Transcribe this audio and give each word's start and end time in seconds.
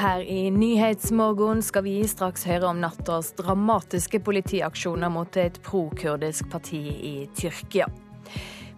her 0.00 0.22
i 0.24 0.50
Nyhetsmorgen 0.50 1.60
skal 1.62 1.84
vi 1.84 1.98
straks 2.08 2.46
høre 2.48 2.70
om 2.70 2.80
nattas 2.80 3.34
dramatiske 3.36 4.22
politiaksjoner 4.24 5.12
mot 5.12 5.36
et 5.40 5.58
pro-kurdisk 5.66 6.48
parti 6.52 6.80
i 7.10 7.14
Tyrkia. 7.36 7.88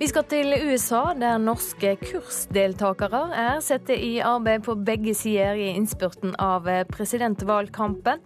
Vi 0.00 0.08
skal 0.11 0.26
til 0.26 0.50
USA, 0.66 1.12
der 1.14 1.38
norske 1.38 1.94
kursdeltakere 2.00 3.22
er 3.38 3.62
satt 3.62 3.93
i 3.94 4.16
arbeid 4.24 4.64
på 4.66 4.74
begge 4.82 5.14
sider 5.14 5.61
i 5.61 5.70
innspurten 5.76 6.34
av 6.43 6.66
presidentvalgkampen. 6.90 8.25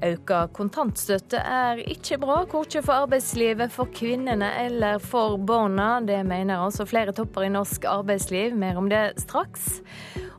Øka 0.00 0.46
kontantstøtte 0.56 1.40
er 1.44 1.80
ikke 1.92 2.16
bra, 2.20 2.38
korkje 2.48 2.80
for 2.84 3.04
arbeidslivet, 3.06 3.72
for 3.72 3.88
kvinnene 3.92 4.48
eller 4.62 5.00
for 5.00 5.36
barna. 5.36 5.98
Det 6.04 6.22
mener 6.28 6.60
altså 6.60 6.88
flere 6.88 7.12
topper 7.16 7.44
i 7.44 7.52
norsk 7.52 7.84
arbeidsliv. 7.88 8.56
Mer 8.56 8.80
om 8.80 8.88
det 8.92 9.02
straks. 9.20 9.82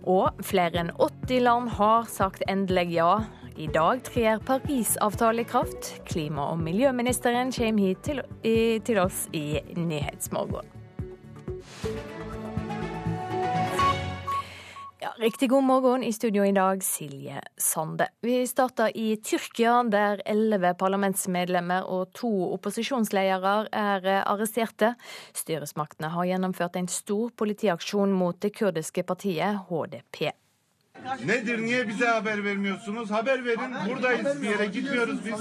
Og 0.09 0.41
flere 0.41 0.81
enn 0.81 0.91
80 0.97 1.43
land 1.45 1.69
har 1.77 2.09
sagt 2.09 2.43
endelig 2.49 2.89
ja. 2.95 3.13
I 3.59 3.67
dag 3.67 4.01
trer 4.07 4.39
Parisavtalen 4.47 5.43
i 5.43 5.47
kraft. 5.47 5.91
Klima- 6.09 6.49
og 6.53 6.59
miljøministeren 6.63 7.51
kommer 7.51 7.91
hit 7.91 8.03
til, 8.07 8.21
til 8.87 9.01
oss 9.03 9.27
i 9.33 9.59
Nyhetsmorgen. 9.75 10.65
Ja, 15.03 15.13
Riktig 15.17 15.49
god 15.49 15.63
morgen 15.63 16.03
i 16.03 16.13
studio 16.13 16.43
i 16.45 16.51
dag, 16.51 16.83
Silje 16.83 17.41
Sande. 17.57 18.05
Vi 18.21 18.47
starter 18.47 18.97
i 18.97 19.15
Tyrkia, 19.17 19.79
der 19.89 20.21
elleve 20.29 20.75
parlamentsmedlemmer 20.77 21.87
og 21.89 22.11
to 22.13 22.29
opposisjonsledere 22.53 23.55
er 23.73 24.05
arresterte. 24.19 24.91
Styresmaktene 25.33 26.11
har 26.13 26.29
gjennomført 26.29 26.77
en 26.77 26.91
stor 26.93 27.33
politiaksjon 27.33 28.13
mot 28.13 28.37
det 28.45 28.53
kurdiske 28.59 29.01
partiet 29.09 29.63
HDP. 29.71 30.27
Nedir? 31.25 31.61
Niye 31.61 31.87
bize 31.87 32.05
haber 32.05 32.43
vermiyorsunuz? 32.43 33.11
Haber 33.11 33.45
verin. 33.45 33.89
Buradayız. 33.89 34.41
Bir 34.41 34.49
yere 34.49 34.65
gitmiyoruz 34.65 35.25
biz. 35.25 35.33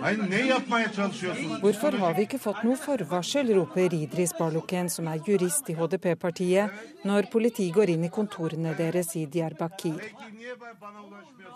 Hayır 0.00 0.30
ne 0.30 0.46
yapmaya 0.46 0.92
çalışıyorsunuz? 0.92 1.60
Hvorfor 1.60 1.92
har 1.92 2.16
vi 2.16 2.22
ikke 2.22 2.38
fått 2.38 2.64
noe 2.64 2.76
forvarsel, 2.76 3.54
roper 3.54 3.90
Idris 3.92 4.32
Barluken, 4.40 4.86
som 4.86 5.06
er 5.06 5.18
jurist 5.26 5.70
i 5.70 5.74
HDP-partiet, 5.74 6.70
når 7.04 7.30
politiet 7.32 7.74
går 7.74 7.88
inn 7.88 8.04
i 8.04 8.10
kontorene 8.10 8.74
deres 8.78 9.16
i 9.16 9.26
Diyarbakir. 9.32 10.12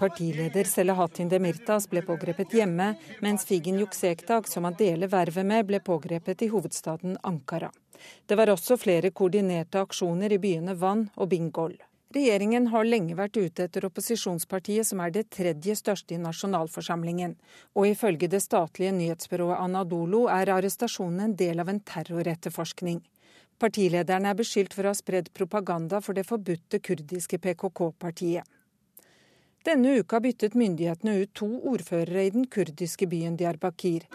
Partileder 0.00 0.65
Selahattin 0.65 1.31
Demirtas 1.31 1.87
ble 1.91 2.03
pågrepet 2.03 2.55
hjemme, 2.56 2.94
mens 3.20 3.44
Figen 3.44 3.78
Yuksektak, 3.81 4.48
som 4.48 4.65
han 4.65 4.78
deler 4.78 5.12
vervet 5.12 5.47
med, 5.47 5.67
ble 5.67 5.81
pågrepet 5.81 6.42
i 6.42 6.48
hovedstaden 6.48 7.17
Ankara. 7.22 7.70
Det 8.27 8.37
var 8.37 8.48
også 8.48 8.77
flere 8.81 9.11
koordinerte 9.11 9.81
aksjoner 9.81 10.33
i 10.33 10.39
byene 10.41 10.75
Van 10.81 11.09
og 11.17 11.28
Bingol. 11.28 11.77
Regjeringen 12.11 12.66
har 12.72 12.89
lenge 12.89 13.14
vært 13.14 13.36
ute 13.39 13.69
etter 13.69 13.84
opposisjonspartiet, 13.86 14.89
som 14.89 14.98
er 15.05 15.12
det 15.14 15.28
tredje 15.30 15.77
største 15.78 16.16
i 16.16 16.19
nasjonalforsamlingen. 16.19 17.36
Og 17.78 17.86
ifølge 17.92 18.27
det 18.33 18.41
statlige 18.42 18.91
nyhetsbyrået 18.97 19.61
Anadolo 19.62 20.25
er 20.27 20.50
arrestasjonen 20.50 21.28
en 21.28 21.36
del 21.38 21.62
av 21.62 21.70
en 21.70 21.78
terroretterforskning. 21.78 22.98
Partilederen 23.62 24.27
er 24.27 24.34
beskyldt 24.34 24.75
for 24.75 24.88
å 24.88 24.91
ha 24.91 24.98
spredd 24.98 25.31
propaganda 25.36 26.00
for 26.03 26.19
det 26.19 26.27
forbudte 26.27 26.81
kurdiske 26.83 27.38
PKK-partiet. 27.38 28.42
Denne 29.62 29.98
uka 30.00 30.19
byttet 30.25 30.56
myndighetene 30.56 31.19
ut 31.20 31.34
to 31.36 31.47
ordførere 31.69 32.25
i 32.27 32.34
den 32.34 32.48
kurdiske 32.50 33.06
byen 33.06 33.36
Diyarbakir. 33.38 34.08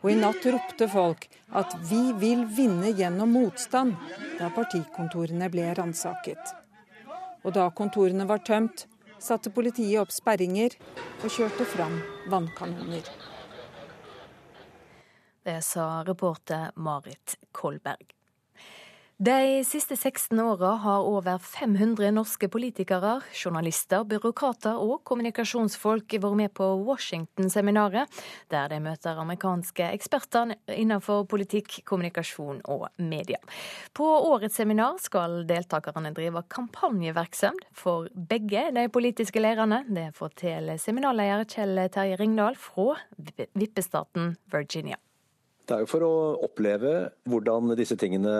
Og 0.00 0.10
i 0.10 0.16
natt 0.16 0.46
ropte 0.48 0.88
folk 0.88 1.26
at 1.52 1.74
'vi 1.90 2.12
vil 2.12 2.46
vinne 2.46 2.92
gjennom 2.96 3.32
motstand' 3.36 3.96
da 4.38 4.48
partikontorene 4.50 5.50
ble 5.50 5.74
ransaket. 5.74 6.54
Og 7.44 7.52
da 7.52 7.70
kontorene 7.70 8.26
var 8.28 8.38
tømt, 8.38 8.86
satte 9.18 9.50
politiet 9.50 10.00
opp 10.00 10.12
sperringer 10.12 10.76
og 11.24 11.28
kjørte 11.28 11.64
fram 11.64 12.00
vannkanoner. 12.32 13.04
Det 15.44 15.60
sa 15.64 16.02
reporter 16.04 16.70
Marit 16.76 17.36
Kolberg. 17.52 18.19
De 19.20 19.64
siste 19.64 19.96
16 19.96 20.40
åra 20.40 20.68
har 20.80 21.02
over 21.04 21.38
500 21.38 22.08
norske 22.10 22.48
politikere, 22.48 23.18
journalister, 23.36 24.00
byråkrater 24.08 24.78
og 24.80 25.02
kommunikasjonsfolk 25.04 26.14
vært 26.22 26.38
med 26.38 26.54
på 26.56 26.68
Washington-seminaret, 26.86 28.08
der 28.48 28.70
de 28.72 28.78
møter 28.80 29.20
amerikanske 29.20 29.90
eksperter 29.90 30.54
innenfor 30.72 31.26
politikk, 31.28 31.82
kommunikasjon 31.84 32.62
og 32.72 32.86
media. 32.96 33.36
På 33.92 34.08
årets 34.30 34.56
seminar 34.56 34.96
skal 35.04 35.42
deltakerne 35.44 36.14
drive 36.16 36.40
kampanjevirksomhet 36.56 37.68
for 37.76 38.08
begge 38.14 38.70
de 38.72 38.86
politiske 38.88 39.44
leirene. 39.44 39.82
Det 39.84 40.14
forteller 40.16 40.80
seminarleder 40.80 41.44
Kjell 41.44 41.84
Terje 41.92 42.16
Ringdal 42.24 42.56
fra 42.56 42.96
vippestaten 43.52 44.32
Virginia. 44.48 44.96
Det 45.70 45.76
er 45.76 45.84
jo 45.84 45.90
for 45.92 46.02
å 46.02 46.14
oppleve 46.48 46.92
hvordan 47.30 47.76
disse 47.78 47.94
tingene 47.94 48.32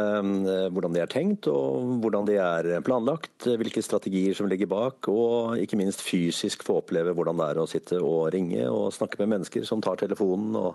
eh, 0.50 0.64
hvordan 0.74 0.96
de 0.96 1.02
er 1.04 1.10
tenkt, 1.12 1.46
og 1.46 2.00
hvordan 2.02 2.26
de 2.26 2.34
er 2.42 2.68
planlagt. 2.82 3.46
Hvilke 3.46 3.84
strategier 3.86 4.34
som 4.34 4.50
ligger 4.50 4.66
bak, 4.72 5.06
og 5.12 5.54
ikke 5.62 5.78
minst 5.78 6.02
fysisk 6.02 6.66
få 6.66 6.80
oppleve 6.80 7.14
hvordan 7.14 7.38
det 7.38 7.48
er 7.52 7.62
å 7.62 7.68
sitte 7.70 8.02
og 8.02 8.32
ringe 8.34 8.66
og 8.66 8.90
snakke 8.96 9.22
med 9.22 9.36
mennesker 9.36 9.62
som 9.68 9.84
tar 9.84 10.02
telefonen. 10.02 10.58
og 10.58 10.74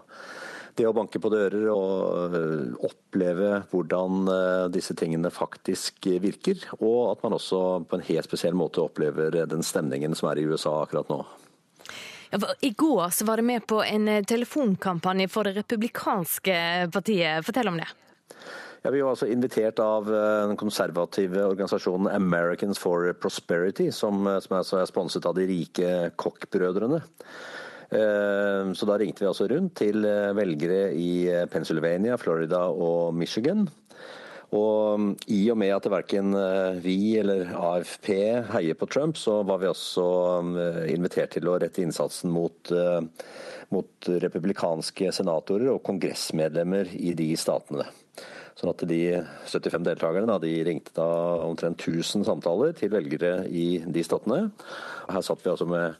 det 0.75 0.87
å 0.87 0.95
banke 0.95 1.19
på 1.23 1.31
dører 1.31 1.69
og 1.71 2.35
eh, 2.39 2.87
oppleve 2.87 3.51
hvordan 3.71 4.31
eh, 4.31 4.65
disse 4.71 4.95
tingene 4.95 5.31
faktisk 5.35 6.07
virker. 6.23 6.63
Og 6.79 7.11
at 7.11 7.23
man 7.27 7.35
også 7.35 7.81
på 7.83 7.99
en 7.99 8.07
helt 8.13 8.31
spesiell 8.31 8.55
måte 8.55 8.83
opplever 8.83 9.43
den 9.43 9.63
stemningen 9.63 10.15
som 10.15 10.31
er 10.31 10.39
i 10.39 10.47
USA 10.47 10.77
akkurat 10.85 11.11
nå. 11.11 11.19
I 12.59 12.69
går 12.69 13.09
så 13.09 13.25
var 13.25 13.37
det 13.37 13.43
med 13.43 13.67
på 13.67 13.83
en 13.83 14.07
eh, 14.07 14.23
telefonkampanje 14.23 15.27
for 15.27 15.47
det 15.47 15.55
republikanske 15.59 16.55
partiet. 16.93 17.45
Fortell 17.45 17.67
om 17.67 17.77
det. 17.77 17.87
Ja, 18.81 18.91
vi 18.91 19.01
var 19.01 19.15
altså 19.15 19.27
invitert 19.31 19.79
av 19.79 20.09
eh, 20.13 20.47
den 20.47 20.57
konservative 20.57 21.45
organisasjonen 21.45 22.11
Americans 22.11 22.79
for 22.81 23.13
Prosperity, 23.13 23.91
som, 23.91 24.27
eh, 24.27 24.39
som 24.43 24.57
er 24.59 24.89
sponset 24.89 25.25
av 25.25 25.37
de 25.37 25.47
rike 25.49 25.93
Koch-brødrene. 26.15 27.03
Så 28.75 28.87
da 28.89 28.95
ringte 28.97 29.21
vi 29.21 29.27
altså 29.29 29.45
rundt 29.47 29.75
til 29.77 30.01
velgere 30.35 30.89
i 30.97 31.29
Pennsylvania, 31.53 32.17
Florida 32.17 32.63
og 32.73 33.13
Michigan. 33.15 33.67
Og 34.55 34.95
um, 34.95 35.09
i 35.31 35.41
og 35.51 35.57
med 35.59 35.73
at 35.75 35.89
verken 35.91 36.35
uh, 36.37 36.77
vi 36.81 37.17
eller 37.19 37.51
AFP 37.57 38.09
heier 38.53 38.77
på 38.79 38.87
Trump, 38.91 39.19
så 39.19 39.41
var 39.47 39.59
vi 39.61 39.69
også 39.69 40.05
um, 40.39 40.55
invitert 40.91 41.35
til 41.35 41.49
å 41.49 41.57
rette 41.61 41.83
innsatsen 41.83 42.31
mot, 42.33 42.71
uh, 42.71 43.01
mot 43.75 44.09
republikanske 44.23 45.11
senatorer 45.15 45.73
og 45.73 45.83
kongressmedlemmer 45.87 46.93
i 46.95 47.13
de 47.17 47.31
statene. 47.39 47.87
Sånn 48.55 48.71
at 48.71 48.85
De 48.87 49.01
75 49.51 49.83
deltakerne 49.83 50.37
de 50.39 50.53
ringte 50.63 50.93
da 50.95 51.09
omtrent 51.43 51.81
1000 51.81 52.23
samtaler 52.23 52.71
til 52.77 52.93
velgere 52.93 53.41
i 53.51 53.81
de 53.83 54.03
statene. 54.05 54.45
Her 55.09 55.25
satt 55.25 55.43
vi 55.43 55.51
altså 55.51 55.67
med 55.67 55.97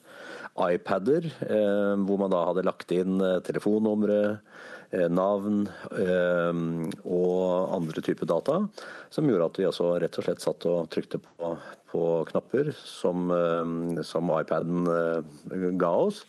iPader, 0.55 1.25
eh, 1.43 1.95
hvor 2.07 2.21
man 2.21 2.31
da 2.31 2.45
hadde 2.47 2.63
lagt 2.63 2.93
inn 2.95 3.19
telefonnumre, 3.43 4.21
Eh, 4.29 4.54
navn 5.11 5.65
eh, 5.97 6.59
og 7.03 7.73
andre 7.75 8.03
typer 8.05 8.29
data, 8.29 8.59
som 9.13 9.29
gjorde 9.29 9.49
at 9.49 9.59
vi 9.59 9.67
altså 9.69 9.93
rett 10.01 10.19
og 10.19 10.27
slett 10.27 10.43
satt 10.43 10.67
og 10.69 10.89
trykte 10.93 11.19
på, 11.23 11.55
på 11.91 12.03
knapper 12.31 12.71
som, 12.79 13.27
eh, 13.33 14.03
som 14.07 14.31
iPaden 14.37 14.87
ga 15.79 15.91
oss. 16.07 16.23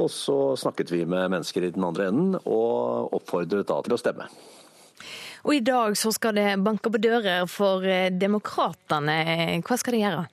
Og 0.00 0.08
så 0.14 0.38
snakket 0.56 0.92
vi 0.94 1.04
med 1.04 1.32
mennesker 1.34 1.66
i 1.66 1.72
den 1.74 1.84
andre 1.84 2.08
enden 2.08 2.36
og 2.40 3.14
oppfordret 3.18 3.68
da 3.68 3.80
til 3.84 3.96
å 3.96 4.00
stemme. 4.00 4.28
Og 5.40 5.56
i 5.56 5.62
dag 5.64 5.96
så 5.96 6.12
skal 6.12 6.36
det 6.36 6.60
banke 6.60 6.92
på 6.92 7.00
dører 7.00 7.46
for 7.48 7.84
demokratene. 8.12 9.16
Hva 9.64 9.80
skal 9.80 9.96
de 9.96 10.04
gjøre? 10.04 10.26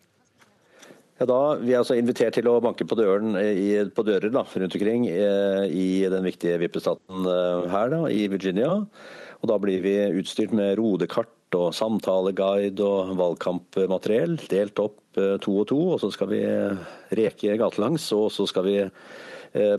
Ja, 1.17 1.25
da, 1.25 1.57
Vi 1.57 1.73
er 1.73 1.81
altså 1.81 1.95
invitert 1.97 2.35
til 2.37 2.45
å 2.45 2.59
banke 2.61 2.85
på, 2.85 2.95
døren, 2.97 3.33
eh, 3.39 3.57
i, 3.57 3.69
på 3.89 4.05
dører 4.05 4.29
da, 4.29 4.43
rundt 4.45 4.75
omkring 4.77 5.07
eh, 5.09 5.63
i 5.65 6.05
den 6.13 6.27
viktige 6.27 6.59
vippestaten 6.61 7.25
eh, 7.25 7.65
her 7.73 7.89
da, 7.89 8.03
i 8.13 8.27
Virginia. 8.29 8.83
Og 9.41 9.49
Da 9.49 9.57
blir 9.61 9.81
vi 9.81 9.95
utstyrt 10.19 10.53
med 10.53 10.77
rodekart 10.77 11.57
og 11.57 11.71
samtaleguide 11.73 12.85
og 12.85 13.15
valgkampmateriell. 13.17 14.37
Delt 14.51 14.77
opp 14.81 15.17
to 15.41 15.53
og 15.61 15.67
to, 15.69 15.77
og 15.95 16.01
så 16.01 16.11
skal 16.13 16.29
vi 16.29 16.41
reke 17.17 17.57
gatelangs. 17.57 18.09
Og 18.17 18.31
så 18.33 18.47
skal 18.49 18.65
vi 18.65 18.75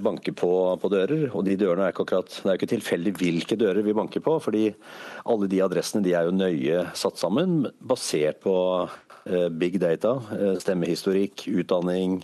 banke 0.02 0.32
på, 0.32 0.52
på, 0.78 0.90
dører. 0.90 1.26
Og 1.34 1.42
de 1.46 1.58
dørene 1.58 1.88
er 1.88 1.92
ikke 1.92 2.06
akkurat, 2.06 2.30
Det 2.30 2.46
er 2.46 2.54
jo 2.54 2.60
ikke 2.62 2.70
tilfeldig 2.72 3.14
hvilke 3.18 3.58
dører 3.58 3.82
vi 3.84 3.98
banker 3.98 4.22
på, 4.24 4.38
fordi 4.46 4.70
alle 5.26 5.50
de 5.50 5.60
adressene 5.66 6.06
de 6.06 6.14
er 6.14 6.30
jo 6.30 6.38
nøye 6.38 6.86
satt 6.98 7.18
sammen 7.20 7.66
basert 7.82 8.40
på 8.46 8.56
big 9.50 9.78
data, 9.82 10.16
eh, 10.36 10.54
stemmehistorikk, 10.62 11.46
utdanning, 11.60 12.22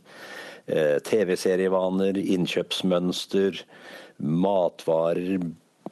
eh, 0.67 0.97
TV-serievaner, 1.05 2.19
innkjøpsmønster, 2.37 3.63
matvarer, 4.21 5.45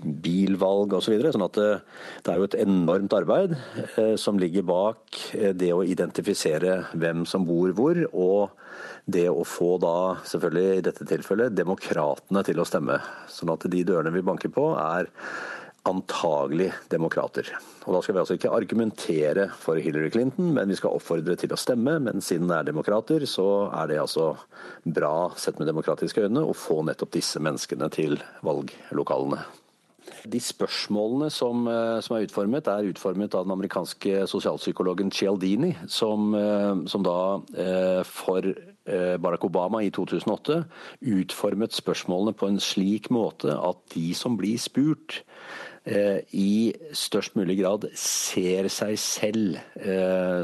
bilvalg 0.02 0.94
osv. 0.96 1.04
Så 1.04 1.12
videre. 1.14 1.32
sånn 1.34 1.46
at 1.46 1.58
det, 1.58 2.32
er 2.32 2.40
jo 2.40 2.48
et 2.48 2.58
enormt 2.62 3.14
arbeid 3.16 3.54
eh, 3.98 4.16
som 4.20 4.40
ligger 4.40 4.66
bak 4.66 5.20
eh, 5.36 5.52
det 5.54 5.72
å 5.74 5.84
identifisere 5.84 6.82
hvem 6.92 7.26
som 7.28 7.46
bor 7.48 7.74
hvor, 7.76 8.00
og 8.12 8.50
det 9.04 9.28
å 9.30 9.42
få 9.46 9.76
da, 9.82 10.18
selvfølgelig 10.28 10.78
i 10.78 10.84
dette 10.88 11.06
tilfellet, 11.08 11.56
demokratene 11.58 12.44
til 12.46 12.62
å 12.62 12.66
stemme. 12.68 13.00
Sånn 13.30 13.52
at 13.52 13.66
de 13.70 13.82
dørene 13.86 14.14
vi 14.14 14.24
banker 14.24 14.52
på, 14.54 14.72
er 14.78 15.10
antagelig 15.88 16.70
demokrater. 16.88 17.48
Og 17.86 17.94
Da 17.94 18.02
skal 18.02 18.14
vi 18.14 18.20
altså 18.20 18.36
ikke 18.38 18.52
argumentere 18.54 19.48
for 19.58 19.74
Hillary 19.82 20.10
Clinton, 20.10 20.52
men 20.54 20.68
vi 20.68 20.76
skal 20.78 20.94
oppfordre 20.94 21.36
til 21.36 21.52
å 21.52 21.58
stemme. 21.58 21.98
Men 21.98 22.20
siden 22.22 22.48
det 22.48 22.58
er 22.58 22.70
demokrater, 22.70 23.26
så 23.26 23.66
er 23.72 23.88
det 23.90 23.98
altså 24.02 24.36
bra 24.86 25.32
sett 25.36 25.58
med 25.58 25.66
demokratiske 25.66 26.22
øyne 26.22 26.44
å 26.46 26.54
få 26.54 26.82
nettopp 26.86 27.10
disse 27.18 27.42
menneskene 27.42 27.90
til 27.90 28.20
valglokalene. 28.46 29.42
De 30.26 30.38
spørsmålene 30.38 31.30
som, 31.30 31.66
eh, 31.66 32.00
som, 32.00 32.16
er 32.16 32.26
utformet, 32.26 32.68
er 32.68 32.90
utformet 32.90 33.34
av 33.34 33.46
den 33.46 33.54
amerikanske 33.54 34.26
sosialpsykologen 34.30 35.10
Cialdini, 35.10 35.74
som, 35.88 36.34
eh, 36.34 36.86
som 36.86 37.02
da 37.02 37.40
eh, 37.56 38.02
for 38.04 38.42
Barack 38.82 39.44
Obama 39.44 39.78
i 39.78 39.92
2008 39.94 40.64
utformet 41.06 41.70
spørsmålene 41.70 42.34
på 42.34 42.48
en 42.48 42.58
slik 42.58 43.12
måte 43.14 43.54
at 43.54 43.78
de 43.94 44.08
som 44.12 44.34
blir 44.36 44.58
spurt, 44.58 45.22
i 45.82 46.72
størst 46.94 47.34
mulig 47.34 47.56
grad 47.58 47.88
ser 47.98 48.68
seg 48.70 48.94
selv 49.02 49.56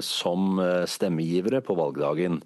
som 0.03 0.59
stemmegivere 0.91 1.61
på 1.63 1.77
valgdagen. 1.79 2.41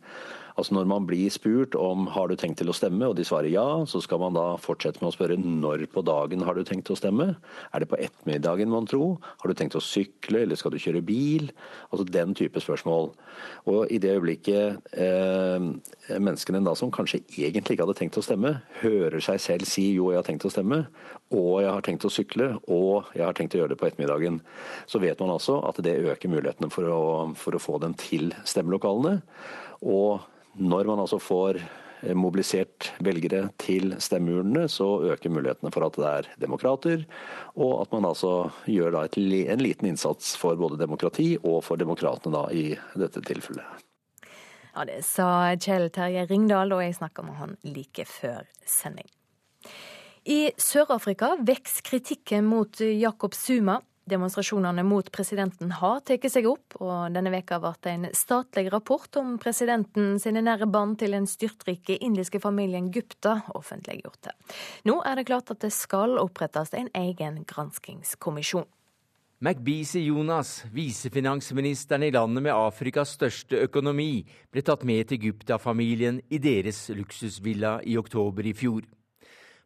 Altså 0.57 0.75
Når 0.77 0.89
man 0.91 1.07
blir 1.09 1.31
spurt 1.33 1.77
om 1.79 2.07
har 2.13 2.29
du 2.29 2.37
tenkt 2.37 2.61
til 2.61 2.71
å 2.71 2.77
stemme, 2.77 3.09
og 3.09 3.17
de 3.17 3.25
svarer 3.27 3.53
ja, 3.53 3.67
så 3.89 4.03
skal 4.05 4.21
man 4.23 4.37
da 4.37 4.57
fortsette 4.61 5.01
med 5.03 5.13
å 5.13 5.15
spørre 5.15 5.39
når 5.41 5.87
på 5.93 6.05
dagen 6.07 6.45
har 6.47 6.59
du 6.59 6.65
tenkt 6.69 6.91
å 6.93 6.99
stemme? 6.99 7.33
Er 7.73 7.83
det 7.83 7.89
på 7.91 8.01
ettermiddagen, 8.01 8.73
man 8.73 8.89
tro? 8.91 9.17
Har 9.43 9.49
du 9.49 9.57
tenkt 9.59 9.79
å 9.79 9.85
sykle, 9.85 10.45
eller 10.45 10.59
skal 10.61 10.75
du 10.75 10.81
kjøre 10.83 11.05
bil? 11.07 11.51
Altså 11.91 12.07
den 12.09 12.37
type 12.39 12.61
spørsmål. 12.63 13.13
Og 13.71 13.93
i 13.93 14.01
det 14.03 14.13
øyeblikket 14.17 14.93
eh, 14.93 15.69
menneskene 16.19 16.63
da 16.67 16.75
som 16.79 16.93
kanskje 16.95 17.23
egentlig 17.31 17.77
ikke 17.77 17.87
hadde 17.87 17.99
tenkt 17.99 18.21
å 18.21 18.25
stemme, 18.25 18.57
hører 18.83 19.25
seg 19.25 19.41
selv 19.43 19.69
si 19.69 19.89
jo, 19.97 20.11
jeg 20.13 20.21
har 20.21 20.29
tenkt 20.29 20.47
å 20.49 20.53
stemme, 20.53 20.85
og 21.33 21.63
jeg 21.65 21.73
har 21.73 21.87
tenkt 21.87 22.07
å 22.07 22.13
sykle, 22.13 22.51
og 22.69 23.13
jeg 23.17 23.25
har 23.25 23.37
tenkt 23.37 23.57
å 23.57 23.63
gjøre 23.63 23.73
det 23.73 23.81
på 23.81 23.89
ettermiddagen, 23.89 24.43
så 24.91 25.01
vet 25.03 25.21
man 25.23 25.33
altså 25.33 25.61
at 25.69 25.81
det 25.85 25.97
øker 26.13 26.33
mulighetene 26.33 26.71
for 26.73 26.93
å, 26.93 27.03
for 27.39 27.57
å 27.57 27.63
få 27.63 27.81
dem 27.83 27.97
til 27.99 28.35
stemmelokalene. 28.49 29.23
Og 29.83 30.23
når 30.59 30.89
man 30.91 31.01
altså 31.05 31.19
får 31.23 31.61
eh, 31.61 32.17
mobilisert 32.19 32.91
velgere 33.05 33.47
til 33.63 33.95
stemmeurnene, 34.03 34.67
så 34.69 34.89
øker 35.15 35.33
mulighetene 35.33 35.73
for 35.75 35.87
at 35.87 35.97
det 35.99 36.11
er 36.11 36.29
demokrater, 36.45 37.07
og 37.57 37.81
at 37.85 37.95
man 37.95 38.09
altså 38.11 38.51
gjør 38.69 39.01
et, 39.05 39.17
en 39.19 39.65
liten 39.65 39.93
innsats 39.93 40.35
for 40.41 40.59
både 40.61 40.81
demokrati 40.81 41.35
og 41.43 41.63
for 41.65 41.81
demokratene 41.81 42.35
da, 42.37 42.45
i 42.53 42.77
dette 42.99 43.25
tilfellet. 43.29 43.89
Ja, 44.73 44.85
Det 44.89 45.03
sa 45.05 45.53
Kjell 45.61 45.91
Terje 45.93 46.27
Ringdal, 46.31 46.73
og 46.73 46.81
jeg 46.81 46.97
snakka 46.97 47.25
med 47.27 47.37
han 47.37 47.57
like 47.65 48.07
før 48.09 48.49
sending. 48.65 49.09
I 50.25 50.53
Sør-Afrika 50.57 51.35
vokser 51.43 51.83
kritikken 51.83 52.47
mot 52.47 52.81
Jacob 52.81 53.35
Zuma. 53.35 53.81
Demonstrasjonene 54.05 54.83
mot 54.83 55.07
presidenten 55.15 55.71
har 55.79 56.01
tatt 56.03 56.27
seg 56.33 56.49
opp, 56.51 56.75
og 56.83 57.15
denne 57.15 57.31
veka 57.31 57.61
ble 57.63 57.73
en 57.93 58.09
statlig 58.17 58.67
rapport 58.75 59.17
om 59.21 59.37
presidenten 59.39 60.17
sine 60.19 60.43
nære 60.43 60.67
bånd 60.67 60.99
til 60.99 61.15
den 61.15 61.29
styrtrike 61.31 62.01
indiske 62.03 62.41
familien 62.43 62.91
Gupta 62.91 63.39
offentliggjort. 63.55 64.33
Nå 64.91 64.99
er 65.07 65.21
det 65.21 65.29
klart 65.31 65.55
at 65.55 65.63
det 65.63 65.71
skal 65.75 66.19
opprettes 66.19 66.75
en 66.75 66.91
egen 66.99 67.45
granskingskommisjon. 67.47 68.67
McBeasy 69.43 70.05
Jonas, 70.07 70.65
visefinansministeren 70.71 72.05
i 72.07 72.13
landet 72.15 72.45
med 72.45 72.55
Afrikas 72.55 73.17
største 73.17 73.59
økonomi, 73.65 74.23
ble 74.55 74.63
tatt 74.63 74.85
med 74.87 75.09
til 75.11 75.19
Gupta-familien 75.25 76.21
i 76.31 76.39
deres 76.43 76.85
luksusvilla 76.95 77.81
i 77.83 77.97
oktober 77.99 78.47
i 78.47 78.55
fjor. 78.55 78.87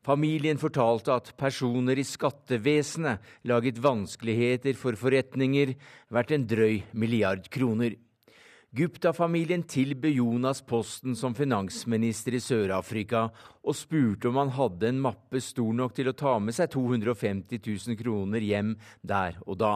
Familien 0.06 0.58
fortalte 0.58 1.10
at 1.16 1.32
personer 1.34 1.98
i 1.98 2.04
skattevesenet 2.06 3.22
laget 3.50 3.80
vanskeligheter 3.82 4.76
for 4.78 4.94
forretninger 4.94 5.72
verdt 6.14 6.34
en 6.36 6.44
drøy 6.46 6.84
milliard 6.94 7.48
kroner. 7.50 7.96
Gupta-familien 8.76 9.64
tilbød 9.66 10.18
Jonas 10.20 10.60
posten 10.62 11.16
som 11.18 11.34
finansminister 11.34 12.36
i 12.36 12.42
Sør-Afrika, 12.44 13.24
og 13.66 13.74
spurte 13.74 14.28
om 14.30 14.38
han 14.38 14.52
hadde 14.54 14.90
en 14.92 15.02
mappe 15.08 15.40
stor 15.42 15.74
nok 15.74 15.96
til 15.96 16.12
å 16.12 16.14
ta 16.18 16.36
med 16.38 16.54
seg 16.54 16.70
250 16.74 17.62
000 17.64 17.98
kroner 17.98 18.46
hjem 18.46 18.76
der 19.02 19.40
og 19.46 19.58
da. 19.64 19.74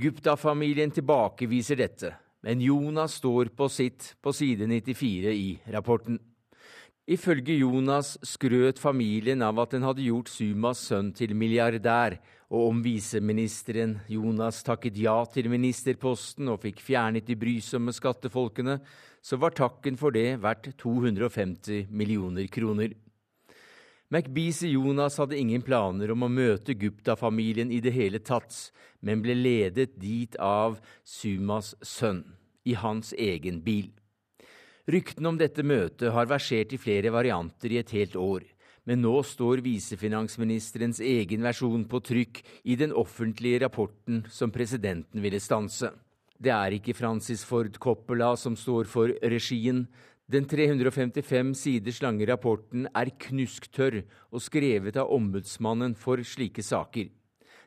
Gupta-familien 0.00 0.94
tilbakeviser 0.94 1.82
dette, 1.82 2.14
men 2.46 2.64
Jonas 2.64 3.18
står 3.20 3.52
på 3.52 3.68
sitt 3.68 4.14
på 4.22 4.32
side 4.32 4.70
94 4.70 5.34
i 5.36 5.48
rapporten. 5.74 6.20
Ifølge 7.08 7.56
Jonas 7.56 8.18
skrøt 8.26 8.78
familien 8.78 9.40
av 9.42 9.58
at 9.62 9.72
den 9.72 9.86
hadde 9.86 10.04
gjort 10.04 10.28
Sumas 10.28 10.82
sønn 10.90 11.10
til 11.16 11.32
milliardær, 11.34 12.18
og 12.50 12.72
om 12.72 12.80
viseministeren 12.82 13.96
Jonas 14.10 14.60
takket 14.66 14.98
ja 14.98 15.16
til 15.32 15.48
ministerposten 15.52 16.50
og 16.50 16.60
fikk 16.64 16.82
fjernet 16.82 17.28
de 17.28 17.36
brysomme 17.38 17.94
skattefolkene, 17.94 18.80
så 19.22 19.38
var 19.40 19.54
takken 19.54 19.96
for 20.00 20.14
det 20.14 20.40
verdt 20.42 20.72
250 20.80 21.88
millioner 21.90 22.50
kroner. 22.50 22.92
McBeasy 24.10 24.72
Jonas 24.72 25.20
hadde 25.22 25.38
ingen 25.38 25.62
planer 25.62 26.10
om 26.10 26.26
å 26.26 26.32
møte 26.32 26.74
Gupta-familien 26.74 27.70
i 27.70 27.78
det 27.78 27.92
hele 27.94 28.18
tatt, 28.18 28.72
men 29.06 29.22
ble 29.22 29.36
ledet 29.38 29.94
dit 30.02 30.34
av 30.42 30.80
Sumas 31.06 31.76
sønn, 31.86 32.24
i 32.66 32.74
hans 32.74 33.14
egen 33.14 33.62
bil. 33.62 33.92
Ryktene 34.90 35.28
om 35.28 35.36
dette 35.38 35.62
møtet 35.62 36.10
har 36.10 36.26
versert 36.26 36.72
i 36.74 36.78
flere 36.80 37.12
varianter 37.14 37.70
i 37.70 37.78
et 37.78 37.92
helt 37.94 38.16
år, 38.18 38.42
men 38.88 39.02
nå 39.04 39.12
står 39.22 39.60
visefinansministerens 39.62 40.98
egen 41.04 41.44
versjon 41.46 41.84
på 41.86 42.00
trykk 42.08 42.40
i 42.64 42.74
den 42.80 42.94
offentlige 42.96 43.60
rapporten 43.62 44.24
som 44.34 44.50
presidenten 44.50 45.22
ville 45.22 45.38
stanse. 45.38 45.92
Det 46.40 46.50
er 46.50 46.74
ikke 46.74 46.96
Francis 46.96 47.44
Ford 47.46 47.76
Coppola 47.78 48.32
som 48.40 48.56
står 48.58 48.88
for 48.90 49.12
regien. 49.22 49.84
Den 50.26 50.48
355 50.48 51.54
siders 51.60 52.00
lange 52.02 52.26
rapporten 52.26 52.88
er 52.90 53.12
knusktørr 53.28 54.00
og 54.32 54.42
skrevet 54.42 54.98
av 54.98 55.12
ombudsmannen 55.14 55.94
for 55.94 56.24
slike 56.24 56.64
saker. 56.66 57.12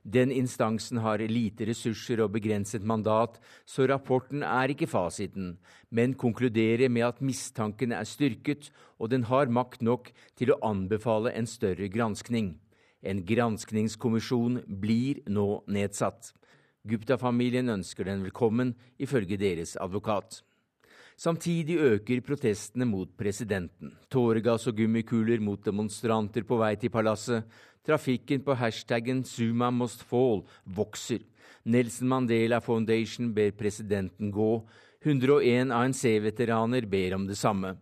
Den 0.03 0.31
instansen 0.36 1.00
har 1.00 1.22
lite 1.31 1.63
ressurser 1.69 2.19
og 2.25 2.33
begrenset 2.36 2.83
mandat, 2.83 3.39
så 3.65 3.88
rapporten 3.88 4.43
er 4.43 4.74
ikke 4.74 4.89
fasiten, 4.91 5.55
men 5.89 6.13
konkluderer 6.19 6.91
med 6.91 7.07
at 7.07 7.22
mistanken 7.24 7.95
er 7.95 8.03
styrket, 8.03 8.67
og 9.00 9.13
den 9.15 9.24
har 9.31 9.48
makt 9.48 9.81
nok 9.81 10.12
til 10.36 10.51
å 10.51 10.60
anbefale 10.60 11.31
en 11.31 11.48
større 11.48 11.88
granskning. 11.88 12.57
En 13.00 13.24
granskningskommisjon 13.24 14.65
blir 14.67 15.24
nå 15.27 15.63
nedsatt. 15.72 16.33
Gupta-familien 16.83 17.72
ønsker 17.72 18.03
den 18.03 18.25
velkommen, 18.27 18.75
ifølge 19.00 19.39
deres 19.39 19.77
advokat. 19.79 20.41
Samtidig 21.15 21.77
øker 21.77 22.24
protestene 22.25 22.86
mot 22.89 23.12
presidenten. 23.15 23.93
Tåregass 24.12 24.65
og 24.67 24.75
gummikuler 24.81 25.39
mot 25.39 25.62
demonstranter 25.63 26.43
på 26.43 26.57
vei 26.60 26.74
til 26.81 26.91
palasset. 26.91 27.45
Trafikken 27.83 28.41
på 28.41 28.55
hashtaggen 28.55 29.23
Zuma 29.23 29.71
must 29.71 30.03
fall 30.07 30.43
vokser. 30.63 31.19
Nelson 31.63 32.07
Mandela 32.07 32.61
Foundation 32.61 33.33
ber 33.33 33.51
presidenten 33.51 34.31
gå. 34.31 34.63
101 35.03 35.71
ANC-veteraner 35.71 36.87
ber 36.87 37.15
om 37.15 37.27
det 37.27 37.35
samme. 37.35 37.75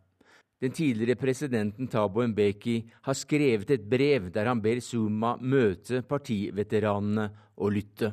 Den 0.61 0.73
tidligere 0.73 1.15
presidenten 1.17 1.87
Tabo 1.87 2.25
Mbeki 2.27 2.75
har 3.01 3.17
skrevet 3.17 3.71
et 3.73 3.85
brev 3.89 4.29
der 4.33 4.49
han 4.49 4.61
ber 4.61 4.81
Zuma 4.81 5.35
møte 5.37 6.01
partiveteranene 6.05 7.29
og 7.57 7.73
lytte. 7.77 8.11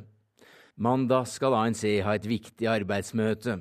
Mandag 0.77 1.27
skal 1.29 1.57
ANC 1.57 1.85
ha 2.05 2.15
et 2.17 2.29
viktig 2.29 2.69
arbeidsmøte. 2.69 3.59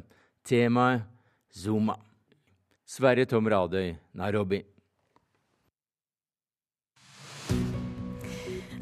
Temaet 0.48 1.04
Zuma. 1.52 1.98
Sverre 2.88 3.26
Tom 3.28 3.48
Radøy, 3.52 3.96
Nairobi. 4.16 4.62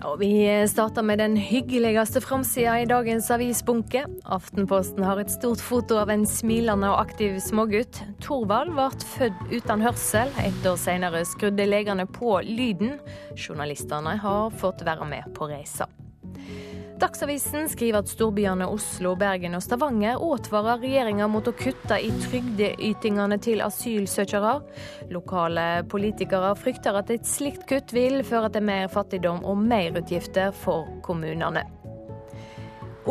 Og 0.05 0.19
vi 0.21 0.29
starter 0.69 1.01
med 1.05 1.19
den 1.19 1.35
hyggeligste 1.37 2.21
framsida 2.21 2.77
i 2.81 2.87
dagens 2.89 3.31
avisbunke. 3.33 4.03
Aftenposten 4.37 5.03
har 5.05 5.19
et 5.21 5.33
stort 5.33 5.63
foto 5.63 5.97
av 5.97 6.13
en 6.13 6.27
smilende 6.29 6.91
og 6.93 7.01
aktiv 7.07 7.39
smågutt. 7.43 8.03
Thorvald 8.21 8.75
ble 8.77 8.87
født 9.15 9.43
uten 9.49 9.85
hørsel. 9.85 10.31
Et 10.45 10.69
år 10.69 10.79
senere 10.81 11.25
skrudde 11.25 11.65
legene 11.67 12.05
på 12.05 12.37
lyden. 12.45 12.99
Journalistene 13.33 14.17
har 14.21 14.53
fått 14.61 14.85
være 14.85 15.09
med 15.09 15.33
på 15.33 15.49
reisa. 15.49 15.89
Dagsavisen 16.95 17.65
skriver 17.67 17.99
at 17.99 18.07
storbyene 18.07 18.69
Oslo, 18.71 19.17
Bergen 19.19 19.57
og 19.57 19.63
Stavanger 19.65 20.21
advarer 20.23 20.79
regjeringa 20.79 21.27
mot 21.27 21.47
å 21.47 21.53
kutte 21.59 21.97
i 21.99 22.07
trygdeytingene 22.23 23.35
til 23.43 23.63
asylsøkere. 23.65 24.53
Lokale 25.11 25.65
politikere 25.91 26.53
frykter 26.55 26.95
at 26.95 27.11
et 27.11 27.27
slikt 27.27 27.67
kutt 27.67 27.91
vil 27.95 28.21
føre 28.23 28.53
til 28.55 28.63
mer 28.69 28.87
fattigdom 28.93 29.43
og 29.43 29.59
merutgifter 29.67 30.55
for 30.55 30.87
kommunene. 31.03 31.65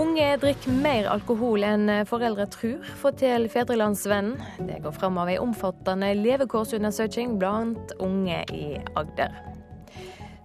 Unge 0.00 0.32
drikker 0.42 0.74
mer 0.74 1.06
alkohol 1.12 1.62
enn 1.68 1.92
foreldre 2.08 2.48
tror, 2.50 2.80
forteller 2.98 3.52
Fedrelandsvennen. 3.52 4.40
Det 4.66 4.80
går 4.82 4.96
fram 4.96 5.20
av 5.22 5.28
ei 5.30 5.36
omfattende 5.38 6.08
levekårsundersøking 6.24 7.36
blant 7.38 7.92
unge 8.02 8.40
i 8.50 8.72
Agder. 8.96 9.36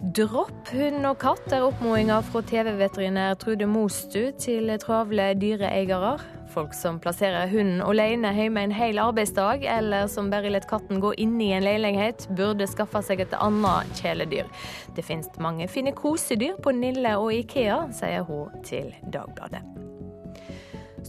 Dropp 0.00 0.70
hund 0.72 1.04
og 1.04 1.18
katt 1.20 1.50
er 1.52 1.60
oppfordringa 1.66 2.22
fra 2.24 2.40
TV-veterinær 2.48 3.34
Trude 3.36 3.66
Mostu 3.68 4.30
til 4.40 4.72
travle 4.80 5.26
dyreeiere. 5.36 6.14
Folk 6.54 6.72
som 6.72 6.96
plasserer 7.04 7.50
hunden 7.52 7.82
alene 7.84 8.30
hjemme 8.32 8.64
en 8.64 8.72
hel 8.72 8.96
arbeidsdag, 9.02 9.66
eller 9.68 10.08
som 10.08 10.32
bare 10.32 10.54
lar 10.54 10.64
katten 10.70 11.04
gå 11.04 11.12
inn 11.20 11.36
i 11.44 11.50
en 11.52 11.66
leilighet, 11.68 12.30
burde 12.32 12.64
skaffe 12.70 13.04
seg 13.04 13.20
et 13.26 13.36
annet 13.36 13.92
kjæledyr. 14.00 14.48
Det 14.96 15.04
finnes 15.04 15.28
mange 15.36 15.68
fine 15.68 15.92
kosedyr 15.92 16.56
på 16.64 16.72
Nille 16.80 17.18
og 17.20 17.34
Ikea, 17.36 17.82
sier 17.92 18.24
hun 18.24 18.56
til 18.64 18.94
Dagbladet. 19.04 19.60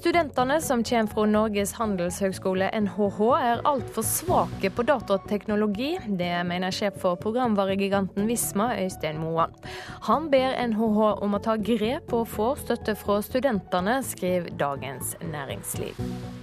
Studentene 0.01 0.55
som 0.61 0.81
kommer 0.83 1.11
fra 1.13 1.23
Norges 1.29 1.75
handelshøgskole, 1.77 2.71
NHH, 2.73 3.19
er 3.37 3.61
altfor 3.69 4.01
svake 4.01 4.71
på 4.73 4.85
datateknologi. 4.89 5.91
Det 6.17 6.31
mener 6.49 6.73
sjef 6.73 6.97
for 7.03 7.21
programvaregiganten 7.21 8.25
Visma, 8.25 8.71
Øystein 8.81 9.21
Moan. 9.21 9.53
Han 10.09 10.31
ber 10.33 10.57
NHH 10.73 11.21
om 11.21 11.37
å 11.37 11.45
ta 11.45 11.53
grep 11.61 12.17
og 12.17 12.25
få 12.33 12.55
støtte 12.65 12.97
fra 12.97 13.21
studentene, 13.21 13.99
skriver 14.01 14.49
Dagens 14.57 15.19
Næringsliv. 15.21 16.40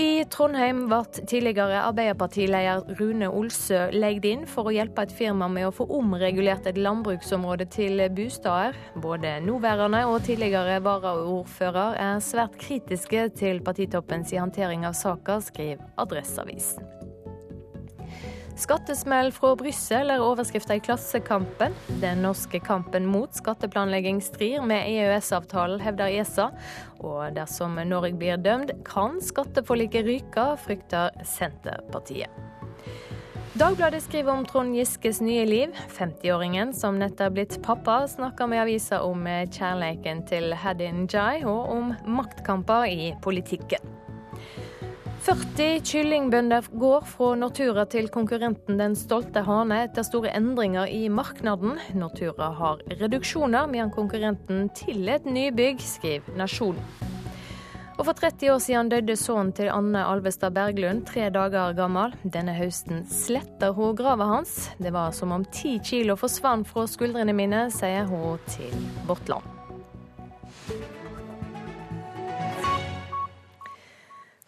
I 0.00 0.24
Trondheim 0.32 0.86
ble 0.88 1.00
tidligere 1.28 1.82
Arbeiderpartileder 1.84 2.86
Rune 2.96 3.28
Olsø 3.36 3.82
leid 3.92 4.24
inn 4.24 4.46
for 4.48 4.70
å 4.70 4.72
hjelpe 4.72 5.04
et 5.04 5.12
firma 5.12 5.48
med 5.52 5.68
å 5.68 5.74
få 5.76 5.84
omregulert 5.98 6.68
et 6.70 6.80
landbruksområde 6.80 7.66
til 7.74 8.00
bostader. 8.16 8.78
Både 9.04 9.34
nåværende 9.44 10.06
og 10.08 10.22
tidligere 10.24 10.78
varaordfører 10.86 12.00
er 12.00 12.24
svært 12.24 12.56
kritiske 12.62 13.28
til 13.42 13.60
partitoppens 13.66 14.32
håndtering 14.32 14.88
av 14.88 14.96
saka, 14.96 15.36
skriver 15.44 15.84
Adresseavisen. 16.00 16.99
Skattesmell 18.60 19.30
fra 19.32 19.54
Brussel 19.56 20.10
er 20.12 20.20
overskrifta 20.20 20.74
i 20.76 20.82
Klassekampen. 20.84 21.72
Den 22.02 22.20
norske 22.20 22.58
kampen 22.60 23.06
mot 23.08 23.32
skatteplanlegging 23.32 24.18
strir 24.20 24.60
med 24.68 24.84
EØS-avtalen, 24.84 25.80
hevder 25.80 26.12
ESA. 26.12 26.50
Og 27.00 27.32
dersom 27.38 27.78
Norge 27.88 28.12
blir 28.20 28.36
dømt, 28.36 28.74
kan 28.84 29.16
skatteforliket 29.24 30.04
ryke, 30.04 30.44
frykter 30.60 31.14
Senterpartiet. 31.24 32.28
Dagbladet 33.56 34.02
skriver 34.04 34.34
om 34.34 34.44
Trond 34.46 34.76
Giskes 34.76 35.22
nye 35.24 35.46
liv. 35.48 35.72
50-åringen 35.96 36.74
som 36.76 37.00
nett 37.00 37.20
er 37.20 37.32
blitt 37.32 37.56
pappa, 37.64 38.02
snakker 38.12 38.50
med 38.50 38.66
avisa 38.66 39.00
om 39.08 39.24
kjærleiken 39.24 40.20
til 40.28 40.52
Hadin 40.52 41.08
Jai 41.08 41.40
og 41.48 41.72
om 41.78 41.94
maktkamper 42.20 42.92
i 42.92 43.10
politikken. 43.24 43.99
40 45.20 45.82
kyllingbønder 45.84 46.64
går 46.80 47.02
fra 47.04 47.34
Nortura 47.36 47.82
til 47.92 48.06
konkurrenten 48.08 48.78
Den 48.80 48.94
stolte 48.96 49.42
hane 49.44 49.82
etter 49.84 50.06
store 50.06 50.32
endringer 50.32 50.88
i 50.88 51.10
markedet. 51.12 51.74
Nortura 51.92 52.48
har 52.56 52.80
reduksjoner, 53.02 53.68
mens 53.68 53.92
konkurrenten 53.92 54.70
tillater 54.72 55.28
nybygg, 55.28 55.84
skriver 55.84 56.40
Nasjonen. 56.40 56.80
Og 58.00 58.06
For 58.08 58.16
30 58.16 58.54
år 58.54 58.64
siden 58.64 58.88
døde 58.88 59.12
sønnen 59.20 59.52
til 59.52 59.68
Anne 59.68 60.06
Alvestad 60.08 60.56
Berglund, 60.56 61.04
tre 61.04 61.28
dager 61.28 61.76
gammel. 61.76 62.16
Denne 62.24 62.56
høsten 62.56 63.04
sletter 63.04 63.76
hun 63.76 63.92
grava 63.92 64.24
hans. 64.24 64.70
Det 64.80 64.96
var 64.96 65.12
som 65.12 65.36
om 65.36 65.44
ti 65.52 65.76
kilo 65.84 66.16
forsvant 66.16 66.64
fra 66.72 66.88
skuldrene 66.88 67.36
mine, 67.36 67.66
sier 67.76 68.08
hun 68.08 68.40
til 68.48 68.72
Vårt 69.04 69.28
Land. 69.28 69.59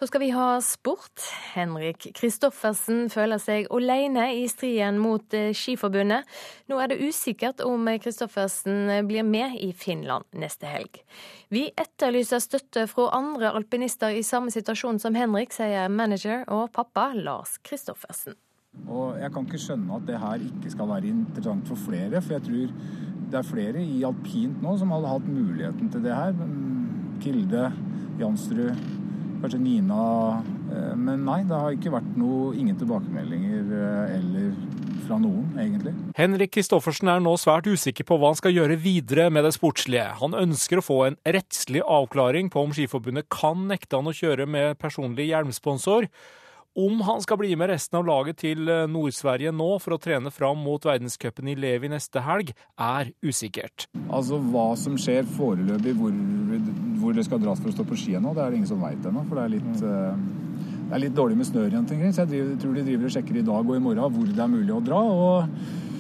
Så 0.03 0.09
skal 0.09 0.21
vi 0.21 0.33
ha 0.35 0.57
sport. 0.61 1.23
Henrik 1.55 2.09
Kristoffersen 2.19 3.05
føler 3.07 3.39
seg 3.39 3.69
alene 3.71 4.25
i 4.35 4.49
striden 4.51 4.97
mot 4.99 5.35
eh, 5.39 5.53
Skiforbundet. 5.55 6.27
Nå 6.67 6.81
er 6.83 6.91
det 6.91 6.97
usikkert 7.07 7.61
om 7.63 7.87
Kristoffersen 8.03 8.91
blir 9.07 9.23
med 9.23 9.55
i 9.63 9.69
Finland 9.71 10.27
neste 10.35 10.67
helg. 10.67 10.99
Vi 11.55 11.69
etterlyser 11.79 12.43
støtte 12.43 12.89
fra 12.91 13.13
andre 13.15 13.53
alpinister 13.55 14.11
i 14.11 14.25
samme 14.27 14.51
situasjon 14.51 14.99
som 14.99 15.15
Henrik, 15.15 15.55
sier 15.55 15.87
manager 15.87 16.43
og 16.51 16.73
pappa 16.75 17.13
Lars 17.15 17.61
Kristoffersen. 17.63 18.35
Og 18.89 19.21
Jeg 19.23 19.31
kan 19.37 19.47
ikke 19.47 19.63
skjønne 19.69 20.01
at 20.01 20.09
det 20.11 20.19
her 20.19 20.43
ikke 20.49 20.73
skal 20.75 20.91
være 20.91 21.13
interessant 21.13 21.71
for 21.71 21.79
flere. 21.85 22.25
For 22.25 22.41
jeg 22.41 22.49
tror 22.49 22.75
det 23.31 23.39
er 23.39 23.47
flere 23.53 23.87
i 23.87 24.03
alpint 24.11 24.59
nå 24.67 24.75
som 24.83 24.97
hadde 24.97 25.15
hatt 25.15 25.31
muligheten 25.31 25.95
til 25.95 26.03
det 26.03 26.19
her. 26.19 26.35
Kilde, 27.23 27.71
Jansrud, 28.19 28.75
kanskje 29.43 29.61
Nina 29.63 30.03
eh, 30.73 30.93
Men 30.99 31.25
nei, 31.27 31.43
det 31.49 31.59
har 31.59 31.75
ikke 31.75 31.93
vært 31.95 32.15
noe, 32.19 32.53
ingen 32.59 32.79
tilbakemeldinger 32.81 33.75
eh, 33.79 34.17
eller 34.19 34.53
fra 35.03 35.19
noen, 35.19 35.49
egentlig. 35.59 35.93
Henrik 36.17 36.53
Kristoffersen 36.55 37.11
er 37.11 37.23
nå 37.23 37.35
svært 37.41 37.67
usikker 37.67 38.07
på 38.07 38.19
hva 38.21 38.31
han 38.31 38.39
skal 38.39 38.55
gjøre 38.55 38.79
videre 38.81 39.29
med 39.35 39.47
det 39.47 39.55
sportslige. 39.57 40.07
Han 40.21 40.37
ønsker 40.39 40.79
å 40.79 40.87
få 40.87 40.99
en 41.09 41.19
rettslig 41.27 41.83
avklaring 41.83 42.53
på 42.53 42.63
om 42.63 42.75
Skiforbundet 42.77 43.27
kan 43.33 43.67
nekte 43.71 43.99
han 43.99 44.11
å 44.11 44.15
kjøre 44.15 44.47
med 44.47 44.79
personlig 44.83 45.29
hjelmsponsor. 45.33 46.07
Om 46.75 47.01
han 47.05 47.21
skal 47.21 47.37
bli 47.37 47.53
med 47.57 47.69
resten 47.69 47.99
av 47.99 48.07
laget 48.09 48.39
til 48.41 48.65
eh, 48.65 48.87
Nord-Sverige 48.89 49.51
nå 49.53 49.75
for 49.83 49.93
å 49.93 50.01
trene 50.01 50.31
fram 50.33 50.63
mot 50.65 50.81
verdenscupen 50.89 51.51
i 51.53 51.57
Levi 51.59 51.91
neste 51.93 52.23
helg, 52.25 52.55
er 52.81 53.11
usikkert. 53.21 53.91
Altså 54.09 54.39
Hva 54.41 54.71
som 54.81 54.97
skjer 54.97 55.29
foreløpig, 55.35 55.93
hvor, 55.99 56.17
hvor, 57.03 57.13
det 57.13 57.27
skal 57.29 57.43
dras 57.45 57.61
for 57.61 57.69
å 57.69 57.77
stå 57.77 57.85
på 57.91 57.99
ski 58.01 58.17
nå, 58.17 58.33
det 58.33 58.47
er 58.47 58.55
det 58.55 58.63
ingen 58.63 58.73
som 58.73 58.81
veit 58.81 59.05
ennå. 59.05 59.27
For 59.29 59.37
det 59.37 59.45
er, 59.45 59.53
litt, 59.59 59.85
uh, 59.85 60.73
det 60.89 60.97
er 60.97 61.05
litt 61.05 61.21
dårlig 61.21 61.37
med 61.43 61.51
snø 61.51 61.69
rundt 61.69 61.93
omkring. 61.93 62.17
Så 62.17 62.25
jeg 62.25 62.57
tror 62.65 62.81
de 62.81 62.89
driver 62.89 63.11
og 63.11 63.17
sjekker 63.19 63.43
i 63.43 63.47
dag 63.53 63.61
og 63.61 63.77
i 63.77 63.85
morgen 63.91 64.17
hvor 64.17 64.33
det 64.33 64.45
er 64.47 64.53
mulig 64.57 64.73
å 64.73 64.85
dra. 64.89 65.03
og 65.13 65.92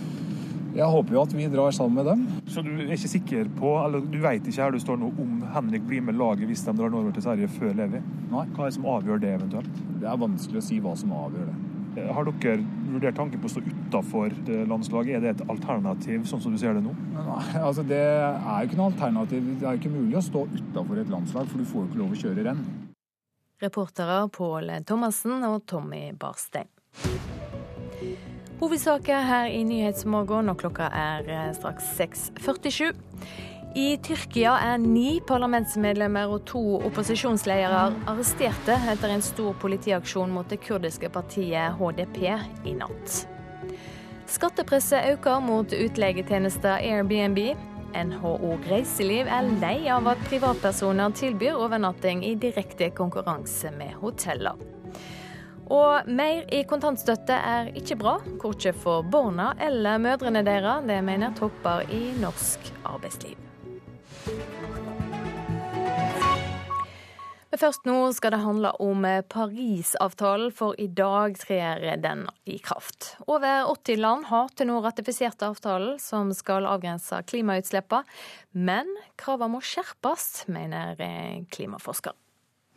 jeg 0.72 0.88
håper 0.88 1.16
jo 1.16 1.22
at 1.26 1.34
vi 1.36 1.48
drar 1.52 1.74
sammen 1.76 1.98
med 2.00 2.06
dem. 2.08 2.22
Så 2.48 2.62
du 2.64 2.70
er 2.72 2.94
ikke 2.94 3.10
sikker 3.12 3.50
på, 3.58 3.74
eller 3.82 4.04
du 4.08 4.16
vet 4.22 4.46
ikke 4.46 4.62
her 4.62 4.72
du 4.72 4.80
står 4.80 5.00
nå, 5.02 5.10
om 5.20 5.42
Henrik 5.52 5.84
blir 5.88 6.04
med 6.04 6.16
laget 6.16 6.48
hvis 6.48 6.64
de 6.64 6.72
drar 6.78 6.88
nordover 6.88 7.12
til 7.16 7.26
Sverige 7.26 7.50
før 7.52 7.74
Levi? 7.76 8.00
Nei. 8.32 8.46
Hva 8.54 8.64
er 8.64 8.70
det 8.70 8.76
som 8.78 8.88
avgjør 8.94 9.20
det 9.20 9.34
eventuelt? 9.36 9.82
Det 10.00 10.08
er 10.08 10.22
vanskelig 10.22 10.62
å 10.62 10.66
si 10.70 10.80
hva 10.80 10.94
som 10.96 11.12
avgjør 11.18 11.50
det. 11.50 11.56
Eh, 12.00 12.08
har 12.16 12.24
dere 12.24 12.56
vurdert 12.92 13.18
tanken 13.20 13.42
på 13.42 13.50
å 13.50 13.52
stå 13.52 13.64
utafor 13.66 14.36
landslaget? 14.70 15.18
Er 15.18 15.26
det 15.26 15.34
et 15.34 15.44
alternativ, 15.52 16.24
sånn 16.30 16.40
som 16.44 16.54
du 16.54 16.60
ser 16.60 16.78
det 16.78 16.84
nå? 16.86 16.94
Nei, 17.18 17.42
altså 17.66 17.84
Det 17.84 18.00
er 18.00 18.38
jo 18.38 18.70
ikke 18.70 18.80
noe 18.80 18.92
alternativ. 18.94 19.52
Det 19.60 19.68
er 19.68 19.76
jo 19.76 19.82
ikke 19.82 19.96
mulig 19.98 20.20
å 20.22 20.24
stå 20.24 20.46
utafor 20.56 21.02
et 21.02 21.12
landslag, 21.12 21.52
for 21.52 21.60
du 21.60 21.68
får 21.68 21.84
jo 21.84 21.90
ikke 21.90 22.02
lov 22.04 22.16
å 22.16 22.22
kjøre 22.24 22.48
renn. 22.48 22.64
Reportere 23.62 24.22
Pål 24.32 24.72
Thomassen 24.88 25.44
og 25.46 25.60
Tommy 25.70 26.08
Barstein. 26.18 26.72
Hovedsaker 28.62 29.24
her 29.26 29.48
i 29.50 29.64
Nyhetsmorgen, 29.66 30.46
og 30.52 30.60
klokka 30.60 30.86
er 30.94 31.26
eh, 31.26 31.48
straks 31.56 31.82
6.47. 31.98 32.92
I 33.74 33.86
Tyrkia 34.06 34.52
er 34.62 34.76
ni 34.78 35.16
parlamentsmedlemmer 35.26 36.30
og 36.30 36.44
to 36.46 36.60
opposisjonsledere 36.86 37.80
arresterte 38.12 38.76
etter 38.92 39.10
en 39.10 39.24
stor 39.26 39.56
politiaksjon 39.58 40.30
mot 40.30 40.46
det 40.46 40.60
kurdiske 40.62 41.10
partiet 41.10 41.74
HDP 41.80 42.20
i 42.70 42.76
natt. 42.78 43.16
Skattepresset 44.30 45.10
øker 45.16 45.42
mot 45.42 45.74
utleietjenester 45.74 46.78
Airbnb. 46.78 47.40
NHO 47.98 48.60
Reiseliv 48.70 49.26
er 49.26 49.50
lei 49.58 49.88
av 49.90 50.06
at 50.14 50.22
privatpersoner 50.30 51.18
tilbyr 51.18 51.58
overnatting 51.58 52.22
i 52.30 52.36
direkte 52.38 52.92
konkurranse 52.94 53.74
med 53.74 53.98
hoteller. 54.04 54.71
Og 55.70 56.08
mer 56.10 56.42
i 56.50 56.64
kontantstøtte 56.68 57.36
er 57.36 57.70
ikke 57.78 57.98
bra, 58.00 58.16
korkje 58.42 58.72
for 58.74 59.06
barna 59.06 59.52
eller 59.62 60.00
mødrene 60.02 60.42
deres. 60.46 60.86
Det 60.88 60.98
mener 61.04 61.34
topper 61.38 61.86
i 61.92 62.10
norsk 62.18 62.72
arbeidsliv. 62.88 63.38
Men 67.52 67.60
først 67.60 67.84
nå 67.84 67.96
skal 68.16 68.32
det 68.32 68.38
handle 68.40 68.70
om 68.80 69.04
Parisavtalen, 69.28 70.54
for 70.56 70.72
i 70.80 70.86
dag 70.88 71.36
trer 71.36 71.82
den 72.00 72.22
i 72.48 72.56
kraft. 72.64 73.10
Over 73.26 73.68
80 73.68 74.00
land 74.00 74.24
har 74.30 74.48
til 74.56 74.70
nå 74.70 74.78
ratifisert 74.80 75.44
avtalen 75.44 75.98
som 76.00 76.32
skal 76.32 76.64
avgrense 76.64 77.20
klimautslippene. 77.28 78.08
Men 78.56 78.88
kravene 79.20 79.52
må 79.52 79.60
skjerpes, 79.60 80.46
mener 80.48 80.96
klimaforsker. 81.52 82.16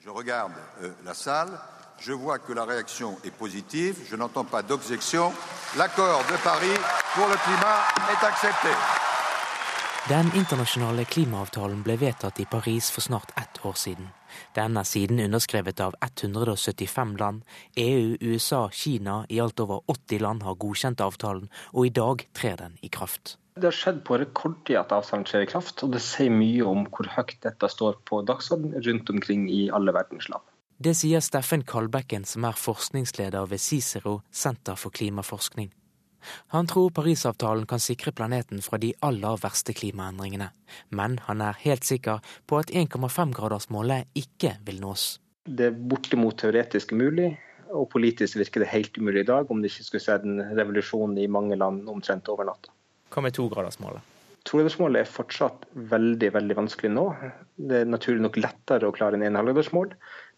Jeg 0.04 0.28
ser, 0.36 1.16
salle. 1.24 1.64
Je 2.00 2.14
vois 2.14 2.40
que 2.40 2.54
la 2.54 2.66
réaction 2.66 3.18
est 3.24 3.32
positive. 3.32 3.96
Je 4.10 4.16
n'entends 4.16 4.44
pas 4.44 4.62
d'objection. 4.62 5.32
L'accord 5.78 6.24
de 6.32 6.38
Paris 6.44 6.80
pour 7.16 7.28
le 7.28 7.38
climat 7.46 7.80
est 8.12 8.26
accepté. 8.26 8.70
Den 10.10 10.28
internasjonale 10.38 11.02
klimaavtalen 11.10 11.80
ble 11.82 11.96
vedtatt 11.98 12.38
i 12.38 12.46
Paris 12.46 12.92
for 12.94 13.02
snart 13.02 13.32
ett 13.42 13.58
år 13.66 13.74
siden. 13.74 14.12
Den 14.54 14.78
er 14.78 14.86
siden 14.86 15.20
underskrevet 15.20 15.82
av 15.82 15.96
175 16.06 17.16
land. 17.18 17.42
EU, 17.76 18.14
USA, 18.22 18.70
Kina, 18.70 19.26
i 19.30 19.40
alt 19.42 19.60
over 19.60 19.82
80 19.88 20.22
land 20.22 20.44
har 20.46 20.60
godkjent 20.62 21.02
avtalen, 21.02 21.50
og 21.74 21.88
i 21.88 21.90
dag 21.90 22.28
trer 22.38 22.62
den 22.62 22.78
i 22.86 22.92
kraft. 22.94 23.40
Det 23.56 23.66
har 23.66 23.74
skjedd 23.74 24.04
på 24.06 24.20
rekordtid 24.22 24.78
at 24.78 24.94
avtalen 24.94 25.26
trer 25.26 25.48
i 25.48 25.50
kraft, 25.50 25.82
og 25.82 25.96
det 25.98 26.04
sier 26.06 26.30
mye 26.30 26.62
om 26.70 26.86
hvor 26.86 27.10
høyt 27.18 27.40
dette 27.42 27.70
står 27.72 27.98
på 28.06 28.22
dagsordenen 28.30 28.86
rundt 28.86 29.10
omkring 29.10 29.50
i 29.50 29.72
alle 29.74 29.96
verdens 29.96 30.30
land. 30.30 30.46
Det 30.76 30.92
sier 31.00 31.22
Steffen 31.24 31.62
Kalbekken, 31.64 32.26
som 32.28 32.44
er 32.44 32.58
forskningsleder 32.60 33.48
ved 33.48 33.62
Cicero, 33.64 34.18
Senter 34.28 34.76
for 34.76 34.92
klimaforskning. 34.92 35.70
Han 36.52 36.68
tror 36.68 36.90
Parisavtalen 36.92 37.64
kan 37.70 37.80
sikre 37.80 38.12
planeten 38.12 38.60
fra 38.66 38.80
de 38.82 38.90
aller 39.06 39.38
verste 39.40 39.72
klimaendringene, 39.78 40.50
men 40.92 41.20
han 41.30 41.44
er 41.46 41.56
helt 41.62 41.88
sikker 41.88 42.20
på 42.50 42.60
at 42.60 42.74
1,5-gradersmålet 42.76 44.10
ikke 44.20 44.58
vil 44.68 44.82
nås. 44.82 45.06
Det 45.48 45.70
er 45.70 45.78
bortimot 45.94 46.42
teoretisk 46.42 46.92
mulig, 46.92 47.38
og 47.72 47.88
politisk 47.94 48.42
virker 48.42 48.66
det 48.66 48.74
helt 48.74 48.98
umulig 48.98 49.24
i 49.24 49.30
dag, 49.32 49.48
om 49.48 49.62
det 49.62 49.72
ikke 49.72 49.88
skulle 49.88 50.04
skjedd 50.04 50.28
en 50.28 50.44
revolusjon 50.58 51.16
i 51.22 51.30
mange 51.32 51.56
land 51.56 51.88
omtrent 51.88 52.28
over 52.34 52.50
natta. 52.50 52.74
Hva 53.14 53.24
med 53.24 53.38
togradersmålet? 53.38 54.12
Togradersmålet 54.46 55.02
er 55.02 55.10
fortsatt 55.10 55.64
veldig 55.90 56.34
veldig 56.36 56.60
vanskelig 56.60 56.92
nå. 56.94 57.06
Det 57.56 57.80
er 57.82 57.88
naturlig 57.90 58.28
nok 58.28 58.44
lettere 58.44 58.90
å 58.90 58.94
klare 58.94 59.18
en 59.18 59.26
1,5-gradersmål, 59.32 59.96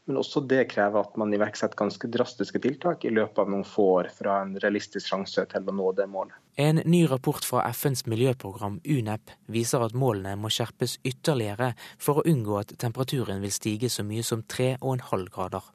men 0.08 0.18
også 0.22 0.42
det 0.48 0.64
krever 0.72 1.04
at 1.04 1.18
man 1.20 1.34
iverksetter 1.36 1.78
ganske 1.78 2.10
drastiske 2.12 2.62
tiltak 2.64 3.04
i 3.06 3.12
løpet 3.12 3.42
av 3.44 3.50
noen 3.52 3.66
få 3.68 3.88
år 4.00 4.12
fra 4.16 4.40
en 4.44 4.54
realistisk 4.64 5.12
sjanse 5.12 5.44
til 5.52 5.68
å 5.68 5.76
nå 5.76 5.92
det 5.98 6.08
målet. 6.12 6.36
En 6.58 6.80
ny 6.88 7.04
rapport 7.12 7.44
fra 7.46 7.66
FNs 7.76 8.06
miljøprogram 8.10 8.80
UNEP 8.88 9.34
viser 9.52 9.84
at 9.84 9.98
målene 9.98 10.38
må 10.40 10.50
skjerpes 10.54 10.98
ytterligere 11.06 11.74
for 12.00 12.22
å 12.22 12.28
unngå 12.32 12.56
at 12.62 12.72
temperaturen 12.80 13.44
vil 13.44 13.54
stige 13.54 13.92
så 13.94 14.08
mye 14.08 14.24
som 14.26 14.46
3,5 14.48 15.28
grader. 15.36 15.68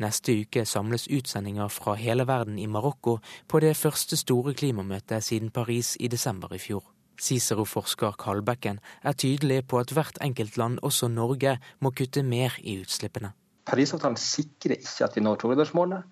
Neste 0.00 0.36
uke 0.42 0.64
samles 0.68 1.08
utsendinger 1.12 1.72
fra 1.72 1.96
hele 2.00 2.28
verden 2.28 2.60
i 2.60 2.68
Marokko 2.68 3.18
på 3.48 3.60
det 3.64 3.74
første 3.76 4.16
store 4.16 4.54
klimamøtet 4.56 5.24
siden 5.24 5.50
Paris 5.50 5.96
i 6.00 6.08
desember 6.08 6.54
i 6.54 6.62
fjor. 6.62 6.84
Cicero-forsker 7.18 8.14
Kalbekken 8.18 8.78
er 9.02 9.16
tydelig 9.18 9.64
på 9.68 9.80
at 9.82 9.92
hvert 9.94 10.20
enkelt 10.22 10.56
land, 10.56 10.78
også 10.82 11.08
Norge, 11.10 11.58
må 11.80 11.90
kutte 11.90 12.22
mer 12.22 12.54
i 12.62 12.78
utslippene. 12.82 13.32
Parisavtalen 13.68 14.16
sikrer 14.20 14.78
ikke 14.78 15.06
at 15.06 15.16
vi 15.16 15.22
når 15.24 15.40
togradersmålet. 15.42 16.04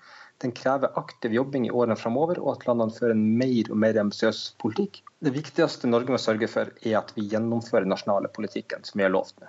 Den 0.44 0.52
krever 0.52 0.92
aktiv 1.00 1.32
jobbing 1.32 1.64
i 1.66 1.72
årene 1.72 1.96
framover, 1.96 2.38
og 2.42 2.58
at 2.58 2.66
landene 2.68 2.92
fører 2.92 3.14
en 3.16 3.22
mer 3.40 3.70
og 3.72 3.78
mer 3.80 3.96
ambisiøs 4.02 4.42
politikk. 4.60 5.00
Det 5.25 5.32
viktigste 5.32 5.88
Norge 5.88 6.12
må 6.12 6.20
sørge 6.20 6.48
for, 6.52 6.72
er 6.84 6.98
at 7.00 7.14
vi 7.16 7.25
gjennomfører 7.32 7.88
nasjonale 7.88 8.28
politikken 8.28 8.84
som 8.84 9.00
vi 9.00 9.06
har 9.06 9.14
lovt 9.14 9.40
med. 9.40 9.48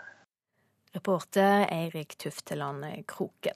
Reporter 0.95 1.67
Eirik 1.67 2.15
Tufteland 2.17 2.85
Kroke. 3.05 3.51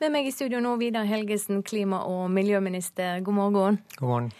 Med 0.00 0.14
meg 0.14 0.26
i 0.26 0.32
studio 0.32 0.62
nå, 0.64 0.72
Vidar 0.80 1.04
Helgesen, 1.06 1.60
klima- 1.62 2.00
og 2.08 2.30
miljøminister. 2.32 3.20
God 3.20 3.36
morgen. 3.36 3.78
God 4.00 4.08
morgen. 4.08 4.32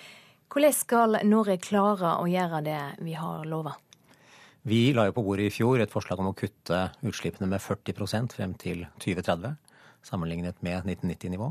Hvordan 0.51 0.75
skal 0.75 1.21
Norge 1.29 1.61
klare 1.63 2.17
å 2.19 2.25
gjøre 2.27 2.65
det 2.67 2.81
vi 3.05 3.13
har 3.15 3.45
lova? 3.47 3.77
Vi 4.63 4.91
la 4.93 5.07
jo 5.09 5.15
på 5.17 5.23
bordet 5.25 5.47
i 5.49 5.53
fjor 5.55 5.81
et 5.81 5.93
forslag 5.93 6.21
om 6.21 6.31
å 6.31 6.37
kutte 6.37 6.91
utslippene 7.07 7.49
med 7.49 7.63
40% 7.65 8.35
frem 8.37 8.53
til 8.61 8.83
2030, 9.01 9.55
sammenlignet 10.05 10.61
med 10.67 10.85
1990-nivå. 10.85 11.49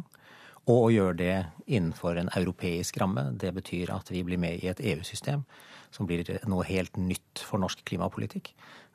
Og 0.70 0.84
å 0.84 0.92
gjøre 0.94 1.18
det 1.18 1.38
innenfor 1.66 2.20
en 2.22 2.30
europeisk 2.38 3.00
ramme. 3.02 3.32
Det 3.34 3.50
betyr 3.56 3.90
at 3.96 4.12
vi 4.14 4.22
blir 4.28 4.38
med 4.38 4.62
i 4.62 4.70
et 4.70 4.84
EU-system 4.92 5.42
som 5.90 6.06
blir 6.06 6.22
noe 6.46 6.68
helt 6.70 7.00
nytt 7.02 7.42
for 7.42 7.62
norsk 7.62 7.82
klimapolitikk. 7.90 8.52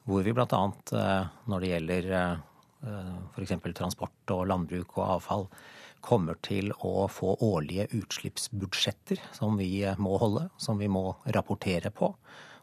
Hvor 0.06 0.22
vi 0.22 0.36
bl.a. 0.36 0.62
Eh, 0.94 1.34
når 1.50 1.64
det 1.64 1.72
gjelder 1.72 2.10
eh, 2.14 3.12
f.eks. 3.34 3.56
transport 3.74 4.36
og 4.36 4.46
landbruk 4.52 4.94
og 5.00 5.16
avfall, 5.16 5.48
kommer 6.04 6.38
til 6.44 6.70
å 6.84 7.08
få 7.10 7.34
årlige 7.42 7.88
utslippsbudsjetter 7.96 9.22
som 9.34 9.56
vi 9.58 9.80
må 9.98 10.18
holde, 10.20 10.50
som 10.60 10.78
vi 10.78 10.86
må 10.86 11.08
rapportere 11.34 11.90
på. 11.90 12.14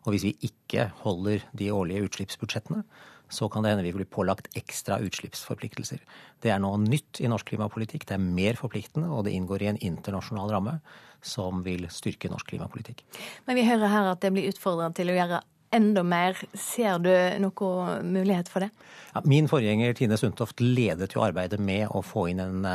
Og 0.06 0.14
hvis 0.14 0.26
vi 0.30 0.36
ikke 0.50 0.90
holder 1.04 1.46
de 1.58 1.72
årlige 1.74 2.08
utslippsbudsjettene, 2.08 2.84
så 3.32 3.48
kan 3.48 3.64
det 3.64 3.72
hende 3.72 3.86
vi 3.86 3.94
blir 3.96 4.10
pålagt 4.12 4.50
ekstra 4.60 4.98
utslippsforpliktelser. 5.06 6.02
Det 6.44 6.52
er 6.52 6.60
noe 6.60 6.82
nytt 6.82 7.22
i 7.24 7.30
norsk 7.32 7.54
klimapolitikk. 7.54 8.04
Det 8.10 8.18
er 8.18 8.24
mer 8.24 8.60
forpliktende, 8.60 9.08
og 9.08 9.24
det 9.26 9.36
inngår 9.38 9.64
i 9.64 9.70
en 9.72 9.80
internasjonal 9.80 10.52
ramme 10.52 10.76
som 11.24 11.62
vil 11.64 11.86
styrke 11.94 12.32
norsk 12.32 12.50
klimapolitikk. 12.52 13.06
Men 13.48 13.60
vi 13.60 13.68
hører 13.70 13.94
her 13.94 14.12
at 14.12 14.24
det 14.26 14.34
blir 14.36 14.52
utfordret 14.52 14.98
til 15.00 15.14
å 15.14 15.16
gjøre 15.16 15.44
enda 15.72 16.04
mer. 16.04 16.42
Ser 16.60 17.00
du 17.00 17.14
noe 17.40 18.00
mulighet 18.04 18.52
for 18.52 18.66
det? 18.66 18.74
Ja, 19.14 19.24
min 19.24 19.48
forgjenger 19.52 19.96
Tine 19.96 20.20
Sundtoft 20.20 20.60
ledet 20.60 21.16
jo 21.16 21.24
arbeidet 21.24 21.62
med 21.62 21.88
å 21.88 22.04
få 22.04 22.28
inn 22.34 22.44
en 22.44 22.66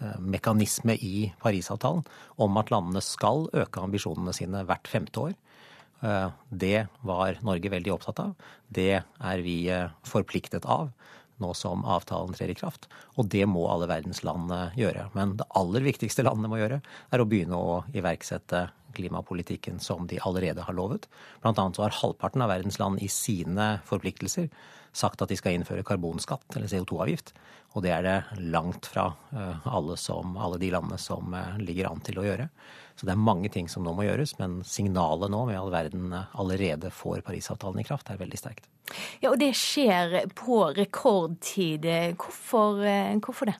Eh, 0.00 0.18
mekanisme 0.22 0.94
i 0.94 1.32
Parisavtalen 1.42 2.04
om 2.38 2.58
at 2.60 2.68
landene 2.70 3.00
skal 3.02 3.48
øke 3.50 3.82
ambisjonene 3.82 4.30
sine 4.36 4.60
hvert 4.68 4.86
femte 4.86 5.24
år. 5.24 5.32
Eh, 6.00 6.30
det 6.50 6.86
var 7.06 7.38
Norge 7.46 7.72
veldig 7.72 7.94
opptatt 7.94 8.22
av. 8.22 8.34
Det 8.68 9.02
er 9.02 9.44
vi 9.44 9.60
eh, 9.72 9.90
forpliktet 10.06 10.68
av 10.68 10.90
nå 11.38 11.52
som 11.54 11.84
avtalen 11.86 12.34
trer 12.34 12.50
i 12.50 12.56
kraft. 12.58 12.88
Og 13.14 13.28
det 13.30 13.44
må 13.46 13.62
alle 13.70 13.86
verdens 13.90 14.24
land 14.26 14.50
gjøre. 14.78 15.06
Men 15.14 15.36
det 15.38 15.46
aller 15.58 15.84
viktigste 15.86 16.24
landene 16.26 16.50
må 16.50 16.58
gjøre, 16.58 16.80
er 17.14 17.22
å 17.22 17.28
begynne 17.30 17.58
å 17.58 17.76
iverksette 17.94 18.64
klimapolitikken 18.96 19.78
som 19.78 20.08
de 20.10 20.18
allerede 20.26 20.64
har 20.66 20.74
lovet. 20.74 21.06
Blant 21.44 21.60
annet 21.62 21.78
så 21.78 21.84
har 21.86 21.94
halvparten 22.00 22.42
av 22.42 22.50
verdens 22.50 22.80
land 22.82 22.98
i 23.04 23.10
sine 23.12 23.76
forpliktelser 23.86 24.48
sagt 24.96 25.22
at 25.22 25.30
de 25.30 25.38
skal 25.38 25.56
innføre 25.56 25.84
karbonskatt, 25.86 26.46
eller 26.56 26.70
CO2-avgift. 26.70 27.34
Og 27.76 27.84
det 27.84 27.92
er 27.92 28.04
det 28.06 28.16
langt 28.52 28.88
fra 28.88 29.10
eh, 29.36 29.66
alle, 29.68 29.98
som, 30.00 30.36
alle 30.40 30.58
de 30.60 30.70
landene 30.72 30.98
som 31.00 31.34
eh, 31.36 31.58
ligger 31.60 31.90
an 31.90 32.00
til 32.04 32.20
å 32.20 32.24
gjøre. 32.24 32.48
Så 32.98 33.06
det 33.06 33.12
er 33.14 33.20
mange 33.20 33.50
ting 33.54 33.68
som 33.70 33.84
nå 33.86 33.92
må 33.94 34.06
gjøres, 34.08 34.34
men 34.40 34.58
signalet 34.66 35.30
nå 35.30 35.44
med 35.50 35.60
all 35.60 35.70
verden 35.74 36.10
eh, 36.16 36.34
allerede 36.40 36.90
får 36.94 37.22
Parisavtalen 37.26 37.84
i 37.84 37.86
kraft, 37.86 38.08
er 38.10 38.20
veldig 38.20 38.40
sterkt. 38.40 38.68
Ja, 39.20 39.34
Og 39.34 39.38
det 39.40 39.52
skjer 39.58 40.22
på 40.38 40.62
rekordtid. 40.76 41.84
Hvorfor, 42.16 42.80
hvorfor 43.20 43.52
det? 43.52 43.58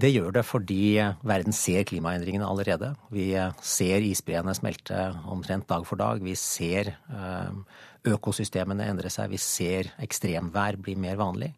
Det 0.00 0.08
gjør 0.08 0.32
det 0.32 0.42
fordi 0.48 0.96
verden 1.20 1.52
ser 1.52 1.84
klimaendringene 1.84 2.48
allerede. 2.48 2.94
Vi 3.12 3.28
ser 3.60 4.00
isbreene 4.00 4.54
smelte 4.56 5.10
omtrent 5.28 5.68
dag 5.68 5.84
for 5.84 6.00
dag. 6.00 6.24
Vi 6.24 6.32
ser 6.40 6.94
økosystemene 8.08 8.88
endre 8.90 9.10
seg. 9.12 9.30
Vi 9.32 9.40
ser 9.40 9.92
ekstremvær 10.02 10.78
bli 10.82 10.96
mer 10.98 11.20
vanlig. 11.20 11.52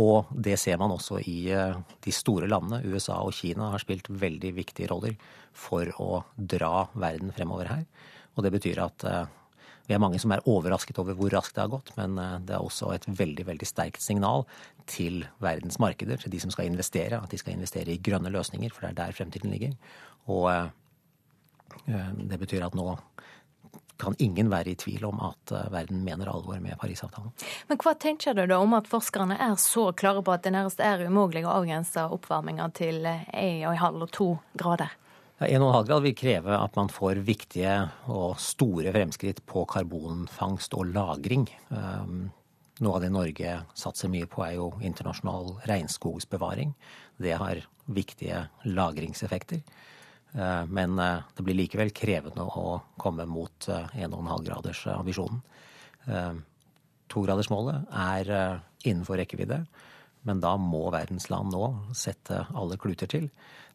Og 0.00 0.30
det 0.32 0.56
ser 0.58 0.78
man 0.80 0.90
også 0.90 1.20
i 1.22 1.38
eh, 1.54 1.76
de 2.02 2.14
store 2.14 2.48
landene. 2.50 2.82
USA 2.90 3.20
og 3.22 3.34
Kina 3.36 3.70
har 3.74 3.82
spilt 3.82 4.10
veldig 4.10 4.50
viktige 4.56 4.90
roller 4.90 5.14
for 5.54 5.90
å 6.02 6.24
dra 6.34 6.88
verden 6.98 7.30
fremover 7.34 7.70
her. 7.70 7.84
Og 8.34 8.42
det 8.42 8.50
betyr 8.56 8.80
at 8.82 9.06
eh, 9.06 9.22
vi 9.86 9.94
er 9.94 10.02
mange 10.02 10.18
som 10.18 10.32
er 10.34 10.42
overrasket 10.50 10.98
over 10.98 11.14
hvor 11.18 11.30
raskt 11.30 11.54
det 11.54 11.62
har 11.62 11.70
gått, 11.76 11.92
men 12.00 12.18
eh, 12.18 12.40
det 12.48 12.56
er 12.56 12.66
også 12.66 12.90
et 12.96 13.06
veldig 13.06 13.46
veldig 13.52 13.68
sterkt 13.70 14.02
signal 14.02 14.48
til 14.90 15.22
verdens 15.44 15.78
markeder, 15.78 16.18
til 16.18 16.34
de 16.34 16.42
som 16.42 16.50
skal 16.50 16.72
investere, 16.72 17.20
at 17.20 17.30
de 17.30 17.38
skal 17.38 17.54
investere 17.54 17.94
i 17.94 18.02
grønne 18.02 18.34
løsninger, 18.34 18.74
for 18.74 18.82
det 18.82 18.94
er 18.94 19.00
der 19.04 19.14
fremtiden 19.16 19.54
ligger. 19.54 19.78
Og 20.26 20.50
det 21.84 22.38
betyr 22.38 22.62
at 22.66 22.76
nå 22.78 22.92
kan 24.00 24.16
ingen 24.18 24.50
være 24.50 24.72
i 24.72 24.78
tvil 24.78 25.04
om 25.08 25.20
at 25.22 25.52
eh, 25.54 25.70
verden 25.72 26.02
mener 26.06 26.30
alvor 26.30 26.58
med 26.62 26.78
Parisavtalen. 26.80 27.32
Men 27.68 27.80
hva 27.80 27.94
tenker 28.00 28.36
du 28.36 28.44
da 28.50 28.58
om 28.62 28.74
at 28.76 28.90
forskerne 28.90 29.38
er 29.38 29.56
så 29.60 29.90
klare 29.96 30.24
på 30.24 30.34
at 30.34 30.44
det 30.46 30.54
nærmest 30.54 30.82
er 30.82 31.06
umulig 31.06 31.44
å 31.46 31.54
avgrense 31.60 32.06
oppvarminga 32.16 32.70
til 32.76 33.04
1,5 33.06 34.02
og 34.02 34.14
2 34.18 34.28
grader? 34.60 34.94
1,5 35.44 35.86
grad 35.88 36.04
vil 36.04 36.14
kreve 36.16 36.56
at 36.56 36.76
man 36.78 36.88
får 36.92 37.20
viktige 37.26 37.74
og 38.12 38.38
store 38.40 38.92
fremskritt 38.94 39.42
på 39.46 39.64
karbonfangst 39.68 40.74
og 40.78 40.86
-lagring. 40.94 41.48
Um, 41.68 42.30
noe 42.80 42.96
av 42.96 43.02
det 43.02 43.10
Norge 43.10 43.58
satser 43.74 44.10
mye 44.10 44.26
på, 44.26 44.44
er 44.46 44.56
jo 44.58 44.72
internasjonal 44.82 45.58
regnskogsbevaring. 45.70 46.74
Det 47.18 47.34
har 47.38 47.62
viktige 47.86 48.48
lagringseffekter. 48.64 49.60
Eh, 50.34 50.66
men 50.66 50.98
eh, 50.98 51.22
det 51.36 51.46
blir 51.46 51.58
likevel 51.58 51.92
krevende 51.94 52.42
å 52.42 52.78
komme 52.98 53.26
mot 53.30 53.68
1,5-gradersambisjonen. 53.70 55.42
Eh, 56.10 56.34
Togradersmålet 57.14 57.90
er 57.94 58.30
innenfor 58.82 59.18
rekkevidde, 59.20 59.58
men 60.26 60.40
da 60.40 60.54
må 60.58 60.88
verdens 60.90 61.28
land 61.30 61.52
nå 61.52 61.66
sette 61.94 62.40
alle 62.56 62.78
kluter 62.80 63.06
til. 63.12 63.28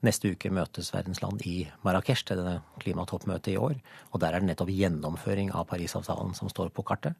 Neste 0.04 0.32
uke 0.34 0.50
møtes 0.52 0.90
verdens 0.92 1.22
land 1.22 1.46
i 1.48 1.62
Marrakech 1.86 2.26
til 2.26 2.42
denne 2.42 2.58
klimatoppmøtet 2.82 3.54
i 3.54 3.60
år. 3.62 3.78
Og 4.10 4.24
der 4.24 4.34
er 4.34 4.42
det 4.42 4.50
nettopp 4.50 4.74
gjennomføring 4.74 5.54
av 5.54 5.70
Parisavtalen 5.70 6.34
som 6.36 6.52
står 6.52 6.74
på 6.74 6.84
kartet. 6.90 7.16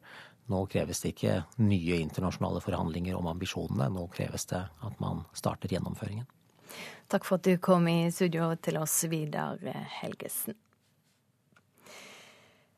Nå 0.50 0.64
kreves 0.68 1.00
det 1.04 1.14
ikke 1.14 1.38
nye 1.62 2.02
internasjonale 2.02 2.60
forhandlinger 2.64 3.16
om 3.16 3.30
ambisjonene, 3.30 3.88
nå 3.94 4.10
kreves 4.12 4.50
det 4.50 4.64
at 4.66 5.00
man 5.00 5.24
starter 5.38 5.72
gjennomføringen. 5.72 6.26
Takk 7.10 7.26
for 7.26 7.40
at 7.40 7.46
du 7.46 7.56
kom 7.58 7.88
i 7.90 8.10
studio 8.14 8.52
til 8.62 8.78
oss, 8.80 9.02
Vidar 9.10 9.58
Helgesen. 10.00 10.54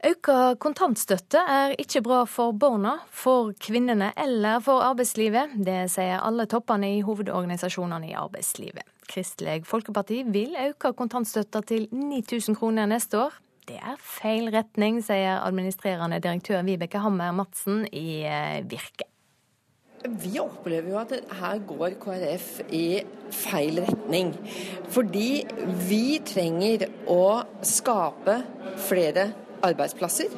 Øka 0.02 0.56
kontantstøtte 0.58 1.38
er 1.46 1.76
ikke 1.78 2.00
bra 2.02 2.24
for 2.26 2.56
barna, 2.58 2.96
for 3.14 3.52
kvinnene 3.62 4.08
eller 4.18 4.58
for 4.64 4.82
arbeidslivet. 4.82 5.54
Det 5.62 5.84
sier 5.92 6.18
alle 6.18 6.48
toppene 6.50 6.88
i 6.96 7.04
hovedorganisasjonene 7.06 8.10
i 8.10 8.16
arbeidslivet. 8.18 8.82
Kristelig 9.06 9.62
Folkeparti 9.68 10.24
vil 10.34 10.56
øke 10.58 10.90
kontantstøtta 10.98 11.62
til 11.70 11.86
9000 11.92 12.58
kroner 12.58 12.90
neste 12.90 13.20
år. 13.28 13.38
Det 13.68 13.78
er 13.78 13.94
feil 14.02 14.50
retning, 14.50 14.98
sier 15.06 15.38
administrerende 15.46 16.18
direktør 16.18 16.66
Vibeke 16.66 16.98
Hammer 16.98 17.30
Madsen 17.38 17.84
i 17.94 18.24
Virke. 18.66 19.11
Vi 20.02 20.34
opplever 20.42 20.90
jo 20.90 20.98
at 20.98 21.12
her 21.38 21.60
går 21.66 21.94
KrF 22.02 22.48
i 22.74 22.86
feil 23.32 23.82
retning. 23.84 24.32
Fordi 24.90 25.44
vi 25.86 26.18
trenger 26.26 26.88
å 27.10 27.44
skape 27.66 28.40
flere 28.88 29.28
arbeidsplasser. 29.62 30.32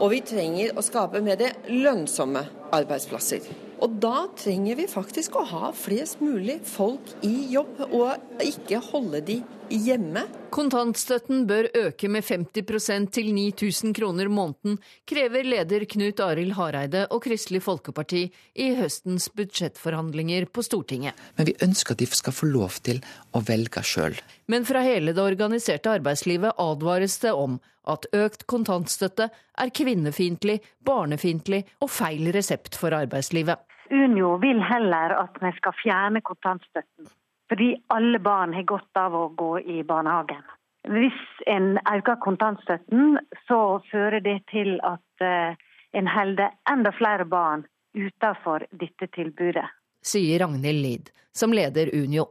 Og 0.00 0.10
vi 0.12 0.20
trenger 0.26 0.76
å 0.76 0.84
skape 0.84 1.22
mer 1.24 1.40
lønnsomme 1.72 2.44
arbeidsplasser. 2.76 3.46
Og 3.80 3.96
da 4.00 4.26
trenger 4.36 4.78
vi 4.78 4.88
faktisk 4.88 5.36
å 5.36 5.44
ha 5.48 5.72
flest 5.76 6.22
mulig 6.24 6.60
folk 6.68 7.10
i 7.26 7.34
jobb, 7.52 7.82
og 7.90 8.44
ikke 8.44 8.80
holde 8.90 9.20
de 9.24 9.40
hjemme. 9.70 10.22
Kontantstøtten 10.54 11.44
bør 11.48 11.68
øke 11.74 12.08
med 12.08 12.24
50% 12.24 13.10
til 13.12 13.32
9000 13.34 13.94
kroner 13.96 14.28
måneden, 14.28 14.78
krever 15.08 15.44
leder 15.44 15.84
Knut 15.90 16.20
Arild 16.20 16.54
Hareide 16.56 17.06
og 17.10 17.22
Kristelig 17.26 17.62
Folkeparti 17.64 18.22
i 18.54 18.68
høstens 18.78 19.28
budsjettforhandlinger 19.36 20.48
på 20.52 20.64
Stortinget. 20.64 21.14
Men 21.36 21.50
vi 21.50 21.56
ønsker 21.62 21.96
at 21.96 22.02
de 22.04 22.08
skal 22.10 22.36
få 22.36 22.48
lov 22.50 22.78
til 22.86 23.02
å 23.34 23.42
velge 23.46 23.82
sjøl. 23.84 24.16
Men 24.48 24.64
fra 24.68 24.84
hele 24.86 25.14
det 25.16 25.24
organiserte 25.24 25.92
arbeidslivet 25.98 26.56
advares 26.62 27.18
det 27.24 27.34
om 27.34 27.60
at 27.86 28.08
økt 28.16 28.46
kontantstøtte 28.50 29.28
er 29.30 29.74
kvinnefiendtlig, 29.74 30.58
barnefiendtlig 30.86 31.62
og 31.82 31.92
feil 31.92 32.32
resept 32.34 32.78
for 32.78 32.96
arbeidslivet. 32.96 33.62
Unio 33.90 34.34
vil 34.42 34.58
heller 34.66 35.14
at 35.20 35.38
vi 35.42 35.52
skal 35.60 35.78
fjerne 35.82 36.22
kontantstøtten. 36.26 37.06
Fordi 37.48 37.76
alle 37.94 38.18
barn 38.18 38.54
har 38.54 38.66
godt 38.66 38.98
av 38.98 39.14
å 39.14 39.28
gå 39.28 39.52
i 39.60 39.82
barnehagen. 39.86 40.42
Hvis 40.86 41.22
en 41.50 41.76
øker 41.78 42.18
kontantstøtten, 42.22 43.18
så 43.48 43.60
fører 43.90 44.22
det 44.22 44.38
til 44.50 44.76
at 44.86 45.24
eh, 45.24 45.58
en 45.98 46.10
holder 46.10 46.54
enda 46.70 46.92
flere 46.94 47.26
barn 47.26 47.64
utenfor 47.96 48.66
dette 48.70 49.08
tilbudet. 49.14 49.66
Sier 50.06 50.42
Ragnhild 50.44 50.82
Lid, 50.82 51.10
som 51.34 51.54
leder 51.54 51.90
Unio. 51.94 52.28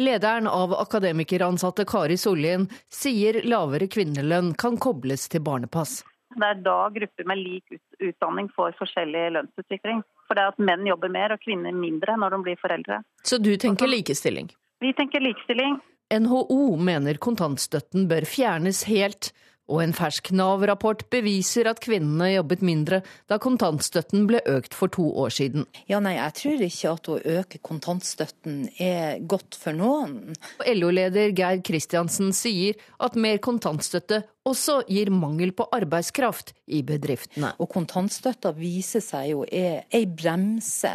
Lederen 0.00 0.46
av 0.48 0.72
akademikeransatte 0.72 1.84
Kari 1.88 2.16
Sollien 2.16 2.66
sier 2.88 3.42
lavere 3.44 3.88
kvinnelønn 3.92 4.54
kan 4.60 4.78
kobles 4.80 5.28
til 5.28 5.44
barnepass. 5.44 6.00
Det 6.36 6.46
er 6.46 6.62
da 6.64 6.78
grupper 6.94 7.26
med 7.28 7.40
lik 7.42 7.76
utdanning 7.98 8.48
får 8.54 8.76
forskjellig 8.78 9.26
lønnsutvikling. 9.36 10.00
For 10.30 10.38
er 10.38 10.52
at 10.52 10.62
menn 10.62 10.86
jobber 10.86 11.10
mer 11.10 11.34
og 11.34 11.40
kvinner 11.42 11.74
mindre 11.74 12.14
når 12.14 12.36
de 12.36 12.42
blir 12.46 12.58
foreldre. 12.60 13.00
Så 13.26 13.40
du 13.42 13.50
tenker 13.58 13.90
likestilling? 13.90 14.52
Vi 14.78 14.92
tenker 14.94 15.24
likestilling. 15.24 15.80
NHO 16.10 16.76
mener 16.78 17.18
kontantstøtten 17.22 18.06
bør 18.10 18.26
fjernes 18.30 18.84
helt, 18.86 19.32
og 19.70 19.82
en 19.84 19.94
fersk 19.94 20.32
Nav-rapport 20.34 21.04
beviser 21.12 21.68
at 21.70 21.80
kvinnene 21.82 22.32
jobbet 22.32 22.64
mindre 22.66 23.00
da 23.30 23.38
kontantstøtten 23.42 24.26
ble 24.28 24.42
økt 24.50 24.74
for 24.76 24.92
to 24.92 25.06
år 25.22 25.32
siden. 25.34 25.66
Ja, 25.90 26.00
nei, 26.02 26.16
Jeg 26.18 26.34
tror 26.40 26.64
ikke 26.66 26.94
at 26.96 27.08
å 27.08 27.18
øke 27.38 27.60
kontantstøtten 27.62 28.56
er 28.82 29.22
godt 29.22 29.56
for 29.56 29.76
noen. 29.76 30.34
LO-leder 30.66 31.32
Geir 31.36 31.62
Kristiansen 31.64 32.34
sier 32.36 32.74
at 32.98 33.16
mer 33.16 33.38
kontantstøtte 33.38 34.24
også 34.48 34.80
gir 34.88 35.12
mangel 35.14 35.52
på 35.54 35.68
arbeidskraft 35.76 36.54
i 36.66 36.82
bedriftene. 36.86 37.54
Og 37.60 37.70
kontantstøtta 37.70 38.52
viser 38.56 39.04
seg 39.04 39.30
jo 39.34 39.46
er 39.46 39.86
ei 39.94 40.04
bremse 40.06 40.92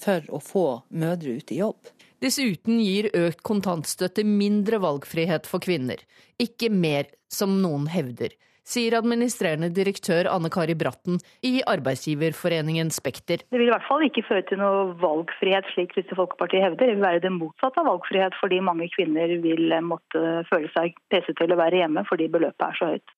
for 0.00 0.26
å 0.28 0.42
få 0.42 0.66
mødre 0.90 1.38
ut 1.38 1.54
i 1.54 1.60
jobb. 1.60 1.94
Dessuten 2.20 2.82
gir 2.84 3.08
økt 3.16 3.40
kontantstøtte 3.46 4.26
mindre 4.28 4.80
valgfrihet 4.82 5.46
for 5.48 5.62
kvinner, 5.64 6.02
ikke 6.40 6.68
mer, 6.72 7.08
som 7.32 7.60
noen 7.62 7.86
hevder, 7.90 8.34
sier 8.70 8.94
administrerende 8.98 9.70
direktør 9.74 10.28
Anne 10.30 10.50
Kari 10.52 10.76
Bratten 10.78 11.18
i 11.46 11.60
arbeidsgiverforeningen 11.66 12.92
Spekter. 12.94 13.42
Det 13.50 13.58
vil 13.58 13.68
i 13.68 13.72
hvert 13.72 13.86
fall 13.88 14.04
ikke 14.06 14.24
føre 14.28 14.44
til 14.48 14.60
noe 14.60 14.90
valgfrihet, 15.00 15.68
slik 15.74 15.94
Kristelig 15.94 16.18
Folkeparti 16.20 16.60
hevder. 16.62 16.84
Det 16.84 16.98
vil 16.98 17.06
være 17.06 17.24
det 17.24 17.32
motsatte 17.34 17.82
av 17.82 17.88
valgfrihet, 17.90 18.36
fordi 18.42 18.60
mange 18.66 18.90
kvinner 18.94 19.32
vil 19.42 19.74
måtte 19.86 20.44
føle 20.50 20.70
seg 20.76 20.98
presset 21.12 21.38
til 21.40 21.54
å 21.54 21.58
være 21.60 21.82
hjemme 21.82 22.04
fordi 22.10 22.30
beløpet 22.32 22.66
er 22.68 22.78
så 22.78 22.92
høyt. 22.94 23.16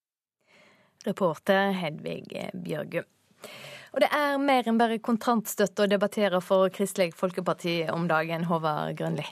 Reporter 1.02 1.72
Hedvig 1.74 2.28
Bjørgum. 2.62 3.08
Og 3.92 4.00
det 4.00 4.08
er 4.16 4.38
mer 4.40 4.68
enn 4.68 4.78
bare 4.80 5.02
kontantstøtte 5.04 5.84
å 5.84 5.90
debattere 5.90 6.40
for 6.40 6.70
Kristelig 6.72 7.12
Folkeparti 7.18 7.82
om 7.92 8.06
dagen, 8.08 8.46
Håvard 8.48 8.94
Grønli. 8.96 9.26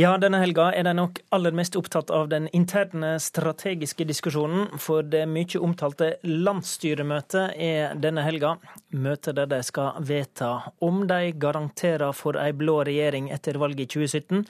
Ja, 0.00 0.14
denne 0.16 0.38
helga 0.40 0.70
er 0.72 0.86
de 0.86 0.94
nok 0.96 1.18
aller 1.34 1.52
mest 1.52 1.74
opptatt 1.76 2.08
av 2.14 2.30
den 2.30 2.46
interne 2.56 3.18
strategiske 3.20 4.06
diskusjonen. 4.08 4.70
For 4.80 5.04
det 5.04 5.26
mye 5.28 5.60
omtalte 5.60 6.14
landsstyremøtet 6.24 7.58
er 7.60 7.98
denne 8.00 8.24
helga. 8.24 8.54
Møtet 8.96 9.36
der 9.36 9.50
de 9.50 9.58
skal 9.66 9.98
vedta 10.08 10.54
om 10.80 11.02
de 11.10 11.34
garanterer 11.44 12.16
for 12.16 12.40
ei 12.40 12.54
blå 12.56 12.78
regjering 12.88 13.28
etter 13.36 13.60
valget 13.60 13.90
i 13.90 13.98
2017, 13.98 14.48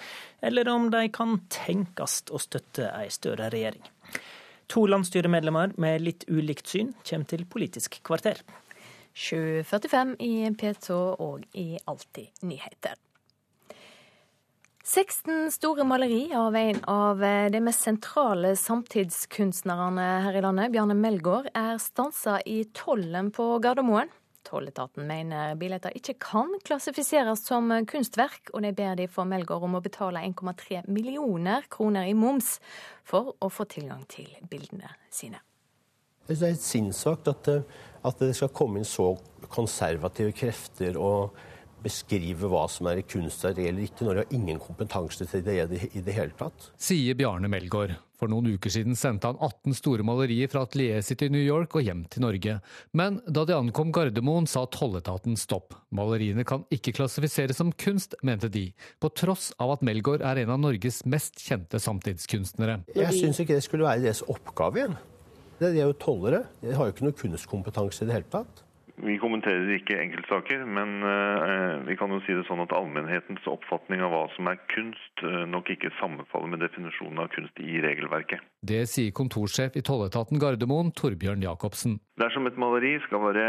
eller 0.53 0.71
om 0.71 0.87
de 0.95 1.03
kan 1.11 1.41
tenkes 1.51 2.21
å 2.31 2.39
støtte 2.39 2.87
ei 2.93 3.11
større 3.11 3.51
regjering. 3.51 3.83
To 4.71 4.87
landsstyremedlemmer 4.87 5.75
med 5.83 6.07
litt 6.07 6.29
ulikt 6.31 6.71
syn 6.71 6.95
kommer 7.03 7.27
til 7.35 7.43
Politisk 7.51 7.99
kvarter. 8.07 8.39
7.45 9.19 10.15
i 10.23 10.35
P2 10.55 11.05
og 11.19 11.49
i 11.59 11.73
Alltid 11.91 12.47
nyheter. 12.47 13.01
16 14.91 15.53
store 15.53 15.85
maleri 15.85 16.35
av 16.35 16.57
en 16.57 16.85
av 16.85 17.21
de 17.53 17.59
mest 17.63 17.85
sentrale 17.87 18.57
samtidskunstnerne 18.59 20.07
her 20.25 20.35
i 20.35 20.41
landet, 20.43 20.73
Bjarne 20.75 20.97
Melgaard, 20.99 21.47
er 21.55 21.77
stansa 21.79 22.41
i 22.43 22.65
tollen 22.75 23.29
på 23.31 23.45
Gardermoen. 23.63 24.11
Tolletaten 24.43 25.07
mener 25.07 25.55
billetter 25.61 25.95
ikke 25.95 26.17
kan 26.25 26.51
klassifiseres 26.67 27.45
som 27.47 27.71
kunstverk, 27.87 28.51
og 28.51 28.65
de 28.67 28.73
ber 28.75 28.99
de 28.99 29.07
for 29.07 29.31
Melgaard 29.31 29.69
om 29.69 29.79
å 29.79 29.83
betale 29.85 30.25
1,3 30.27 30.83
millioner 30.91 31.71
kroner 31.71 32.11
i 32.11 32.17
moms 32.19 32.57
for 33.07 33.37
å 33.39 33.47
få 33.47 33.69
tilgang 33.71 34.03
til 34.11 34.33
bildene 34.51 34.91
sine. 35.07 35.39
Det 36.27 36.35
er 36.35 36.57
helt 36.57 36.67
sinnssvakt 36.67 37.31
at, 37.31 37.53
at, 38.03 38.19
det 38.19 38.35
skal 38.41 38.51
komme 38.51 38.83
inn 38.83 38.91
så 38.91 39.13
konservative 39.55 40.35
krefter 40.35 40.99
og 40.99 41.39
beskrive 41.85 42.51
hva 42.51 42.67
som 42.71 42.89
er 42.91 43.03
kunstverk 43.09 43.59
eller 43.65 43.87
ikke, 43.87 44.05
når 44.07 44.15
de 44.15 44.23
har 44.25 44.37
ingen 44.37 44.61
kompetanse 44.63 45.27
til 45.31 45.43
det 45.47 45.59
i 45.91 46.05
det 46.05 46.15
hele 46.17 46.37
tatt. 46.39 46.71
Sier 46.81 47.19
Bjarne 47.19 47.51
Melgaard. 47.51 47.97
For 48.21 48.29
noen 48.29 48.51
uker 48.53 48.69
siden 48.73 48.99
sendte 49.01 49.31
han 49.31 49.39
18 49.41 49.79
store 49.79 50.05
malerier 50.05 50.51
fra 50.53 50.67
atelieret 50.67 51.07
sitt 51.07 51.23
i 51.25 51.31
New 51.33 51.41
York 51.41 51.73
og 51.79 51.87
hjem 51.87 52.03
til 52.13 52.27
Norge. 52.27 52.59
Men 52.93 53.17
da 53.25 53.47
de 53.49 53.57
ankom 53.57 53.95
Gardermoen, 53.97 54.49
sa 54.51 54.67
tolletaten 54.69 55.39
stopp. 55.41 55.73
Maleriene 55.97 56.45
kan 56.45 56.67
ikke 56.75 56.93
klassifiseres 56.99 57.63
som 57.63 57.73
kunst, 57.73 58.19
mente 58.27 58.53
de, 58.53 58.67
på 59.01 59.09
tross 59.17 59.55
av 59.57 59.73
at 59.79 59.85
Melgaard 59.87 60.21
er 60.27 60.43
en 60.43 60.53
av 60.53 60.61
Norges 60.61 61.01
mest 61.09 61.41
kjente 61.41 61.81
samtidskunstnere. 61.81 62.83
Jeg 62.93 63.17
syns 63.17 63.41
ikke 63.41 63.57
det 63.57 63.65
skulle 63.65 63.89
være 63.89 64.05
deres 64.05 64.21
oppgave 64.29 64.83
igjen. 64.83 65.01
De 65.61 65.73
er 65.73 65.87
jo 65.87 65.97
tollere. 66.01 66.45
De 66.61 66.77
har 66.77 66.89
jo 66.89 66.93
ikke 66.95 67.09
noe 67.09 67.17
kunstkompetanse 67.17 68.05
i 68.05 68.09
det 68.09 68.21
hele 68.21 68.33
tatt. 68.33 68.67
Vi 69.01 69.17
kommenterer 69.21 69.69
ikke 69.77 69.97
enkeltsaker, 70.03 70.65
men 70.69 71.01
uh, 71.05 71.81
vi 71.87 71.97
kan 71.97 72.13
jo 72.13 72.21
si 72.27 72.35
det 72.37 72.45
sånn 72.49 72.61
at 72.65 72.73
allmennhetens 72.77 73.47
oppfatning 73.49 74.03
av 74.05 74.13
hva 74.13 74.23
som 74.35 74.49
er 74.51 74.59
kunst, 74.73 75.23
uh, 75.25 75.45
nok 75.49 75.71
ikke 75.73 75.93
sammenfaller 76.01 76.53
med 76.53 76.63
definisjonen 76.65 77.23
av 77.25 77.31
kunst 77.33 77.63
i 77.63 77.81
regelverket. 77.85 78.45
Det 78.61 78.83
sier 78.91 79.15
kontorsjef 79.17 79.79
i 79.81 79.85
tolletaten 79.87 80.41
Gardermoen, 80.43 80.93
Torbjørn 80.97 81.47
Jacobsen. 81.47 81.97
Dersom 82.21 82.51
et 82.51 82.59
maleri 82.61 82.97
skal 83.07 83.25
være 83.25 83.47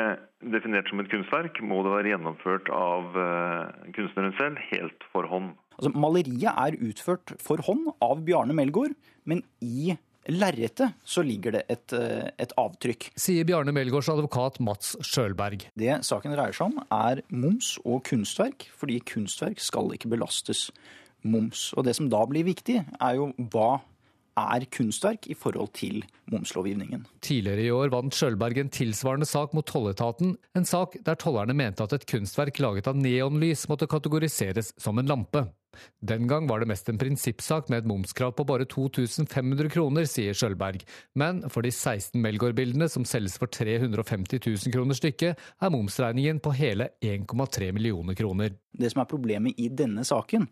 definert 0.54 0.88
som 0.92 1.04
et 1.04 1.12
kunstverk, 1.12 1.60
må 1.66 1.82
det 1.84 1.96
være 1.98 2.14
gjennomført 2.14 2.72
av 2.76 3.18
uh, 3.18 3.92
kunstneren 3.98 4.38
selv, 4.40 4.62
helt 4.72 5.10
for 5.12 5.28
hånd. 5.28 5.52
Altså, 5.82 5.92
maleriet 5.98 6.52
er 6.54 6.80
utført 6.86 7.36
for 7.42 7.64
hånd 7.66 7.92
av 8.06 8.24
Bjarne 8.28 8.56
Melgaard, 8.56 8.96
men 9.28 9.44
i 9.66 9.98
lerretet 10.30 10.98
så 11.08 11.24
ligger 11.26 11.58
det 11.58 11.64
et, 11.72 11.94
et, 11.96 12.56
avtrykk. 12.60 13.12
Sier 13.20 13.48
Bjarne 13.48 13.74
Melgaards 13.76 14.12
advokat 14.14 14.60
Mats 14.64 14.96
Sjølberg. 15.06 15.68
Det 15.78 16.02
saken 16.06 16.36
dreier 16.36 16.56
seg 16.56 16.72
om 16.72 16.82
er 16.94 17.24
moms 17.34 17.76
og 17.86 18.04
kunstverk, 18.10 18.68
fordi 18.78 19.00
kunstverk 19.14 19.62
skal 19.64 19.94
ikke 19.96 20.12
belastes 20.12 20.70
moms. 21.24 21.72
Og 21.78 21.86
det 21.88 21.96
som 21.98 22.10
da 22.12 22.22
blir 22.30 22.46
viktig, 22.48 22.82
er 22.82 23.18
jo 23.18 23.32
hva 23.54 23.80
er 24.40 24.66
kunstverk 24.72 25.28
i 25.28 25.36
forhold 25.36 25.74
til 25.76 26.02
momslovgivningen. 26.32 27.04
Tidligere 27.24 27.66
i 27.66 27.72
år 27.76 27.92
vant 27.94 28.16
Sjølberg 28.16 28.62
en 28.62 28.72
tilsvarende 28.72 29.28
sak 29.28 29.56
mot 29.58 29.68
tolletaten, 29.68 30.38
en 30.56 30.68
sak 30.68 30.96
der 31.06 31.20
tollerne 31.20 31.56
mente 31.58 31.84
at 31.84 31.96
et 31.98 32.08
kunstverk 32.10 32.62
laget 32.64 32.88
av 32.88 33.00
neonlys 33.00 33.68
måtte 33.72 33.90
kategoriseres 33.92 34.74
som 34.80 35.02
en 35.02 35.12
lampe. 35.12 35.50
Den 36.02 36.28
gang 36.28 36.48
var 36.50 36.62
det 36.62 36.70
mest 36.72 36.90
en 36.92 37.00
prinsippsak 37.00 37.70
med 37.72 37.84
et 37.84 37.90
momskrav 37.90 38.34
på 38.36 38.46
bare 38.48 38.68
2500 38.70 39.72
kroner, 39.72 40.08
sier 40.10 40.36
Sjølberg, 40.38 40.84
Men 41.16 41.44
for 41.50 41.66
de 41.66 41.72
16 41.72 42.20
Melgaard-bildene 42.22 42.90
som 42.90 43.06
selges 43.06 43.38
for 43.40 43.48
350 43.48 44.42
000 44.44 44.74
kroner 44.74 44.98
stykket, 44.98 45.38
er 45.38 45.74
momsregningen 45.74 46.42
på 46.44 46.54
hele 46.58 46.92
1,3 47.02 47.72
millioner 47.72 48.18
kroner. 48.18 48.56
Det 48.72 48.92
som 48.92 49.04
er 49.04 49.12
problemet 49.12 49.60
i 49.60 49.70
denne 49.70 50.04
saken, 50.08 50.48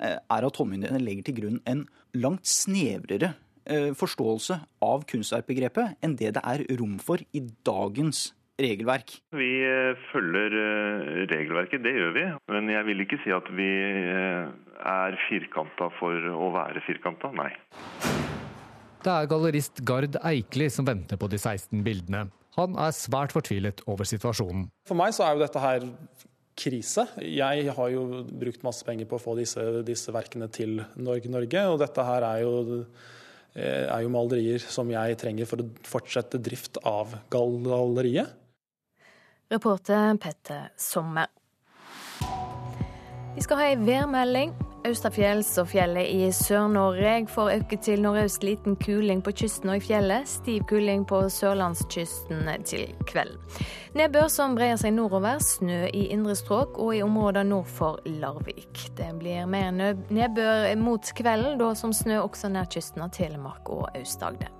eh, 0.00 0.18
er 0.18 0.46
at 0.46 0.54
tollmyndighetene 0.54 1.04
legger 1.04 1.28
til 1.28 1.38
grunn 1.40 1.62
en 1.66 1.86
langt 2.14 2.46
snevrere 2.46 3.34
eh, 3.66 3.92
forståelse 3.96 4.60
av 4.82 5.06
kunstverkbegrepet 5.10 6.00
enn 6.02 6.16
det 6.18 6.34
det 6.36 6.44
er 6.44 6.64
rom 6.78 6.98
for 7.02 7.22
i 7.32 7.42
dagens 7.66 8.30
regelverk? 8.64 9.14
Vi 9.36 9.50
eh, 9.66 9.98
følger 10.10 10.56
eh, 10.60 11.10
regelverket, 11.30 11.82
det 11.84 11.94
gjør 11.96 12.14
vi. 12.16 12.24
Men 12.52 12.70
jeg 12.72 12.86
vil 12.88 13.04
ikke 13.04 13.20
si 13.24 13.34
at 13.34 13.50
vi 13.56 13.68
eh, 13.68 14.48
er 14.90 15.18
firkanta 15.28 15.90
for 15.98 16.30
å 16.34 16.50
være 16.54 16.82
firkanta, 16.86 17.32
nei. 17.36 17.50
Det 19.00 19.12
er 19.12 19.30
gallerist 19.30 19.80
Gard 19.88 20.18
Eikli 20.28 20.68
som 20.72 20.88
venter 20.88 21.20
på 21.20 21.30
de 21.32 21.40
16 21.40 21.84
bildene. 21.86 22.26
Han 22.58 22.74
er 22.82 22.92
svært 22.96 23.32
fortvilet 23.32 23.80
over 23.88 24.08
situasjonen. 24.08 24.66
For 24.88 24.98
meg 24.98 25.14
så 25.16 25.24
er 25.24 25.36
jo 25.36 25.44
dette 25.44 25.62
her 25.62 25.86
krise. 26.60 27.06
Jeg 27.24 27.72
har 27.72 27.92
jo 27.94 28.24
brukt 28.26 28.66
masse 28.66 28.84
penger 28.84 29.08
på 29.08 29.16
å 29.16 29.22
få 29.22 29.36
disse, 29.38 29.62
disse 29.86 30.12
verkene 30.12 30.50
til 30.52 30.82
Norge, 31.00 31.30
Norge, 31.32 31.62
og 31.70 31.80
dette 31.80 32.04
her 32.04 32.26
er 32.26 32.44
jo 32.44 32.84
er 33.50 34.04
jo 34.04 34.10
malerier 34.14 34.62
som 34.62 34.86
jeg 34.92 35.16
trenger 35.18 35.48
for 35.50 35.58
å 35.58 35.64
fortsette 35.82 36.38
drift 36.38 36.78
av 36.86 37.16
galleriet. 37.32 38.36
Reporter 39.52 40.16
Petter 40.16 40.68
Sommer. 40.76 41.26
Vi 43.34 43.42
skal 43.42 43.56
ha 43.56 43.64
ei 43.72 43.78
værmelding. 43.82 44.52
Austafjells 44.86 45.50
og 45.58 45.66
fjellet 45.72 46.06
i 46.06 46.28
Sør-Norge 46.32 47.26
får 47.28 47.50
øke 47.56 47.78
til 47.82 48.00
nordøst 48.00 48.44
liten 48.46 48.76
kuling 48.80 49.24
på 49.26 49.32
kysten 49.36 49.72
og 49.72 49.80
i 49.80 49.82
fjellet. 49.88 50.28
Stiv 50.30 50.62
kuling 50.70 51.02
på 51.08 51.18
sørlandskysten 51.28 52.46
til 52.64 52.94
kveld. 53.10 53.34
Nedbør 53.98 54.30
som 54.30 54.54
brer 54.54 54.78
seg 54.78 54.94
nordover, 54.94 55.42
snø 55.42 55.82
i 55.90 56.06
indre 56.14 56.38
strøk 56.38 56.78
og 56.78 56.94
i 56.96 57.02
områder 57.02 57.42
nord 57.42 57.66
for 57.66 57.98
Larvik. 58.06 58.86
Det 58.96 59.10
blir 59.18 59.50
mer 59.50 59.74
nedbør 59.74 60.70
mot 60.78 61.12
kvelden, 61.18 61.58
da 61.58 61.74
som 61.74 61.92
snø 61.92 62.22
også 62.22 62.54
nær 62.54 62.70
kysten 62.70 63.02
av 63.02 63.10
Telemark 63.18 63.66
og 63.68 63.90
Aust-Agder. 63.98 64.59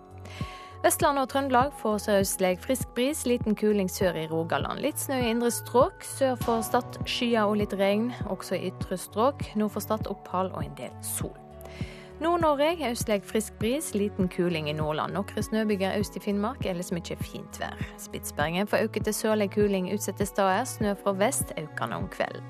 Vestlandet 0.81 1.27
og 1.27 1.29
Trøndelag 1.29 1.75
får 1.77 1.99
sørøstlig 2.07 2.55
frisk 2.64 2.88
bris, 2.97 3.27
liten 3.29 3.53
kuling 3.53 3.90
sør 3.93 4.16
i 4.16 4.23
Rogaland. 4.31 4.81
Litt 4.81 4.97
snø 4.97 5.19
i 5.21 5.27
indre 5.29 5.51
strøk. 5.53 6.01
Sør 6.09 6.38
for 6.40 6.64
Stad 6.64 6.97
skyer 7.05 7.45
og 7.45 7.59
litt 7.61 7.75
regn, 7.77 8.07
også 8.33 8.57
i 8.57 8.71
ytre 8.71 8.97
strøk. 8.97 9.45
Nord 9.61 9.75
for 9.75 9.85
Stad 9.85 10.09
opphold 10.09 10.55
og 10.55 10.64
en 10.64 10.73
del 10.79 10.95
sol. 11.05 11.37
Nord-Norge 12.21 12.88
østlig 12.88 13.21
frisk 13.29 13.59
bris, 13.61 13.90
liten 13.93 14.29
kuling 14.33 14.71
i 14.73 14.75
Nordland. 14.77 15.12
Noen 15.12 15.45
snøbyger 15.45 16.01
øst 16.01 16.16
i 16.16 16.25
Finnmark, 16.25 16.64
ellers 16.64 16.93
mye 16.97 17.16
fint 17.21 17.61
vær. 17.61 17.77
Spitsbergen 18.01 18.69
får 18.69 18.88
økete 18.88 19.12
sørlig 19.12 19.51
kuling 19.53 19.93
utsatte 19.93 20.25
steder. 20.29 20.64
Snø 20.64 20.95
fra 21.05 21.12
vest 21.12 21.53
økende 21.61 22.01
om 22.01 22.09
kvelden. 22.09 22.49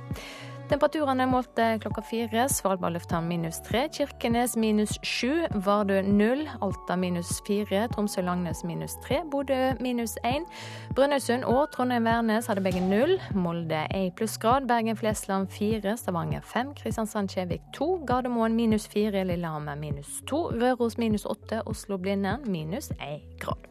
Temperaturene 0.70 1.24
målte 1.26 1.64
klokka 1.83 2.02
fire. 2.06 2.44
Svalbard 2.48 2.94
lufthavn 2.94 3.26
minus 3.26 3.56
tre. 3.66 3.88
Kirkenes 3.90 4.52
minus 4.56 4.92
sju. 5.02 5.48
Vardø 5.66 5.96
null. 6.06 6.44
Alta 6.62 6.94
minus 6.96 7.40
fire. 7.46 7.88
Tromsø-Langnes 7.90 8.62
minus 8.64 8.94
tre. 9.02 9.18
Bodø 9.33 9.72
minus 9.83 10.14
én. 10.22 10.46
Brønnøysund 10.94 11.42
og 11.50 11.72
Trondheim-Værnes 11.74 12.46
hadde 12.46 12.62
begge 12.62 12.85
null. 12.87 13.16
Molde 13.35 13.83
én 13.90 14.14
plussgrad. 14.14 14.68
Bergen-Flesland 14.70 15.50
fire. 15.50 15.96
Stavanger 15.98 16.46
fem. 16.46 16.70
Kristiansand-Kjevik 16.78 17.66
to. 17.74 17.96
Gardermoen 18.06 18.54
minus 18.54 18.87
fire. 18.87 19.24
Lillehammer 19.24 19.74
minus 19.74 20.22
to. 20.30 20.46
Røros 20.54 20.98
minus 20.98 21.26
åtte. 21.26 21.64
Oslo-Blindern 21.66 22.46
minus 22.46 22.92
én 23.02 23.26
grad. 23.42 23.66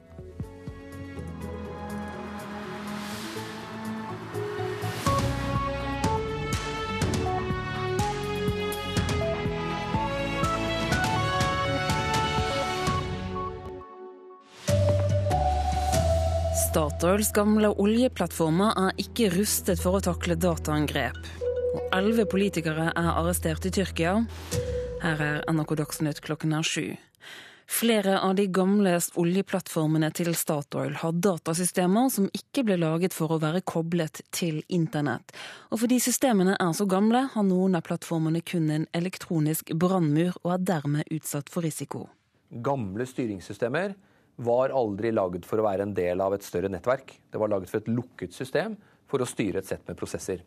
Statoils 16.69 17.32
gamle 17.34 17.71
oljeplattformer 17.82 18.75
er 18.77 18.99
ikke 19.01 19.32
rustet 19.34 19.79
for 19.82 19.97
å 19.97 20.01
takle 20.05 20.36
dataangrep. 20.38 21.15
Og 21.73 21.93
elleve 21.97 22.27
politikere 22.29 22.91
er 22.91 23.08
arrestert 23.10 23.63
i 23.65 23.71
Tyrkia. 23.73 24.12
Her 25.01 25.23
er 25.25 25.39
NRK 25.49 25.71
Dagsnytt 25.79 26.19
klokken 26.21 26.53
er 26.53 26.67
sju. 26.67 26.84
Flere 27.65 28.19
av 28.21 28.36
de 28.38 28.45
gamle 28.53 28.91
oljeplattformene 29.17 30.12
til 30.13 30.29
Statoil 30.38 30.93
har 31.01 31.15
datasystemer 31.17 32.12
som 32.13 32.27
ikke 32.38 32.67
ble 32.67 32.77
laget 32.84 33.17
for 33.17 33.34
å 33.34 33.39
være 33.41 33.63
koblet 33.65 34.21
til 34.29 34.60
internett. 34.67 35.34
Og 35.73 35.82
fordi 35.82 35.97
systemene 36.05 36.53
er 36.53 36.75
så 36.77 36.86
gamle, 36.86 37.23
har 37.34 37.47
noen 37.49 37.79
av 37.79 37.88
plattformene 37.89 38.43
kun 38.45 38.69
en 38.75 38.86
elektronisk 38.93 39.73
brannmur 39.73 40.38
og 40.43 40.53
er 40.53 40.69
dermed 40.75 41.10
utsatt 41.17 41.49
for 41.49 41.65
risiko. 41.65 42.05
Gamle 42.62 43.10
styringssystemer 43.10 43.97
var 44.39 44.71
aldri 44.75 45.12
laget 45.12 45.47
for 45.47 45.60
å 45.60 45.65
være 45.67 45.86
en 45.88 45.95
del 45.95 46.21
av 46.23 46.36
et 46.36 46.45
større 46.45 46.71
nettverk. 46.71 47.12
Det 47.32 47.41
var 47.41 47.52
laget 47.52 47.71
for 47.71 47.82
et 47.82 47.91
lukket 47.91 48.36
system 48.36 48.78
for 49.10 49.21
å 49.21 49.28
styre 49.28 49.60
et 49.60 49.67
sett 49.67 49.86
med 49.89 49.99
prosesser. 49.99 50.45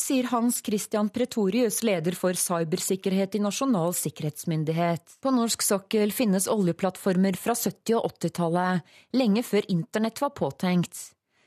Sier 0.00 0.26
Hans 0.32 0.58
Christian 0.64 1.06
Pretorius, 1.14 1.82
leder 1.86 2.16
for 2.18 2.34
cybersikkerhet 2.34 3.36
i 3.38 3.42
Nasjonal 3.44 3.92
sikkerhetsmyndighet. 3.94 5.20
På 5.22 5.30
norsk 5.30 5.62
sokkel 5.62 6.10
finnes 6.12 6.48
oljeplattformer 6.50 7.38
fra 7.38 7.54
70- 7.54 8.00
og 8.00 8.08
80-tallet, 8.16 8.96
lenge 9.14 9.44
før 9.46 9.68
internett 9.70 10.18
var 10.24 10.34
påtenkt. 10.34 10.98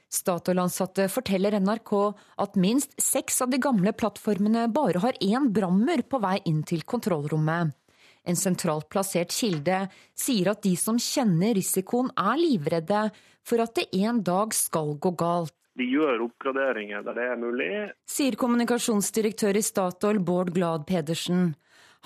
Statoil-ansatte 0.08 1.10
forteller 1.12 1.58
NRK 1.60 1.92
at 2.46 2.56
minst 2.56 2.96
seks 3.04 3.42
av 3.44 3.52
de 3.52 3.60
gamle 3.60 3.92
plattformene 3.92 4.70
bare 4.72 5.04
har 5.04 5.20
én 5.20 5.50
brannmur 5.52 6.06
på 6.08 6.22
vei 6.24 6.38
inn 6.48 6.64
til 6.64 6.88
kontrollrommet. 6.88 7.76
En 8.28 8.36
sentralt 8.36 8.90
plassert 8.92 9.32
kilde 9.32 9.86
sier 10.18 10.52
at 10.52 10.64
de 10.66 10.74
som 10.80 11.00
kjenner 11.00 11.56
risikoen 11.56 12.12
er 12.20 12.36
livredde 12.42 13.08
for 13.48 13.64
at 13.64 13.78
det 13.80 13.88
en 14.04 14.20
dag 14.26 14.56
skal 14.56 14.98
gå 15.00 15.14
galt. 15.20 15.54
Vi 15.78 15.86
gjør 15.94 16.26
oppgraderinger 16.26 17.06
der 17.06 17.16
det 17.16 17.26
er 17.32 17.40
mulig. 17.40 17.72
Sier 18.10 18.36
kommunikasjonsdirektør 18.40 19.60
i 19.60 19.64
Statoil 19.64 20.20
Bård 20.26 20.50
Glad 20.56 20.88
Pedersen. 20.90 21.52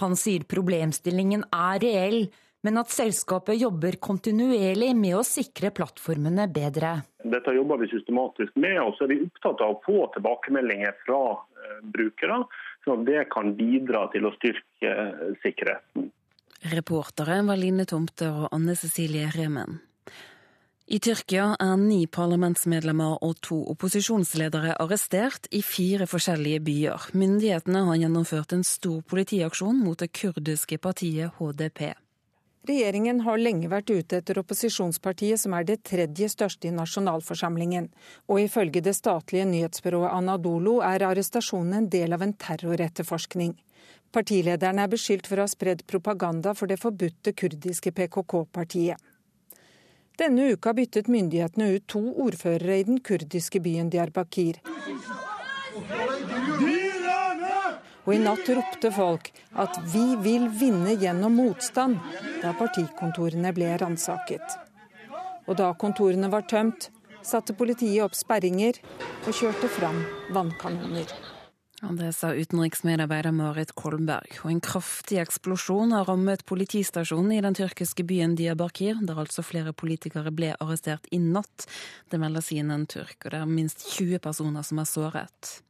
Han 0.04 0.18
sier 0.20 0.44
problemstillingen 0.50 1.46
er 1.56 1.80
reell, 1.84 2.26
men 2.68 2.78
at 2.82 2.92
selskapet 2.94 3.58
jobber 3.58 3.98
kontinuerlig 4.04 4.92
med 4.98 5.16
å 5.18 5.24
sikre 5.26 5.72
plattformene 5.74 6.50
bedre. 6.52 6.98
Dette 7.24 7.56
jobber 7.56 7.80
vi 7.82 7.90
systematisk 7.94 8.60
med, 8.60 8.78
og 8.84 8.94
så 8.98 9.08
er 9.08 9.14
vi 9.14 9.22
opptatt 9.26 9.64
av 9.64 9.78
å 9.78 9.82
få 9.86 10.04
tilbakemeldinger 10.18 10.94
fra 11.06 11.22
eh, 11.32 11.80
brukere 11.96 12.44
at 12.90 13.06
det 13.06 13.28
kan 13.34 13.54
bidra 13.58 14.08
til 14.14 14.26
å 14.26 14.34
styrke 14.40 14.90
eh, 14.90 15.30
sikkerheten. 15.44 16.10
Reportere 16.72 17.40
var 17.46 17.58
Line 17.58 17.88
Tomter 17.90 18.44
og 18.44 18.52
Anne 18.54 18.76
Cecilie 18.78 19.32
Remen. 19.34 19.80
I 20.92 20.98
Tyrkia 21.00 21.54
er 21.62 21.78
ni 21.80 22.04
parlamentsmedlemmer 22.12 23.22
og 23.24 23.38
to 23.46 23.62
opposisjonsledere 23.72 24.74
arrestert 24.84 25.48
i 25.56 25.62
fire 25.64 26.04
forskjellige 26.10 26.60
byer. 26.68 27.06
Myndighetene 27.16 27.86
har 27.88 28.00
gjennomført 28.02 28.52
en 28.58 28.66
stor 28.68 29.00
politiaksjon 29.08 29.80
mot 29.86 30.02
det 30.02 30.12
kurdiske 30.18 30.82
partiet 30.84 31.38
HDP. 31.40 31.94
Regjeringen 32.70 33.24
har 33.26 33.40
lenge 33.42 33.70
vært 33.72 33.90
ute 33.90 34.20
etter 34.22 34.38
opposisjonspartiet, 34.38 35.40
som 35.42 35.56
er 35.58 35.66
det 35.66 35.80
tredje 35.90 36.28
største 36.30 36.70
i 36.70 36.74
nasjonalforsamlingen. 36.76 37.88
Og 38.30 38.44
ifølge 38.44 38.84
det 38.86 38.94
statlige 38.94 39.48
nyhetsbyrået 39.50 40.14
Anadolo 40.14 40.78
er 40.86 41.02
arrestasjonen 41.08 41.80
en 41.80 41.90
del 41.90 42.14
av 42.14 42.22
en 42.22 42.36
terroretterforskning. 42.38 43.56
Partilederen 44.14 44.82
er 44.84 44.92
beskyldt 44.92 45.30
for 45.32 45.42
å 45.42 45.48
ha 45.48 45.50
spredd 45.50 45.88
propaganda 45.90 46.54
for 46.54 46.70
det 46.70 46.78
forbudte 46.82 47.34
kurdiske 47.34 47.96
PKK-partiet. 47.98 49.00
Denne 50.22 50.52
uka 50.54 50.76
byttet 50.78 51.08
myndighetene 51.10 51.72
ut 51.80 51.88
to 51.90 52.04
ordførere 52.22 52.78
i 52.78 52.86
den 52.86 53.00
kurdiske 53.02 53.64
byen 53.64 53.90
Diyarbakir. 53.90 54.60
Og 58.12 58.18
i 58.18 58.20
natt 58.20 58.50
ropte 58.52 58.90
folk 58.92 59.30
at 59.56 59.78
'vi 59.88 60.18
vil 60.20 60.50
vinne 60.52 60.98
gjennom 61.00 61.32
motstand', 61.32 62.02
da 62.42 62.52
partikontorene 62.52 63.54
ble 63.56 63.70
ransaket. 63.80 64.58
Og 65.48 65.56
da 65.56 65.70
kontorene 65.72 66.28
var 66.28 66.44
tømt, 66.44 66.90
satte 67.24 67.56
politiet 67.56 68.04
opp 68.04 68.12
sperringer 68.20 68.82
og 69.24 69.32
kjørte 69.32 69.70
fram 69.72 70.04
vannkanoner. 70.36 71.08
Det 72.02 72.12
sa 72.12 72.34
utenriksmedarbeider 72.36 73.32
Marit 73.32 73.72
Kolmberg. 73.80 74.44
Og 74.44 74.52
en 74.52 74.60
kraftig 74.60 75.24
eksplosjon 75.24 75.96
har 75.96 76.12
rammet 76.12 76.44
politistasjonen 76.46 77.32
i 77.32 77.42
den 77.42 77.56
tyrkiske 77.56 78.04
byen 78.04 78.36
Diyarbakir, 78.36 79.00
der 79.08 79.24
altså 79.24 79.40
flere 79.40 79.72
politikere 79.72 80.36
ble 80.36 80.52
arrestert 80.60 81.08
i 81.12 81.18
natt. 81.18 81.66
Det 82.12 82.20
melder 82.20 82.44
CNN 82.44 82.88
Turk, 82.92 83.24
og 83.24 83.32
det 83.32 83.40
er 83.40 83.46
minst 83.46 83.88
20 83.96 84.20
personer 84.20 84.68
som 84.68 84.84
er 84.84 84.92
såret. 85.00 85.62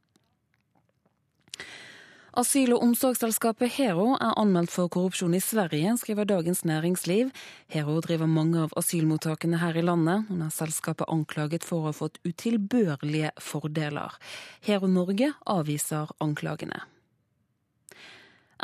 Asyl- 2.32 2.72
og 2.72 2.80
omsorgsselskapet 2.80 3.74
Hero 3.74 4.14
er 4.14 4.30
anmeldt 4.40 4.72
for 4.72 4.88
korrupsjon 4.88 5.34
i 5.36 5.40
Sverige, 5.44 5.90
skriver 6.00 6.24
Dagens 6.24 6.62
Næringsliv. 6.64 7.28
Hero 7.68 7.98
driver 8.00 8.26
mange 8.26 8.62
av 8.62 8.72
asylmottakene 8.80 9.60
her 9.60 9.76
i 9.76 9.82
landet. 9.84 10.24
Hun 10.30 10.40
er 10.40 10.48
selskapet 10.48 11.12
anklaget 11.12 11.60
for 11.68 11.82
å 11.82 11.90
ha 11.90 11.92
fått 11.92 12.16
utilbørlige 12.24 13.34
fordeler. 13.36 14.16
Hero 14.64 14.88
Norge 14.88 15.34
avviser 15.44 16.16
anklagene. 16.24 16.80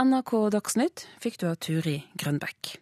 NRK 0.00 0.32
Dagsnytt 0.56 1.04
fikk 1.20 1.36
du 1.42 1.50
av 1.52 1.60
Turi 1.60 1.98
Grønbekk. 2.16 2.78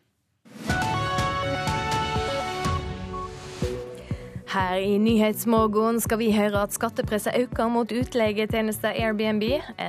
Her 4.56 4.78
i 4.80 4.94
Nyhetsmorgen 4.96 5.98
skal 6.00 6.16
vi 6.16 6.30
høre 6.32 6.62
at 6.64 6.72
skattepresset 6.72 7.34
øker 7.42 7.66
mot 7.68 7.90
utleietjenester 7.92 8.94
Airbnb. 8.96 9.42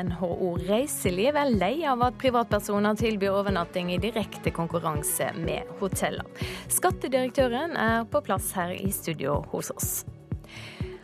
NHO 0.09 0.49
Reiseliv 0.67 1.37
er 1.39 1.53
lei 1.53 1.85
av 1.87 2.01
at 2.03 2.17
privatpersoner 2.19 2.97
tilbyr 2.99 3.31
overnatting 3.31 3.93
i 3.95 3.99
direkte 4.03 4.51
konkurranse 4.51 5.29
med 5.39 5.69
hoteller. 5.79 6.27
Skattedirektøren 6.67 7.77
er 7.79 8.03
på 8.11 8.19
plass 8.27 8.49
her 8.59 8.73
i 8.75 8.91
studio 8.91 9.37
hos 9.53 9.71
oss. 9.71 9.93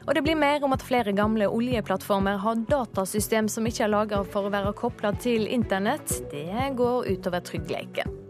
Og 0.03 0.11
det 0.17 0.25
blir 0.25 0.35
mer 0.35 0.67
om 0.67 0.75
at 0.75 0.83
flere 0.83 1.15
gamle 1.15 1.47
oljeplattformer 1.47 2.43
har 2.43 2.65
datasystem 2.67 3.47
som 3.47 3.71
ikke 3.71 3.87
er 3.87 3.93
laga 3.95 4.25
for 4.27 4.49
å 4.49 4.51
være 4.51 4.75
kobla 4.75 5.13
til 5.23 5.47
internett. 5.47 6.19
Det 6.35 6.67
går 6.75 7.07
utover 7.15 7.47
tryggheten. 7.47 8.22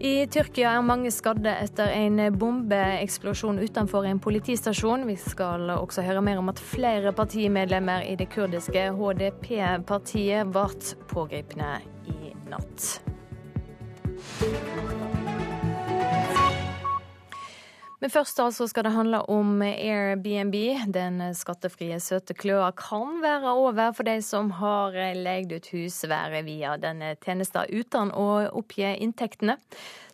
I 0.00 0.24
Tyrkia 0.32 0.70
er 0.78 0.84
mange 0.86 1.10
skadde 1.12 1.52
etter 1.60 1.90
en 1.92 2.22
bombeeksplosjon 2.40 3.58
utenfor 3.60 4.06
en 4.08 4.20
politistasjon. 4.24 5.04
Vi 5.10 5.18
skal 5.20 5.68
også 5.74 6.00
høre 6.06 6.22
mer 6.24 6.40
om 6.40 6.48
at 6.48 6.62
flere 6.70 7.12
partimedlemmer 7.12 8.06
i 8.08 8.16
det 8.16 8.30
kurdiske 8.32 8.86
HDP-partiet 8.96 10.48
ble 10.56 10.96
pågrepne 11.12 11.74
i 12.08 12.32
natt. 12.48 12.88
Men 18.00 18.10
først 18.10 18.38
altså 18.40 18.64
skal 18.70 18.86
det 18.86 18.94
handle 18.94 19.18
om 19.28 19.60
Airbnb. 19.62 20.54
Den 20.94 21.20
skattefrie 21.36 21.98
søte 22.00 22.32
kløa 22.32 22.70
kan 22.72 23.18
være 23.20 23.52
over 23.52 23.92
for 23.92 24.08
de 24.08 24.14
som 24.24 24.48
har 24.56 24.96
leid 25.18 25.52
ut 25.52 25.68
husværet 25.74 26.46
via 26.48 26.78
denne 26.80 27.12
tjenesten 27.20 27.68
uten 27.68 28.14
å 28.16 28.28
oppgi 28.56 28.88
inntektene. 29.04 29.58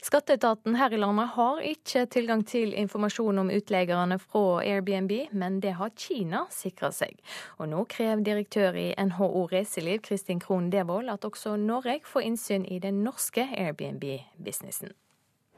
Skatteetaten 0.02 0.76
her 0.78 0.92
i 0.94 0.98
landet 0.98 1.32
har 1.38 1.62
ikke 1.66 2.04
tilgang 2.10 2.42
til 2.46 2.74
informasjon 2.74 3.38
om 3.44 3.54
utleierne 3.54 4.18
fra 4.22 4.60
Airbnb, 4.66 5.14
men 5.30 5.62
det 5.62 5.76
har 5.78 5.94
Kina 5.94 6.44
sikra 6.50 6.90
seg. 6.94 7.16
Og 7.58 7.70
nå 7.70 7.86
krever 7.90 8.26
direktør 8.26 8.82
i 8.82 8.90
NHO 8.98 9.46
Reiseliv 9.54 10.02
Kristin 10.10 10.42
Krohn 10.42 10.70
Devold 10.74 11.10
at 11.14 11.26
også 11.26 11.54
Norge 11.56 12.00
får 12.06 12.30
innsyn 12.32 12.66
i 12.66 12.82
den 12.82 13.04
norske 13.06 13.46
Airbnb-businessen. 13.46 14.94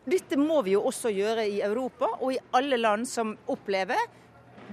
Dette 0.06 0.38
må 0.40 0.62
vi 0.62 0.76
jo 0.76 0.84
også 0.88 1.10
gjøre 1.12 1.48
i 1.48 1.60
Europa 1.64 2.12
og 2.20 2.32
i 2.32 2.38
alle 2.52 2.76
land 2.76 3.06
som 3.06 3.34
opplever 3.48 4.06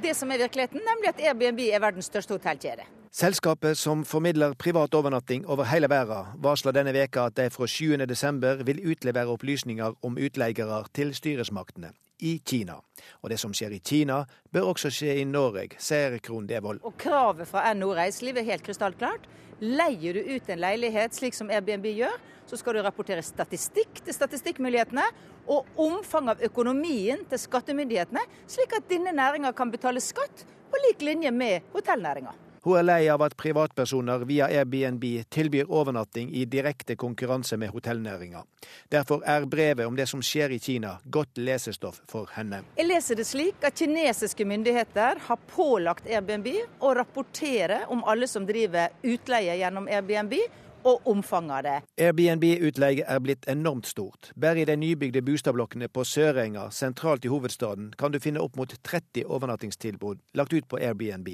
det 0.04 0.16
som 0.16 0.32
er 0.32 0.38
virkeligheten, 0.44 0.82
nemlig 0.84 1.10
at 1.10 1.22
Airbnb 1.24 1.60
er 1.66 1.80
verdens 1.80 2.10
største 2.12 2.36
hotellkjede. 2.36 2.84
Selskapet 3.16 3.78
som 3.80 4.02
formidler 4.04 4.54
privat 4.60 4.94
overnatting 4.94 5.46
over 5.48 5.64
hele 5.72 5.88
verden, 5.90 6.34
varsler 6.44 6.76
denne 6.76 6.92
veka 6.92 7.30
at 7.30 7.38
de 7.38 7.46
fra 7.50 7.64
7.12 7.64 8.66
vil 8.68 8.82
utlevere 8.92 9.32
opplysninger 9.32 9.94
om 10.04 10.18
utleiere 10.20 10.82
til 10.94 11.14
styresmaktene 11.16 11.94
i 12.20 12.42
Kina. 12.46 12.76
Og 13.24 13.32
det 13.32 13.40
som 13.40 13.54
skjer 13.56 13.78
i 13.78 13.80
Kina, 13.80 14.26
bør 14.52 14.74
også 14.74 14.92
skje 14.92 15.16
i 15.22 15.24
Norge, 15.24 15.80
sier 15.80 16.18
Krohn 16.24 16.48
Devold. 16.48 16.84
Og 16.84 16.98
Kravet 17.00 17.48
fra 17.48 17.72
NHO 17.74 17.94
Reiseliv 17.96 18.40
er 18.40 18.50
helt 18.52 18.68
krystallklart. 18.68 19.28
Leier 19.64 20.20
du 20.20 20.36
ut 20.36 20.50
en 20.52 20.60
leilighet 20.60 21.16
slik 21.16 21.36
som 21.38 21.52
Airbnb 21.52 21.88
gjør, 21.96 22.20
så 22.56 22.62
skal 22.64 22.78
du 22.78 22.84
rapportere 22.86 23.24
statistikk 23.26 24.00
til 24.06 24.16
statistikkmyndighetene 24.16 25.04
og 25.52 25.68
omfang 25.82 26.32
av 26.32 26.44
økonomien 26.48 27.26
til 27.28 27.42
skattemyndighetene, 27.42 28.24
slik 28.48 28.78
at 28.78 28.88
denne 28.88 29.12
næringa 29.12 29.52
kan 29.58 29.74
betale 29.74 30.00
skatt 30.00 30.46
på 30.72 30.80
lik 30.88 31.04
linje 31.04 31.36
med 31.36 31.68
hotellnæringa. 31.76 32.32
Hun 32.66 32.80
er 32.80 32.86
lei 32.88 33.04
av 33.14 33.22
at 33.22 33.36
privatpersoner 33.38 34.24
via 34.26 34.48
Airbnb 34.50 35.04
tilbyr 35.30 35.68
overnatting 35.70 36.32
i 36.34 36.48
direkte 36.50 36.96
konkurranse 36.98 37.60
med 37.62 37.70
hotellnæringa. 37.76 38.42
Derfor 38.90 39.22
er 39.22 39.46
brevet 39.46 39.86
om 39.86 40.00
det 40.00 40.08
som 40.10 40.24
skjer 40.26 40.56
i 40.56 40.58
Kina, 40.64 40.96
godt 41.06 41.38
lesestoff 41.38 42.00
for 42.10 42.32
henne. 42.34 42.64
Jeg 42.80 42.90
leser 42.90 43.20
det 43.20 43.28
slik 43.30 43.62
at 43.68 43.78
kinesiske 43.78 44.48
myndigheter 44.50 45.22
har 45.28 45.48
pålagt 45.52 46.10
Airbnb 46.10 46.50
å 46.82 46.96
rapportere 46.98 47.84
om 47.94 48.02
alle 48.08 48.32
som 48.32 48.48
driver 48.50 48.96
utleie 49.04 49.60
gjennom 49.60 49.86
Airbnb, 49.86 50.40
og 50.86 51.08
omfanget 51.10 51.56
av 51.58 51.64
det. 51.66 51.78
Airbnb-utleie 52.06 53.06
er 53.08 53.24
blitt 53.24 53.48
enormt 53.52 53.90
stort. 53.90 54.32
Bare 54.36 54.62
i 54.62 54.68
de 54.70 54.78
nybygde 54.80 55.24
boligblokkene 55.26 55.90
på 55.90 56.06
Sørenga, 56.06 56.70
sentralt 56.72 57.26
i 57.26 57.32
hovedstaden, 57.34 57.92
kan 57.98 58.14
du 58.14 58.20
finne 58.22 58.44
opp 58.44 58.56
mot 58.60 58.78
30 58.84 59.26
overnattingstilbud 59.26 60.22
lagt 60.38 60.54
ut 60.54 60.70
på 60.70 60.80
Airbnb. 60.80 61.30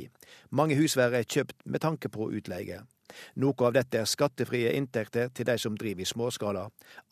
Mange 0.50 0.80
husvær 0.80 1.14
er 1.20 1.28
kjøpt 1.28 1.66
med 1.66 1.84
tanke 1.84 2.10
på 2.10 2.32
utleie. 2.32 2.82
Noe 3.42 3.68
av 3.68 3.76
dette 3.76 4.00
er 4.00 4.10
skattefrie 4.10 4.72
inntekter 4.78 5.32
til 5.36 5.48
de 5.48 5.58
som 5.62 5.76
driver 5.80 6.04
i 6.04 6.08
småskala. 6.08 6.66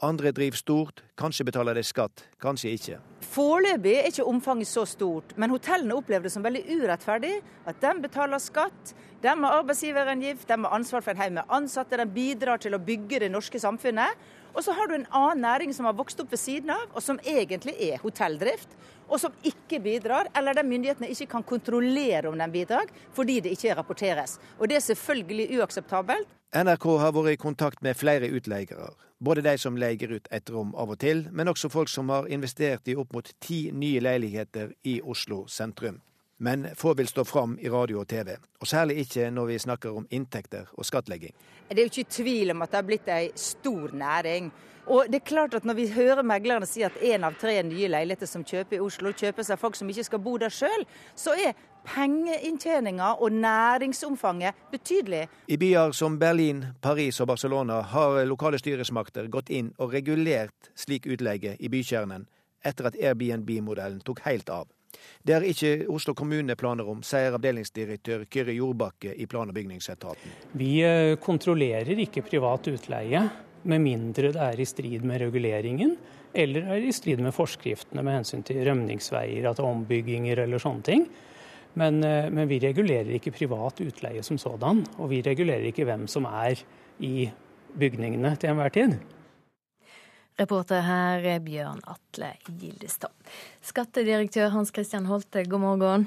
Andre 0.06 0.32
driver 0.36 0.60
stort, 0.60 1.04
kanskje 1.20 1.48
betaler 1.50 1.78
de 1.78 1.84
skatt, 1.84 2.26
kanskje 2.42 2.74
ikke. 2.78 3.00
Foreløpig 3.30 3.96
er 3.98 4.10
ikke 4.12 4.28
omfanget 4.32 4.72
så 4.72 4.86
stort, 4.90 5.36
men 5.38 5.54
hotellene 5.54 5.98
opplever 6.00 6.28
det 6.28 6.34
som 6.34 6.46
veldig 6.46 6.64
urettferdig 6.70 7.36
at 7.70 7.82
de 7.84 7.94
betaler 8.06 8.42
skatt. 8.44 8.96
De 9.22 9.28
har 9.44 9.52
arbeidsgiverangift, 9.60 10.48
de 10.48 10.64
har 10.64 10.76
ansvar 10.76 11.02
for 11.04 11.12
en 11.12 11.20
haug 11.20 11.34
med 11.36 11.50
ansatte, 11.52 11.98
de 12.00 12.06
bidrar 12.08 12.62
til 12.64 12.78
å 12.78 12.80
bygge 12.80 13.20
det 13.26 13.28
norske 13.34 13.60
samfunnet. 13.60 14.16
Og 14.54 14.64
så 14.64 14.72
har 14.78 14.88
du 14.88 14.96
en 14.96 15.10
annen 15.12 15.44
næring 15.44 15.74
som 15.76 15.90
har 15.90 15.98
vokst 15.98 16.22
opp 16.24 16.32
ved 16.32 16.40
siden 16.40 16.72
av, 16.72 16.86
og 16.94 17.04
som 17.04 17.20
egentlig 17.28 17.76
er 17.90 18.00
hotelldrift. 18.00 18.72
Og 19.10 19.20
som 19.20 19.36
ikke 19.44 19.82
bidrar, 19.84 20.30
eller 20.38 20.56
der 20.56 20.64
myndighetene 20.64 21.12
ikke 21.12 21.28
kan 21.34 21.44
kontrollere 21.44 22.32
om 22.32 22.40
den 22.40 22.54
bidrar, 22.54 22.88
fordi 23.12 23.40
det 23.44 23.58
ikke 23.58 23.76
rapporteres. 23.76 24.38
Og 24.58 24.70
det 24.72 24.80
er 24.80 24.88
selvfølgelig 24.88 25.60
uakseptabelt. 25.60 26.32
NRK 26.56 26.86
har 27.04 27.14
vært 27.14 27.36
i 27.36 27.44
kontakt 27.44 27.84
med 27.86 28.00
flere 28.00 28.32
utleiere. 28.32 28.94
Både 29.20 29.44
de 29.44 29.58
som 29.60 29.76
leier 29.76 30.16
ut 30.16 30.32
et 30.32 30.50
rom 30.50 30.72
av 30.80 30.96
og 30.96 31.02
til, 31.04 31.26
men 31.32 31.52
også 31.52 31.70
folk 31.70 31.92
som 31.92 32.08
har 32.10 32.32
investert 32.32 32.88
i 32.88 32.96
opp 32.96 33.12
mot 33.14 33.34
ti 33.44 33.66
nye 33.76 34.00
leiligheter 34.00 34.72
i 34.88 35.02
Oslo 35.04 35.44
sentrum. 35.52 36.00
Men 36.42 36.68
få 36.76 36.94
vil 36.96 37.08
stå 37.08 37.26
fram 37.28 37.58
i 37.60 37.70
radio 37.70 38.00
og 38.00 38.08
TV, 38.08 38.38
og 38.60 38.68
særlig 38.68 39.02
ikke 39.04 39.28
når 39.32 39.46
vi 39.46 39.60
snakker 39.60 39.96
om 39.98 40.08
inntekter 40.10 40.70
og 40.72 40.86
skattlegging. 40.88 41.34
Det 41.70 41.78
er 41.78 41.88
jo 41.88 41.92
ikke 41.92 42.12
tvil 42.16 42.52
om 42.52 42.62
at 42.62 42.72
det 42.72 42.80
har 42.80 42.88
blitt 42.88 43.10
ei 43.12 43.32
stor 43.36 43.92
næring. 43.92 44.48
Og 44.90 45.06
det 45.12 45.20
er 45.20 45.26
klart 45.26 45.54
at 45.54 45.66
Når 45.66 45.74
vi 45.74 45.88
hører 45.88 46.24
meglerne 46.24 46.66
si 46.66 46.82
at 46.82 46.96
én 47.02 47.26
av 47.26 47.36
tre 47.42 47.64
nye 47.64 47.88
leiligheter 47.88 48.26
som 48.26 48.44
kjøper 48.44 48.78
i 48.78 48.80
Oslo, 48.80 49.12
kjøper 49.12 49.44
seg 49.44 49.60
folk 49.60 49.76
som 49.76 49.90
ikke 49.90 50.04
skal 50.04 50.20
bo 50.20 50.38
der 50.38 50.50
sjøl, 50.50 50.86
så 51.16 51.36
er 51.36 51.54
pengeinntjeninga 51.86 53.12
og 53.20 53.32
næringsomfanget 53.32 54.56
betydelig. 54.72 55.28
I 55.48 55.58
byer 55.58 55.92
som 55.92 56.20
Berlin, 56.20 56.66
Paris 56.82 57.20
og 57.20 57.28
Barcelona 57.28 57.82
har 57.82 58.24
lokale 58.26 58.58
styresmakter 58.58 59.28
gått 59.28 59.50
inn 59.50 59.74
og 59.78 59.94
regulert 59.94 60.72
slik 60.76 61.06
utleie 61.06 61.56
i 61.60 61.70
bykjernen 61.70 62.26
etter 62.66 62.90
at 62.90 62.98
Airbnb-modellen 63.00 64.02
tok 64.02 64.26
helt 64.26 64.50
av. 64.50 64.68
Det 65.24 65.36
er 65.36 65.46
ikke 65.46 65.74
Oslo 65.92 66.16
kommune 66.18 66.56
planer 66.60 66.88
om, 66.90 67.04
sier 67.06 67.36
avdelingsdirektør 67.38 68.26
Kyrre 68.32 68.56
Jordbakke 68.56 69.14
i 69.14 69.28
plan- 69.30 69.52
og 69.52 69.58
bygningsetaten. 69.58 70.38
Vi 70.58 70.80
eh, 70.86 71.16
kontrollerer 71.22 72.06
ikke 72.06 72.26
privat 72.26 72.72
utleie, 72.72 73.28
med 73.70 73.84
mindre 73.84 74.32
det 74.32 74.40
er 74.40 74.60
i 74.62 74.66
strid 74.68 75.04
med 75.04 75.20
reguleringen 75.20 75.98
eller 76.34 76.68
er 76.76 76.86
i 76.86 76.94
strid 76.94 77.22
med 77.24 77.34
forskriftene 77.34 78.04
med 78.06 78.20
hensyn 78.20 78.44
til 78.46 78.62
rømningsveier, 78.68 79.50
at 79.50 79.62
ombygginger 79.64 80.44
eller 80.46 80.62
sånne 80.62 80.86
ting. 80.86 81.06
Men, 81.80 82.04
eh, 82.04 82.30
men, 82.30 82.48
vi 82.50 82.60
regulerer 82.60 83.12
ikke 83.18 83.34
privat 83.36 83.82
utleie 83.82 84.24
som 84.24 84.38
sådan, 84.38 84.84
og 84.98 85.10
vi 85.10 85.22
regulerer 85.26 85.70
ikke 85.70 85.86
hvem 85.86 86.08
som 86.08 86.26
er 86.26 86.62
i 87.00 87.30
bygningene 87.78 88.36
til 88.38 88.50
enhver 88.52 88.74
tid. 88.74 88.98
Reporter 90.40 90.86
her 90.86 91.26
er 91.28 91.42
Bjørn 91.44 91.82
Atle 91.90 92.30
Gildestad. 92.48 93.12
Skattedirektør 93.66 94.54
Hans 94.54 94.72
Christian 94.72 95.10
Holte, 95.10 95.44
god 95.44 95.60
morgen. 95.60 96.06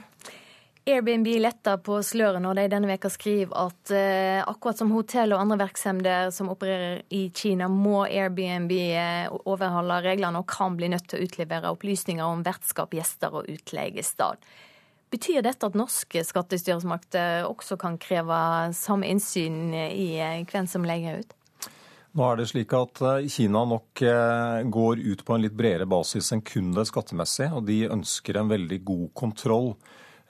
Airbnb 0.88 1.28
letter 1.38 1.76
på 1.84 1.98
sløret 2.02 2.42
når 2.42 2.56
de 2.58 2.64
denne 2.72 2.88
veka 2.90 3.10
skriver 3.12 3.52
at 3.68 3.92
eh, 3.94 4.40
akkurat 4.40 4.80
som 4.80 4.90
hotell 4.90 5.34
og 5.36 5.42
andre 5.44 5.60
virksomheter 5.60 6.32
som 6.34 6.48
opererer 6.50 7.04
i 7.14 7.26
Kina, 7.36 7.68
må 7.68 8.06
Airbnb 8.06 8.72
eh, 8.72 9.28
overholde 9.44 10.00
reglene 10.08 10.40
og 10.40 10.48
kan 10.50 10.80
bli 10.80 10.88
nødt 10.90 11.06
til 11.12 11.20
å 11.20 11.28
utlevere 11.28 11.74
opplysninger 11.76 12.24
om 12.24 12.42
vertskap, 12.46 12.96
gjester 12.96 13.36
og 13.36 13.52
utleiested. 13.52 14.42
Betyr 15.12 15.44
dette 15.44 15.68
at 15.68 15.76
norske 15.76 16.24
skattestyresmakter 16.24 17.44
også 17.44 17.76
kan 17.78 18.00
kreve 18.00 18.42
samme 18.74 19.12
innsyn 19.12 19.76
i 19.76 20.08
eh, 20.16 20.40
hvem 20.48 20.66
som 20.66 20.88
legger 20.88 21.20
ut? 21.20 21.38
Nå 22.12 22.26
er 22.28 22.36
det 22.36 22.50
slik 22.50 22.72
at 22.76 23.00
eh, 23.08 23.26
Kina 23.32 23.62
nok 23.64 24.02
eh, 24.04 24.58
går 24.68 25.00
ut 25.00 25.22
på 25.24 25.32
en 25.32 25.44
litt 25.46 25.54
bredere 25.56 25.88
basis 25.88 26.28
enn 26.34 26.42
kun 26.44 26.68
det 26.76 26.84
skattemessige, 26.90 27.54
og 27.56 27.64
de 27.64 27.86
ønsker 27.88 28.36
en 28.36 28.50
veldig 28.52 28.82
god 28.84 29.10
kontroll 29.16 29.74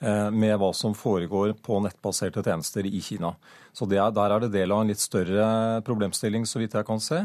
med 0.02 0.56
hva 0.58 0.72
som 0.74 0.96
foregår 0.98 1.52
på 1.62 1.76
nettbaserte 1.78 2.42
tjenester 2.42 2.82
i 2.88 2.98
Kina. 3.06 3.28
Så 3.70 3.86
er, 3.86 4.10
Der 4.10 4.32
er 4.34 4.40
det 4.42 4.48
del 4.50 4.72
av 4.74 4.80
en 4.82 4.88
litt 4.90 4.98
større 4.98 5.78
problemstilling, 5.86 6.42
så 6.42 6.58
vidt 6.58 6.74
jeg 6.74 6.88
kan 6.88 6.98
se. 6.98 7.20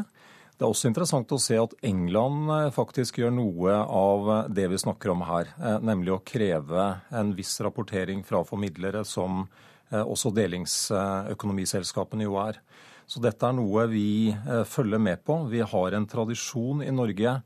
Det 0.54 0.62
er 0.62 0.70
også 0.70 0.86
interessant 0.86 1.34
å 1.34 1.40
se 1.42 1.58
at 1.58 1.74
England 1.82 2.70
faktisk 2.76 3.18
gjør 3.18 3.34
noe 3.34 3.80
av 3.82 4.30
det 4.54 4.68
vi 4.70 4.78
snakker 4.78 5.10
om 5.10 5.26
her. 5.26 5.50
Nemlig 5.82 6.14
å 6.14 6.22
kreve 6.22 6.86
en 7.10 7.34
viss 7.34 7.58
rapportering 7.66 8.22
fra 8.22 8.44
formidlere, 8.46 9.02
som 9.02 9.48
også 9.90 10.30
delingsøkonomiselskapene 10.38 12.30
jo 12.30 12.38
er. 12.46 12.62
Så 13.08 13.22
dette 13.24 13.46
er 13.48 13.54
noe 13.56 13.86
vi 13.88 14.28
eh, 14.28 14.64
følger 14.68 15.00
med 15.00 15.22
på. 15.24 15.40
Vi 15.48 15.62
har 15.64 15.94
en 15.96 16.06
tradisjon 16.08 16.82
i 16.84 16.92
Norge 16.92 17.38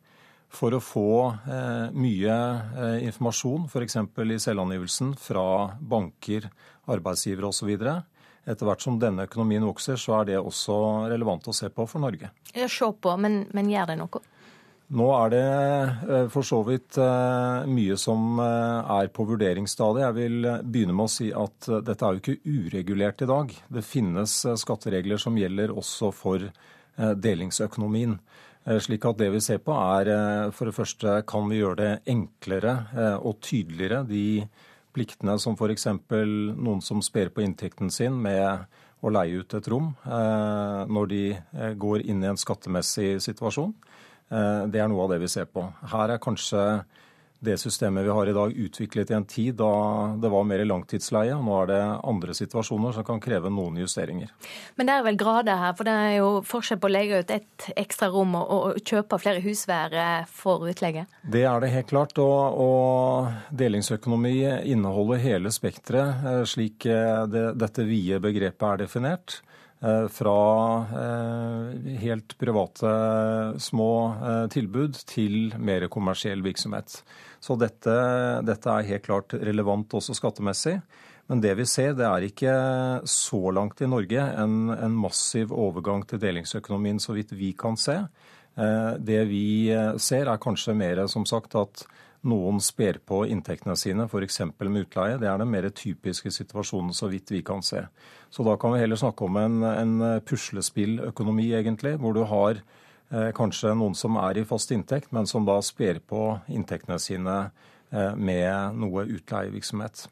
for 0.52 0.74
å 0.74 0.80
få 0.82 1.10
eh, 1.30 1.92
mye 1.94 2.38
eh, 2.82 3.04
informasjon, 3.06 3.68
f.eks. 3.70 3.96
i 4.02 4.40
selvangivelsen, 4.42 5.14
fra 5.22 5.44
banker, 5.78 6.50
arbeidsgivere 6.90 7.52
osv. 7.52 7.70
Etter 8.42 8.66
hvert 8.66 8.82
som 8.82 8.98
denne 8.98 9.28
økonomien 9.28 9.62
vokser, 9.62 10.00
så 10.02 10.18
er 10.18 10.32
det 10.32 10.40
også 10.42 10.76
relevant 11.12 11.46
å 11.46 11.54
se 11.54 11.70
på 11.70 11.86
for 11.86 12.02
Norge. 12.02 12.32
Se 12.50 12.90
på, 12.90 13.14
men, 13.22 13.44
men 13.54 13.70
gjør 13.70 13.92
det 13.92 14.00
noe? 14.02 14.22
Nå 14.93 15.07
er 15.16 15.30
det 15.32 15.45
eh, 16.12 16.26
for 16.32 16.45
så 16.45 16.59
vidt 16.66 16.99
eh, 17.01 17.64
mye 17.64 17.97
som 18.01 18.36
eh, 18.43 18.90
er 18.99 19.09
på 19.14 19.24
vurderingsstadiet. 19.30 20.05
Jeg 20.05 20.16
vil 20.18 20.49
begynne 20.68 20.97
med 20.99 21.09
å 21.09 21.12
si 21.12 21.30
at 21.32 21.68
dette 21.86 22.05
er 22.05 22.18
jo 22.18 22.20
ikke 22.20 22.59
uregulert 22.59 23.24
i 23.24 23.28
dag. 23.30 23.55
Det 23.72 23.84
finnes 23.86 24.34
skatteregler 24.61 25.20
som 25.22 25.38
gjelder 25.38 25.72
også 25.72 26.12
for 26.12 26.45
delingsøkonomien. 26.93 28.18
Slik 28.84 29.07
at 29.09 29.16
det 29.16 29.30
vi 29.32 29.38
ser 29.40 29.62
på 29.64 29.72
er 29.72 30.11
for 30.53 30.68
det 30.68 30.74
første 30.76 31.14
kan 31.26 31.47
vi 31.49 31.62
gjøre 31.62 31.78
det 31.78 32.12
enklere 32.12 32.74
og 33.16 33.38
tydeligere 33.43 34.03
de 34.07 34.45
pliktene 34.93 35.38
som 35.40 35.57
f.eks. 35.57 35.88
noen 35.88 36.84
som 36.84 37.01
sper 37.03 37.32
på 37.32 37.43
inntekten 37.47 37.88
sin 37.90 38.20
med 38.22 38.68
å 39.01 39.14
leie 39.16 39.40
ut 39.40 39.57
et 39.57 39.70
rom 39.72 39.88
når 40.05 41.11
de 41.14 41.24
går 41.80 42.05
inn 42.05 42.20
i 42.22 42.28
en 42.28 42.38
skattemessig 42.38 43.16
situasjon. 43.24 43.72
Eh, 44.33 44.64
det 44.72 44.80
er 44.80 44.91
noe 44.91 45.05
av 45.05 45.14
det 45.14 45.22
vi 45.22 45.30
ser 45.30 45.49
på. 45.51 45.66
Her 45.93 46.14
er 46.14 46.22
kanskje 46.22 46.83
det 47.43 47.57
systemet 47.59 48.05
vi 48.07 48.12
har 48.14 48.28
i 48.30 48.35
dag 48.37 48.53
utviklet 48.55 49.11
i 49.11 49.14
en 49.16 49.24
tid 49.26 49.57
da 49.59 49.72
det 50.22 50.30
var 50.30 50.45
mer 50.47 50.62
langtidsleie. 50.62 51.35
og 51.35 51.43
Nå 51.43 51.57
er 51.64 51.70
det 51.72 51.80
andre 52.07 52.37
situasjoner 52.39 52.95
som 52.95 53.05
kan 53.05 53.18
kreve 53.20 53.51
noen 53.51 53.80
justeringer. 53.83 54.30
Men 54.78 54.87
det 54.87 54.95
er 54.95 55.07
vel 55.09 55.18
grader 55.18 55.59
her, 55.59 55.74
for 55.74 55.91
det 55.91 55.97
er 56.05 56.14
jo 56.20 56.28
forskjell 56.47 56.78
på 56.78 56.87
å 56.87 56.95
legge 56.95 57.18
ut 57.18 57.35
et 57.35 57.66
ekstra 57.74 58.12
rom 58.14 58.37
og, 58.39 58.53
og 58.55 58.87
kjøpe 58.87 59.18
flere 59.18 59.43
husvær 59.43 59.99
for 60.30 60.70
utleie? 60.70 61.09
Det 61.35 61.43
er 61.43 61.66
det 61.66 61.74
helt 61.74 61.91
klart. 61.91 62.14
Og, 62.22 62.62
og 62.62 63.57
delingsøkonomi 63.59 64.37
inneholder 64.70 65.24
hele 65.26 65.51
spekteret, 65.51 66.22
eh, 66.22 66.45
slik 66.47 66.87
eh, 66.87 67.24
det, 67.26 67.49
dette 67.59 67.91
vide 67.91 68.22
begrepet 68.22 68.68
er 68.70 68.85
definert. 68.87 69.43
Eh, 69.83 70.09
fra 70.09 70.76
eh, 70.95 71.95
helt 71.99 72.39
private 72.39 72.91
små 73.59 73.93
eh, 74.14 74.45
tilbud 74.55 75.01
til 75.11 75.57
mer 75.59 75.89
kommersiell 75.91 76.45
virksomhet. 76.45 77.01
Så 77.43 77.57
dette, 77.59 77.95
dette, 78.47 78.70
er 78.70 78.87
helt 78.93 79.09
klart 79.09 79.35
relevant 79.35 79.97
også 79.99 80.14
skattemessig. 80.14 80.76
Men 81.26 81.43
det 81.43 81.57
vi 81.59 81.66
ser, 81.66 81.97
det 81.99 82.07
er 82.07 82.28
ikke 82.28 82.55
så 83.11 83.41
langt 83.51 83.83
i 83.83 83.89
Norge 83.91 84.22
en, 84.22 84.70
en 84.70 84.95
massiv 84.95 85.51
overgang 85.51 86.07
til 86.07 86.22
delingsøkonomien, 86.22 87.03
så 87.03 87.16
vidt 87.16 87.35
vi 87.35 87.51
kan 87.59 87.78
se. 87.78 87.97
Det 88.99 89.20
vi 89.30 89.70
ser, 90.03 90.28
er 90.28 90.43
kanskje 90.43 90.74
mer 90.76 91.05
som 91.09 91.24
sagt 91.24 91.55
at 91.57 91.87
noen 92.28 92.60
sper 92.62 93.00
på 93.06 93.24
inntektene 93.26 93.74
sine, 93.78 94.06
f.eks. 94.06 94.40
med 94.60 94.84
utleie. 94.84 95.18
Det 95.18 95.28
er 95.28 95.40
den 95.40 95.50
mer 95.50 95.68
typiske 95.74 96.30
situasjonen, 96.30 96.94
så 96.94 97.10
vidt 97.10 97.32
vi 97.34 97.42
kan 97.46 97.62
se. 97.66 97.84
Så 98.30 98.46
da 98.46 98.56
kan 98.56 98.74
vi 98.74 98.82
heller 98.82 99.00
snakke 99.00 99.26
om 99.26 99.36
en, 99.40 99.58
en 99.66 99.96
puslespilløkonomi, 100.26 101.50
egentlig, 101.58 101.96
hvor 102.00 102.14
du 102.16 102.22
har 102.30 102.62
eh, 102.62 103.30
kanskje 103.36 103.74
noen 103.78 103.98
som 103.98 104.16
er 104.22 104.38
i 104.38 104.46
fast 104.48 104.72
inntekt, 104.74 105.10
men 105.12 105.26
som 105.26 105.46
da 105.48 105.58
sper 105.64 106.00
på 106.06 106.24
inntektene 106.52 106.98
sine 107.02 107.38
eh, 107.90 108.14
med 108.14 108.78
noe 108.78 109.06
utleievirksomhet. 109.18 110.06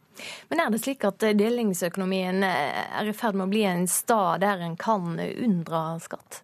Men 0.51 0.61
er 0.61 0.75
det 0.75 0.83
slik 0.83 1.07
at 1.09 1.23
delingsøkonomien 1.39 2.43
eh, 2.45 2.87
er 3.01 3.09
i 3.09 3.15
ferd 3.17 3.39
med 3.39 3.47
å 3.47 3.53
bli 3.55 3.65
en 3.71 3.87
stad 3.89 4.43
der 4.43 4.67
en 4.67 4.75
kan 4.81 5.15
unndra 5.15 5.95
skatt? 6.03 6.43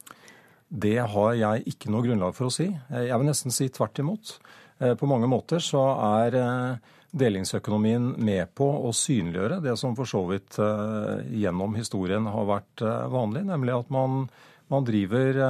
Det 0.66 0.98
har 0.98 1.34
jeg 1.38 1.66
ikke 1.70 1.90
noe 1.94 2.02
grunnlag 2.02 2.34
for 2.34 2.48
å 2.48 2.54
si. 2.54 2.66
Jeg 2.90 3.18
vil 3.18 3.28
nesten 3.28 3.54
si 3.54 3.68
tvert 3.70 4.00
imot. 4.02 4.38
Eh, 4.78 4.94
på 4.94 5.06
mange 5.08 5.28
måter 5.30 5.62
så 5.64 5.82
er 6.20 6.36
eh, 6.36 6.94
delingsøkonomien 7.16 8.12
med 8.20 8.52
på 8.56 8.66
å 8.88 8.92
synliggjøre 8.94 9.62
det 9.64 9.76
som 9.80 9.96
for 9.96 10.08
så 10.08 10.20
vidt 10.28 10.58
eh, 10.60 11.24
gjennom 11.40 11.76
historien 11.78 12.28
har 12.28 12.48
vært 12.50 12.84
vanlig, 13.12 13.46
nemlig 13.48 13.76
at 13.76 13.92
man, 13.94 14.26
man, 14.72 14.84
driver, 14.84 15.40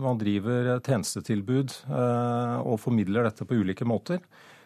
man 0.00 0.20
driver, 0.20 0.76
tjenestetilbud 0.78 1.74
og 1.90 2.76
formidler 2.80 3.28
dette 3.28 3.44
på 3.44 3.60
ulike 3.60 3.84
måter. 3.88 4.22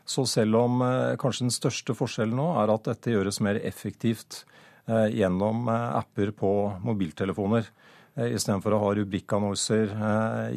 Så 0.06 0.26
selv 0.28 0.58
om 0.60 0.82
kanskje 1.18 1.46
den 1.46 1.54
største 1.54 1.96
forskjellen 1.96 2.36
nå 2.36 2.50
er 2.60 2.70
at 2.70 2.90
dette 2.90 3.14
gjøres 3.14 3.40
mer 3.42 3.56
effektivt 3.64 4.42
gjennom 4.84 5.64
apper 5.72 6.34
på 6.36 6.50
mobiltelefoner, 6.84 7.64
istedenfor 8.20 8.76
å 8.76 8.82
ha 8.82 8.90
rubrikkannonser 8.98 9.94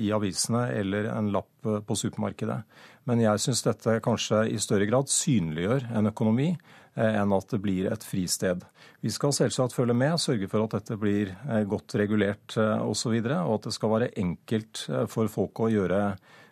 i 0.04 0.12
avisene 0.14 0.66
eller 0.76 1.08
en 1.14 1.32
lapp 1.32 1.72
på 1.88 1.98
supermarkedet. 2.04 2.60
Men 3.08 3.24
jeg 3.24 3.40
syns 3.40 3.64
dette 3.64 4.00
kanskje 4.04 4.44
i 4.52 4.58
større 4.60 4.88
grad 4.90 5.08
synliggjør 5.12 5.88
en 5.96 6.10
økonomi 6.10 6.50
eh, 6.52 7.14
enn 7.22 7.36
at 7.36 7.54
det 7.54 7.62
blir 7.64 7.88
et 7.92 8.04
fristed. 8.04 8.66
Vi 9.04 9.12
skal 9.14 9.36
selvsagt 9.36 9.76
følge 9.76 9.96
med, 9.96 10.18
sørge 10.20 10.50
for 10.52 10.66
at 10.66 10.76
dette 10.76 10.98
blir 11.00 11.32
eh, 11.48 11.64
godt 11.70 11.96
regulert 12.02 12.58
osv., 12.58 12.88
og, 12.88 12.98
så 13.00 13.14
videre, 13.14 13.40
og 13.46 13.60
at 13.60 13.70
det 13.70 13.76
skal 13.78 13.94
være 13.96 14.12
enkelt 14.20 14.84
eh, 14.92 15.06
for 15.12 15.32
folk 15.32 15.64
å 15.64 15.72
gjøre 15.72 16.02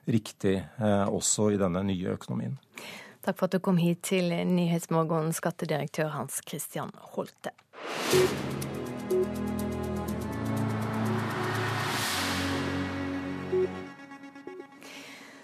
riktig 0.05 0.59
også 0.85 1.47
i 1.49 1.57
denne 1.57 1.81
nye 1.87 2.11
økonomien. 2.13 2.59
Takk 3.25 3.39
for 3.39 3.47
at 3.47 3.55
du 3.57 3.63
kom 3.65 3.79
hit 3.81 4.03
til 4.05 4.29
Nyhetsmorgen, 4.29 5.33
skattedirektør 5.33 6.13
Hans 6.13 6.37
Christian 6.45 6.93
Holte. 7.15 7.55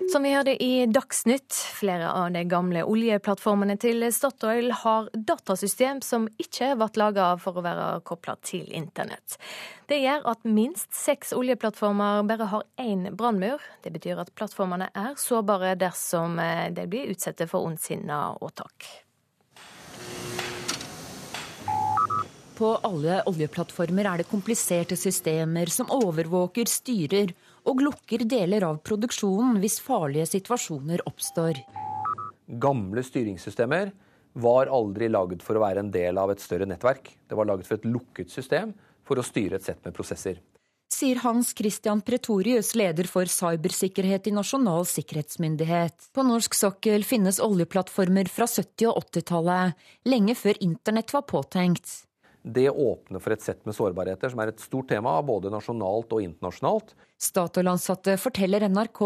Som 0.09 0.23
vi 0.23 0.33
hørte 0.33 0.63
i 0.63 0.85
Dagsnytt, 0.85 1.53
flere 1.53 2.09
av 2.11 2.31
de 2.33 2.41
gamle 2.49 2.81
oljeplattformene 2.87 3.75
til 3.79 4.03
Statoil 4.11 4.71
har 4.81 5.09
datasystem 5.13 6.01
som 6.03 6.25
ikke 6.41 6.71
ble 6.79 6.87
laga 6.97 7.27
for 7.41 7.59
å 7.59 7.63
være 7.65 7.85
kobla 8.07 8.35
til 8.41 8.65
internett. 8.75 9.37
Det 9.91 9.99
gjør 10.01 10.25
at 10.33 10.47
minst 10.47 10.89
seks 10.97 11.35
oljeplattformer 11.37 12.25
bare 12.27 12.49
har 12.49 12.65
én 12.81 13.05
brannmur. 13.13 13.61
Det 13.83 13.93
betyr 13.93 14.23
at 14.23 14.33
plattformene 14.33 14.89
er 14.95 15.13
sårbare 15.21 15.75
dersom 15.79 16.39
eh, 16.41 16.71
de 16.73 16.87
blir 16.89 17.13
utsatt 17.13 17.45
for 17.51 17.69
ondsinna 17.69 18.23
åtak. 18.41 18.89
På 22.57 22.75
alle 22.85 23.21
oljeplattformer 23.29 24.05
er 24.05 24.21
det 24.21 24.29
kompliserte 24.29 24.97
systemer 24.99 25.69
som 25.73 25.89
overvåker, 25.93 26.69
styrer 26.69 27.31
og 27.67 27.81
lukker 27.85 28.25
deler 28.29 28.65
av 28.67 28.79
produksjonen 28.85 29.59
hvis 29.61 29.79
farlige 29.83 30.27
situasjoner 30.33 31.03
oppstår. 31.09 31.61
Gamle 32.61 33.03
styringssystemer 33.05 33.91
var 34.33 34.71
aldri 34.71 35.09
laget 35.11 35.43
for 35.43 35.57
å 35.57 35.63
være 35.63 35.83
en 35.83 35.91
del 35.91 36.19
av 36.19 36.31
et 36.31 36.43
større 36.43 36.67
nettverk. 36.67 37.11
Det 37.27 37.37
var 37.37 37.49
laget 37.49 37.67
for 37.67 37.79
et 37.79 37.87
lukket 37.87 38.31
system 38.31 38.73
for 39.07 39.19
å 39.19 39.25
styre 39.25 39.59
et 39.59 39.67
sett 39.67 39.83
med 39.85 39.95
prosesser. 39.95 40.39
Sier 40.91 41.21
Hans 41.23 41.53
Christian 41.57 42.01
Pretorius, 42.03 42.73
leder 42.75 43.07
for 43.07 43.29
cybersikkerhet 43.31 44.27
i 44.27 44.33
Nasjonal 44.35 44.83
sikkerhetsmyndighet. 44.91 46.11
På 46.13 46.25
norsk 46.27 46.55
sokkel 46.57 47.05
finnes 47.07 47.39
oljeplattformer 47.41 48.27
fra 48.29 48.45
70- 48.45 48.89
og 48.91 48.99
80-tallet, 49.07 49.79
lenge 50.11 50.35
før 50.35 50.59
internett 50.59 51.13
var 51.15 51.23
påtenkt. 51.31 52.01
Det 52.41 52.69
åpner 52.69 53.21
for 53.21 53.35
et 53.35 53.43
sett 53.43 53.65
med 53.69 53.75
sårbarheter, 53.77 54.31
som 54.31 54.39
er 54.41 54.49
et 54.49 54.61
stort 54.63 54.89
tema 54.89 55.13
både 55.25 55.51
nasjonalt 55.53 56.13
og 56.15 56.23
internasjonalt. 56.25 56.95
Statoil-ansatte 57.21 58.15
forteller 58.17 58.65
NRK 58.65 59.01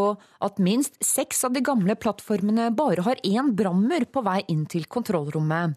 at 0.48 0.62
minst 0.64 0.96
seks 1.04 1.44
av 1.44 1.56
de 1.56 1.64
gamle 1.66 1.98
plattformene 2.00 2.70
bare 2.76 3.04
har 3.04 3.20
én 3.28 3.52
brannmur 3.58 4.08
på 4.08 4.24
vei 4.24 4.40
inn 4.54 4.64
til 4.72 4.88
kontrollrommet. 4.88 5.76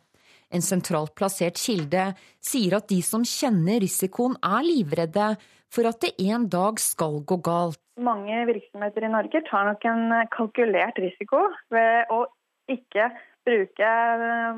En 0.54 0.64
sentralt 0.64 1.12
plassert 1.18 1.58
kilde 1.60 2.12
sier 2.40 2.78
at 2.78 2.88
de 2.88 3.02
som 3.04 3.26
kjenner 3.26 3.82
risikoen, 3.82 4.38
er 4.38 4.64
livredde 4.64 5.34
for 5.68 5.88
at 5.90 5.98
det 6.00 6.14
en 6.30 6.46
dag 6.48 6.78
skal 6.80 7.20
gå 7.28 7.40
galt. 7.44 7.80
Mange 8.00 8.44
virksomheter 8.48 9.04
i 9.04 9.10
Norge 9.12 9.42
tar 9.50 9.66
nok 9.68 9.84
en 9.90 10.14
kalkulert 10.32 11.00
risiko 11.02 11.42
ved 11.74 12.14
å 12.14 12.22
ikke 12.70 13.10
bruke 13.48 13.92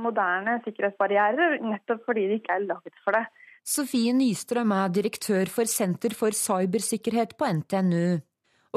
moderne 0.03 0.59
sikkerhetsbarrierer, 0.67 1.61
nettopp 1.63 2.03
fordi 2.11 2.27
de 2.29 2.41
ikke 2.41 2.59
er 2.59 2.67
laget 2.67 2.99
for 3.05 3.17
det. 3.17 3.25
Sofie 3.71 4.13
Nystrøm 4.17 4.73
er 4.73 4.93
direktør 4.93 5.51
for 5.53 5.69
Senter 5.69 6.15
for 6.17 6.35
cybersikkerhet 6.35 7.37
på 7.39 7.49
NTNU. 7.61 8.21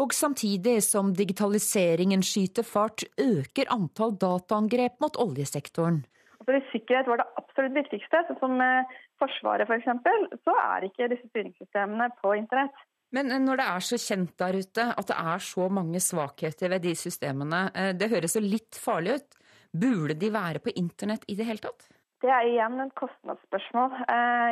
Og 0.01 0.13
samtidig 0.13 0.79
som 0.83 1.11
digitaliseringen 1.13 2.23
skyter 2.25 2.65
fart, 2.65 3.05
øker 3.21 3.69
antall 3.73 4.15
dataangrep 4.17 4.97
mot 5.03 5.19
oljesektoren. 5.21 6.03
hvis 6.47 6.71
sikkerhet 6.73 7.07
var 7.07 7.21
det 7.21 7.27
absolutt 7.39 7.77
viktigste, 7.77 8.23
sånn 8.27 8.39
som 8.41 8.63
Forsvaret 9.21 9.69
f.eks., 9.69 9.85
så 10.43 10.55
er 10.59 10.89
ikke 10.89 11.07
disse 11.11 11.29
styringssystemene 11.29 12.09
på 12.19 12.33
internett. 12.35 12.75
Men 13.13 13.29
når 13.45 13.61
det 13.61 13.67
er 13.69 13.85
så 13.85 13.99
kjent 14.01 14.33
der 14.41 14.57
ute 14.57 14.87
at 14.89 15.07
det 15.11 15.17
er 15.21 15.45
så 15.45 15.69
mange 15.69 16.01
svakheter 16.01 16.73
ved 16.73 16.83
de 16.83 16.95
systemene, 16.97 17.67
det 17.93 18.09
høres 18.09 18.35
jo 18.35 18.41
litt 18.41 18.79
farlig 18.81 19.19
ut. 19.21 19.37
Burde 19.73 20.15
de 20.19 20.29
være 20.33 20.61
på 20.63 20.73
internett 20.77 21.25
i 21.27 21.35
det 21.37 21.47
hele 21.49 21.63
tatt? 21.63 21.87
Det 22.23 22.31
er 22.31 22.47
igjen 22.47 22.79
et 22.79 22.93
kostnadsspørsmål. 22.95 23.95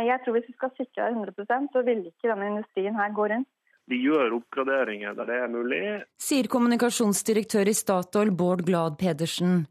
Jeg 0.04 0.20
tror 0.24 0.36
Hvis 0.36 0.50
vi 0.50 0.56
skal 0.58 0.72
sikre 0.76 1.12
100% 1.14 1.72
så 1.72 1.84
vil 1.88 2.08
ikke 2.10 2.28
denne 2.28 2.50
industrien 2.52 2.98
her 2.98 3.14
gå 3.16 3.30
rundt. 3.32 3.48
Vi 3.90 3.98
gjør 4.06 4.36
oppgraderinger 4.38 5.16
der 5.18 5.28
det 5.28 5.38
er 5.44 5.52
mulig. 5.52 5.82
Sier 6.22 6.48
kommunikasjonsdirektør 6.52 7.72
i 7.72 7.76
Statoil 7.76 8.32
Bård 8.32 8.66
Glad 8.68 8.98
Pedersen. 9.00 9.66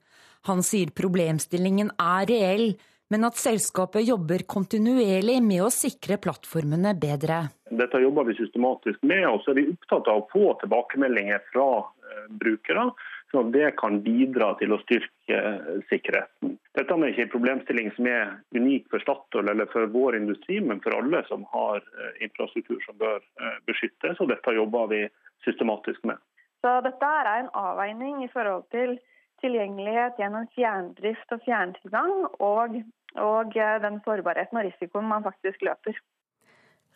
Han 0.49 0.65
sier 0.65 0.93
problemstillingen 0.97 1.93
er 2.01 2.27
reell, 2.29 2.67
men 3.13 3.27
at 3.27 3.39
selskapet 3.41 4.07
jobber 4.07 4.47
kontinuerlig 4.49 5.39
med 5.45 5.65
å 5.67 5.71
sikre 5.75 6.19
plattformene 6.23 6.95
bedre. 7.01 7.43
Dette 7.71 8.01
jobber 8.03 8.29
vi 8.29 8.37
systematisk 8.39 9.03
med, 9.07 9.27
og 9.29 9.43
så 9.45 9.53
er 9.53 9.61
vi 9.61 9.71
opptatt 9.73 10.09
av 10.11 10.23
å 10.23 10.29
få 10.33 10.53
tilbakemeldinger 10.63 11.43
fra 11.51 11.69
eh, 11.81 12.29
brukere 12.43 12.91
sånn 13.31 13.51
at 13.51 13.55
det 13.55 13.71
kan 13.81 14.01
bidra 14.05 14.53
til 14.61 14.75
å 14.75 14.81
styrke 14.83 15.37
eh, 15.37 15.79
sikkerheten. 15.91 16.57
Dette 16.77 16.97
er 16.97 17.11
ikke 17.11 17.27
en 17.27 17.33
problemstilling 17.33 17.91
som 17.97 18.09
er 18.11 18.33
unik 18.57 18.89
for 18.93 19.05
Statoil 19.05 19.51
eller 19.53 19.71
for 19.73 19.91
vår 19.93 20.19
industri, 20.21 20.61
men 20.65 20.83
for 20.85 20.97
alle 20.99 21.23
som 21.29 21.47
har 21.55 21.81
eh, 21.81 22.25
infrastruktur 22.27 22.81
som 22.87 22.99
bør 23.01 23.19
eh, 23.21 23.57
beskyttes. 23.71 24.21
og 24.21 24.31
Dette 24.33 24.57
jobber 24.57 24.91
vi 24.93 25.05
systematisk 25.47 26.05
med. 26.11 26.21
Så 26.61 26.77
Dette 26.85 27.13
er 27.23 27.33
en 27.39 27.53
avveining 27.57 28.25
i 28.25 28.31
forhold 28.33 28.67
til 28.75 28.99
tilgjengelighet 29.41 30.19
gjennom 30.21 30.49
fjerndrift 30.53 31.33
og 31.33 31.41
fjerntilgang, 31.47 32.13
og, 32.45 32.77
og 33.17 33.55
den 33.57 34.03
sårbarheten 34.05 34.61
og 34.61 34.67
risikoen 34.69 35.09
man 35.09 35.25
faktisk 35.25 35.65
løper. 35.65 35.97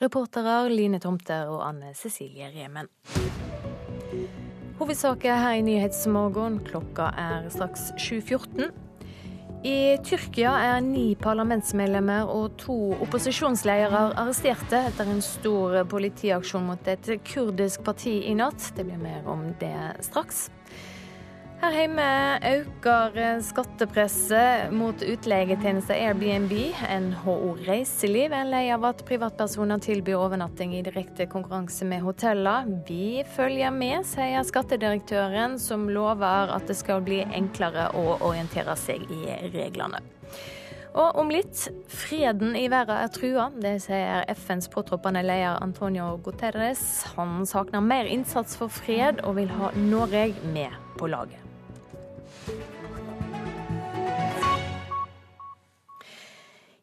Reportere 0.02 0.68
Line 0.68 1.00
Tomter 1.00 1.48
og 1.48 1.64
Anne 1.64 1.94
Cecilie 1.96 2.50
Remen. 2.52 2.90
Hovedsaker 4.74 5.36
her 5.38 5.52
i 5.54 5.60
Nyhetsmorgen. 5.62 6.56
Klokka 6.66 7.12
er 7.14 7.44
straks 7.54 7.92
7.14. 7.94 8.72
I 9.64 9.96
Tyrkia 10.02 10.50
er 10.60 10.80
ni 10.82 11.14
parlamentsmedlemmer 11.14 12.26
og 12.26 12.56
to 12.58 12.74
opposisjonsledere 13.06 14.00
arresterte 14.18 14.80
etter 14.90 15.12
en 15.12 15.22
stor 15.22 15.78
politiaksjon 15.88 16.66
mot 16.66 16.90
et 16.90 17.12
kurdisk 17.30 17.86
parti 17.86 18.16
i 18.26 18.34
natt. 18.34 18.66
Det 18.74 18.84
blir 18.88 18.98
mer 18.98 19.30
om 19.30 19.46
det 19.62 19.76
straks. 20.08 20.48
Her 21.62 21.72
hjemme 21.72 22.06
øker 22.44 23.14
skattepresset 23.46 24.72
mot 24.74 25.00
utleietjenester 25.00 25.96
Airbnb. 25.96 26.52
NHO 27.04 27.36
Reiseliv 27.64 28.34
er 28.36 28.48
lei 28.50 28.64
av 28.74 28.84
at 28.88 29.04
privatpersoner 29.08 29.80
tilbyr 29.84 30.18
overnatting 30.18 30.74
i 30.76 30.82
direkte 30.84 31.28
konkurranse 31.30 31.86
med 31.88 32.02
hoteller. 32.04 32.66
Vi 32.88 33.22
følger 33.36 33.72
med, 33.72 34.02
sier 34.08 34.44
skattedirektøren, 34.44 35.56
som 35.62 35.86
lover 35.88 36.52
at 36.56 36.66
det 36.68 36.76
skal 36.80 37.04
bli 37.06 37.22
enklere 37.24 37.88
å 37.96 38.18
orientere 38.18 38.76
seg 38.80 39.06
i 39.08 39.38
reglene. 39.54 40.02
Og 40.94 41.16
om 41.18 41.30
litt 41.32 41.64
freden 41.90 42.54
i 42.58 42.68
verden 42.70 43.00
er 43.00 43.10
trua. 43.14 43.48
Det 43.58 43.76
sier 43.82 44.28
FNs 44.30 44.68
påtroppende 44.70 45.24
leder 45.26 45.58
Antonio 45.62 46.12
Guterres. 46.22 46.84
Han 47.16 47.42
savner 47.50 47.82
mer 47.82 48.10
innsats 48.10 48.54
for 48.60 48.70
fred 48.70 49.24
og 49.24 49.40
vil 49.40 49.50
ha 49.56 49.72
Norge 49.78 50.28
med 50.54 50.76
på 51.00 51.10
laget. 51.10 51.43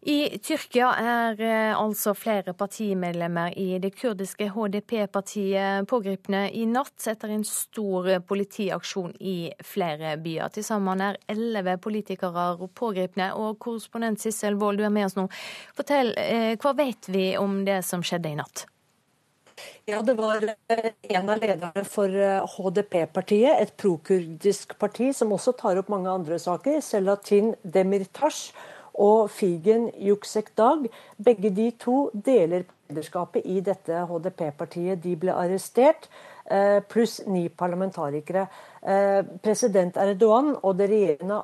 I 0.02 0.40
Tyrkia 0.42 0.88
er 0.98 1.42
eh, 1.46 1.76
altså 1.78 2.16
flere 2.18 2.56
partimedlemmer 2.58 3.54
i 3.54 3.76
det 3.78 3.92
kurdiske 3.94 4.48
HDP-partiet 4.50 5.86
pågrepne 5.90 6.48
i 6.58 6.64
natt 6.66 7.06
etter 7.12 7.30
en 7.30 7.44
stor 7.46 8.10
politiaksjon 8.26 9.14
i 9.22 9.52
flere 9.62 10.16
byer. 10.24 10.50
Til 10.56 10.66
sammen 10.66 11.06
er 11.06 11.20
elleve 11.30 11.78
politikere 11.84 12.48
pågrepne. 12.74 13.30
Og 13.38 13.62
korrespondent 13.62 14.26
Sissel 14.26 14.58
Wold, 14.58 14.82
du 14.82 14.88
er 14.90 14.96
med 14.98 15.06
oss 15.12 15.20
nå. 15.20 15.28
Fortell, 15.78 16.16
eh, 16.18 16.58
hva 16.58 16.74
vet 16.82 17.14
vi 17.14 17.28
om 17.38 17.62
det 17.70 17.84
som 17.86 18.02
skjedde 18.02 18.34
i 18.34 18.42
natt? 18.42 18.66
Ja, 19.86 20.02
Det 20.02 20.18
var 20.18 20.42
eh, 20.50 20.92
en 21.14 21.30
av 21.30 21.46
lederne 21.46 21.86
for 21.86 22.10
HDP-partiet, 22.58 23.54
et 23.54 23.78
prokurdisk 23.78 24.80
parti 24.82 25.14
som 25.14 25.38
også 25.38 25.54
tar 25.62 25.78
opp 25.78 25.94
mange 25.94 26.10
andre 26.10 26.42
saker, 26.42 26.82
Selatin 26.82 27.54
Demirtas 27.62 28.48
og 28.94 29.30
Figen 29.32 29.90
Juksek 30.00 30.52
Dag. 30.58 30.88
Begge 31.24 31.50
de 31.56 31.72
to 31.80 32.10
deler 32.26 32.66
lederskapet 32.92 33.46
i 33.46 33.62
dette 33.64 34.04
HDP-partiet. 34.08 35.02
De 35.04 35.16
ble 35.16 35.34
arrestert, 35.34 36.10
eh, 36.46 36.80
pluss 36.82 37.22
ni 37.28 37.50
parlamentarikere. 37.50 38.48
Eh, 38.84 39.24
president 39.44 39.98
Erdogan 39.98 40.58
og 40.64 40.78
det 40.78 40.90
regjerende 40.90 41.42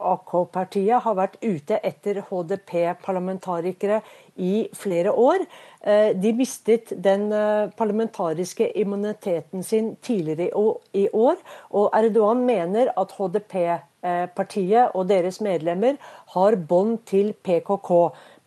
AK-partiet 0.00 1.02
har 1.02 1.14
vært 1.14 1.36
ute 1.42 1.78
etter 1.82 2.22
HDP-parlamentarikere 2.28 4.02
i 4.36 4.68
flere 4.74 5.12
år. 5.12 5.46
Eh, 5.82 6.12
de 6.12 6.32
mistet 6.32 6.92
den 7.02 7.30
parlamentariske 7.76 8.72
immuniteten 8.76 9.62
sin 9.62 9.96
tidligere 9.96 10.50
i 10.94 11.08
år, 11.12 11.36
og 11.70 11.90
Erdogan 11.94 12.44
mener 12.46 12.92
at 12.96 13.12
HDP-parlamentarikere 13.12 13.91
partiet 14.36 14.94
og 14.98 15.08
deres 15.08 15.40
medlemmer 15.44 15.98
har 16.34 16.56
bånd 16.68 16.98
til 17.06 17.32
PKK. 17.32 17.90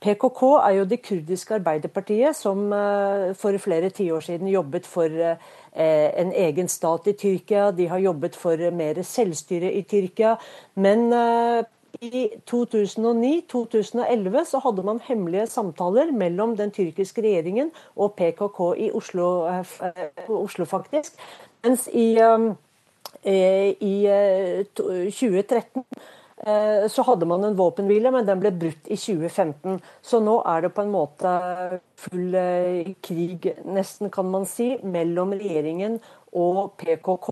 PKK 0.06 0.42
er 0.60 0.74
jo 0.78 0.86
det 0.86 1.02
kurdiske 1.02 1.56
arbeiderpartiet 1.56 2.36
som 2.38 2.68
eh, 2.74 3.32
for 3.40 3.58
flere 3.62 3.90
tiår 3.90 4.26
siden 4.28 4.52
jobbet 4.52 4.86
for 4.86 5.10
eh, 5.10 5.38
en 5.74 6.34
egen 6.36 6.68
stat 6.70 7.08
i 7.10 7.16
Tyrkia. 7.18 7.72
De 7.72 7.88
har 7.90 8.04
jobbet 8.04 8.36
for 8.36 8.60
mer 8.76 9.02
selvstyre 9.04 9.72
i 9.74 9.82
Tyrkia. 9.88 10.36
Men 10.76 11.08
i 12.04 12.28
2009-2011 12.52 14.46
så 14.52 14.60
hadde 14.64 14.84
man 14.84 15.02
hemmelige 15.08 15.48
samtaler 15.48 16.12
mellom 16.12 16.58
den 16.60 16.72
tyrkiske 16.76 17.22
regjeringen 17.24 17.72
og 17.96 18.14
PKK 18.20 18.60
i 18.78 18.92
Oslo, 18.92 19.48
Oslo 20.28 20.66
faktisk. 20.66 21.16
Mens 21.64 21.88
i 21.94 22.20
Eh, 22.20 22.56
I 23.26 23.96
2013 24.78 25.84
eh, 26.46 26.52
eh, 26.52 26.88
så 26.92 27.06
hadde 27.08 27.26
man 27.26 27.44
en 27.44 27.56
våpenhvile, 27.58 28.12
men 28.14 28.28
den 28.28 28.42
ble 28.44 28.52
brutt 28.54 28.90
i 28.92 28.98
2015. 29.00 29.80
Så 30.06 30.20
nå 30.22 30.36
er 30.46 30.66
det 30.66 30.74
på 30.76 30.86
en 30.86 30.94
måte 30.94 31.32
full 32.00 32.36
krig, 33.06 33.50
nesten 33.66 34.14
kan 34.14 34.30
man 34.30 34.46
si, 34.50 34.76
mellom 34.84 35.34
regjeringen 35.34 35.98
og 36.36 36.76
PKK. 36.82 37.32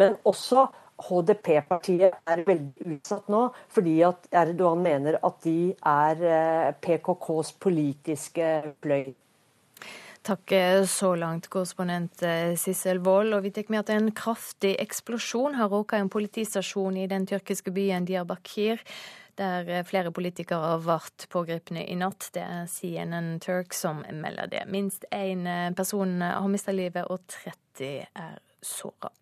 Men 0.00 0.16
også 0.24 0.68
HDP-partiet 1.04 2.14
er 2.30 2.44
veldig 2.46 2.94
utsatt 2.94 3.28
nå, 3.32 3.48
fordi 3.74 3.98
at 4.06 4.30
Erdogan 4.44 4.80
mener 4.86 5.18
at 5.26 5.42
de 5.44 5.74
er 5.74 6.78
PKKs 6.80 7.52
politiske 7.60 8.50
fløy. 8.80 9.12
Takk 10.24 10.52
så 10.88 11.10
langt, 11.20 11.50
korrespondent 11.52 12.22
eh, 12.24 12.54
Sissel 12.56 13.02
Wold. 13.04 13.34
Og 13.36 13.42
vi 13.44 13.50
tar 13.52 13.68
med 13.68 13.82
at 13.82 13.90
en 13.92 14.06
kraftig 14.16 14.70
eksplosjon 14.80 15.58
har 15.58 15.68
råket 15.68 16.00
en 16.00 16.08
politistasjon 16.08 16.96
i 16.96 17.04
den 17.10 17.26
tyrkiske 17.28 17.68
byen 17.76 18.06
Diyarbakir, 18.08 18.80
der 19.36 19.68
eh, 19.68 19.82
flere 19.84 20.14
politikere 20.16 20.78
ble 20.80 20.96
pågrepne 21.28 21.84
i 21.84 21.98
natt. 22.00 22.30
Det 22.32 22.40
er 22.40 22.64
CNN 22.72 23.36
Turk 23.44 23.76
som 23.76 24.00
melder 24.16 24.48
det. 24.48 24.64
Minst 24.72 25.04
én 25.12 25.44
eh, 25.44 25.68
person 25.76 26.16
har 26.24 26.48
mista 26.48 26.72
livet, 26.72 27.04
og 27.04 27.20
30 27.28 28.08
er 28.16 28.40
såra. 28.64 29.12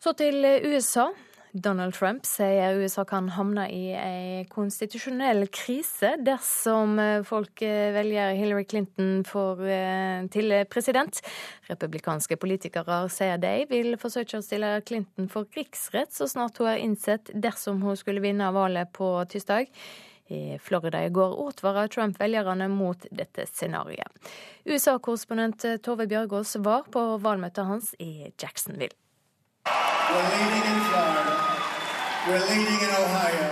Så 0.00 0.16
til 0.16 0.40
USA. 0.64 1.10
Donald 1.56 1.94
Trump 1.94 2.26
sier 2.28 2.76
USA 2.76 3.04
kan 3.08 3.30
havne 3.32 3.64
i 3.72 3.92
en 3.96 4.48
konstitusjonell 4.52 5.46
krise 5.54 6.12
dersom 6.20 6.98
eh, 7.00 7.22
folk 7.24 7.62
eh, 7.64 7.94
velger 7.94 8.34
Hillary 8.36 8.66
Clinton 8.68 9.22
for, 9.24 9.62
eh, 9.64 10.26
til 10.32 10.52
president. 10.68 11.22
Republikanske 11.70 12.36
politikere 12.40 12.98
sier 13.12 13.40
de 13.40 13.54
vil 13.70 13.96
forsøke 14.00 14.40
å 14.40 14.44
stille 14.44 14.74
Clinton 14.88 15.30
for 15.32 15.48
riksrett 15.56 16.12
så 16.12 16.28
snart 16.28 16.60
hun 16.60 16.72
er 16.74 16.82
innsett 16.84 17.32
dersom 17.32 17.80
hun 17.86 17.96
skulle 17.96 18.24
vinne 18.24 18.52
valget 18.52 18.92
på 18.96 19.14
tirsdag. 19.32 19.72
I 20.28 20.58
Florida 20.60 21.04
i 21.06 21.12
går 21.14 21.38
advarer 21.46 21.88
Trump 21.88 22.20
velgerne 22.20 22.66
mot 22.68 23.08
dette 23.14 23.46
scenarioet. 23.48 24.32
USA-korrespondent 24.66 25.64
Tove 25.86 26.08
Bjørgaas 26.10 26.56
var 26.66 26.90
på 26.92 27.08
valgmøtet 27.22 27.70
hans 27.70 27.94
i 28.02 28.32
Jacksonville. 28.34 28.92
We're 30.12 30.30
leading 30.36 30.64
in 30.72 30.80
Florida. 30.88 31.34
We're 32.28 32.46
leading 32.52 32.80
in 32.86 32.92
Ohio. 33.04 33.48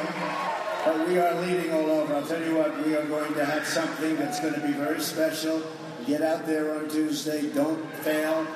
But 0.85 1.09
we 1.09 1.19
are 1.19 1.35
leading 1.41 1.73
all 1.73 1.91
over. 1.91 2.15
I'll 2.15 2.27
tell 2.27 2.43
you 2.43 2.55
what, 2.57 2.71
we 2.87 2.95
are 2.95 3.07
going 3.07 3.35
to 3.35 3.45
have 3.45 3.67
something 3.67 4.17
that's 4.17 4.39
going 4.41 4.55
to 4.55 4.61
be 4.61 4.73
very 4.73 5.01
special. 5.01 5.63
Get 6.07 6.23
out 6.23 6.47
there 6.47 6.77
on 6.77 6.89
Tuesday. 6.89 7.51
Don't 7.55 7.85
fail. 8.05 8.47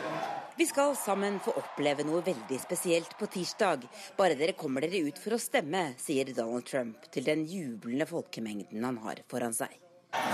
Vi 0.58 0.66
skal 0.66 0.96
sammen 0.96 1.40
få 1.40 1.52
oppleve 1.56 2.02
noe 2.06 2.22
veldig 2.26 2.60
spesielt 2.60 3.18
på 3.18 3.26
tirsdag. 3.30 3.84
Bare 4.18 4.34
dere 4.34 4.56
kommer 4.58 4.82
dere 4.82 5.04
ut 5.06 5.18
for 5.22 5.36
å 5.36 5.38
stemme, 5.38 5.94
sier 6.02 6.32
Donald 6.34 6.66
Trump 6.66 7.06
til 7.14 7.26
den 7.26 7.44
jublende 7.46 8.06
folkemengden 8.10 8.82
han 8.84 8.98
har 9.04 9.22
foran 9.30 9.54
seg. 9.54 9.78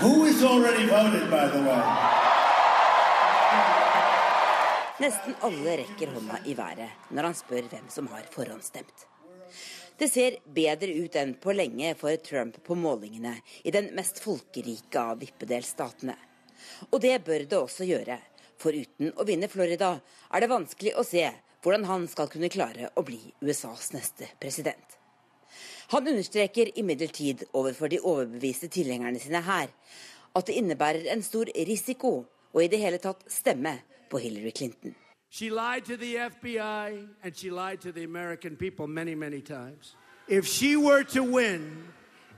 Voted, 0.01 0.41
Nesten 4.95 5.33
alle 5.43 5.73
rekker 5.81 6.07
hånda 6.15 6.37
i 6.47 6.53
været 6.55 7.09
når 7.11 7.27
han 7.27 7.33
spør 7.35 7.65
hvem 7.67 7.87
som 7.91 8.05
har 8.13 8.27
forhåndsstemt. 8.31 9.01
Det 9.99 10.07
ser 10.07 10.37
bedre 10.55 10.87
ut 10.95 11.15
enn 11.19 11.33
på 11.43 11.51
lenge 11.51 11.89
for 11.99 12.15
Trump 12.23 12.61
på 12.63 12.77
målingene 12.79 13.33
i 13.67 13.73
den 13.75 13.89
mest 13.97 14.21
folkerike 14.23 15.01
av 15.01 15.19
vippedelstatene. 15.19 16.15
Og 16.93 17.01
det 17.03 17.17
bør 17.27 17.43
det 17.43 17.57
også 17.59 17.87
gjøre, 17.89 18.15
for 18.55 18.71
uten 18.71 19.11
å 19.19 19.25
vinne 19.27 19.49
Florida 19.51 19.97
er 20.31 20.43
det 20.43 20.49
vanskelig 20.51 20.93
å 20.95 21.03
se 21.03 21.25
hvordan 21.65 21.87
han 21.89 22.05
skal 22.07 22.31
kunne 22.31 22.51
klare 22.53 22.91
å 22.95 23.03
bli 23.03 23.19
USAs 23.43 23.91
neste 23.97 24.29
president. 24.39 24.95
Han 25.91 26.07
understreker 26.07 26.71
imidlertid 26.79 27.43
overfor 27.51 27.91
de 27.91 27.99
overbeviste 27.99 28.71
tilhengerne 28.71 29.19
sine 29.19 29.43
her 29.43 29.67
at 30.35 30.47
det 30.47 30.55
innebærer 30.55 31.11
en 31.11 31.23
stor 31.23 31.51
risiko 31.67 32.13
å 32.55 32.63
i 32.63 32.71
det 32.71 32.79
hele 32.79 33.01
tatt 33.03 33.27
stemme 33.31 33.75
på 34.15 34.19
Hillary 34.19 34.51
Clinton. 34.51 34.95
She 35.29 35.49
lied 35.49 35.83
to 35.85 35.97
the 35.97 36.15
FBI 36.15 37.07
and 37.23 37.35
she 37.35 37.49
lied 37.49 37.79
to 37.81 37.91
the 37.91 38.03
American 38.03 38.55
people 38.55 38.87
many, 38.87 39.15
many 39.15 39.41
times. 39.41 39.95
If 40.27 40.45
she 40.47 40.77
were 40.77 41.03
to 41.03 41.23
win, 41.23 41.61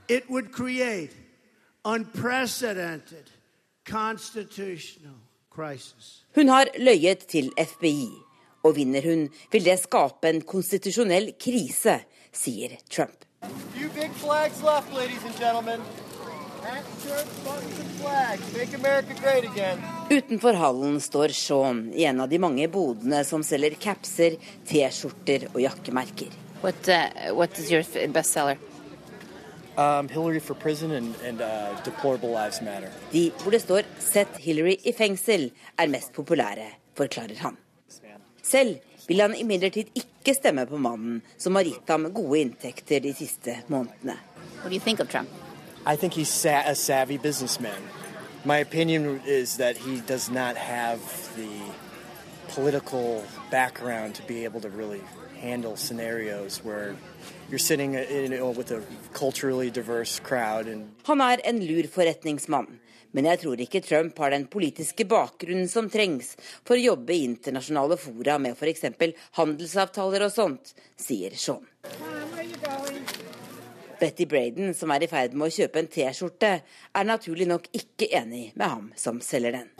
it 0.08 0.24
would 0.28 0.50
create 0.52 1.10
unprecedented 1.84 3.30
constitutional 3.84 5.18
crisis. 5.50 6.24
Hun 6.34 6.48
har 6.48 6.66
løyet 6.78 7.18
til 7.18 7.52
FBI, 7.58 8.08
og 8.62 8.76
vinner 8.76 9.02
hun, 9.02 9.28
vil 9.52 9.64
det 9.64 9.78
skape 9.78 10.28
en 10.28 10.42
konstitusjonell 10.42 11.32
krise, 11.40 12.00
sier 12.32 12.76
Trump. 12.90 13.24
Few 13.74 13.88
big 13.88 14.10
flags 14.14 14.62
left, 14.62 14.92
ladies 14.92 15.24
and 15.24 15.34
gentlemen. 15.38 16.07
Utenfor 20.10 20.52
hallen 20.52 21.00
står 21.00 21.28
Sean 21.28 21.92
i 21.94 22.04
en 22.04 22.20
av 22.20 22.28
de 22.28 22.38
mange 22.38 22.68
bodene 22.68 23.22
som 23.24 23.44
selger 23.44 23.76
capser, 23.80 24.36
T-skjorter 24.68 25.48
og 25.52 25.60
jakkemerker. 25.62 26.34
What, 26.62 26.88
uh, 26.88 27.34
what 27.36 27.58
is 27.58 27.70
your 27.70 27.84
bestseller? 28.12 28.58
Um, 29.78 30.08
Hillary 30.08 30.40
for 30.40 30.54
prison 30.54 30.90
and, 30.90 31.14
and 31.24 31.40
uh, 31.40 31.76
deplorable 31.84 32.32
lives 32.32 32.60
matter. 32.60 32.90
De 33.12 33.30
hvor 33.38 33.54
det 33.54 33.62
står 33.62 33.82
'Sett 33.98 34.36
Hillary 34.36 34.76
i 34.84 34.92
fengsel' 34.92 35.52
er 35.78 35.86
mest 35.86 36.12
populære, 36.12 36.66
forklarer 36.96 37.38
han. 37.38 37.56
Selv 38.42 38.80
vil 39.06 39.20
han 39.20 39.36
imidlertid 39.36 39.92
ikke 39.94 40.34
stemme 40.34 40.66
på 40.66 40.76
mannen 40.76 41.22
som 41.38 41.54
har 41.54 41.64
gitt 41.64 41.88
ham 41.88 42.10
gode 42.12 42.40
inntekter 42.40 43.00
de 43.00 43.14
siste 43.14 43.60
månedene. 43.68 44.18
Hva 44.62 44.68
tenker 44.70 45.04
du 45.04 45.06
om 45.06 45.12
Trump? 45.14 45.47
I 45.88 45.96
think 45.96 46.12
he's 46.12 46.28
sa 46.28 46.60
a 46.66 46.74
savvy 46.74 47.16
businessman. 47.16 47.80
My 48.44 48.58
opinion 48.58 49.22
is 49.24 49.56
that 49.56 49.78
he 49.78 50.02
does 50.02 50.28
not 50.28 50.54
have 50.54 51.00
the 51.34 51.48
political 52.52 53.24
background 53.50 54.14
to 54.16 54.22
be 54.24 54.44
able 54.44 54.60
to 54.60 54.68
really 54.68 55.00
handle 55.40 55.76
scenarios 55.76 56.58
where 56.62 56.94
you're 57.48 57.58
sitting 57.58 57.94
in, 57.94 58.04
you 58.10 58.28
know, 58.28 58.50
with 58.50 58.70
a 58.70 58.82
culturally 59.14 59.70
diverse 59.70 60.20
crowd. 60.20 60.66
And... 60.66 60.92
Han 61.06 61.22
er 61.22 61.40
en 61.44 61.64
lur 61.64 61.88
forretningsmann, 61.88 62.68
men 63.12 63.24
jeg 63.24 63.40
tror 63.40 63.56
ikke 63.56 63.80
Trump 63.80 64.18
har 64.18 64.36
den 64.36 64.44
politiske 64.46 65.08
bakgrunnen 65.08 65.72
som 65.72 65.88
trengs 65.88 66.34
for 66.68 66.76
å 66.76 66.84
jobbe 66.84 67.16
i 67.16 67.24
internasjonale 67.24 67.96
fora 67.96 68.36
med 68.36 68.60
f.eks. 68.60 68.84
handelsavtaler 69.40 70.28
og 70.28 70.36
sånt, 70.36 70.76
sier 71.00 71.32
Betty 74.00 74.26
Braden, 74.26 74.74
som 74.74 74.90
er 74.94 75.04
i 75.04 75.10
ferd 75.10 75.34
med 75.34 75.48
å 75.48 75.54
kjøpe 75.54 75.80
en 75.82 75.88
T-skjorte, 75.90 76.50
er 76.94 77.08
naturlig 77.08 77.48
nok 77.50 77.68
ikke 77.76 78.10
enig 78.18 78.52
med 78.54 78.66
ham 78.66 78.90
som 78.96 79.20
selger 79.24 79.58
den. 79.58 79.70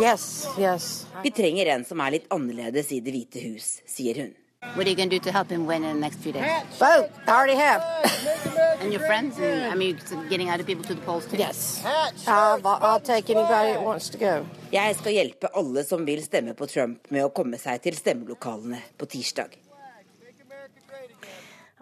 Yes, 0.00 0.46
yes. 0.58 1.06
Vi 1.22 1.30
trenger 1.30 1.74
en 1.74 1.84
som 1.86 2.00
er 2.00 2.16
litt 2.16 2.32
annerledes 2.34 2.90
i 2.92 3.02
Det 3.04 3.14
hvite 3.14 3.44
hus, 3.44 3.78
sier 3.86 4.24
hun. 4.24 4.34
What 4.74 4.86
are 4.86 4.90
you 4.90 4.96
going 4.96 5.10
to 5.10 5.18
do 5.18 5.24
to 5.24 5.32
help 5.32 5.50
him 5.50 5.66
win 5.66 5.84
in 5.84 5.94
the 5.94 6.00
next 6.00 6.20
few 6.20 6.32
days? 6.32 6.44
Vote. 6.78 7.10
I 7.28 7.30
already 7.30 7.54
have. 7.54 8.50
and 8.84 8.92
your 8.92 9.06
friends? 9.06 9.38
And, 9.38 9.72
I 9.72 9.74
mean, 9.74 9.98
getting 10.28 10.50
other 10.50 10.64
people 10.64 10.84
to 10.84 10.94
the 10.94 11.00
polls 11.00 11.26
too? 11.26 11.36
Yes. 11.36 11.82
Uh, 11.84 12.60
I'll 12.64 13.00
take 13.00 13.30
anybody 13.30 13.72
that 13.72 13.82
wants 13.82 14.10
to 14.10 14.18
go. 14.18 14.46
Jeg 14.72 14.96
skal 14.96 15.12
hjelpe 15.12 15.48
alle 15.54 15.84
som 15.84 16.04
vil 16.06 16.22
stemme 16.24 16.54
på 16.54 16.66
Trump 16.66 17.10
med 17.14 17.24
å 17.24 17.30
komme 17.34 17.58
seg 17.60 17.82
til 17.84 17.96
stemmelokalene 17.96 18.80
på 18.98 19.06
tirsdag. 19.06 19.54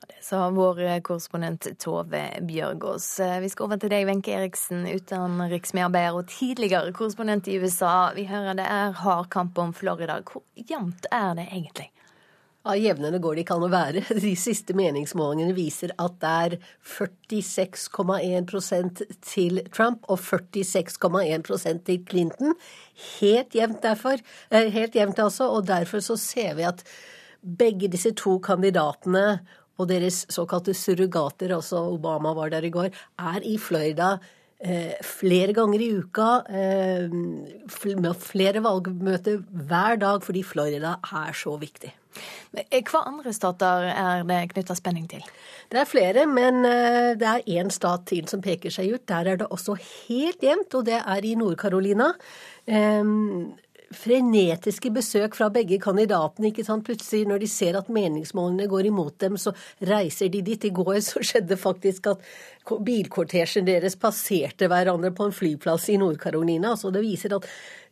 Det 0.03 0.21
sa 0.21 0.45
vår 0.55 1.01
korrespondent 1.05 1.67
Tove 1.83 2.23
Bjørgaas. 2.47 3.09
Vi 3.43 3.49
skal 3.53 3.67
over 3.67 3.81
til 3.81 3.91
deg, 3.93 4.07
Wenche 4.09 4.37
Eriksen, 4.37 4.85
utenriksmedarbeider 4.87 6.21
og 6.21 6.31
tidligere 6.31 6.93
korrespondent 6.97 7.51
i 7.51 7.59
USA. 7.59 8.13
Vi 8.17 8.29
hører 8.31 8.57
det 8.61 8.69
er 8.69 8.95
hard 9.03 9.29
kamp 9.35 9.59
om 9.59 9.75
Florida. 9.77 10.21
Hvor 10.23 10.45
jevnt 10.57 11.11
er 11.11 11.35
det 11.41 11.49
egentlig? 11.51 11.91
Ja, 12.63 12.77
Jevnere 12.79 13.19
går 13.19 13.35
det 13.35 13.43
ikke 13.43 13.57
an 13.59 13.65
å 13.67 13.73
være. 13.73 14.05
De 14.23 14.37
siste 14.39 14.71
meningsmålingene 14.79 15.51
viser 15.57 15.91
at 16.03 16.13
det 16.23 16.35
er 16.47 16.53
46,1% 16.87 19.03
til 19.27 19.59
Trump 19.75 20.07
og 20.07 20.19
46,1% 20.23 21.83
til 21.89 21.99
Clinton. 22.07 22.55
Helt 23.19 23.51
jevnt 23.59 23.83
derfor. 23.83 24.23
Eh, 24.51 24.71
helt 24.75 24.95
jevnt 24.95 25.19
altså, 25.25 25.45
og 25.51 25.67
derfor 25.67 26.01
så 26.07 26.17
ser 26.21 26.55
vi 26.61 26.65
at 26.69 26.85
begge 27.43 27.89
disse 27.91 28.13
to 28.15 28.39
kandidatene 28.39 29.41
og 29.81 29.89
deres 29.91 30.27
såkalte 30.31 30.75
surrogater, 30.77 31.53
altså 31.57 31.79
Obama 31.91 32.35
var 32.37 32.51
der 32.53 32.63
i 32.69 32.71
går, 32.71 32.91
er 33.19 33.41
i 33.43 33.59
Florida 33.59 34.21
flere 35.03 35.55
ganger 35.57 35.83
i 35.83 35.89
uka 35.99 36.29
eh, 36.47 37.11
med 37.11 38.13
flere 38.23 38.63
valgmøter 38.63 39.41
hver 39.51 39.99
dag 39.99 40.23
fordi 40.23 40.45
Florida 40.47 40.97
er 41.03 41.35
så 41.35 41.57
viktig. 41.59 41.91
Eh, 42.53 42.83
hva 42.89 43.03
andre 43.09 43.33
stater 43.35 43.89
er 43.91 44.25
det 44.29 44.41
knytta 44.53 44.77
spenning 44.77 45.09
til? 45.11 45.25
Det 45.73 45.81
er 45.81 45.89
flere, 45.89 46.27
men 46.29 46.67
eh, 46.69 47.13
det 47.19 47.29
er 47.29 47.47
én 47.59 47.73
stat 47.73 48.07
til 48.11 48.29
som 48.31 48.43
peker 48.45 48.73
seg 48.73 48.93
ut. 48.93 49.07
Der 49.09 49.33
er 49.33 49.41
det 49.41 49.49
også 49.49 49.79
helt 49.81 50.45
jevnt, 50.45 50.75
og 50.77 50.87
det 50.89 51.01
er 51.01 51.25
i 51.25 51.35
Nord-Carolina. 51.39 52.13
Um, 52.67 53.55
frenetiske 53.97 54.91
besøk 54.95 55.37
fra 55.39 55.49
begge 55.53 55.79
kandidatene. 55.83 56.51
ikke 56.51 56.65
sant? 56.67 56.85
Plutselig 56.87 57.29
når 57.29 57.43
de 57.43 57.51
ser 57.51 57.79
at 57.79 57.91
meningsmålene 57.93 58.69
går 58.71 58.89
imot 58.91 59.19
dem, 59.21 59.37
så 59.37 59.55
reiser 59.81 60.29
de 60.33 60.43
dit. 60.43 60.65
I 60.65 60.71
går 60.75 61.01
så 61.05 61.23
skjedde 61.23 61.57
faktisk 61.61 62.11
at 62.15 62.25
bilkortesjen 62.85 63.67
deres 63.67 63.97
passerte 63.97 64.69
hverandre 64.71 65.13
på 65.15 65.29
en 65.29 65.37
flyplass 65.37 65.89
i 65.93 65.99
Nord-Carolina. 66.01 66.77
Så 66.77 66.93
det 66.95 67.05
viser 67.05 67.37
at 67.37 67.49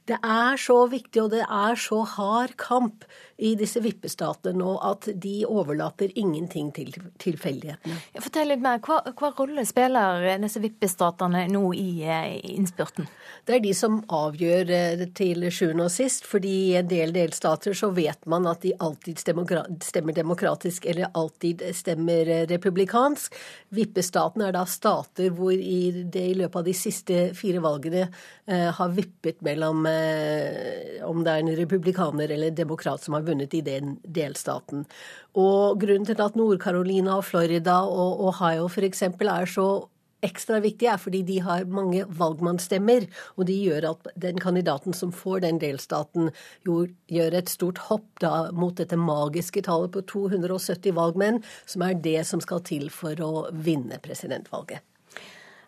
det 0.09 0.19
er 0.25 0.57
så 0.59 0.79
viktig, 0.91 1.23
og 1.23 1.31
det 1.35 1.45
er 1.45 1.77
så 1.79 2.01
hard 2.17 2.57
kamp 2.59 3.05
i 3.41 3.55
disse 3.59 3.81
vippestatene 3.81 4.59
nå 4.61 4.75
at 4.85 5.09
de 5.23 5.41
overlater 5.49 6.13
ingenting 6.19 6.71
til 6.77 6.93
tilfeldighetene. 7.23 7.97
Fortell 8.21 8.53
litt 8.53 8.63
mer. 8.65 8.81
Hva, 8.85 9.01
hva 9.17 9.33
rolle 9.39 9.65
spiller 9.69 10.27
disse 10.43 10.61
vippestatene 10.63 11.47
nå 11.51 11.63
i, 11.75 12.03
eh, 12.05 12.37
i 12.37 12.55
innspurten? 12.59 13.09
Det 13.47 13.57
er 13.57 13.65
de 13.65 13.73
som 13.77 14.01
avgjør 14.13 14.73
eh, 14.77 15.05
til 15.17 15.49
sjuende 15.49 15.89
og 15.89 15.95
sist. 15.95 16.27
fordi 16.29 16.53
i 16.71 16.77
en 16.79 16.89
del 16.91 17.13
delstater 17.15 17.75
så 17.77 17.91
vet 17.97 18.27
man 18.29 18.47
at 18.51 18.61
de 18.63 18.75
alltid 18.79 19.19
stemmer 19.19 20.15
demokratisk 20.15 20.87
eller 20.87 21.11
alltid 21.15 21.65
stemmer 21.77 22.29
eh, 22.29 22.47
republikansk. 22.51 23.35
Vippestatene 23.75 24.51
er 24.51 24.57
da 24.59 24.67
stater 24.69 25.31
hvor 25.35 25.55
i 25.55 26.05
det 26.05 26.27
i 26.33 26.37
løpet 26.39 26.61
av 26.61 26.69
de 26.69 26.77
siste 26.77 27.21
fire 27.39 27.63
valgene 27.65 28.07
eh, 28.07 28.13
har 28.51 28.95
vippet 28.97 29.41
mellom 29.47 29.87
eh, 29.87 30.99
om 31.07 31.23
det 31.25 31.33
er 31.33 31.45
en 31.45 31.57
republikaner 31.59 32.33
eller 32.35 32.51
demokrat 32.51 33.05
som 33.05 33.15
har 33.15 33.27
vunnet 33.27 33.55
i 33.55 33.63
den 33.67 33.97
delstaten. 34.03 34.87
Og 35.39 35.79
grunnen 35.83 36.09
til 36.09 36.21
at 36.21 36.39
Nord-Carolina 36.39 37.21
og 37.21 37.29
Florida 37.29 37.81
og 37.87 38.25
Ohio 38.33 38.67
f.eks. 38.69 39.03
er 39.07 39.51
så 39.51 39.69
ekstra 40.25 40.61
viktig, 40.61 40.89
er 40.91 41.01
fordi 41.01 41.23
de 41.27 41.39
har 41.45 41.69
mange 41.71 42.05
valgmannsstemmer. 42.19 43.07
Og 43.37 43.47
de 43.49 43.57
gjør 43.57 43.91
at 43.93 44.11
den 44.21 44.41
kandidaten 44.43 44.97
som 44.97 45.15
får 45.15 45.45
den 45.47 45.61
delstaten, 45.63 46.31
jo 46.67 46.85
gjør 47.13 47.39
et 47.41 47.53
stort 47.53 47.81
hopp 47.89 48.09
da 48.23 48.51
mot 48.53 48.77
dette 48.77 48.99
magiske 49.01 49.65
tallet 49.67 49.95
på 49.95 50.05
270 50.11 50.97
valgmenn, 50.97 51.43
som 51.67 51.87
er 51.87 51.97
det 51.97 52.21
som 52.29 52.43
skal 52.45 52.65
til 52.67 52.91
for 52.95 53.17
å 53.25 53.49
vinne 53.53 54.01
presidentvalget. 54.03 54.85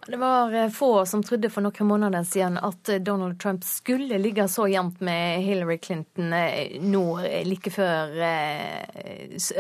Det 0.07 0.17
var 0.17 0.55
eh, 0.55 0.69
få 0.69 1.07
som 1.07 1.23
trodde 1.23 1.51
for 1.51 1.63
noen 1.63 1.87
måneder 1.87 2.25
siden 2.27 2.57
at 2.59 2.89
eh, 2.91 2.99
Donald 2.99 3.39
Trump 3.41 3.63
skulle 3.65 4.19
ligge 4.19 4.49
så 4.51 4.67
jevnt 4.67 4.99
med 5.01 5.45
Hillary 5.47 5.79
Clinton 5.79 6.33
eh, 6.35 6.75
nå 6.83 7.05
like 7.47 7.71
før 7.71 8.11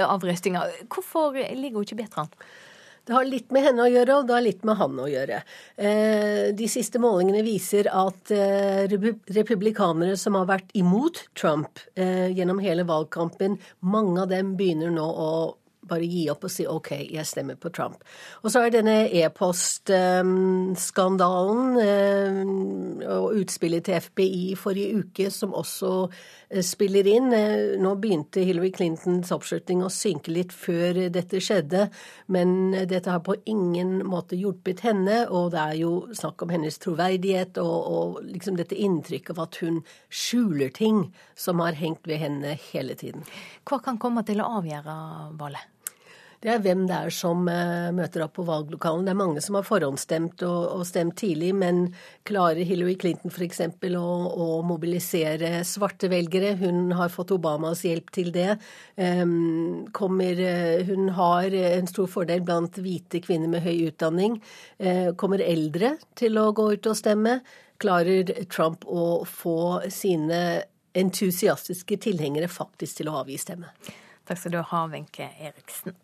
avrøstinga. 0.02 0.64
Hvorfor 0.90 1.38
ligger 1.38 1.78
hun 1.78 1.86
ikke 1.86 2.00
bedre 2.02 2.26
an? 2.26 2.34
Det 3.06 3.14
har 3.14 3.26
litt 3.26 3.54
med 3.54 3.66
henne 3.66 3.86
å 3.86 3.90
gjøre, 3.90 4.16
og 4.18 4.26
det 4.26 4.34
har 4.34 4.44
litt 4.44 4.66
med 4.66 4.78
han 4.78 4.98
å 5.02 5.08
gjøre. 5.10 5.40
De 6.54 6.66
siste 6.70 7.00
målingene 7.02 7.40
viser 7.42 7.88
at 7.90 8.30
republikanere 8.30 10.14
som 10.20 10.38
har 10.38 10.46
vært 10.46 10.70
imot 10.78 11.18
Trump 11.34 11.82
gjennom 11.98 12.62
hele 12.62 12.86
valgkampen, 12.86 13.58
mange 13.82 14.22
av 14.22 14.30
dem 14.30 14.54
begynner 14.54 14.94
nå 14.94 15.02
å 15.02 15.32
bare 15.88 16.04
gi 16.06 16.28
opp 16.30 16.44
og 16.46 16.50
si 16.52 16.66
OK, 16.68 16.90
jeg 17.10 17.26
stemmer 17.26 17.56
på 17.60 17.68
Trump. 17.74 18.04
Og 18.42 18.50
så 18.52 18.58
er 18.62 18.70
denne 18.74 19.08
e-postskandalen 19.10 21.76
um, 21.82 23.00
og 23.02 23.34
utspillet 23.40 23.84
til 23.86 23.94
FBI 24.04 24.54
forrige 24.58 24.96
uke 25.02 25.30
som 25.34 25.54
også 25.58 25.90
uh, 26.06 26.62
spiller 26.64 27.06
inn. 27.10 27.28
Uh, 27.34 27.80
nå 27.82 27.90
begynte 28.02 28.44
Hillary 28.46 28.72
Clintons 28.74 29.32
oppslutning 29.34 29.80
å 29.82 29.90
synke 29.92 30.30
litt 30.34 30.52
før 30.54 30.92
dette 31.12 31.40
skjedde, 31.42 31.88
men 32.32 32.48
dette 32.86 33.10
har 33.10 33.22
på 33.26 33.34
ingen 33.50 34.06
måte 34.06 34.36
hjulpet 34.38 34.80
henne, 34.86 35.26
og 35.28 35.50
det 35.56 35.62
er 35.62 35.76
jo 35.82 35.92
snakk 36.14 36.42
om 36.46 36.50
hennes 36.54 36.78
troverdighet 36.82 37.58
og, 37.62 37.78
og 37.96 38.08
liksom 38.28 38.56
dette 38.60 38.76
inntrykket 38.78 39.30
av 39.34 39.40
at 39.48 39.54
hun 39.64 39.76
skjuler 40.12 40.70
ting 40.74 40.98
som 41.34 41.60
har 41.64 41.72
hengt 41.78 42.06
ved 42.06 42.18
henne 42.22 42.58
hele 42.70 42.94
tiden. 42.98 43.22
Hva 43.66 43.78
kan 43.82 43.98
komme 44.02 44.22
til 44.26 44.40
å 44.42 44.50
avgjøre 44.60 44.94
valget? 45.40 45.66
Det 46.42 46.50
er 46.50 46.62
hvem 46.64 46.86
det 46.90 46.96
er 47.06 47.12
som 47.14 47.44
uh, 47.46 47.92
møter 47.94 48.24
opp 48.24 48.34
på 48.34 48.44
valglokalen. 48.48 49.04
Det 49.06 49.12
er 49.12 49.18
mange 49.20 49.42
som 49.44 49.54
har 49.54 49.66
forhåndsstemt 49.66 50.42
og, 50.42 50.64
og 50.74 50.82
stemt 50.88 51.14
tidlig, 51.20 51.52
men 51.54 51.84
klarer 52.26 52.66
Hillary 52.66 52.96
Clinton 52.98 53.30
f.eks. 53.30 53.62
Å, 53.62 54.02
å 54.02 54.48
mobilisere 54.66 55.60
svarte 55.68 56.10
velgere? 56.10 56.56
Hun 56.58 56.90
har 56.98 57.14
fått 57.14 57.30
Obamas 57.36 57.84
hjelp 57.86 58.10
til 58.14 58.32
det. 58.34 58.56
Um, 58.98 59.86
kommer, 59.94 60.42
uh, 60.42 60.82
hun 60.90 61.14
har 61.14 61.54
en 61.62 61.90
stor 61.90 62.10
fordel 62.10 62.42
blant 62.42 62.82
hvite 62.82 63.22
kvinner 63.22 63.52
med 63.52 63.62
høy 63.62 63.92
utdanning. 63.92 64.40
Uh, 64.82 65.14
kommer 65.14 65.46
eldre 65.46 65.94
til 66.18 66.42
å 66.42 66.50
gå 66.50 66.72
ut 66.74 66.90
og 66.90 66.98
stemme? 66.98 67.38
Klarer 67.82 68.34
Trump 68.50 68.82
å 68.90 69.22
få 69.30 69.58
sine 69.94 70.62
entusiastiske 70.98 72.02
tilhengere 72.02 72.50
faktisk 72.50 72.98
til 72.98 73.14
å 73.14 73.20
avgi 73.22 73.38
stemme? 73.38 73.70
Takk 74.26 74.42
skal 74.42 74.58
du 74.58 74.64
ha, 74.66 74.88
Wenche 74.90 75.30
Eriksen. 75.38 75.94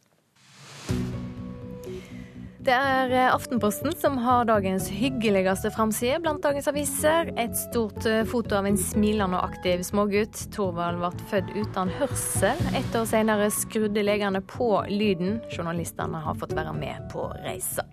Det 2.69 2.75
er 2.77 3.13
eh, 3.17 3.29
Aftenposten 3.33 3.95
som 3.97 4.19
har 4.21 4.45
dagens 4.45 4.91
hyggeligste 4.93 5.71
framside 5.73 6.19
blant 6.21 6.43
dagens 6.45 6.69
aviser. 6.69 7.31
Et 7.41 7.55
stort 7.57 8.05
eh, 8.05 8.27
foto 8.29 8.59
av 8.59 8.69
en 8.69 8.77
smilende 8.77 9.39
og 9.39 9.55
aktiv 9.55 9.81
smågutt. 9.89 10.43
Thorvald 10.53 11.01
ble 11.01 11.29
født 11.31 11.55
uten 11.57 11.95
hørsel. 11.97 12.61
Ett 12.77 12.99
år 12.99 13.09
senere 13.09 13.49
skrudde 13.55 14.05
legene 14.05 14.45
på 14.45 14.69
lyden. 14.93 15.39
Journalistene 15.55 16.21
har 16.27 16.37
fått 16.37 16.53
være 16.59 16.77
med 16.77 17.09
på 17.15 17.31
reisa. 17.47 17.87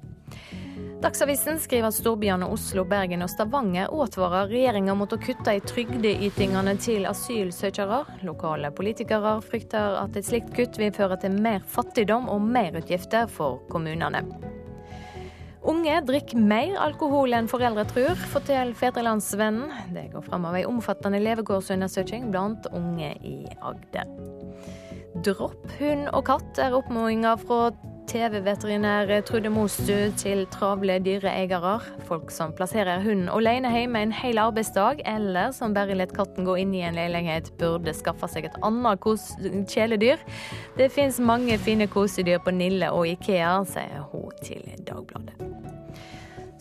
Dagsavisen 1.03 1.59
skriver 1.59 1.89
at 1.89 1.97
storbyene 1.97 2.47
Oslo, 2.49 2.85
Bergen 2.87 3.25
og 3.25 3.29
Stavanger 3.29 3.91
advarer 3.91 4.47
regjeringa 4.49 4.95
mot 4.97 5.11
å 5.11 5.19
kutte 5.21 5.53
i 5.57 5.61
trygdeytingene 5.67 6.75
til 6.81 7.07
asylsøkere. 7.09 8.01
Lokale 8.25 8.71
politikere 8.75 9.35
frykter 9.45 9.99
at 9.99 10.15
et 10.15 10.27
slikt 10.27 10.53
kutt 10.55 10.79
vil 10.79 10.93
føre 10.95 11.19
til 11.21 11.35
mer 11.35 11.65
fattigdom 11.67 12.29
og 12.31 12.45
merutgifter 12.47 13.27
for 13.31 13.59
kommunene. 13.73 14.23
Unge 15.65 15.97
drikker 16.05 16.37
mer 16.37 16.75
alkohol 16.77 17.33
enn 17.33 17.49
foreldre 17.49 17.87
tror, 17.89 18.19
forteller 18.31 18.75
Fedrelandsvennen. 18.77 19.71
Det 19.95 20.11
går 20.13 20.25
fram 20.27 20.45
av 20.45 20.57
ei 20.59 20.65
omfattende 20.69 21.19
levekårsundersøking 21.25 22.29
blant 22.33 22.69
unge 22.71 23.15
i 23.25 23.39
Agder. 23.65 24.11
Dropp 25.25 25.65
hund 25.79 26.09
og 26.11 26.25
katt 26.27 26.61
er 26.61 26.77
oppfordringa 26.77 27.33
fra 27.41 27.71
TV-veterinær 28.07 29.09
Trude 29.25 29.49
Mostu 29.49 30.11
til 30.19 30.43
travle 30.53 30.97
dyreeiere. 31.03 31.73
Folk 32.07 32.31
som 32.33 32.53
plasserer 32.55 33.01
hunden 33.03 33.29
alene 33.33 33.71
hjemme 33.73 34.01
en 34.05 34.13
hel 34.13 34.39
arbeidsdag, 34.41 35.01
eller 35.09 35.51
som 35.55 35.73
bare 35.73 35.97
lar 35.97 36.13
katten 36.13 36.45
gå 36.47 36.57
inn 36.61 36.73
i 36.77 36.83
en 36.85 36.97
leilighet, 36.97 37.51
burde 37.59 37.95
skaffe 37.97 38.29
seg 38.31 38.49
et 38.49 38.59
annet 38.65 39.09
kjæledyr. 39.71 40.21
Det 40.77 40.91
fins 40.93 41.19
mange 41.19 41.57
fine 41.57 41.89
kosedyr 41.91 42.43
på 42.45 42.53
Nille 42.53 42.91
og 42.93 43.07
Ikea, 43.15 43.57
sier 43.73 44.05
hun 44.11 44.29
til 44.43 44.63
Dagbladet. 44.85 45.39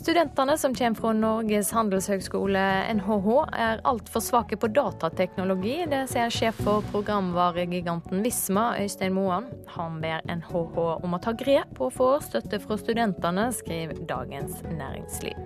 Studentene 0.05 0.59
som 0.59 0.75
kommer 0.75 1.01
fra 1.01 1.11
Norges 1.17 1.71
handelshøgskole, 1.73 2.61
NHH, 2.99 3.29
er 3.57 3.81
altfor 3.89 4.21
svake 4.21 4.59
på 4.61 4.69
datateknologi. 4.77 5.79
Det 5.89 6.03
sier 6.13 6.29
sjef 6.29 6.61
for 6.61 6.85
programvaregiganten 6.93 8.21
Visma, 8.21 8.67
Øystein 8.85 9.17
Moan. 9.17 9.49
Han 9.79 10.03
ber 10.05 10.21
NHH 10.29 10.77
om 11.01 11.17
å 11.17 11.25
ta 11.25 11.33
grep 11.33 11.81
og 11.81 11.97
få 11.97 12.11
støtte 12.21 12.61
fra 12.61 12.77
studentene, 12.85 13.49
skriver 13.57 14.05
Dagens 14.05 14.61
Næringsliv. 14.69 15.41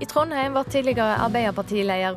I 0.00 0.06
Trondheim 0.06 0.52
var 0.52 0.64
tidligere 0.64 1.16
Arbeiderpartileder 1.20 2.14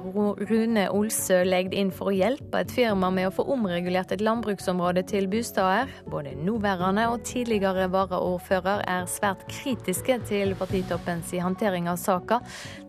Rune 0.47 0.85
Olsø 0.95 1.41
legd 1.43 1.73
inn 1.75 1.89
for 1.91 2.07
å 2.07 2.13
hjelpe 2.15 2.61
et 2.63 2.71
firma 2.71 3.09
med 3.11 3.27
å 3.27 3.33
få 3.35 3.43
omregulert 3.51 4.13
et 4.15 4.23
landbruksområde 4.23 5.03
til 5.11 5.27
bosteder. 5.27 5.91
Både 6.07 6.31
nåværende 6.39 7.09
og 7.11 7.25
tidligere 7.27 7.89
varaordfører 7.91 8.85
er 8.87 9.09
svært 9.11 9.43
kritiske 9.51 10.21
til 10.31 10.55
partitoppens 10.55 11.35
håndtering 11.43 11.91
av 11.91 11.99
saka. 11.99 12.39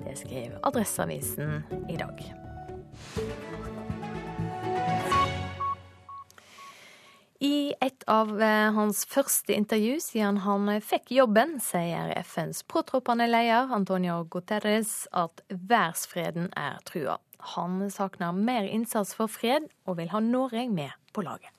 Det 0.05 0.15
skriver 0.23 0.63
Adresseavisen 0.63 1.65
i 1.91 1.99
dag. 1.99 2.23
I 7.45 7.75
et 7.85 8.05
av 8.09 8.31
eh, 8.41 8.71
hans 8.73 9.03
første 9.11 9.53
intervju 9.53 9.99
siden 10.01 10.39
han 10.47 10.71
fikk 10.81 11.11
jobben, 11.13 11.59
sier 11.61 12.15
FNs 12.23 12.63
påtroppende 12.73 13.27
leder 13.29 13.75
Antonio 13.77 14.23
Guterres 14.33 14.95
at 15.13 15.43
verdensfreden 15.51 16.49
er 16.57 16.79
trua. 16.89 17.19
Han 17.55 17.83
savner 17.93 18.33
mer 18.33 18.65
innsats 18.65 19.13
for 19.19 19.29
fred, 19.29 19.69
og 19.85 20.01
vil 20.01 20.15
ha 20.15 20.23
Norge 20.25 20.65
med 20.73 20.97
på 21.13 21.27
laget. 21.27 21.54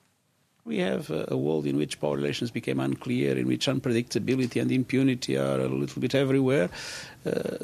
We 0.66 0.80
have 0.82 1.10
a 1.14 1.36
world 1.36 1.66
in 1.66 1.76
which 1.78 2.00
power 2.00 2.16
relations 2.16 2.50
became 2.50 2.80
unclear, 2.80 3.38
in 3.38 3.46
which 3.46 3.68
unpredictability 3.68 4.60
and 4.60 4.72
impunity 4.72 5.36
are 5.38 5.60
a 5.60 5.68
little 5.68 6.00
bit 6.02 6.14
everywhere. 6.14 6.68
Uh, 7.24 7.58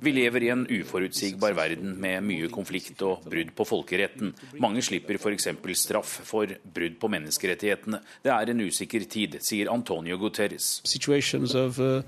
Vi 0.00 0.12
lever 0.12 0.42
i 0.42 0.48
en 0.50 0.62
uforutsigbar 0.66 1.54
verden 1.54 1.96
med 2.00 2.22
mye 2.26 2.46
konflikt 2.50 3.02
og 3.02 3.26
brudd 3.26 3.50
på 3.54 3.66
folkeretten. 3.66 4.30
Mange 4.62 4.82
slipper 4.82 5.18
f.eks. 5.18 5.48
straff 5.74 6.20
for 6.30 6.46
brudd 6.62 7.00
på 7.02 7.10
menneskerettighetene. 7.10 8.00
Det 8.22 8.32
er 8.34 8.54
en 8.54 8.62
usikker 8.62 9.08
tid, 9.10 9.36
sier 9.42 9.70
Antonio 9.74 10.18
Guterres. 10.18 10.82
Uh, 10.86 12.02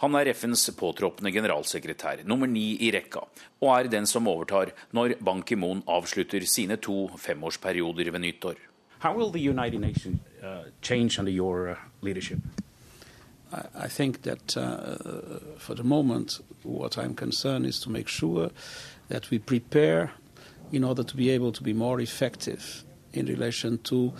Han 0.00 0.20
er 0.20 0.32
FNs 0.32 0.70
påtroppende 0.76 1.32
generalsekretær, 1.32 2.24
nummer 2.24 2.48
ni 2.48 2.78
i 2.80 2.90
rekka, 2.96 3.28
og 3.60 3.76
er 3.76 3.92
den 3.92 4.06
som 4.08 4.28
overtar 4.28 4.72
når 4.92 5.18
Ban 5.20 5.44
Ki-moon 5.44 5.84
avslutter 5.86 6.48
sine 6.48 6.80
to 6.80 7.10
femårsperioder 7.20 8.12
ved 8.12 8.24
nyttår. 8.30 8.71
How 9.02 9.12
will 9.12 9.32
the 9.32 9.40
United 9.40 9.80
Nations 9.80 10.20
uh, 10.44 10.62
change 10.80 11.18
under 11.18 11.32
your 11.32 11.70
uh, 11.70 11.76
leadership? 12.02 12.38
I, 13.52 13.86
I, 13.86 13.88
think 13.88 14.22
that 14.22 14.56
uh, 14.56 15.58
for 15.58 15.74
the 15.74 15.82
moment, 15.82 16.38
what 16.62 16.96
I'm 16.96 17.14
concerned 17.14 17.66
is 17.66 17.80
to 17.80 17.90
make 17.90 18.06
sure 18.06 18.50
that 19.08 19.28
we 19.28 19.40
prepare 19.40 20.12
in 20.70 20.84
order 20.84 21.02
to 21.02 21.16
be 21.16 21.30
able 21.30 21.50
to 21.50 21.64
be 21.64 21.72
more 21.72 22.00
effective 22.00 22.84
in 23.12 23.26
relation 23.26 23.78
to 23.78 24.12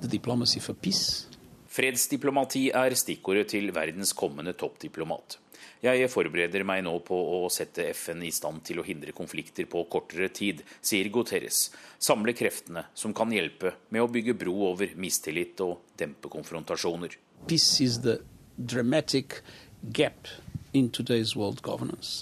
the 0.00 0.08
diplomacy 0.08 0.58
for 0.60 0.72
peace. 0.72 1.26
Fredsdiplomati 1.68 2.70
er 2.74 2.94
stikkordet 2.94 3.46
til 3.46 3.74
verdens 3.74 4.12
kommende 4.12 4.52
toppdiplomat. 4.52 5.39
Jeg 5.80 6.10
forbereder 6.12 6.64
meg 6.68 6.82
nå 6.84 6.92
på 7.06 7.16
å 7.16 7.48
sette 7.52 7.86
FN 7.96 8.20
i 8.26 8.32
stand 8.34 8.60
til 8.68 8.82
å 8.82 8.84
hindre 8.84 9.14
konflikter 9.16 9.64
på 9.70 9.86
kortere 9.88 10.28
tid, 10.28 10.60
sier 10.84 11.08
Guterres. 11.12 11.70
Samle 11.96 12.34
kreftene 12.36 12.84
som 12.92 13.14
kan 13.16 13.32
hjelpe 13.32 13.72
med 13.88 14.04
å 14.04 14.10
bygge 14.12 14.36
bro 14.42 14.58
over 14.68 14.92
mistillit 15.00 15.60
og 15.64 15.96
dempe 15.96 16.28
konfrontasjoner. 16.32 17.16
Peace 17.48 17.80
is 17.80 18.02
the 18.04 18.20
dramatic 18.56 19.40
gap 19.96 20.28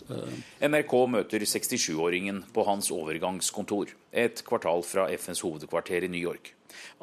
Uh, 0.08 0.28
NRK 0.64 0.92
møter 1.12 1.42
67-åringen 1.44 2.38
på 2.54 2.64
hans 2.64 2.88
overgangskontor, 2.94 3.92
et 4.08 4.40
kvartal 4.46 4.80
fra 4.88 5.04
FNs 5.12 5.42
hovedkvarter 5.44 6.06
i 6.06 6.08
New 6.08 6.22
York. 6.22 6.54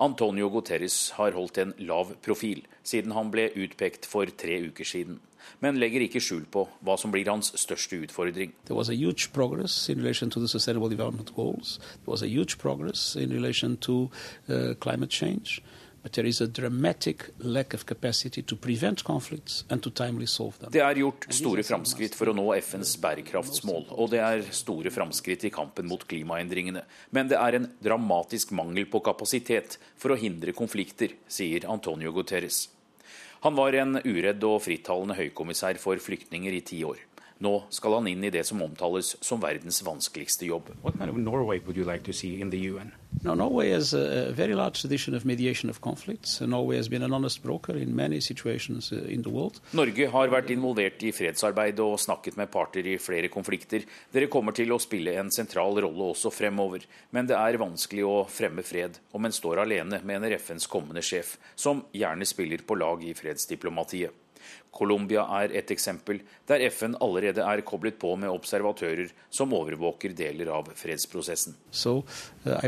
Antonio 0.01 0.49
Guterres 0.49 1.11
har 1.19 1.35
holdt 1.37 1.59
en 1.61 1.75
lav 1.85 2.15
profil 2.25 2.63
siden 2.85 3.13
han 3.13 3.29
ble 3.33 3.51
utpekt 3.53 4.07
for 4.09 4.29
tre 4.33 4.57
uker 4.71 4.87
siden, 4.87 5.19
men 5.59 5.79
legger 5.79 6.05
ikke 6.05 6.21
skjul 6.23 6.45
på 6.51 6.65
hva 6.85 6.97
som 6.99 7.13
blir 7.13 7.29
hans 7.31 7.51
største 7.59 7.99
utfordring. 8.05 8.53
Det 8.67 8.75
var 8.75 8.91
huge 8.91 9.31
progress 9.33 9.89
in 9.89 9.99
relation 9.99 10.29
to 10.29 10.39
the 10.39 10.47
sustainable 10.47 10.89
development 10.89 11.33
goals. 11.35 11.79
There 12.03 12.11
was 12.11 12.23
a 12.23 12.27
huge 12.27 12.57
progress 12.57 13.15
in 13.15 13.33
relation 13.33 13.77
to 13.77 14.09
uh, 14.49 14.73
climate 14.79 15.11
change. 15.11 15.61
Det 16.05 16.21
er 16.21 16.27
gjort 20.99 21.25
store 21.33 21.63
framskritt 21.65 22.13
for 22.13 22.29
å 22.29 22.35
nå 22.37 22.45
FNs 22.59 22.91
bærekraftsmål, 23.01 23.87
og 23.89 24.11
det 24.13 24.21
er 24.21 24.45
store 24.53 24.93
framskritt 24.93 25.47
i 25.49 25.51
kampen 25.55 25.89
mot 25.89 26.05
klimaendringene. 26.05 26.85
Men 27.09 27.25
det 27.31 27.39
er 27.41 27.57
en 27.57 27.65
dramatisk 27.81 28.53
mangel 28.53 28.85
på 28.85 29.01
kapasitet 29.01 29.79
for 29.97 30.13
å 30.13 30.19
hindre 30.19 30.53
konflikter, 30.53 31.17
sier 31.25 31.65
Antonio 31.73 32.13
Guterres. 32.13 32.74
Han 33.45 33.53
var 33.53 33.75
en 33.77 33.99
uredd 34.01 34.41
og 34.47 34.63
frittalende 34.65 35.13
høykommissær 35.19 35.77
for 35.77 36.01
flyktninger 36.01 36.55
i 36.57 36.63
ti 36.65 36.79
år. 36.81 36.97
Nå 37.45 37.51
skal 37.69 37.99
han 37.99 38.07
inn 38.09 38.23
i 38.25 38.31
det 38.33 38.41
som 38.49 38.63
omtales 38.65 39.11
som 39.21 39.43
verdens 39.43 39.83
vanskeligste 39.85 40.47
jobb. 40.49 40.71
What 40.81 40.97
kind 40.97 41.13
of 41.13 41.19
Norway 41.21 41.59
would 41.59 41.77
you 41.77 41.85
like 41.85 42.01
to 42.09 42.13
see 42.13 42.39
in 42.41 42.49
UN? 42.49 42.89
No, 43.25 43.33
Norway 43.33 43.71
has 43.71 43.91
a 43.95 44.31
very 44.31 44.53
large 44.53 44.81
tradition 44.81 45.15
of 45.15 45.25
mediation 45.25 45.67
of 45.67 45.81
conflicts. 45.81 46.41
Norway 46.41 46.75
has 46.75 46.87
been 46.87 47.01
an 47.01 47.11
honest 47.11 47.41
broker 47.41 47.75
in 47.75 47.95
many 47.95 48.19
situations 48.19 48.91
uh, 48.91 48.97
in 48.97 49.23
the 49.23 49.31
world. 49.31 49.57
Norge 49.73 50.05
har 50.13 50.29
vært 50.29 50.51
involvert 50.53 51.01
i 51.01 51.09
fredsarbeid 51.09 51.81
og 51.81 51.97
snakket 52.03 52.37
med 52.37 52.51
parter 52.53 52.85
i 52.85 52.99
flere 53.01 53.31
konflikter. 53.33 53.87
Dere 54.13 54.29
kommer 54.29 54.53
til 54.53 54.69
å 54.75 54.77
spille 54.77 55.15
en 55.17 55.33
sentral 55.33 55.73
rolle 55.87 56.11
også 56.11 56.29
fremover, 56.29 56.85
men 57.17 57.25
det 57.25 57.39
er 57.39 57.57
vanskelig 57.57 58.05
å 58.05 58.19
fremme 58.29 58.61
fred 58.61 58.99
om 59.17 59.25
en 59.25 59.33
står 59.33 59.63
alene, 59.63 60.03
mener 60.05 60.37
FNs 60.37 60.69
kommende 60.69 61.01
sjef, 61.01 61.39
som 61.57 61.81
gjerne 61.97 62.29
spiller 62.29 62.61
på 62.61 62.77
lag 62.77 63.01
i 63.09 63.17
fredsdiplomatiet. 63.17 64.13
Colombia 64.75 65.23
er 65.41 65.53
et 65.55 65.71
eksempel, 65.71 66.19
der 66.49 66.65
FN 66.69 66.97
allerede 67.01 67.43
er 67.45 67.63
koblet 67.67 67.99
på 67.99 68.11
med 68.19 68.31
observatører 68.31 69.13
som 69.31 69.53
overvåker 69.55 70.15
deler 70.17 70.51
av 70.51 70.71
fredsprosessen. 70.75 71.55
So, 71.71 72.03
uh, 72.45 72.59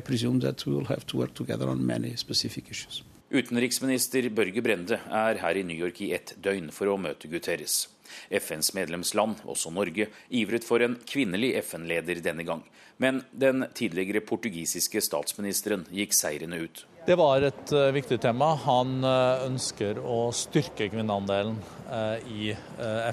Utenriksminister 3.27 4.29
Børge 4.31 4.61
Brende 4.63 5.01
er 5.11 5.39
her 5.41 5.57
i 5.59 5.63
New 5.67 5.75
York 5.75 5.99
i 6.05 6.13
ett 6.15 6.31
døgn 6.39 6.69
for 6.71 6.87
å 6.87 6.95
møte 6.95 7.27
Guterres. 7.27 7.89
FNs 8.31 8.71
medlemsland, 8.71 9.41
også 9.43 9.73
Norge, 9.75 10.07
ivret 10.31 10.63
for 10.63 10.79
en 10.79 10.95
kvinnelig 11.03 11.57
FN-leder 11.59 12.21
denne 12.23 12.47
gang. 12.47 12.63
Men 13.03 13.25
den 13.31 13.67
tidligere 13.75 14.23
portugisiske 14.25 15.03
statsministeren 15.03 15.83
gikk 15.91 16.15
seirende 16.15 16.61
ut. 16.63 16.85
Det 17.07 17.15
var 17.15 17.39
et 17.47 17.69
uh, 17.71 17.87
viktig 17.95 18.17
tema. 18.19 18.49
Han 18.65 18.97
uh, 18.99 19.45
ønsker 19.45 19.95
å 20.03 20.25
styrke 20.35 20.89
kvinneandelen 20.91 21.55
uh, 21.87 22.17
i 22.27 22.49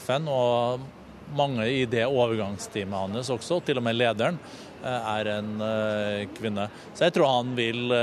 FN. 0.03 0.26
Og 0.26 0.82
mange 1.38 1.68
i 1.70 1.84
det 1.86 2.03
overgangsteamet 2.03 3.14
hans 3.14 3.30
også, 3.30 3.61
til 3.62 3.78
og 3.78 3.84
med 3.86 3.95
lederen, 3.95 4.40
er 4.84 5.30
en 5.38 5.53
kvinne. 6.36 6.66
Så 6.92 7.07
jeg 7.07 7.14
tror 7.16 7.30
han 7.30 7.55
vil 7.57 7.95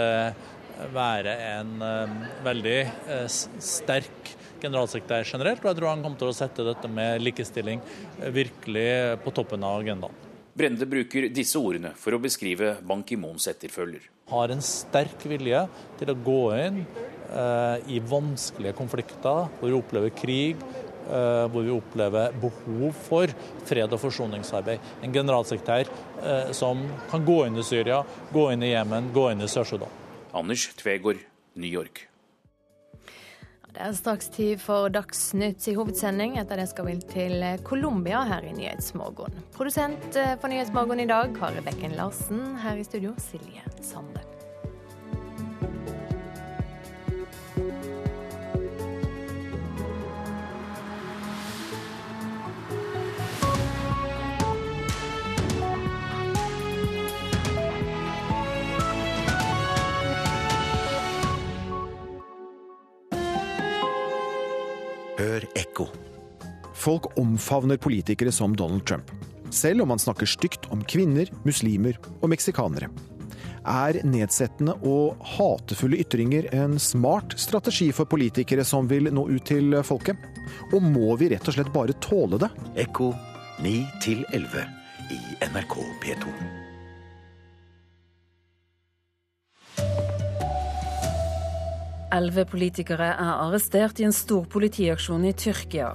være 0.96 1.36
en 1.52 1.76
veldig 2.42 2.80
sterk 3.30 4.32
generalsekretær 4.64 5.28
generelt, 5.30 5.62
og 5.62 5.70
jeg 5.70 5.78
tror 5.78 5.92
han 5.92 6.02
kommer 6.02 6.24
til 6.24 6.32
å 6.32 6.36
sette 6.36 6.66
dette 6.66 6.90
med 6.90 7.22
likestilling 7.22 7.84
virkelig 8.34 8.88
på 9.22 9.36
toppen 9.38 9.68
av 9.70 9.84
agendaen. 9.84 10.18
Brende 10.58 10.90
bruker 10.90 11.30
disse 11.30 11.62
ordene 11.62 11.94
for 12.02 12.18
å 12.18 12.24
beskrive 12.26 12.74
Ban 12.82 13.06
Ki-moons 13.06 13.46
etterfølger. 13.54 14.10
Har 14.32 14.54
en 14.54 14.64
sterk 14.64 15.26
vilje 15.30 15.66
til 16.00 16.12
å 16.12 16.20
gå 16.26 16.42
inn 16.58 16.82
eh, 16.82 17.92
i 17.92 18.00
vanskelige 18.00 18.78
konflikter 18.78 19.50
hvor 19.60 19.68
vi 19.68 19.78
opplever 19.78 20.14
krig, 20.16 20.62
eh, 21.08 21.46
hvor 21.52 21.68
vi 21.68 21.74
opplever 21.76 22.38
behov 22.42 23.02
for 23.08 23.34
fred- 23.68 23.92
og 23.92 24.04
forsoningsarbeid. 24.04 24.92
En 25.04 25.16
generalsekretær 25.16 25.92
eh, 26.24 26.54
som 26.56 26.86
kan 27.12 27.28
gå 27.28 27.42
inn 27.48 27.60
i 27.60 27.68
Syria, 27.68 28.04
gå 28.34 28.48
inn 28.54 28.64
i 28.68 28.74
Jemen, 28.74 29.12
gå 29.16 29.30
inn 29.34 29.44
i 29.44 29.52
Sør-Sudan. 29.52 30.00
Anders 30.34 30.70
Tvegård, 30.80 31.20
New 31.60 31.72
York. 31.72 32.08
Det 33.72 33.80
er 33.86 33.94
straks 33.96 34.28
tid 34.36 34.60
for 34.60 34.92
Dagsnytt 34.92 35.68
i 35.72 35.76
hovedsending. 35.78 36.36
Etter 36.42 36.60
det 36.60 36.68
skal 36.72 36.90
vi 36.90 36.98
til 37.14 37.46
Colombia 37.68 38.26
her 38.28 38.44
i 38.44 38.52
Nyhetsmorgen. 38.58 39.40
Produsent 39.56 40.20
eh, 40.20 40.36
for 40.42 40.52
Nyhetsmorgen 40.52 41.06
i 41.06 41.08
dag, 41.08 41.32
Kari 41.40 41.64
Bekken 41.64 41.96
Larsen. 41.96 42.44
Her 42.66 42.82
i 42.82 42.86
studio, 42.88 43.16
Silje 43.32 43.64
Sande. 43.80 44.31
Hør 65.32 65.46
ekko. 65.56 65.86
Folk 66.76 67.06
omfavner 67.20 67.78
politikere 67.80 68.34
som 68.36 68.52
Donald 68.58 68.84
Trump, 68.90 69.08
selv 69.54 69.86
om 69.86 69.94
han 69.94 70.02
snakker 70.02 70.28
stygt 70.28 70.66
om 70.76 70.82
kvinner, 70.84 71.30
muslimer 71.48 71.96
og 72.20 72.34
meksikanere. 72.34 72.90
Er 73.62 74.02
nedsettende 74.04 74.74
og 74.84 75.22
hatefulle 75.38 76.02
ytringer 76.04 76.50
en 76.58 76.76
smart 76.82 77.38
strategi 77.40 77.92
for 77.96 78.10
politikere 78.12 78.66
som 78.68 78.90
vil 78.92 79.08
nå 79.14 79.24
ut 79.30 79.46
til 79.48 79.78
folket? 79.88 80.20
Og 80.74 80.84
må 80.84 81.16
vi 81.22 81.30
rett 81.32 81.48
og 81.48 81.56
slett 81.56 81.72
bare 81.72 81.96
tåle 82.04 82.42
det? 82.42 82.50
Ekko 82.84 83.14
9 83.64 83.78
11 84.34 84.68
i 85.16 85.22
NRK 85.48 85.78
P2. 86.04 86.61
Elleve 92.12 92.44
politikere 92.44 93.14
er 93.14 93.38
arrestert 93.40 94.02
i 94.02 94.04
en 94.04 94.12
stor 94.12 94.44
politiaksjon 94.52 95.24
i 95.30 95.32
Tyrkia. 95.32 95.94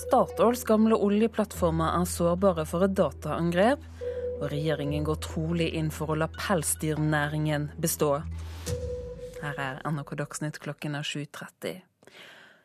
Statoils 0.00 0.64
gamle 0.66 0.96
oljeplattformer 0.98 1.94
er 1.94 2.08
sårbare 2.10 2.64
for 2.66 2.82
et 2.82 2.96
dataangrep, 2.98 3.84
og 4.40 4.48
regjeringen 4.50 5.06
går 5.06 5.20
trolig 5.22 5.68
inn 5.78 5.92
for 5.94 6.10
å 6.10 6.16
la 6.18 6.26
pelsdyrnæringen 6.32 7.68
bestå. 7.78 8.16
Her 9.44 9.60
er 9.62 9.78
NRK 9.86 10.16
Dagsnytt 10.24 10.58
klokken 10.64 10.98
er 10.98 11.06
7.30. 11.06 11.84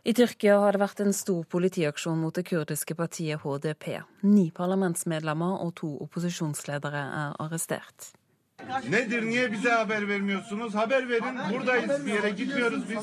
I 0.09 0.15
Tyrkia 0.17 0.57
har 0.63 0.73
det 0.73 0.81
vært 0.81 1.03
en 1.03 1.13
stor 1.13 1.43
politiaksjon 1.51 2.17
mot 2.17 2.33
det 2.33 2.47
kurdiske 2.49 2.97
partiet 2.97 3.43
HDP. 3.43 3.99
Ni 4.25 4.47
parlamentsmedlemmer 4.55 5.61
og 5.61 5.75
to 5.77 5.91
opposisjonsledere 6.07 7.05
er 7.05 7.37
arrestert. 7.37 8.15
Nedir? 8.89 9.25
Niye 9.25 9.51
bize 9.51 9.69
haber 9.69 10.07
vermiyorsunuz? 10.07 10.75
Haber 10.75 11.09
verin. 11.09 11.37
Buradayız. 11.53 12.05
Bir 12.05 12.13
yere 12.13 12.29
gitmiyoruz 12.29 12.89
biz. 12.89 12.97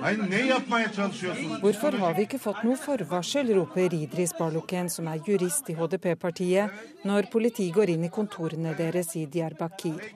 Hayır, 0.00 0.30
ne 0.30 0.46
yapmaya 0.46 0.92
çalışıyorsunuz? 0.92 1.60
Hvorfor 1.60 1.92
har 1.92 2.16
vi 2.16 2.22
ikke 2.22 2.38
fått 2.38 2.64
noe 2.64 2.76
forvarsel, 2.76 3.54
roper 3.54 3.90
Idris 3.92 4.32
Barluken, 4.40 4.86
som 4.86 5.08
er 5.08 5.18
jurist 5.26 5.70
i 5.70 5.74
HDP-partiet, 5.74 6.70
når 7.04 7.30
politiet 7.32 7.74
går 7.74 7.88
inn 7.88 8.04
i 8.04 8.10
kontorene 8.10 8.78
deres 8.78 9.16
i 9.16 9.26
Diyarbakir. 9.32 10.14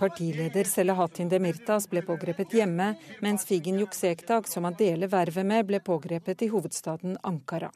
Partileder 0.00 0.64
Selahattin 0.64 1.30
Demirtas 1.30 1.86
ble 1.90 2.02
pågrepet 2.02 2.52
hjemme, 2.58 2.94
mens 3.22 3.46
Figen 3.46 3.78
Juksektak, 3.78 4.48
som 4.48 4.64
han 4.64 4.76
deler 4.78 5.08
vervet 5.12 5.46
med, 5.46 5.66
ble 5.66 5.80
pågrepet 5.80 6.42
i 6.42 6.50
hovedstaden 6.52 7.16
Ankara. 7.22 7.70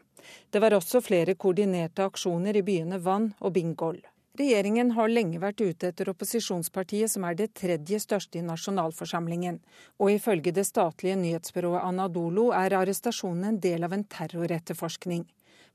Det 0.50 0.60
var 0.60 0.74
også 0.74 1.00
flere 1.00 1.34
koordinerte 1.34 2.04
aksjoner 2.04 2.56
i 2.56 2.62
byene 2.62 2.98
Van 3.04 3.32
og 3.40 3.52
Bingol. 3.52 4.00
Regjeringen 4.38 4.92
har 4.94 5.10
lenge 5.10 5.40
vært 5.42 5.60
ute 5.64 5.88
etter 5.90 6.08
opposisjonspartiet, 6.12 7.10
som 7.10 7.24
er 7.26 7.34
det 7.34 7.48
tredje 7.58 7.98
største 8.04 8.38
i 8.38 8.44
nasjonalforsamlingen. 8.46 9.58
Og 9.98 10.12
ifølge 10.14 10.52
det 10.54 10.62
statlige 10.68 11.16
nyhetsbyrået 11.18 11.82
Anadolo 11.82 12.52
er 12.54 12.76
arrestasjonen 12.78 13.48
en 13.48 13.58
del 13.64 13.86
av 13.88 13.96
en 13.96 14.04
terroretterforskning. 14.06 15.24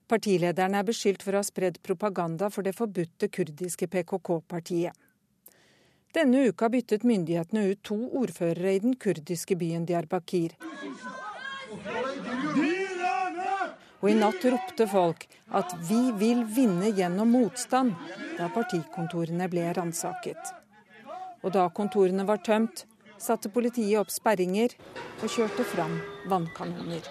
Partilederen 0.07 0.77
er 0.79 0.87
beskyldt 0.87 1.25
for 1.25 1.35
å 1.35 1.41
ha 1.41 1.47
spredd 1.47 1.81
propaganda 1.83 2.49
for 2.53 2.63
det 2.63 2.75
forbudte 2.77 3.27
kurdiske 3.27 3.89
PKK-partiet. 3.91 4.95
Denne 6.13 6.45
uka 6.47 6.69
byttet 6.69 7.03
myndighetene 7.03 7.65
ut 7.71 7.83
to 7.83 7.97
ordførere 8.21 8.75
i 8.77 8.81
den 8.83 8.95
kurdiske 8.95 9.57
byen 9.59 9.87
Diyarbakir. 9.89 10.55
Og 14.03 14.09
i 14.11 14.17
natt 14.19 14.43
ropte 14.43 14.83
folk 14.91 15.27
at 15.55 15.71
'vi 15.87 16.11
vil 16.19 16.43
vinne 16.43 16.91
gjennom 16.91 17.31
motstand', 17.31 17.95
da 18.37 18.49
partikontorene 18.51 19.47
ble 19.47 19.71
ransaket. 19.77 20.53
Og 21.43 21.53
da 21.55 21.69
kontorene 21.69 22.27
var 22.27 22.43
tømt, 22.43 22.83
satte 23.17 23.49
politiet 23.49 23.99
opp 23.99 24.11
sperringer 24.11 24.75
og 25.21 25.29
kjørte 25.29 25.63
fram 25.63 26.01
vannkanoner. 26.27 27.07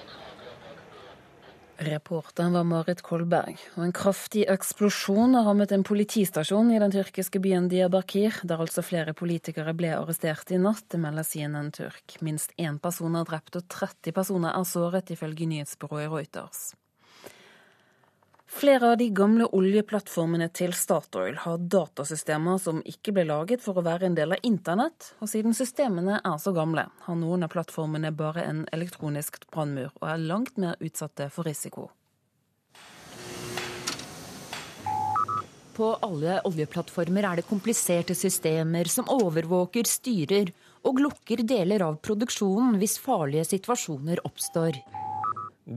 Reporteren 1.82 2.52
var 2.52 2.64
Marit 2.68 3.00
Kolberg. 3.02 3.56
Og 3.74 3.86
en 3.86 3.94
kraftig 3.96 4.44
eksplosjon 4.52 5.34
har 5.34 5.48
rammet 5.48 5.72
en 5.72 5.82
politistasjon 5.82 6.70
i 6.70 6.78
den 6.78 6.92
tyrkiske 6.94 7.40
byen 7.42 7.66
Diyarbakir, 7.72 8.36
der 8.46 8.62
altså 8.62 8.84
flere 8.86 9.16
politikere 9.18 9.74
ble 9.74 9.94
arrestert 9.96 10.52
i 10.52 10.60
natt, 10.62 10.84
det 10.92 11.00
melder 11.02 11.26
CNN 11.26 11.72
Turk. 11.74 12.18
Minst 12.20 12.54
én 12.60 12.78
person 12.78 13.16
er 13.18 13.26
drept 13.26 13.58
og 13.58 13.66
30 13.72 14.14
personer 14.14 14.54
er 14.54 14.68
såret, 14.68 15.10
ifølge 15.10 15.48
nyhetsbyrået 15.48 16.12
Reuters. 16.12 16.70
Flere 18.52 18.90
av 18.90 18.98
de 19.00 19.06
gamle 19.08 19.46
oljeplattformene 19.56 20.46
til 20.52 20.74
Statoil 20.76 21.38
har 21.40 21.62
datasystemer 21.72 22.58
som 22.60 22.82
ikke 22.84 23.14
ble 23.16 23.24
laget 23.24 23.62
for 23.64 23.80
å 23.80 23.84
være 23.86 24.10
en 24.10 24.16
del 24.18 24.34
av 24.36 24.44
internett, 24.44 25.14
og 25.24 25.30
siden 25.32 25.56
systemene 25.56 26.18
er 26.20 26.36
så 26.38 26.52
gamle, 26.52 26.84
har 27.06 27.16
noen 27.16 27.46
av 27.46 27.50
plattformene 27.54 28.10
bare 28.12 28.44
en 28.44 28.60
elektronisk 28.76 29.40
brannmur 29.48 29.88
og 29.94 30.04
er 30.04 30.20
langt 30.28 30.60
mer 30.60 30.76
utsatte 30.84 31.30
for 31.32 31.48
risiko. 31.48 31.88
På 35.72 35.94
alle 36.04 36.36
oljeplattformer 36.44 37.30
er 37.30 37.40
det 37.40 37.48
kompliserte 37.48 38.12
systemer 38.12 38.92
som 38.92 39.08
overvåker, 39.08 39.88
styrer 39.88 40.52
og 40.84 41.00
lukker 41.00 41.40
deler 41.48 41.88
av 41.88 41.96
produksjonen 42.04 42.76
hvis 42.82 43.00
farlige 43.00 43.48
situasjoner 43.54 44.20
oppstår. 44.28 44.76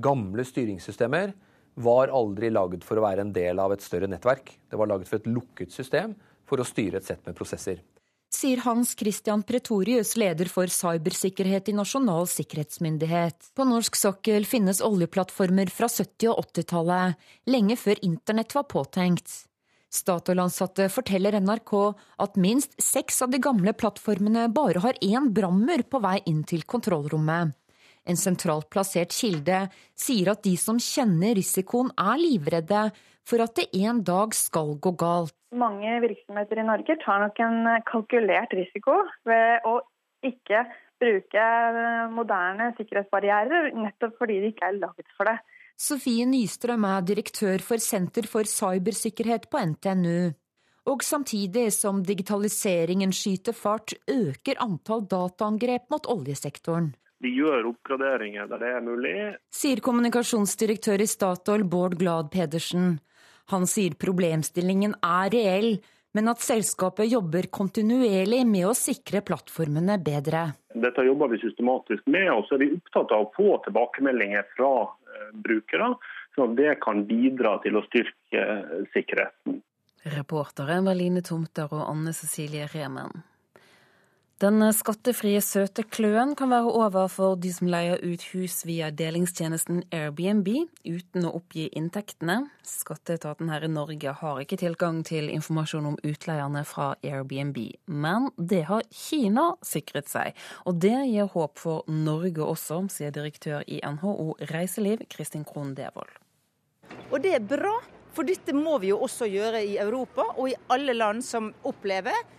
Gamle 0.03 0.43
styringssystemer 0.43 1.31
var 1.75 2.13
aldri 2.15 2.51
laget 2.53 2.85
for 2.87 2.99
å 2.99 3.03
være 3.05 3.25
en 3.25 3.33
del 3.35 3.59
av 3.59 3.75
et 3.75 3.83
større 3.83 4.07
nettverk. 4.07 4.53
Det 4.71 4.79
var 4.79 4.91
laget 4.91 5.11
for 5.11 5.19
et 5.19 5.27
lukket 5.27 5.75
system 5.75 6.15
for 6.47 6.61
å 6.61 6.67
styre 6.67 7.01
et 7.01 7.07
sett 7.07 7.25
med 7.27 7.35
prosesser 7.37 7.81
sier 8.35 8.61
Hans 8.65 8.93
Christian 8.99 9.43
Pretorius, 9.43 10.15
leder 10.19 10.49
for 10.51 10.71
cybersikkerhet 10.71 11.71
i 11.71 11.75
Nasjonal 11.77 12.27
sikkerhetsmyndighet. 12.29 13.51
På 13.55 13.65
norsk 13.67 13.97
sokkel 13.97 14.45
finnes 14.49 14.83
oljeplattformer 14.85 15.71
fra 15.73 15.89
70- 15.91 16.31
og 16.33 16.43
80-tallet, 16.49 17.19
lenge 17.49 17.77
før 17.79 18.01
internett 18.05 18.55
var 18.57 18.67
påtenkt. 18.71 19.31
Statoil-ansatte 19.95 20.89
forteller 20.91 21.37
NRK 21.39 21.73
at 22.25 22.39
minst 22.41 22.75
seks 22.83 23.21
av 23.23 23.31
de 23.31 23.39
gamle 23.39 23.71
plattformene 23.77 24.49
bare 24.53 24.81
har 24.83 24.99
én 25.05 25.31
brannmur 25.31 25.85
på 25.87 26.01
vei 26.03 26.17
inn 26.27 26.43
til 26.43 26.65
kontrollrommet. 26.67 27.55
En 28.05 28.19
sentralt 28.19 28.69
plassert 28.69 29.13
kilde 29.15 29.65
sier 29.97 30.29
at 30.33 30.43
de 30.45 30.53
som 30.61 30.77
kjenner 30.81 31.35
risikoen 31.39 31.89
er 31.97 32.21
livredde 32.21 32.87
for 33.25 33.41
at 33.41 33.57
det 33.57 33.67
en 33.81 34.03
dag 34.05 34.35
skal 34.37 34.75
gå 34.77 34.93
galt. 34.99 35.33
Mange 35.55 35.97
virksomheter 36.03 36.61
i 36.61 36.67
Norge 36.67 36.97
tar 37.01 37.23
nok 37.23 37.39
en 37.41 37.59
kalkulert 37.87 38.53
risiko 38.53 38.99
ved 39.25 39.65
å 39.65 39.79
ikke 40.25 40.65
bruke 41.01 41.45
moderne 42.13 42.71
sikkerhetsbarrierer, 42.77 43.73
nettopp 43.75 44.15
fordi 44.19 44.39
de 44.43 44.51
ikke 44.53 44.69
er 44.69 44.79
laget 44.79 45.11
for 45.17 45.29
det. 45.29 45.37
Sofie 45.75 46.23
Nystrøm 46.29 46.85
er 46.87 47.03
direktør 47.03 47.63
for 47.63 47.83
Senter 47.83 48.27
for 48.31 48.47
cybersikkerhet 48.47 49.49
på 49.51 49.63
NTNU. 49.73 50.31
Og 50.85 51.01
samtidig 51.03 51.71
som 51.73 52.03
digitaliseringen 52.05 53.11
skyter 53.15 53.55
fart, 53.57 53.95
øker 54.07 54.61
antall 54.61 55.03
dataangrep 55.09 55.89
mot 55.91 56.07
oljesektoren. 56.07 56.93
Vi 57.23 57.31
gjør 57.37 57.71
oppgraderinger 57.71 58.47
der 58.51 58.61
det 58.61 58.71
er 58.75 58.83
mulig. 58.83 59.15
Sier 59.53 59.81
kommunikasjonsdirektør 59.83 61.01
i 61.01 61.09
Statoil 61.09 61.63
Bård 61.63 61.97
Glad 61.99 62.31
Pedersen. 62.33 62.97
Han 63.53 63.67
sier 63.69 63.95
problemstillingen 64.01 64.97
er 65.05 65.29
reell, 65.33 65.69
men 66.15 66.31
at 66.31 66.43
selskapet 66.43 67.11
jobber 67.11 67.49
kontinuerlig 67.53 68.41
med 68.47 68.69
å 68.69 68.75
sikre 68.77 69.21
plattformene 69.25 69.97
bedre. 70.03 70.47
Dette 70.73 71.03
jobber 71.07 71.31
vi 71.33 71.41
systematisk 71.43 72.07
med, 72.11 72.29
og 72.31 72.47
så 72.47 72.55
er 72.55 72.63
vi 72.63 72.71
opptatt 72.77 73.13
av 73.15 73.27
å 73.27 73.31
få 73.35 73.59
tilbakemeldinger 73.67 74.47
fra 74.55 74.71
eh, 74.85 75.29
brukere, 75.45 75.93
sånn 76.35 76.53
at 76.53 76.59
det 76.59 76.73
kan 76.83 77.03
bidra 77.07 77.57
til 77.63 77.79
å 77.79 77.83
styrke 77.89 78.41
eh, 78.41 78.89
sikkerheten. 78.95 79.61
Reportere 80.15 80.81
var 80.85 80.97
Line 80.97 81.23
Tomter 81.25 81.71
og 81.73 81.87
Anne 81.89 82.13
Cecilie 82.13 82.67
Remen. 82.71 83.23
Den 84.43 84.59
skattefrie 84.75 85.39
søte 85.39 85.85
kløen 85.87 86.33
kan 86.35 86.49
være 86.51 86.67
over 86.67 87.05
for 87.07 87.37
de 87.39 87.53
som 87.55 87.69
leier 87.71 88.01
ut 88.03 88.25
hus 88.33 88.65
via 88.67 88.89
delingstjenesten 88.91 89.85
Airbnb 89.95 90.49
uten 90.83 91.23
å 91.23 91.31
oppgi 91.37 91.69
inntektene. 91.71 92.41
Skatteetaten 92.67 93.47
her 93.53 93.63
i 93.63 93.71
Norge 93.71 94.11
har 94.19 94.43
ikke 94.43 94.59
tilgang 94.59 94.99
til 95.07 95.31
informasjon 95.31 95.87
om 95.93 95.95
utleierne 96.03 96.65
fra 96.67 96.89
Airbnb, 96.99 97.61
men 97.87 98.27
det 98.35 98.65
har 98.67 98.83
Kina 98.91 99.53
sikret 99.63 100.11
seg. 100.11 100.35
Og 100.67 100.83
det 100.83 100.97
gir 101.07 101.31
håp 101.31 101.55
for 101.63 101.87
Norge 101.87 102.43
også, 102.43 102.83
sier 102.91 103.15
direktør 103.15 103.63
i 103.71 103.79
NHO 103.87 104.33
Reiseliv, 104.51 105.07
Kristin 105.07 105.47
Krohn 105.47 105.77
Devold. 105.79 106.11
Og 107.07 107.21
det 107.23 107.37
er 107.39 107.51
bra, 107.55 107.77
for 108.11 108.27
dette 108.27 108.51
må 108.51 108.81
vi 108.83 108.91
jo 108.91 108.99
også 109.07 109.31
gjøre 109.31 109.63
i 109.63 109.77
Europa 109.79 110.33
og 110.35 110.49
i 110.51 110.63
alle 110.75 110.99
land 110.99 111.23
som 111.23 111.53
opplever 111.63 112.35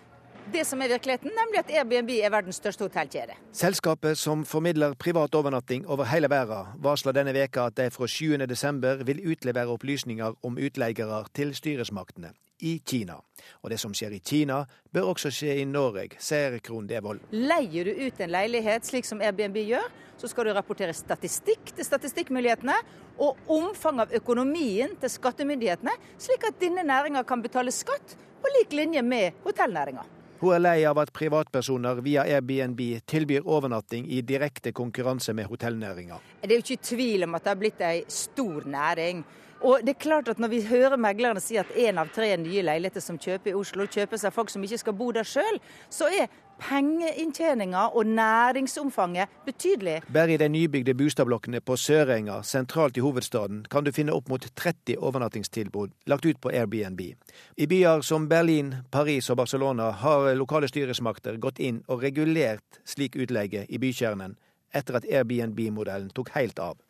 det 0.52 0.64
som 0.66 0.82
er 0.82 0.92
virkeligheten, 0.94 1.32
nemlig 1.34 1.60
at 1.62 1.70
Airbnb 1.70 2.10
er 2.16 2.32
verdens 2.34 2.60
største 2.60 2.86
hotellkjede. 2.86 3.36
Selskapet 3.56 4.18
som 4.18 4.44
formidler 4.44 4.94
privat 4.94 5.34
overnatting 5.34 5.86
over 5.86 6.08
hele 6.10 6.30
verden, 6.30 6.72
varsler 6.82 7.16
denne 7.16 7.34
veka 7.36 7.68
at 7.70 7.76
de 7.80 7.90
fra 7.90 8.06
7.12 8.06 9.04
vil 9.06 9.22
utlevere 9.32 9.72
opplysninger 9.74 10.40
om 10.42 10.58
utleiere 10.58 11.24
til 11.34 11.54
styresmaktene 11.54 12.32
i 12.64 12.78
Kina. 12.86 13.18
Og 13.62 13.70
det 13.70 13.78
som 13.80 13.92
skjer 13.94 14.16
i 14.16 14.22
Kina, 14.24 14.62
bør 14.92 15.12
også 15.12 15.30
skje 15.34 15.58
i 15.60 15.66
Norge, 15.68 16.16
sier 16.22 16.56
Krohn 16.64 16.88
Devold. 16.88 17.20
Leier 17.32 17.88
du 17.88 18.06
ut 18.06 18.20
en 18.20 18.32
leilighet 18.32 18.88
slik 18.88 19.08
som 19.08 19.20
Airbnb 19.20 19.58
gjør, 19.60 19.86
så 20.16 20.30
skal 20.32 20.48
du 20.48 20.54
rapportere 20.56 20.96
statistikk 20.96 21.74
til 21.76 21.84
statistikkmulighetene 21.84 22.76
og 23.20 23.52
omfang 23.52 24.00
av 24.04 24.14
økonomien 24.16 24.96
til 25.00 25.12
skattemyndighetene, 25.12 25.92
slik 26.16 26.48
at 26.48 26.60
denne 26.60 26.86
næringa 26.88 27.24
kan 27.28 27.44
betale 27.44 27.74
skatt 27.74 28.16
på 28.40 28.52
lik 28.58 28.72
linje 28.76 29.02
med 29.04 29.42
hotellnæringa. 29.44 30.15
Hun 30.36 30.52
er 30.52 30.60
lei 30.60 30.82
av 30.84 30.98
at 31.00 31.12
privatpersoner 31.16 32.02
via 32.04 32.26
Airbnb 32.28 32.80
tilbyr 33.08 33.46
overnatting 33.48 34.04
i 34.12 34.20
direkte 34.20 34.72
konkurranse 34.76 35.32
med 35.32 35.48
hotellnæringa. 35.48 36.18
Det 36.42 36.50
er 36.50 36.58
jo 36.58 36.64
ikke 36.66 36.88
tvil 36.90 37.24
om 37.24 37.38
at 37.38 37.46
det 37.46 37.52
har 37.54 37.60
blitt 37.62 37.80
ei 37.80 38.02
stor 38.12 38.66
næring. 38.68 39.24
Og 39.60 39.80
det 39.84 39.94
er 39.94 40.00
klart 40.00 40.28
at 40.28 40.38
Når 40.38 40.48
vi 40.48 40.62
hører 40.68 40.96
meglerne 40.96 41.40
si 41.40 41.56
at 41.56 41.70
én 41.76 41.98
av 41.98 42.10
tre 42.14 42.36
nye 42.36 42.62
leiligheter 42.62 43.00
som 43.00 43.18
kjøper 43.18 43.50
i 43.50 43.54
Oslo, 43.54 43.86
kjøpes 43.86 44.24
av 44.24 44.34
folk 44.34 44.50
som 44.50 44.64
ikke 44.64 44.78
skal 44.78 44.92
bo 44.92 45.12
der 45.12 45.24
sjøl, 45.24 45.60
så 45.90 46.10
er 46.12 46.28
pengeinntjeninga 46.60 47.86
og 47.96 48.06
næringsomfanget 48.06 49.28
betydelig. 49.44 50.02
Bare 50.12 50.32
i 50.32 50.36
de 50.36 50.48
nybygde 50.48 50.94
boligblokkene 50.94 51.60
på 51.60 51.76
Sørenga, 51.76 52.42
sentralt 52.42 52.96
i 52.96 53.04
hovedstaden, 53.04 53.64
kan 53.70 53.84
du 53.84 53.92
finne 53.92 54.12
opp 54.12 54.28
mot 54.28 54.46
30 54.56 54.96
overnattingstilbud 54.96 55.92
lagt 56.06 56.26
ut 56.26 56.40
på 56.40 56.50
Airbnb. 56.52 57.00
I 57.56 57.66
byer 57.66 58.00
som 58.00 58.28
Berlin, 58.28 58.74
Paris 58.90 59.30
og 59.30 59.36
Barcelona 59.36 59.90
har 59.90 60.32
lokale 60.34 60.68
styresmakter 60.68 61.36
gått 61.36 61.58
inn 61.58 61.82
og 61.88 62.02
regulert 62.02 62.80
slik 62.84 63.16
utleie 63.16 63.66
i 63.68 63.78
bykjernen, 63.78 64.36
etter 64.72 64.96
at 64.96 65.08
Airbnb-modellen 65.08 66.10
tok 66.14 66.32
helt 66.36 66.58
av. 66.58 66.85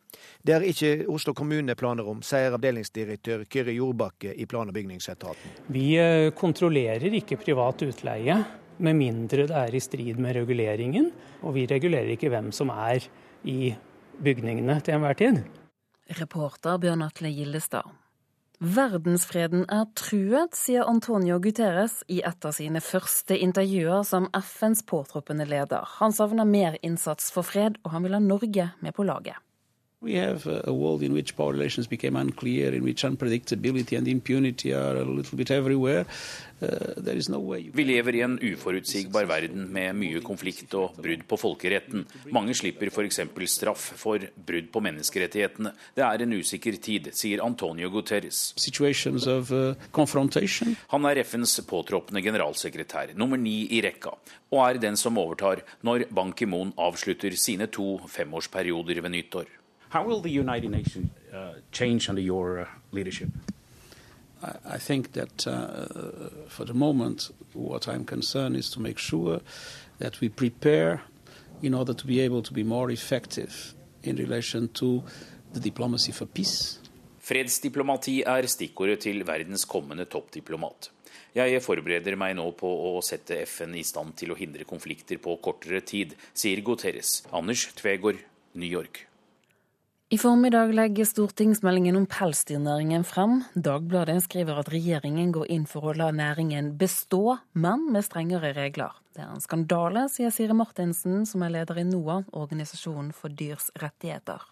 Det 0.46 0.54
er 0.54 0.66
ikke 0.66 0.92
Oslo 1.10 1.34
kommune 1.36 1.74
planer 1.78 2.06
om, 2.08 2.20
sier 2.24 2.54
avdelingsdirektør 2.54 3.44
Kyrre 3.50 3.74
Jordbakke 3.74 4.34
i 4.34 4.46
plan- 4.46 4.70
og 4.70 4.76
bygningsetaten. 4.76 5.66
Vi 5.74 5.88
eh, 6.00 6.30
kontrollerer 6.36 7.18
ikke 7.18 7.40
privat 7.42 7.82
utleie 7.86 8.38
med 8.78 8.96
mindre 8.96 9.46
det 9.48 9.56
er 9.56 9.74
i 9.74 9.82
strid 9.82 10.20
med 10.22 10.36
reguleringen. 10.36 11.10
Og 11.42 11.56
vi 11.56 11.66
regulerer 11.70 12.14
ikke 12.14 12.30
hvem 12.32 12.52
som 12.54 12.72
er 12.72 13.04
i 13.44 13.74
bygningene 14.22 14.80
til 14.84 14.96
enhver 14.96 15.18
tid. 15.18 15.44
Reporter 16.20 16.78
Bjørn 16.78 17.04
Atle 17.06 17.32
Gildestad. 17.34 17.94
Verdensfreden 18.56 19.66
er 19.68 19.84
truet, 19.98 20.54
sier 20.56 20.88
Antonio 20.88 21.36
Guterres 21.44 21.98
i 22.08 22.22
et 22.24 22.46
av 22.48 22.54
sine 22.56 22.80
første 22.80 23.36
intervjuer 23.36 24.06
som 24.08 24.30
FNs 24.32 24.80
påtroppende 24.88 25.44
leder. 25.44 25.84
Han 25.98 26.16
savner 26.16 26.48
mer 26.48 26.78
innsats 26.80 27.28
for 27.34 27.44
fred, 27.44 27.76
og 27.84 27.92
han 27.92 28.06
vil 28.06 28.16
ha 28.16 28.22
Norge 28.24 28.70
med 28.80 28.96
på 28.96 29.04
laget. 29.04 29.36
We 30.02 30.12
have 30.16 30.46
a 30.46 30.72
world 30.72 31.02
in 31.02 31.14
which 31.14 31.34
power 31.36 31.52
relations 31.52 31.86
became 31.86 32.16
unclear, 32.16 32.74
in 32.74 32.84
which 32.84 33.02
unpredictability 33.02 33.96
and 33.96 34.06
impunity 34.06 34.74
are 34.74 34.94
a 34.94 35.04
little 35.04 35.38
bit 35.38 35.50
everywhere. 35.50 36.04
Uh, 36.60 37.00
no 37.28 37.40
Vi 37.72 37.84
lever 37.84 38.14
i 38.14 38.20
en 38.20 38.38
uforutsigbar 38.38 39.24
verden 39.24 39.72
med 39.72 39.96
mye 39.96 40.20
konflikt 40.20 40.74
og 40.74 41.00
brudd 41.00 41.24
på 41.26 41.38
folkeretten. 41.40 42.04
Mange 42.30 42.52
slipper 42.54 42.92
f.eks. 42.92 43.20
straff 43.48 43.88
for 43.96 44.20
brudd 44.36 44.70
på 44.70 44.84
menneskerettighetene. 44.84 45.72
Det 45.96 46.04
er 46.04 46.22
en 46.22 46.38
usikker 46.42 46.76
tid, 46.76 47.10
sier 47.16 47.40
Antonio 47.40 47.88
Guterres. 47.88 48.52
Of, 49.26 49.50
uh, 49.50 49.74
Han 50.92 51.04
er 51.06 51.24
FNs 51.24 51.60
påtroppende 51.64 52.20
generalsekretær, 52.20 53.16
nummer 53.16 53.40
ni 53.40 53.62
i 53.72 53.80
rekka, 53.80 54.12
og 54.52 54.68
er 54.68 54.78
den 54.78 54.96
som 54.96 55.16
overtar 55.16 55.64
når 55.80 56.10
Ban 56.12 56.36
Ki-moon 56.36 56.74
avslutter 56.76 57.32
sine 57.32 57.72
to 57.72 57.96
femårsperioder 58.12 59.00
ved 59.00 59.16
nyttår. 59.16 59.56
How 59.96 60.04
will 60.04 60.20
the 60.20 60.30
United 60.30 60.70
Nations 60.70 61.08
uh, 61.32 61.54
change 61.72 62.10
under 62.10 62.20
your 62.20 62.60
uh, 62.60 62.66
leadership? 62.92 63.30
I, 64.42 64.74
I, 64.74 64.78
think 64.78 65.12
that 65.12 65.46
uh, 65.46 66.50
for 66.50 66.66
the 66.66 66.74
moment, 66.74 67.30
what 67.54 67.88
I'm 67.88 68.04
concerned 68.04 68.56
is 68.56 68.68
to 68.72 68.80
make 68.80 68.98
sure 68.98 69.40
that 69.98 70.20
we 70.20 70.28
prepare 70.28 71.00
in 71.62 71.72
order 71.72 71.94
to 71.94 72.06
be 72.06 72.20
able 72.20 72.42
to 72.42 72.52
be 72.52 72.62
more 72.62 72.90
effective 72.90 73.72
in 74.02 74.16
relation 74.16 74.68
to 74.74 75.02
the 75.54 75.60
diplomacy 75.60 76.12
for 76.12 76.26
peace. 76.26 76.78
Fredsdiplomati 77.20 78.20
er 78.26 78.44
stikkordet 78.52 79.00
til 79.08 79.24
verdens 79.24 79.64
kommende 79.64 80.04
toppdiplomat. 80.04 80.90
Jeg 81.34 81.64
forbereder 81.64 82.20
meg 82.20 82.36
nå 82.36 82.50
på 82.52 82.68
å 82.68 83.00
sette 83.00 83.40
FN 83.48 83.72
i 83.80 83.82
stand 83.82 84.12
til 84.20 84.36
å 84.36 84.36
hindre 84.36 84.68
konflikter 84.68 85.16
på 85.16 85.40
kortere 85.40 85.80
tid, 85.80 86.12
sier 86.34 86.60
Guterres. 86.60 87.22
Anders 87.32 87.70
Tvegård, 87.80 88.20
New 88.60 88.68
York. 88.68 89.06
I 90.06 90.18
formiddag 90.18 90.70
legger 90.70 91.04
stortingsmeldingen 91.04 91.96
om 91.98 92.04
pelsdyrnæringen 92.06 93.02
frem. 93.02 93.40
Dagbladet 93.58 94.20
skriver 94.22 94.60
at 94.60 94.68
regjeringen 94.70 95.32
går 95.34 95.48
inn 95.50 95.64
for 95.66 95.88
å 95.90 95.94
la 95.98 96.12
næringen 96.14 96.68
bestå, 96.78 97.40
men 97.58 97.88
med 97.90 98.04
strengere 98.06 98.52
regler. 98.54 98.92
Det 99.16 99.24
er 99.24 99.32
en 99.34 99.42
skandale, 99.42 100.04
sier 100.12 100.30
Siri 100.30 100.54
Martinsen, 100.54 101.24
som 101.26 101.42
er 101.42 101.56
leder 101.56 101.80
i 101.82 101.84
NOAH, 101.88 102.28
organisasjonen 102.38 103.08
for 103.18 103.34
dyrs 103.34 103.66
rettigheter. 103.82 104.44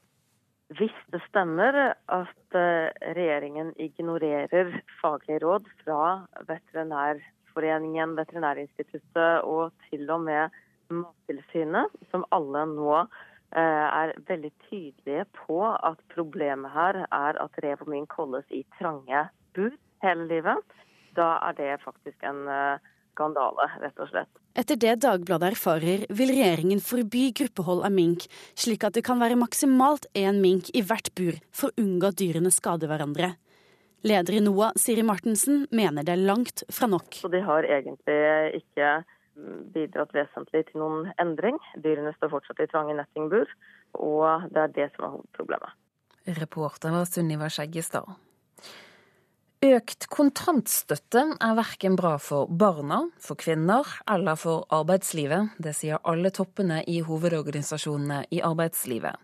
Hvis 0.75 0.97
det 1.15 1.21
stemmer 1.29 1.79
at 1.95 2.59
eh, 2.59 2.91
regjeringen 3.15 3.71
ignorerer 3.79 4.73
faglige 4.99 5.39
råd 5.45 5.69
fra 5.85 6.01
Veterinærforeningen, 6.49 8.17
Veterinærinstituttet 8.19 9.47
og 9.47 9.71
til 9.87 10.11
og 10.11 10.27
med 10.27 10.59
Mattilsynet, 10.91 11.95
som 12.11 12.27
alle 12.35 12.67
nå 12.75 13.05
er 13.61 14.15
veldig 14.29 14.51
tydelige 14.69 15.27
på 15.47 15.61
at 15.71 16.01
problemet 16.15 16.73
her 16.75 17.05
er 17.05 17.39
at 17.43 17.61
rev 17.63 17.85
og 17.85 17.91
mink 17.93 18.17
holdes 18.19 18.49
i 18.51 18.65
trange 18.79 19.29
bur 19.55 19.71
hele 20.03 20.27
livet. 20.31 20.81
Da 21.15 21.37
er 21.49 21.55
det 21.59 21.71
faktisk 21.85 22.27
en 22.27 22.49
eh, 22.51 22.83
skandale, 23.15 23.69
rett 23.83 24.03
og 24.03 24.11
slett. 24.11 24.43
Etter 24.59 24.79
det 24.79 24.97
Dagbladet 25.03 25.55
erfarer, 25.55 26.05
vil 26.11 26.33
regjeringen 26.35 26.83
forby 26.83 27.29
gruppehold 27.39 27.85
av 27.87 27.95
mink, 27.95 28.27
slik 28.59 28.87
at 28.87 28.99
det 28.99 29.05
kan 29.07 29.23
være 29.23 29.39
maksimalt 29.39 30.07
én 30.19 30.41
mink 30.43 30.71
i 30.75 30.83
hvert 30.83 31.11
bur 31.19 31.39
for 31.55 31.71
å 31.71 31.85
unngå 31.85 32.11
at 32.11 32.21
dyrene 32.21 32.53
skader 32.55 32.91
hverandre. 32.91 33.35
Leder 34.05 34.37
i 34.37 34.43
NOAH, 34.45 34.75
Siri 34.77 35.03
Martensen, 35.07 35.65
mener 35.73 36.05
det 36.05 36.13
er 36.13 36.27
langt 36.29 36.63
fra 36.69 36.87
nok. 36.91 37.17
Så 37.23 37.31
de 37.33 37.41
har 37.41 37.65
egentlig 37.65 38.19
ikke 38.61 38.91
bidratt 39.75 40.15
vesentlig 40.15 40.65
til 40.69 40.83
noen 40.83 41.09
endring. 41.23 41.59
Dyrene 41.83 42.15
står 42.17 42.33
fortsatt 42.37 42.63
i 42.65 42.69
trange 42.71 42.97
nettingbur, 42.99 43.51
og 43.99 44.49
det 44.55 44.63
er 44.63 44.77
det 44.77 44.91
som 44.95 45.09
er 45.09 45.17
hovedproblemet. 45.17 45.81
Reporter 46.41 46.95
var 46.95 47.09
Sunniva 47.09 47.51
Skjeggestad. 47.53 48.15
Økt 49.65 50.07
kontantstøtte 50.13 51.23
er 51.41 51.57
verken 51.57 51.95
bra 51.97 52.17
for 52.21 52.51
barna, 52.51 53.07
for 53.21 53.39
kvinner 53.41 53.89
eller 54.11 54.37
for 54.37 54.67
arbeidslivet. 54.73 55.55
Det 55.57 55.73
sier 55.77 56.03
alle 56.05 56.33
toppene 56.35 56.83
i 56.91 56.99
hovedorganisasjonene 57.07 58.27
i 58.35 58.43
arbeidslivet. 58.45 59.17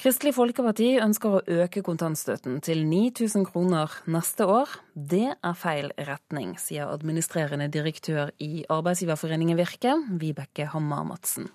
Kristelig 0.00 0.34
Folkeparti 0.34 0.88
ønsker 0.98 1.36
å 1.36 1.42
øke 1.62 1.80
kontantstøtten 1.86 2.58
til 2.66 2.82
9000 2.88 3.46
kroner 3.46 3.92
neste 4.10 4.46
år. 4.50 4.72
Det 4.94 5.28
er 5.32 5.58
feil 5.58 5.92
retning, 6.08 6.56
sier 6.58 6.90
administrerende 6.90 7.70
direktør 7.72 8.32
i 8.42 8.64
Arbeidsgiverforeningen 8.74 9.60
Virke, 9.60 9.94
Vibeke 10.20 10.66
Hammer 10.74 11.06
Madsen. 11.06 11.46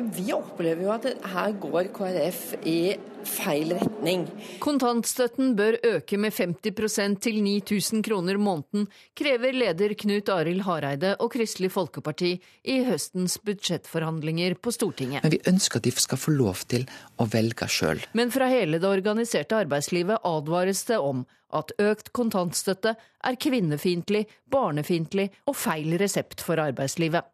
Vi 0.00 0.32
opplever 0.32 0.86
jo 0.86 0.92
at 0.94 1.06
her 1.32 1.54
går 1.60 1.90
KrF 1.92 2.42
i 2.64 2.96
feil 3.28 3.74
retning. 3.76 4.22
Kontantstøtten 4.62 5.52
bør 5.58 5.76
øke 5.84 6.16
med 6.20 6.32
50% 6.32 7.18
til 7.20 7.40
9000 7.44 8.04
kroner 8.06 8.38
måneden, 8.40 8.86
krever 9.16 9.52
leder 9.52 9.92
Knut 10.00 10.30
Arild 10.32 10.64
Hareide 10.64 11.14
og 11.20 11.32
Kristelig 11.34 11.72
Folkeparti 11.74 12.32
i 12.64 12.78
høstens 12.86 13.36
budsjettforhandlinger 13.44 14.56
på 14.62 14.72
Stortinget. 14.72 15.24
Men 15.26 15.36
vi 15.36 15.42
ønsker 15.52 15.82
at 15.82 15.88
de 15.88 15.92
skal 15.92 16.20
få 16.20 16.32
lov 16.36 16.64
til 16.70 16.86
å 17.20 17.26
velge 17.28 17.68
sjøl. 17.68 18.00
Men 18.16 18.32
fra 18.32 18.48
hele 18.48 18.80
det 18.80 18.88
organiserte 18.88 19.58
arbeidslivet 19.66 20.24
advares 20.24 20.86
det 20.88 21.00
om 21.00 21.26
at 21.56 21.74
økt 21.82 22.12
kontantstøtte 22.16 22.94
er 22.96 23.38
kvinnefiendtlig, 23.42 24.24
barnefiendtlig 24.50 25.28
og 25.50 25.58
feil 25.58 25.98
resept 26.00 26.40
for 26.46 26.62
arbeidslivet. 26.62 27.26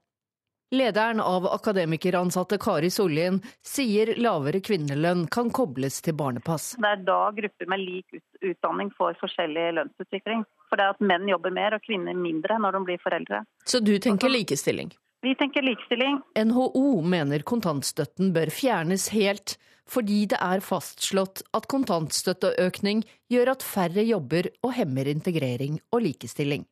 Lederen 0.76 1.20
av 1.20 1.46
akademikeransatte 1.46 2.58
Kari 2.58 2.90
Sollien 2.90 3.38
sier 3.64 4.10
lavere 4.20 4.60
kvinnelønn 4.60 5.22
kan 5.32 5.48
kobles 5.48 6.02
til 6.04 6.12
barnepass. 6.18 6.74
Det 6.76 6.90
er 6.90 7.00
da 7.06 7.20
grupper 7.38 7.70
med 7.72 7.80
lik 7.80 8.18
utdanning 8.44 8.90
får 8.98 9.16
forskjellig 9.22 9.70
lønnsutvikling. 9.78 10.44
For 10.68 10.76
det 10.76 10.84
er 10.84 10.98
at 10.98 11.00
menn 11.12 11.24
jobber 11.30 11.54
mer 11.56 11.78
og 11.78 11.86
kvinner 11.86 12.18
mindre 12.18 12.58
når 12.60 12.76
de 12.76 12.82
blir 12.90 13.00
foreldre. 13.00 13.40
Så 13.64 13.80
du 13.80 13.94
tenker 14.02 14.28
likestilling? 14.28 14.92
Vi 15.24 15.32
tenker 15.40 15.64
likestilling. 15.64 16.20
NHO 16.44 17.00
mener 17.08 17.46
kontantstøtten 17.48 18.36
bør 18.36 18.52
fjernes 18.52 19.08
helt, 19.16 19.56
fordi 19.88 20.26
det 20.34 20.42
er 20.44 20.60
fastslått 20.60 21.46
at 21.56 21.72
kontantstøtteøkning 21.72 23.06
gjør 23.32 23.54
at 23.56 23.64
færre 23.64 24.04
jobber 24.04 24.52
og 24.60 24.76
hemmer 24.76 25.08
integrering 25.08 25.80
og 25.88 26.04
likestilling. 26.10 26.68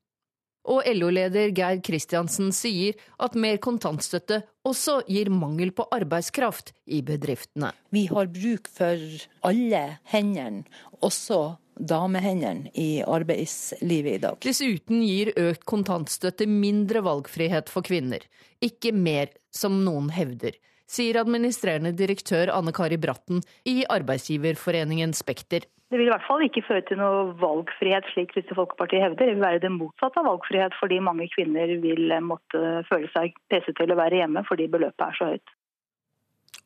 Og 0.65 0.87
LO-leder 0.97 1.53
Geir 1.57 1.81
Kristiansen 1.85 2.53
sier 2.57 2.97
at 3.21 3.37
mer 3.37 3.59
kontantstøtte 3.63 4.41
også 4.65 5.03
gir 5.11 5.29
mangel 5.33 5.75
på 5.77 5.85
arbeidskraft 5.93 6.73
i 6.87 7.03
bedriftene. 7.05 7.75
Vi 7.93 8.07
har 8.09 8.33
bruk 8.33 8.71
for 8.73 9.05
alle 9.45 9.85
hendene, 10.13 10.65
også 11.05 11.59
damehendene 11.75 12.71
i 12.79 13.03
arbeidslivet 13.03 14.19
i 14.19 14.23
dag. 14.23 14.39
Dessuten 14.45 15.03
gir 15.05 15.35
økt 15.37 15.67
kontantstøtte 15.69 16.47
mindre 16.49 17.03
valgfrihet 17.05 17.73
for 17.73 17.85
kvinner, 17.85 18.25
ikke 18.65 18.95
mer, 18.97 19.35
som 19.55 19.83
noen 19.85 20.09
hevder 20.15 20.57
sier 20.91 21.21
administrerende 21.21 21.95
direktør 21.97 22.53
Anne 22.55 22.75
Kari 22.77 22.99
Bratten 23.01 23.43
i 23.69 23.83
Arbeidsgiverforeningen 23.91 25.15
Spekter. 25.17 25.67
Det 25.91 26.01
vil 26.01 26.09
i 26.09 26.11
hvert 26.11 26.27
fall 26.27 26.43
ikke 26.43 26.65
føre 26.67 26.83
til 26.89 26.99
noe 26.99 27.35
valgfrihet, 27.39 28.07
slik 28.11 28.33
Kristelig 28.33 28.57
Folkeparti 28.59 28.99
hevder. 28.99 29.29
Det 29.29 29.37
vil 29.37 29.45
være 29.45 29.61
det 29.63 29.71
motsatte 29.71 30.19
av 30.23 30.27
valgfrihet, 30.27 30.75
fordi 30.81 30.99
mange 31.05 31.29
kvinner 31.35 31.71
vil 31.85 32.15
måtte 32.25 32.63
føle 32.89 33.11
seg 33.15 33.37
presset 33.53 33.79
til 33.79 33.93
å 33.95 33.99
være 34.01 34.25
hjemme 34.25 34.43
fordi 34.49 34.67
beløpet 34.73 35.07
er 35.07 35.19
så 35.19 35.29
høyt. 35.35 35.55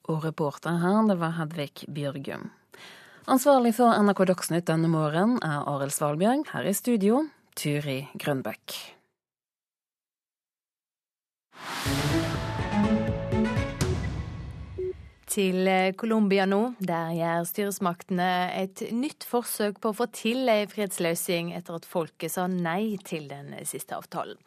Og 0.08 0.24
reporter 0.24 0.78
her, 0.80 1.02
det 1.10 1.18
var 1.20 1.36
Hedvig 1.36 1.84
Bjørgum. 1.92 2.48
Ansvarlig 3.28 3.74
for 3.76 3.92
NRK 3.92 4.22
Dagsnytt 4.30 4.68
denne 4.70 4.88
morgenen 4.88 5.36
er 5.44 5.66
Arild 5.68 5.92
Svalbjørg. 5.92 6.48
Her 6.54 6.70
i 6.70 6.72
studio, 6.72 7.26
Turi 7.52 8.00
Grønbæk. 8.16 8.78
Til 15.38 15.68
eh, 15.70 15.92
Colombia 15.98 16.46
nå. 16.48 16.60
Der 16.82 17.12
gjør 17.14 17.46
styresmaktene 17.46 18.28
et 18.58 18.82
nytt 18.94 19.26
forsøk 19.28 19.78
på 19.82 19.92
å 19.92 19.96
få 20.00 20.08
til 20.14 20.50
ei 20.50 20.66
fredsløsning 20.70 21.52
etter 21.56 21.78
at 21.78 21.86
folket 21.88 22.34
sa 22.34 22.48
nei 22.50 22.98
til 23.06 23.28
den 23.30 23.54
siste 23.68 23.96
avtalen. 23.98 24.38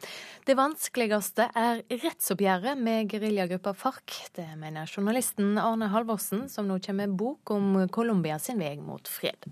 Det 0.46 0.58
vanskeligste 0.58 1.48
er 1.56 1.82
rettsoppgjøret 2.04 2.80
med 2.80 3.10
geriljagruppa 3.12 3.74
FARC. 3.78 4.18
Det 4.36 4.48
mener 4.60 4.90
journalisten 4.90 5.56
Arne 5.62 5.88
Halvorsen, 5.94 6.48
som 6.52 6.68
nå 6.68 6.80
kommer 6.82 7.08
med 7.08 7.18
bok 7.18 7.54
om 7.54 7.86
Colombia 7.94 8.38
sin 8.42 8.60
vei 8.60 8.76
mot 8.82 9.08
fred. 9.08 9.48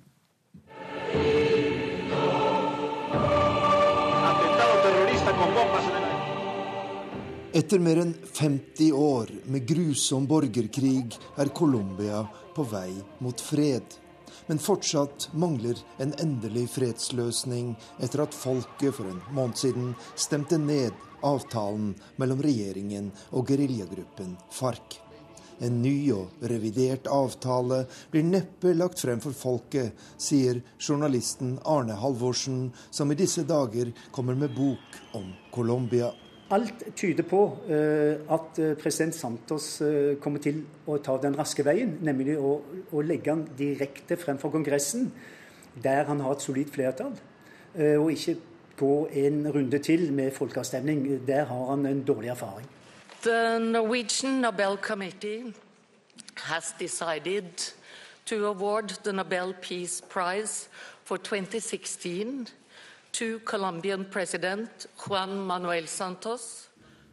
Etter 7.53 7.79
mer 7.79 7.97
enn 7.97 8.15
50 8.33 8.93
år 8.93 9.31
med 9.51 9.67
grusom 9.67 10.27
borgerkrig 10.31 11.17
er 11.41 11.51
Colombia 11.55 12.23
på 12.55 12.63
vei 12.71 12.93
mot 13.19 13.41
fred. 13.41 13.97
Men 14.47 14.63
fortsatt 14.63 15.29
mangler 15.35 15.79
en 16.03 16.15
endelig 16.23 16.69
fredsløsning 16.77 17.73
etter 17.99 18.23
at 18.25 18.37
folket 18.37 18.95
for 18.95 19.11
en 19.11 19.21
måned 19.35 19.59
siden 19.59 19.93
stemte 20.15 20.59
ned 20.63 20.95
avtalen 21.27 21.93
mellom 22.23 22.43
regjeringen 22.47 23.11
og 23.35 23.51
geriljagruppen 23.51 24.37
FARC. 24.55 25.01
En 25.61 25.83
ny 25.83 25.97
og 26.15 26.47
revidert 26.49 27.11
avtale 27.13 27.83
blir 28.15 28.25
neppe 28.25 28.73
lagt 28.79 29.03
frem 29.03 29.21
for 29.21 29.37
folket, 29.37 29.93
sier 30.17 30.63
journalisten 30.79 31.59
Arne 31.69 31.99
Halvorsen, 32.01 32.71
som 32.91 33.13
i 33.13 33.19
disse 33.19 33.45
dager 33.45 33.93
kommer 34.15 34.39
med 34.39 34.55
bok 34.57 35.01
om 35.19 35.29
Colombia. 35.53 36.15
Alt 36.51 36.83
tyder 36.97 37.23
på 37.23 37.41
uh, 37.69 38.35
at 38.35 38.59
eh, 38.59 38.73
president 38.75 39.15
Santos 39.15 39.81
uh, 39.87 40.17
kommer 40.19 40.43
til 40.43 40.65
å 40.91 40.97
ta 40.99 41.15
den 41.23 41.37
raske 41.39 41.63
veien, 41.63 41.93
nemlig 42.03 42.35
å, 42.39 42.57
å 42.91 43.03
legge 43.07 43.31
han 43.31 43.45
direkte 43.59 44.19
fremfor 44.19 44.51
Kongressen, 44.57 45.13
der 45.79 46.09
han 46.11 46.21
har 46.25 46.35
et 46.35 46.43
solid 46.43 46.73
flertall, 46.75 47.15
og 47.79 48.09
ikke 48.11 48.35
gå 48.81 48.95
en 49.23 49.45
runde 49.55 49.79
til 49.79 50.09
med 50.13 50.33
folkeavstemning. 50.35 51.05
Der 51.29 51.45
har 51.47 51.67
han 51.71 51.87
en 51.87 52.03
dårlig 52.03 52.33
erfaring. 52.35 52.67
The 53.23 53.61
Norwegian 53.61 54.41
Nobel 54.41 54.77
Committee 54.83 55.55
has 56.35 56.75
decided 56.81 57.71
to 58.27 58.47
award 58.47 58.89
the 59.05 59.13
Nobel 59.13 59.55
Peace 59.63 60.03
Prize 60.09 60.69
for 61.05 61.17
2016 61.17 62.49
Juan 64.97 65.39
Manuel 65.47 65.89
Santos. 65.89 66.71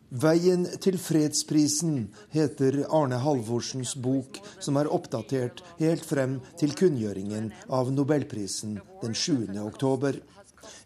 Veien 0.07 0.63
til 0.79 0.95
fredsprisen 1.01 2.05
heter 2.31 2.85
Arne 2.95 3.17
Halvorsens 3.19 3.95
bok, 3.99 4.37
som 4.63 4.77
er 4.79 4.87
oppdatert 4.87 5.59
helt 5.81 6.05
frem 6.07 6.37
til 6.59 6.75
kunngjøringen 6.79 7.49
av 7.67 7.91
nobelprisen 7.91 8.77
den 9.01 9.17
7. 9.17 9.51
oktober. 9.65 10.21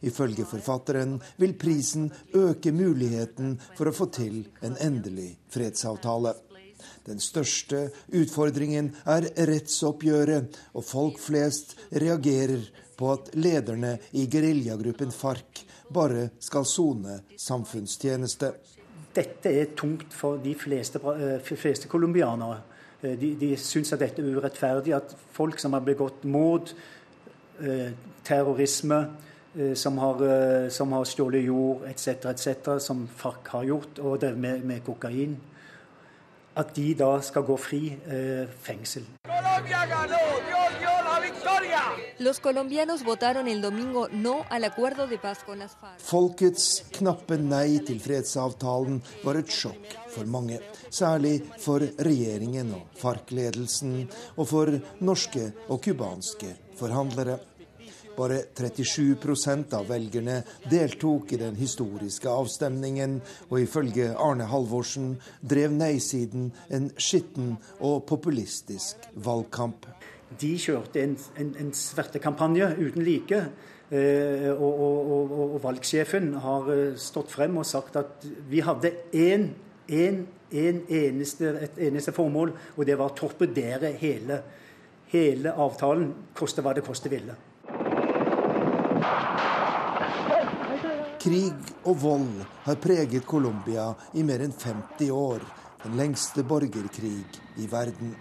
Ifølge 0.01 0.45
forfatteren 0.49 1.19
vil 1.37 1.53
prisen 1.53 2.09
øke 2.33 2.73
muligheten 2.73 3.59
for 3.77 3.91
å 3.91 3.93
få 3.93 4.09
til 4.15 4.45
en 4.65 4.79
endelig 4.81 5.35
fredsavtale. 5.53 6.33
Den 7.05 7.21
største 7.21 7.89
utfordringen 8.17 8.91
er 9.09 9.27
rettsoppgjøret, 9.49 10.57
og 10.73 10.85
folk 10.85 11.21
flest 11.21 11.75
reagerer 11.93 12.65
på 13.01 13.11
at 13.15 13.31
lederne 13.39 13.95
i 14.17 14.27
geriljagruppen 14.31 15.11
FARC 15.15 15.63
bare 15.91 16.29
skal 16.39 16.67
sone 16.69 17.19
samfunnstjeneste. 17.39 18.51
Dette 19.15 19.51
er 19.51 19.73
tungt 19.75 20.13
for 20.15 20.39
de 20.43 20.53
fleste, 20.55 21.01
eh, 21.15 21.41
fleste 21.41 21.89
colombianere. 21.91 22.61
Eh, 23.01 23.17
de, 23.19 23.33
de 23.35 23.51
syns 23.57 23.91
at 23.93 23.99
dette 23.99 24.21
er 24.23 24.37
urettferdig, 24.37 24.95
at 24.95 25.15
folk 25.33 25.59
som 25.59 25.73
har 25.73 25.83
begått 25.83 26.23
mord, 26.23 26.71
eh, 27.59 27.91
terrorisme, 28.23 29.05
som 29.75 29.97
har, 29.99 30.69
som 30.71 30.93
har 30.95 31.03
stjålet 31.03 31.43
jord 31.43 31.81
etc., 31.83 32.29
etc., 32.29 32.77
som 32.79 33.01
FARC 33.19 33.49
har 33.51 33.65
gjort, 33.67 33.99
og 33.99 34.21
drevet 34.21 34.39
med, 34.39 34.61
med 34.63 34.85
kokain 34.85 35.35
at 36.55 36.75
de 36.75 36.93
da 36.99 37.11
skal 37.23 37.45
gå 37.47 37.57
fri 37.57 37.81
eh, 38.07 38.47
fengsel. 38.63 39.05
Folkets 46.05 46.65
knappe 46.97 47.37
nei 47.41 47.79
til 47.87 48.01
fredsavtalen 48.03 48.99
var 49.23 49.39
et 49.39 49.53
sjokk 49.53 49.95
for 50.13 50.29
mange. 50.29 50.59
Særlig 50.89 51.37
for 51.61 51.83
regjeringen 51.83 52.73
og 52.77 52.99
FARC-ledelsen, 53.01 53.95
og 54.37 54.49
for 54.49 54.75
norske 55.01 55.47
og 55.69 55.81
cubanske 55.85 56.53
forhandlere. 56.79 57.39
Bare 58.17 58.41
37% 58.57 59.71
av 59.77 59.87
velgerne 59.89 60.41
deltok 60.69 61.31
i 61.31 61.39
den 61.41 61.55
historiske 61.55 62.29
avstemningen, 62.29 63.21
og 63.49 63.61
ifølge 63.63 64.11
Arne 64.19 64.49
Halvorsen 64.51 65.13
drev 65.41 65.71
nei-siden 65.73 66.51
en 66.69 66.91
skitten 66.99 67.55
og 67.79 68.03
populistisk 68.11 69.07
valgkamp. 69.15 69.87
De 70.39 70.53
kjørte 70.59 71.01
en, 71.03 71.17
en, 71.39 71.51
en 71.59 71.73
svertekampanje 71.75 72.69
uten 72.79 73.03
like. 73.03 73.41
Eh, 73.91 74.47
og, 74.53 74.71
og, 74.71 75.11
og, 75.11 75.31
og, 75.49 75.57
valgsjefen 75.65 76.29
har 76.39 76.69
eh, 76.71 76.93
stått 76.95 77.33
frem 77.33 77.57
og 77.59 77.67
sagt 77.67 77.97
at 77.99 78.23
vi 78.47 78.61
hadde 78.63 78.93
én, 79.11 79.49
én, 79.91 80.21
én 80.47 80.79
eneste, 80.87 81.51
et 81.67 81.81
eneste 81.89 82.13
formål, 82.15 82.53
og 82.77 82.87
det 82.87 82.95
var 82.95 83.11
å 83.11 83.17
torpedere 83.17 83.91
hele, 83.99 84.39
hele 85.11 85.51
avtalen, 85.59 86.07
koste 86.31 86.63
hva 86.63 86.71
det 86.77 86.85
koste 86.87 87.11
ville. 87.11 87.35
Krig 91.21 91.75
og 91.83 91.99
vold 92.01 92.39
har 92.63 92.79
preget 92.81 93.27
Colombia 93.27 93.91
i 94.15 94.23
mer 94.23 94.47
enn 94.47 94.55
50 94.55 95.11
år. 95.13 95.43
Den 95.83 95.99
lengste 95.99 96.47
borgerkrig 96.47 97.41
i 97.59 97.67
verden. 97.69 98.15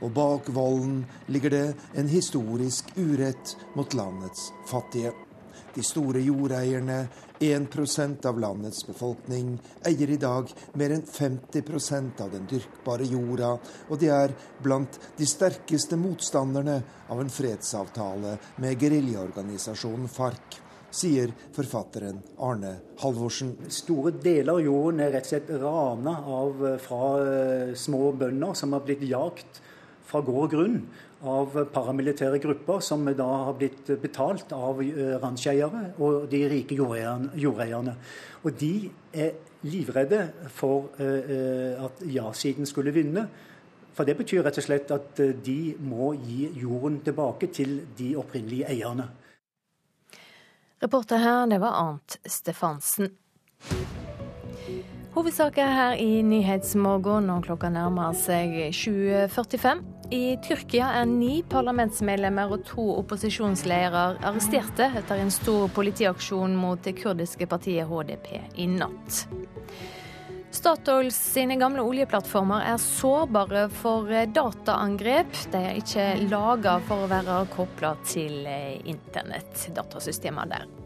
Og 0.00 0.12
bak 0.16 0.48
volden 0.54 1.02
ligger 1.28 1.52
det 1.52 1.66
en 2.00 2.08
historisk 2.08 2.92
urett 2.96 3.56
mot 3.76 3.94
landets 3.94 4.50
fattige. 4.68 5.12
De 5.74 5.82
store 5.86 6.20
jordeierne, 6.24 7.04
1% 7.40 8.26
av 8.26 8.38
landets 8.40 8.82
befolkning, 8.86 9.52
eier 9.86 10.10
i 10.10 10.18
dag 10.20 10.50
mer 10.80 10.94
enn 10.96 11.04
50% 11.06 12.24
av 12.24 12.32
den 12.34 12.48
dyrkbare 12.50 13.06
jorda, 13.06 13.52
og 13.88 14.00
de 14.00 14.10
er 14.12 14.34
blant 14.64 14.98
de 15.16 15.28
sterkeste 15.28 15.96
motstanderne 16.00 16.80
av 17.08 17.22
en 17.22 17.30
fredsavtale 17.30 18.34
med 18.60 18.82
geriljaorganisasjonen 18.82 20.10
FARC 20.10 20.58
sier 20.90 21.30
forfatteren 21.54 22.18
Arne 22.42 22.74
Halvorsen. 23.00 23.54
Store 23.70 24.10
deler 24.10 24.56
av 24.56 24.62
jorden 24.64 25.02
er 25.04 25.14
rett 25.14 25.28
og 25.28 25.32
slett 25.32 25.50
rana 25.62 26.16
av, 26.26 26.66
eh, 26.66 26.78
fra 26.82 27.04
eh, 27.22 27.74
små 27.74 28.12
bønder 28.18 28.54
som 28.58 28.74
har 28.74 28.82
blitt 28.84 29.06
jagt 29.06 29.62
fra 30.10 30.22
gård 30.26 30.48
og 30.48 30.54
grunn 30.54 30.80
av 31.30 31.54
paramilitære 31.74 32.40
grupper 32.42 32.82
som 32.84 33.06
da 33.16 33.28
har 33.46 33.54
blitt 33.58 33.92
betalt 34.02 34.52
av 34.56 34.82
eh, 34.82 35.28
og 35.98 36.26
de 36.32 36.42
rike 36.50 36.78
jordeierne. 36.78 37.94
Og 38.42 38.58
de 38.58 38.74
er 39.12 39.38
livredde 39.62 40.22
for 40.48 40.88
at 40.96 42.00
ja-siden 42.08 42.64
skulle 42.66 42.94
vinne. 42.96 43.26
For 43.92 44.08
det 44.08 44.16
betyr 44.16 44.46
rett 44.46 44.56
og 44.56 44.64
slett 44.64 44.92
at 44.94 45.20
de 45.44 45.74
må 45.84 46.14
gi 46.16 46.48
jorden 46.62 47.02
tilbake 47.04 47.50
til 47.52 47.82
de 47.98 48.14
opprinnelige 48.16 48.70
eierne. 48.72 49.10
Reporter 50.80 51.20
her, 51.20 51.46
det 51.46 51.60
var 51.60 51.76
Arnt 51.76 52.16
Stefansen. 52.24 53.10
Hovedsaker 55.12 55.66
her 55.66 55.92
i 55.92 56.22
Nyhetsmorgen 56.22 57.26
når 57.28 57.42
klokka 57.44 57.68
nærmer 57.68 58.14
seg 58.16 58.54
7.45. 58.72 59.82
I 60.10 60.36
Tyrkia 60.42 60.88
er 60.98 61.06
ni 61.06 61.36
parlamentsmedlemmer 61.46 62.50
og 62.50 62.64
to 62.66 62.82
opposisjonsledere 62.98 64.16
arresterte 64.26 64.88
etter 64.98 65.22
en 65.22 65.30
stor 65.30 65.68
politiaksjon 65.70 66.56
mot 66.58 66.82
det 66.82 66.96
kurdiske 66.98 67.46
partiet 67.46 67.86
HDP 67.86 68.32
i 68.58 68.66
natt. 68.72 69.20
Statoil 70.50 71.12
sine 71.14 71.54
gamle 71.60 71.84
oljeplattformer 71.86 72.66
er 72.72 72.82
sårbare 72.82 73.68
for 73.70 74.10
dataangrep. 74.34 75.30
De 75.54 75.62
er 75.70 75.78
ikke 75.78 76.10
laga 76.26 76.80
for 76.90 77.06
å 77.06 77.10
være 77.14 77.40
kobla 77.54 77.94
til 78.02 78.50
internett, 78.90 79.68
datasystemer 79.78 80.50
der. 80.50 80.79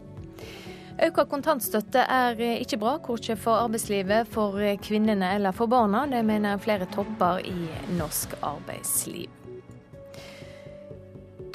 Økt 0.95 1.25
kontantstøtte 1.27 2.05
er 2.07 2.39
ikke 2.39 2.79
bra, 2.79 2.93
korkje 3.03 3.35
for 3.35 3.65
arbeidslivet, 3.65 4.29
for 4.31 4.55
kvinnene 4.83 5.33
eller 5.35 5.51
for 5.55 5.67
barna. 5.67 6.05
Det 6.07 6.21
mener 6.25 6.61
flere 6.63 6.87
topper 6.93 7.43
i 7.43 7.67
norsk 7.97 8.37
arbeidsliv. 8.39 9.27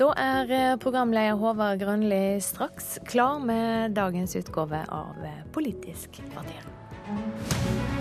Da 0.00 0.12
er 0.16 0.76
programleder 0.80 1.36
Håvard 1.40 1.80
Grønli 1.80 2.40
straks 2.40 2.98
klar 3.08 3.40
med 3.44 3.96
dagens 3.96 4.36
utgave 4.36 4.84
av 4.88 5.26
Politisk 5.52 6.22
kvarter. 6.32 7.99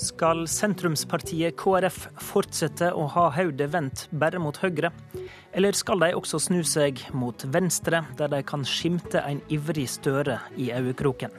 Skal 0.00 0.46
sentrumspartiet 0.48 1.58
KrF 1.60 2.06
fortsette 2.24 2.88
å 2.96 3.02
ha 3.12 3.26
hodet 3.34 3.66
vendt 3.74 4.06
bare 4.16 4.40
mot 4.40 4.56
Høyre? 4.62 4.88
Eller 5.52 5.76
skal 5.76 6.00
de 6.00 6.14
også 6.16 6.40
snu 6.40 6.62
seg 6.64 7.02
mot 7.12 7.44
venstre, 7.52 8.00
der 8.16 8.32
de 8.32 8.40
kan 8.46 8.64
skimte 8.64 9.20
en 9.20 9.42
ivrig 9.52 9.84
Støre 9.92 10.38
i 10.56 10.70
øyekroken? 10.72 11.34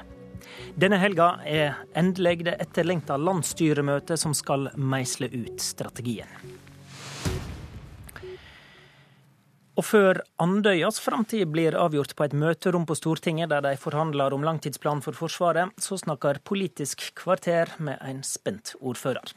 Denne 0.77 0.99
helga 1.01 1.33
er 1.47 1.81
endelig 1.97 2.45
det 2.45 2.59
etterlengta 2.61 3.17
landsstyremøtet 3.17 4.21
som 4.21 4.35
skal 4.37 4.69
meisle 4.77 5.31
ut 5.33 5.57
strategien. 5.63 6.29
Og 9.79 9.85
før 9.87 10.19
Andøyas 10.43 10.99
framtid 10.99 11.47
blir 11.53 11.77
avgjort 11.79 12.11
på 12.17 12.25
et 12.25 12.35
møterom 12.35 12.83
på 12.87 12.97
Stortinget 12.99 13.53
der 13.53 13.63
de 13.63 13.77
forhandler 13.79 14.33
om 14.35 14.43
langtidsplan 14.43 14.99
for 15.05 15.15
Forsvaret, 15.15 15.71
så 15.79 15.95
snakker 15.97 16.41
Politisk 16.43 17.13
kvarter 17.15 17.71
med 17.79 18.01
en 18.03 18.19
spent 18.27 18.75
ordfører. 18.81 19.31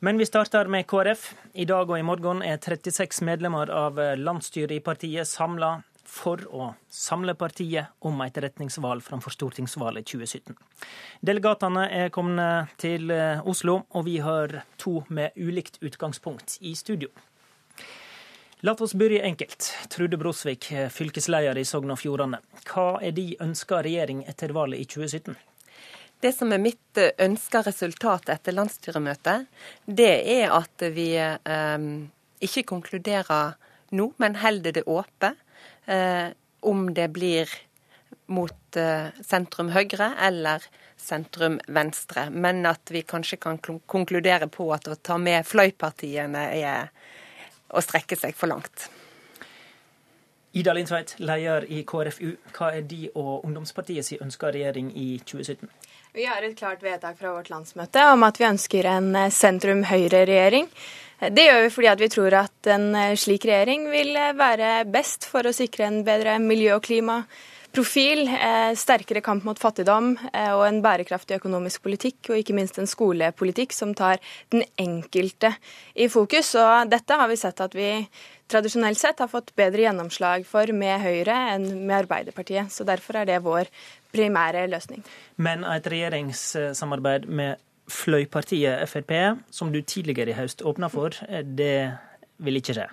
Men 0.00 0.16
vi 0.16 0.24
starter 0.24 0.70
med 0.70 0.86
KrF. 0.88 1.32
I 1.54 1.66
dag 1.68 1.90
og 1.90 1.98
i 1.98 2.06
morgen 2.06 2.44
er 2.46 2.62
36 2.62 3.24
medlemmer 3.26 3.68
av 3.74 3.98
landsstyret 4.16 4.78
i 4.78 4.84
partiet 4.84 5.28
samla 5.28 5.80
for 6.10 6.40
å 6.50 6.70
samle 6.90 7.34
partiet 7.38 7.90
om 8.06 8.22
et 8.24 8.38
retningsvalg 8.42 9.02
framfor 9.04 9.34
stortingsvalget 9.34 10.08
2017. 10.08 10.56
Delegatene 11.26 11.84
er 11.90 12.14
kommet 12.14 12.72
til 12.80 13.12
Oslo, 13.44 13.82
og 13.90 14.06
vi 14.06 14.16
har 14.24 14.62
to 14.80 15.02
med 15.10 15.36
ulikt 15.36 15.82
utgangspunkt 15.84 16.56
i 16.62 16.74
studio. 16.78 17.10
La 18.62 18.74
oss 18.74 18.92
begynne 18.94 19.24
enkelt. 19.24 19.72
Trude 19.88 20.16
Brosvik, 20.20 20.66
fylkesleder 20.92 21.56
i 21.56 21.64
Sogn 21.64 21.94
og 21.94 21.96
Fjordane. 22.02 22.42
Hva 22.68 22.98
er 23.00 23.14
de 23.16 23.30
ønska 23.40 23.78
regjering 23.86 24.20
etter 24.28 24.52
valget 24.52 24.82
i 24.82 24.84
2017? 24.84 25.38
Det 26.20 26.32
som 26.36 26.52
er 26.52 26.60
mitt 26.60 27.00
eh, 27.00 27.14
ønska 27.24 27.62
resultat 27.64 28.28
etter 28.28 28.52
landsstyremøtet, 28.52 29.46
det 29.86 30.12
er 30.34 30.52
at 30.52 30.84
vi 30.92 31.14
eh, 31.16 31.86
ikke 32.44 32.66
konkluderer 32.68 33.56
nå, 33.96 34.10
men 34.20 34.36
holder 34.42 34.76
det 34.76 34.84
åpent 34.84 35.40
eh, 35.88 36.36
om 36.60 36.90
det 36.92 37.08
blir 37.16 37.48
mot 38.28 38.76
eh, 38.76 39.08
sentrum 39.24 39.72
høyre 39.72 40.12
eller 40.20 40.68
sentrum 41.00 41.56
venstre. 41.72 42.28
Men 42.28 42.66
at 42.68 42.92
vi 42.92 43.06
kanskje 43.08 43.40
kan 43.40 43.56
konkludere 43.64 44.52
på 44.52 44.68
at 44.76 44.92
å 44.92 45.00
ta 45.00 45.16
med 45.16 45.48
fløypartiene 45.48 46.44
er 46.60 46.92
å 47.70 47.82
strekke 47.84 48.18
seg 48.18 48.36
for 48.36 48.50
langt. 48.52 48.88
Ida 50.52 50.72
Lindsveit, 50.74 51.14
leder 51.22 51.64
i 51.70 51.84
KrFU. 51.86 52.32
Hva 52.56 52.72
er 52.74 52.82
de 52.90 53.04
og 53.14 53.44
ungdomspartiet 53.46 54.06
si 54.06 54.18
ønska 54.18 54.50
regjering 54.50 54.90
i 54.98 55.12
2017? 55.22 55.68
Vi 56.12 56.24
har 56.26 56.42
et 56.42 56.56
klart 56.58 56.82
vedtak 56.82 57.20
fra 57.20 57.36
vårt 57.36 57.52
landsmøte 57.52 58.02
om 58.10 58.24
at 58.26 58.40
vi 58.40 58.48
ønsker 58.48 58.88
en 58.90 59.12
eh, 59.14 59.30
sentrum-høyre-regjering. 59.30 60.66
Det 61.30 61.44
gjør 61.44 61.62
vi 61.62 61.70
fordi 61.76 61.92
vi 62.00 62.08
tror 62.10 62.36
at 62.40 62.70
en 62.74 62.88
eh, 62.98 63.14
slik 63.14 63.46
regjering 63.46 63.86
vil 63.92 64.10
eh, 64.18 64.32
være 64.34 64.72
best 64.90 65.28
for 65.30 65.46
å 65.46 65.54
sikre 65.54 65.86
en 65.86 66.00
bedre 66.06 66.34
miljø 66.42 66.80
og 66.80 66.82
klima, 66.88 67.20
profil, 67.72 68.26
eh, 68.28 68.72
sterkere 68.74 69.20
kamp 69.20 69.44
mot 69.46 69.58
fattigdom 69.58 70.12
eh, 70.32 70.50
og 70.52 70.64
en 70.66 70.80
bærekraftig 70.82 71.38
økonomisk 71.38 71.84
politikk, 71.86 72.18
og 72.30 72.40
ikke 72.40 72.56
minst 72.56 72.78
en 72.80 72.90
skolepolitikk 72.90 73.74
som 73.76 73.94
tar 73.94 74.20
den 74.52 74.64
enkelte 74.80 75.52
i 75.94 76.08
fokus. 76.10 76.52
Og 76.58 76.90
dette 76.90 77.18
har 77.20 77.30
vi 77.30 77.38
sett 77.40 77.62
at 77.62 77.76
vi 77.78 77.90
tradisjonelt 78.50 78.98
sett 78.98 79.22
har 79.22 79.30
fått 79.30 79.54
bedre 79.58 79.86
gjennomslag 79.86 80.46
for 80.48 80.72
med 80.74 81.02
Høyre 81.04 81.36
enn 81.54 81.68
med 81.86 82.00
Arbeiderpartiet. 82.02 82.72
Så 82.74 82.86
derfor 82.88 83.20
er 83.20 83.30
det 83.30 83.42
vår 83.46 83.70
primære 84.10 84.66
løsning. 84.70 85.04
Men 85.38 85.62
et 85.64 85.86
regjeringssamarbeid 85.86 87.28
med 87.30 87.60
fløypartiet 87.90 88.86
Frp, 88.90 89.14
som 89.50 89.70
du 89.72 89.80
tidligere 89.82 90.34
i 90.34 90.38
høst 90.38 90.62
åpna 90.66 90.90
for, 90.90 91.14
det 91.42 91.76
vil 92.38 92.58
ikke 92.58 92.78
skje? 92.78 92.90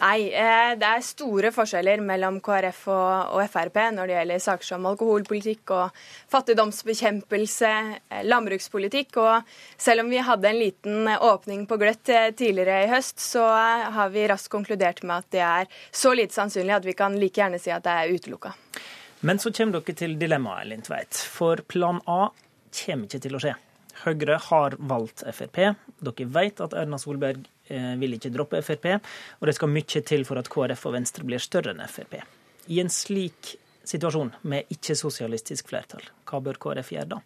Nei, 0.00 0.32
eh, 0.32 0.72
det 0.80 0.88
er 0.88 1.02
store 1.04 1.50
forskjeller 1.52 2.00
mellom 2.04 2.38
KrF 2.44 2.80
og, 2.92 3.40
Frp 3.52 3.76
når 3.92 4.08
det 4.08 4.14
gjelder 4.16 4.42
saker 4.44 4.68
som 4.68 4.86
alkoholpolitikk 4.88 5.72
og 5.76 5.98
fattigdomsbekjempelse, 6.32 7.72
eh, 8.08 8.22
landbrukspolitikk. 8.24 9.18
Og 9.20 9.52
selv 9.76 10.04
om 10.04 10.12
vi 10.12 10.22
hadde 10.24 10.48
en 10.48 10.58
liten 10.58 11.10
åpning 11.12 11.66
på 11.68 11.78
gløtt 11.82 12.08
eh, 12.08 12.30
tidligere 12.32 12.86
i 12.86 12.90
høst, 12.94 13.20
så 13.20 13.44
har 13.98 14.14
vi 14.14 14.26
raskt 14.30 14.52
konkludert 14.54 15.02
med 15.04 15.18
at 15.18 15.30
det 15.36 15.44
er 15.46 15.82
så 15.90 16.14
lite 16.16 16.34
sannsynlig 16.34 16.78
at 16.78 16.88
vi 16.88 16.96
kan 16.96 17.18
like 17.20 17.42
gjerne 17.42 17.60
si 17.60 17.74
at 17.74 17.84
det 17.84 17.92
er 17.92 18.16
utelukka. 18.16 18.54
Men 19.22 19.38
så 19.38 19.52
kommer 19.54 19.78
dere 19.78 19.94
til 19.98 20.16
dilemmaet, 20.18 20.66
Linn 20.70 20.82
Tveit. 20.82 21.14
For 21.14 21.60
plan 21.68 22.00
A 22.10 22.32
kommer 22.72 23.06
ikke 23.06 23.22
til 23.22 23.36
å 23.36 23.42
skje. 23.44 23.54
Høyre 24.02 24.38
har 24.48 24.74
valgt 24.80 25.22
Frp. 25.30 25.60
Dere 26.02 26.30
vet 26.34 26.62
at 26.64 26.74
Erna 26.74 26.98
Solberg 26.98 27.44
vil 27.98 28.16
ikke 28.18 28.32
droppe 28.34 28.62
Frp, 28.64 28.88
og 29.40 29.48
det 29.48 29.56
skal 29.58 29.72
mye 29.72 30.04
til 30.12 30.26
for 30.28 30.40
at 30.40 30.50
KrF 30.52 30.86
og 30.90 30.96
Venstre 30.98 31.26
blir 31.26 31.42
større 31.42 31.74
enn 31.74 31.84
Frp. 31.88 32.20
I 32.70 32.82
en 32.82 32.92
slik 32.92 33.56
situasjon 33.88 34.34
med 34.46 34.70
ikke-sosialistisk 34.70 35.72
flertall, 35.72 36.04
hva 36.28 36.42
bør 36.44 36.60
KrF 36.62 36.92
gjøre 36.94 37.14
da? 37.16 37.22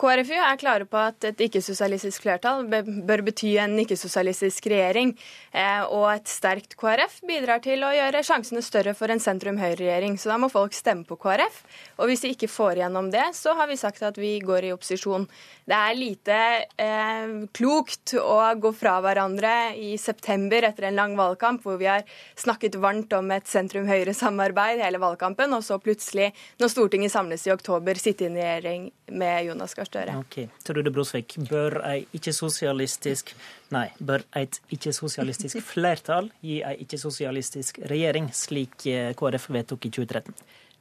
KrFU 0.00 0.32
er 0.32 0.56
klare 0.56 0.86
på 0.88 0.96
at 0.96 1.24
et 1.28 1.42
ikke-sosialistisk 1.44 2.24
flertall 2.24 2.62
bør 2.64 3.22
bety 3.26 3.50
en 3.60 3.74
ikke-sosialistisk 3.82 4.70
regjering. 4.72 5.10
Eh, 5.52 5.82
og 5.92 6.06
et 6.14 6.30
sterkt 6.30 6.72
KrF 6.80 7.18
bidrar 7.28 7.60
til 7.60 7.84
å 7.84 7.90
gjøre 7.92 8.22
sjansene 8.24 8.62
større 8.64 8.94
for 8.96 9.12
en 9.12 9.20
sentrum-høyre-regjering. 9.20 10.16
Så 10.16 10.30
da 10.32 10.38
må 10.40 10.48
folk 10.52 10.72
stemme 10.76 11.04
på 11.04 11.18
KrF. 11.20 11.58
Og 12.00 12.08
hvis 12.08 12.24
de 12.24 12.30
ikke 12.32 12.48
får 12.48 12.80
igjennom 12.80 13.10
det, 13.12 13.26
så 13.36 13.52
har 13.58 13.68
vi 13.68 13.76
sagt 13.80 14.00
at 14.06 14.16
vi 14.20 14.38
går 14.40 14.70
i 14.70 14.72
opposisjon. 14.72 15.26
Det 15.68 15.76
er 15.76 15.98
lite 15.98 16.38
eh, 16.80 17.36
klokt 17.60 18.16
å 18.16 18.38
gå 18.56 18.72
fra 18.80 18.96
hverandre 19.04 19.52
i 19.76 19.92
september 20.00 20.64
etter 20.70 20.88
en 20.88 20.96
lang 21.02 21.18
valgkamp 21.20 21.60
hvor 21.66 21.76
vi 21.82 21.90
har 21.90 22.08
snakket 22.40 22.80
varmt 22.80 23.12
om 23.18 23.28
et 23.36 23.52
sentrum-høyre-samarbeid 23.52 24.80
hele 24.80 25.02
valgkampen, 25.02 25.52
og 25.52 25.66
så 25.66 25.76
plutselig, 25.82 26.32
når 26.62 26.72
Stortinget 26.72 27.12
samles 27.12 27.44
i 27.44 27.52
oktober, 27.52 28.00
sitte 28.00 28.24
i 28.24 28.32
en 28.32 28.40
regjering 28.40 28.90
med 29.12 29.44
Jonas 29.50 29.76
Gahr 29.76 29.89
Støre. 29.90 30.18
Okay. 30.22 30.46
Trude 30.62 30.92
Brosvik, 30.94 31.34
bør 31.50 31.80
ei 31.88 32.04
ikke-sosialistisk 32.14 33.32
Nei, 33.74 33.88
bør 33.98 34.22
et 34.38 34.60
ikke-sosialistisk 34.70 35.58
flertall 35.72 36.30
gi 36.46 36.60
ei 36.66 36.76
ikke-sosialistisk 36.84 37.82
regjering, 37.90 38.30
slik 38.34 38.86
eh, 38.86 39.10
KrF 39.18 39.48
vedtok 39.50 39.88
i 39.88 39.94
2013? 39.98 40.36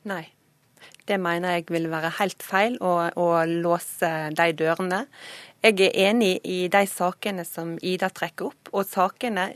Nei. 0.09 0.25
Det 1.09 1.17
mener 1.19 1.57
jeg 1.57 1.65
vil 1.73 1.89
være 1.89 2.11
helt 2.19 2.43
feil 2.45 2.77
å, 2.85 2.93
å 3.17 3.27
låse 3.49 4.11
de 4.37 4.45
dørene. 4.55 5.01
Jeg 5.65 5.89
er 5.89 5.97
enig 6.05 6.35
i 6.45 6.59
de 6.71 6.83
sakene 6.87 7.43
som 7.47 7.73
Ida 7.81 8.11
trekker 8.13 8.51
opp, 8.51 8.69
og 8.71 8.85
sakene 8.87 9.49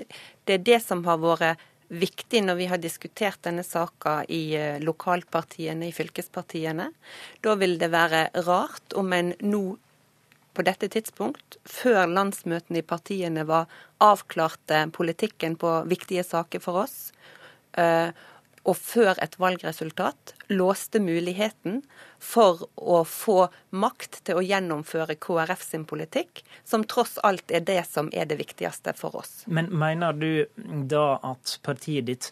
Det 0.44 0.58
er 0.58 0.66
det 0.66 0.82
som 0.84 1.06
har 1.06 1.22
vært 1.22 1.62
viktig 1.94 2.42
når 2.46 2.58
vi 2.60 2.68
har 2.72 2.82
diskutert 2.82 3.42
denne 3.46 3.64
saka 3.66 4.22
i 4.32 4.56
eh, 4.58 4.82
lokalpartiene, 4.84 5.88
i 5.88 5.96
fylkespartiene. 5.96 6.90
Da 7.44 7.56
vil 7.60 7.78
det 7.82 7.92
være 7.94 8.28
rart 8.48 8.96
om 9.00 9.14
en 9.14 9.34
nå 9.42 9.64
på 10.54 10.66
dette 10.66 10.90
tidspunkt, 10.94 11.58
før 11.66 12.06
landsmøtene 12.10 12.84
i 12.84 12.86
partiene 12.86 13.46
var 13.50 13.72
avklarte 14.04 14.86
politikken 14.94 15.56
på 15.58 15.80
viktige 15.90 16.26
saker 16.28 16.62
for 16.62 16.84
oss, 16.84 16.98
eh, 17.78 18.14
og 18.64 18.78
før 18.80 19.20
et 19.24 19.36
valgresultat 19.42 20.34
låste 20.54 21.02
muligheten 21.04 21.82
for 22.24 22.64
å 22.80 23.02
få 23.08 23.50
makt 23.76 24.22
til 24.28 24.40
å 24.40 24.46
gjennomføre 24.46 25.18
KrF 25.20 25.64
sin 25.66 25.86
politikk, 25.90 26.44
som 26.64 26.86
tross 26.88 27.18
alt 27.28 27.52
er 27.52 27.66
det 27.68 27.82
som 27.90 28.12
er 28.16 28.30
det 28.30 28.40
viktigste 28.40 28.96
for 28.96 29.20
oss. 29.20 29.42
Men 29.48 29.72
mener 29.76 30.16
du 30.16 30.46
da 30.88 31.20
at 31.34 31.58
partiet 31.66 32.08
ditt 32.08 32.32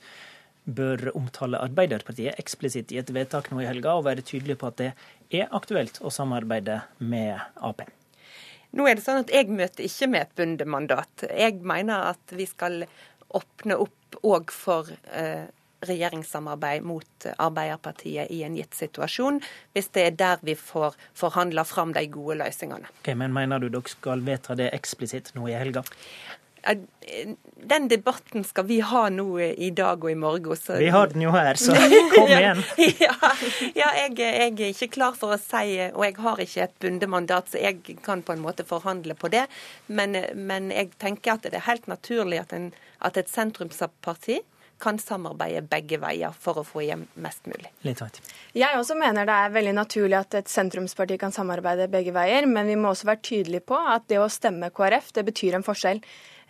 bør 0.63 1.09
omtale 1.17 1.59
Arbeiderpartiet 1.59 2.39
eksplisitt 2.39 2.91
i 2.93 2.99
et 3.01 3.09
vedtak 3.11 3.49
nå 3.51 3.63
i 3.63 3.67
helga, 3.67 3.97
og 3.97 4.05
være 4.07 4.23
tydelig 4.25 4.59
på 4.61 4.69
at 4.69 4.79
det 4.79 4.91
er 5.33 5.49
aktuelt 5.51 5.99
å 6.05 6.11
samarbeide 6.13 6.83
med 6.99 7.39
Ap? 7.59 7.83
Nå 8.71 8.85
er 8.87 8.95
det 8.95 9.03
sånn 9.03 9.25
at 9.25 9.31
Jeg 9.33 9.49
møter 9.51 9.83
ikke 9.83 10.07
med 10.07 10.21
et 10.21 10.35
bundemandat. 10.37 11.25
Jeg 11.27 11.59
mener 11.67 12.13
at 12.13 12.35
vi 12.35 12.45
skal 12.47 12.85
åpne 13.35 13.75
opp 13.83 14.21
òg 14.27 14.53
for 14.53 14.87
eh, 15.11 15.49
regjeringssamarbeid 15.87 16.83
mot 16.85 17.27
Arbeiderpartiet 17.37 18.31
i 18.31 18.43
en 18.43 18.57
gitt 18.57 18.77
situasjon, 18.77 19.41
hvis 19.73 19.89
det 19.95 20.07
er 20.07 20.19
der 20.19 20.43
vi 20.45 20.55
får 20.57 20.97
forhandla 21.17 21.65
fram 21.67 21.95
de 21.97 22.05
gode 22.11 22.39
løsningene. 22.43 22.91
Okay, 23.01 23.17
men 23.17 23.33
Mener 23.33 23.59
du 23.59 23.69
dere 23.71 23.89
skal 23.89 24.21
vedta 24.25 24.57
det 24.59 24.69
eksplisitt 24.75 25.33
nå 25.37 25.47
i 25.49 25.57
helga? 25.57 25.85
Den 27.61 27.87
debatten 27.89 28.43
skal 28.45 28.65
vi 28.69 28.79
ha 28.85 29.07
nå 29.09 29.39
i 29.41 29.71
dag 29.73 30.03
og 30.03 30.11
i 30.11 30.15
morgen. 30.15 30.57
Så... 30.57 30.77
Vi 30.77 30.91
har 30.93 31.09
den 31.09 31.23
jo 31.25 31.31
her, 31.33 31.57
så 31.57 31.73
kom 32.13 32.29
igjen. 32.29 32.61
ja, 33.01 33.15
ja 33.73 33.89
jeg, 33.97 34.19
jeg, 34.19 34.51
er 34.59 34.67
ikke 34.67 34.91
klar 34.93 35.17
for 35.17 35.33
å 35.33 35.39
si, 35.41 35.79
og 35.89 36.05
jeg 36.05 36.17
har 36.21 36.43
ikke 36.45 36.67
et 36.67 36.77
bundet 36.83 37.09
mandat, 37.09 37.49
så 37.49 37.61
jeg 37.61 37.97
kan 38.05 38.21
på 38.21 38.35
en 38.35 38.45
måte 38.45 38.65
forhandle 38.67 39.17
på 39.17 39.31
det. 39.33 39.47
Men, 39.87 40.19
men 40.37 40.69
jeg 40.73 40.93
tenker 41.01 41.35
at 41.35 41.49
det 41.49 41.57
er 41.57 41.65
helt 41.65 41.89
naturlig 41.89 42.43
at, 42.43 42.53
en, 42.53 42.69
at 43.01 43.17
et 43.17 43.31
sentrumsparti 43.31 44.41
kan 44.81 44.99
samarbeide 45.01 45.61
begge 45.69 45.99
veier 46.01 46.33
for 46.33 46.61
å 46.61 46.65
få 46.65 46.83
hjem 46.85 47.05
mest 47.21 47.47
mulig. 47.49 47.69
Jeg 48.57 48.79
også 48.79 48.97
mener 48.99 49.29
det 49.29 49.37
er 49.37 49.55
veldig 49.55 49.77
naturlig 49.77 50.17
at 50.19 50.41
et 50.41 50.51
sentrumsparti 50.51 51.19
kan 51.21 51.33
samarbeide 51.35 51.89
begge 51.91 52.13
veier, 52.15 52.49
men 52.49 52.69
vi 52.69 52.77
må 52.79 52.91
også 52.91 53.09
være 53.11 53.25
tydelige 53.29 53.67
på 53.71 53.77
at 53.77 54.09
det 54.11 54.19
å 54.21 54.29
stemme 54.31 54.71
KrF, 54.73 55.13
det 55.17 55.27
betyr 55.29 55.59
en 55.59 55.65
forskjell. 55.65 56.01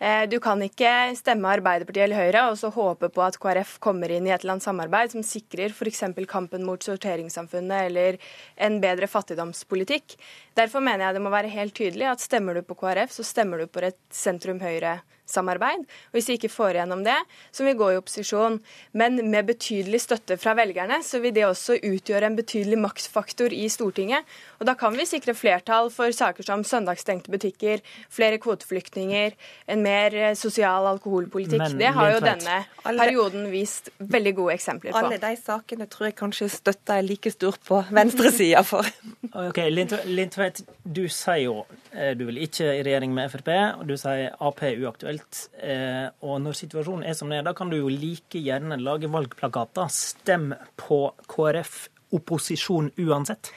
Eh, 0.02 0.24
du 0.26 0.40
kan 0.42 0.58
ikke 0.64 1.12
stemme 1.14 1.50
Arbeiderpartiet 1.52 2.08
eller 2.08 2.18
Høyre 2.18 2.40
og 2.50 2.56
så 2.58 2.72
håpe 2.74 3.06
på 3.12 3.22
at 3.22 3.36
KrF 3.38 3.76
kommer 3.84 4.10
inn 4.10 4.26
i 4.26 4.32
et 4.34 4.42
eller 4.42 4.56
annet 4.56 4.66
samarbeid 4.66 5.12
som 5.14 5.22
sikrer 5.22 5.70
f.eks. 5.70 6.02
kampen 6.26 6.64
mot 6.66 6.82
sorteringssamfunnet 6.82 7.86
eller 7.86 8.18
en 8.56 8.80
bedre 8.82 9.06
fattigdomspolitikk. 9.06 10.16
Derfor 10.58 10.82
mener 10.82 11.06
jeg 11.06 11.18
det 11.18 11.22
må 11.22 11.30
være 11.30 11.54
helt 11.54 11.76
tydelig 11.78 12.10
at 12.10 12.24
stemmer 12.24 12.58
du 12.58 12.66
på 12.66 12.80
KrF, 12.82 13.14
så 13.14 13.26
stemmer 13.26 13.62
du 13.62 13.70
på 13.70 13.84
et 13.86 14.00
sentrum-høyre 14.10 14.98
samarbeid. 15.32 15.86
Og 16.10 16.18
hvis 16.18 16.30
vi 16.30 16.38
ikke 16.38 16.52
får 16.52 16.78
igjennom 16.78 17.04
det, 17.06 17.18
så 17.50 17.64
vil 17.64 17.72
vi 17.72 17.80
gå 17.80 17.90
i 17.92 17.98
opposisjon. 18.00 18.58
Men 18.98 19.18
med 19.32 19.48
betydelig 19.50 20.02
støtte 20.04 20.38
fra 20.40 20.54
velgerne, 20.58 21.00
så 21.04 21.22
vil 21.22 21.34
det 21.36 21.46
også 21.48 21.78
utgjøre 21.80 22.28
en 22.30 22.38
betydelig 22.38 22.78
maktfaktor 22.82 23.54
i 23.56 23.66
Stortinget. 23.72 24.28
Og 24.60 24.68
da 24.68 24.76
kan 24.78 24.94
vi 24.96 25.06
sikre 25.08 25.34
flertall 25.36 25.90
for 25.94 26.12
saker 26.14 26.46
som 26.46 26.64
søndagsstengte 26.66 27.32
butikker, 27.32 27.82
flere 28.12 28.38
kvoteflyktninger, 28.42 29.36
en 29.72 29.84
mer 29.84 30.14
eh, 30.14 30.34
sosial 30.38 30.86
alkoholpolitikk. 30.92 31.62
Men, 31.62 31.78
det 31.80 31.92
har 31.96 32.12
jo 32.14 32.22
denne 32.22 32.58
perioden 32.84 33.48
vist 33.52 33.90
veldig 33.98 34.34
gode 34.38 34.56
eksempler 34.58 34.94
på. 34.94 35.02
Alle 35.02 35.20
de 35.22 35.34
sakene 35.40 35.88
tror 35.90 36.10
jeg 36.10 36.18
kanskje 36.18 36.50
støtta 36.52 36.98
er 37.00 37.06
like 37.06 37.32
stort 37.34 37.62
på 37.66 37.82
venstresida 37.90 38.62
for. 38.66 38.86
ok, 39.48 39.62
Lindtveit, 39.72 40.62
du 40.82 41.04
sier 41.08 41.46
jo 41.46 41.62
eh, 41.92 42.12
du 42.18 42.26
vil 42.28 42.42
ikke 42.46 42.68
i 42.76 42.82
regjering 42.84 43.14
med 43.16 43.30
Frp, 43.32 43.50
og 43.80 43.86
du 43.88 43.96
sier 44.00 44.32
Ap 44.42 44.62
er 44.66 44.78
uaktuelt 44.82 45.21
aktuelt. 45.22 45.50
Eh, 45.62 46.10
og 46.22 46.40
når 46.42 46.56
situasjonen 46.56 47.04
er 47.04 47.14
som 47.14 47.28
den 47.28 47.40
er, 47.40 47.44
da 47.46 47.54
kan 47.54 47.70
du 47.70 47.76
jo 47.76 47.88
like 47.88 48.38
gjerne 48.38 48.80
lage 48.80 49.10
valgplakater. 49.10 49.88
Stem 49.88 50.54
på 50.76 51.12
KrF 51.26 51.88
opposisjon 52.12 52.92
uansett. 52.98 53.52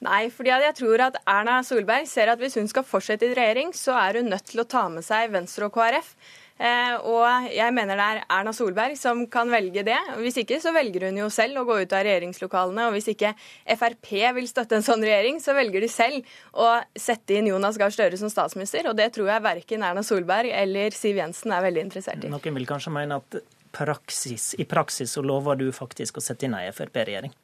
Nei, 0.00 0.30
fordi 0.30 0.50
jeg 0.50 0.74
tror 0.78 1.00
at 1.08 1.16
Erna 1.26 1.62
Solberg 1.66 2.06
ser 2.06 2.28
at 2.30 2.38
hvis 2.38 2.54
hun 2.54 2.68
skal 2.68 2.84
fortsette 2.86 3.26
i 3.26 3.34
regjering, 3.34 3.72
så 3.74 3.96
er 3.98 4.20
hun 4.20 4.30
nødt 4.30 4.46
til 4.46 4.62
å 4.62 4.68
ta 4.68 4.88
med 4.88 5.02
seg 5.02 5.32
Venstre 5.32 5.66
og 5.66 5.74
KrF. 5.74 6.14
Eh, 6.58 6.94
og 7.06 7.50
jeg 7.54 7.74
mener 7.74 7.98
det 7.98 8.06
er 8.06 8.20
Erna 8.34 8.52
Solberg 8.54 8.96
som 8.98 9.22
kan 9.30 9.50
velge 9.52 9.84
det. 9.86 9.98
Hvis 10.18 10.40
ikke 10.42 10.58
så 10.62 10.72
velger 10.74 11.06
hun 11.08 11.20
jo 11.20 11.28
selv 11.32 11.62
å 11.62 11.66
gå 11.68 11.78
ut 11.82 11.94
av 11.94 12.02
regjeringslokalene. 12.06 12.88
Og 12.88 12.96
hvis 12.96 13.10
ikke 13.14 13.34
Frp 13.78 14.10
vil 14.38 14.48
støtte 14.50 14.78
en 14.78 14.86
sånn 14.86 15.04
regjering, 15.06 15.38
så 15.42 15.54
velger 15.58 15.84
de 15.84 15.90
selv 15.92 16.38
å 16.58 16.72
sette 16.98 17.38
inn 17.38 17.50
Jonas 17.52 17.78
Gahr 17.78 17.94
Støre 17.94 18.18
som 18.18 18.32
statsminister. 18.32 18.90
Og 18.90 18.98
det 18.98 19.12
tror 19.14 19.30
jeg 19.30 19.46
verken 19.46 19.86
Erna 19.86 20.02
Solberg 20.06 20.50
eller 20.54 20.96
Siv 20.96 21.20
Jensen 21.22 21.54
er 21.54 21.64
veldig 21.68 21.86
interessert 21.88 22.26
i. 22.26 22.32
Noen 22.32 22.58
vil 22.58 22.68
kanskje 22.68 22.94
mene 22.94 23.22
at 23.22 23.40
praksis, 23.78 24.54
i 24.58 24.64
praksis 24.64 25.12
så 25.14 25.22
lover 25.22 25.58
du 25.60 25.68
faktisk 25.72 26.18
å 26.18 26.24
sette 26.24 26.48
inn 26.48 26.56
ei 26.58 26.70
Frp-regjering? 26.72 27.34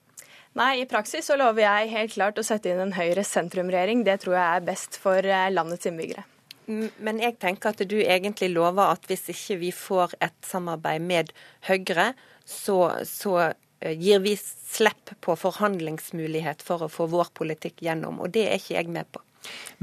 Nei, 0.55 0.85
i 0.85 0.87
praksis 0.87 1.27
så 1.27 1.35
lover 1.39 1.65
jeg 1.65 1.91
helt 1.91 2.13
klart 2.15 2.39
å 2.39 2.45
sette 2.47 2.71
inn 2.71 2.83
en 2.83 2.95
Høyre 2.95 3.25
sentrum-regjering. 3.27 4.05
Det 4.07 4.21
tror 4.23 4.37
jeg 4.39 4.47
er 4.47 4.69
best 4.69 4.99
for 5.03 5.27
eh, 5.27 5.51
landets 5.51 5.91
innbyggere. 5.91 6.23
Men 6.67 7.21
jeg 7.21 7.37
tenker 7.43 7.75
at 7.75 7.83
du 7.89 7.99
egentlig 8.01 8.51
lover 8.55 8.95
at 8.95 9.09
hvis 9.09 9.29
ikke 9.35 9.59
vi 9.61 9.73
får 9.75 10.17
et 10.25 10.37
samarbeid 10.47 11.05
med 11.05 11.33
Høyre, 11.69 12.13
så, 12.45 12.79
så 13.09 13.35
eh, 13.81 13.97
gir 13.99 14.23
vi 14.25 14.37
slipp 14.41 15.15
på 15.25 15.37
forhandlingsmulighet 15.39 16.65
for 16.65 16.87
å 16.87 16.93
få 16.93 17.09
vår 17.13 17.35
politikk 17.37 17.85
gjennom. 17.85 18.23
Og 18.25 18.33
det 18.35 18.49
er 18.49 18.61
ikke 18.61 18.79
jeg 18.79 18.93
med 18.93 19.11
på. 19.13 19.23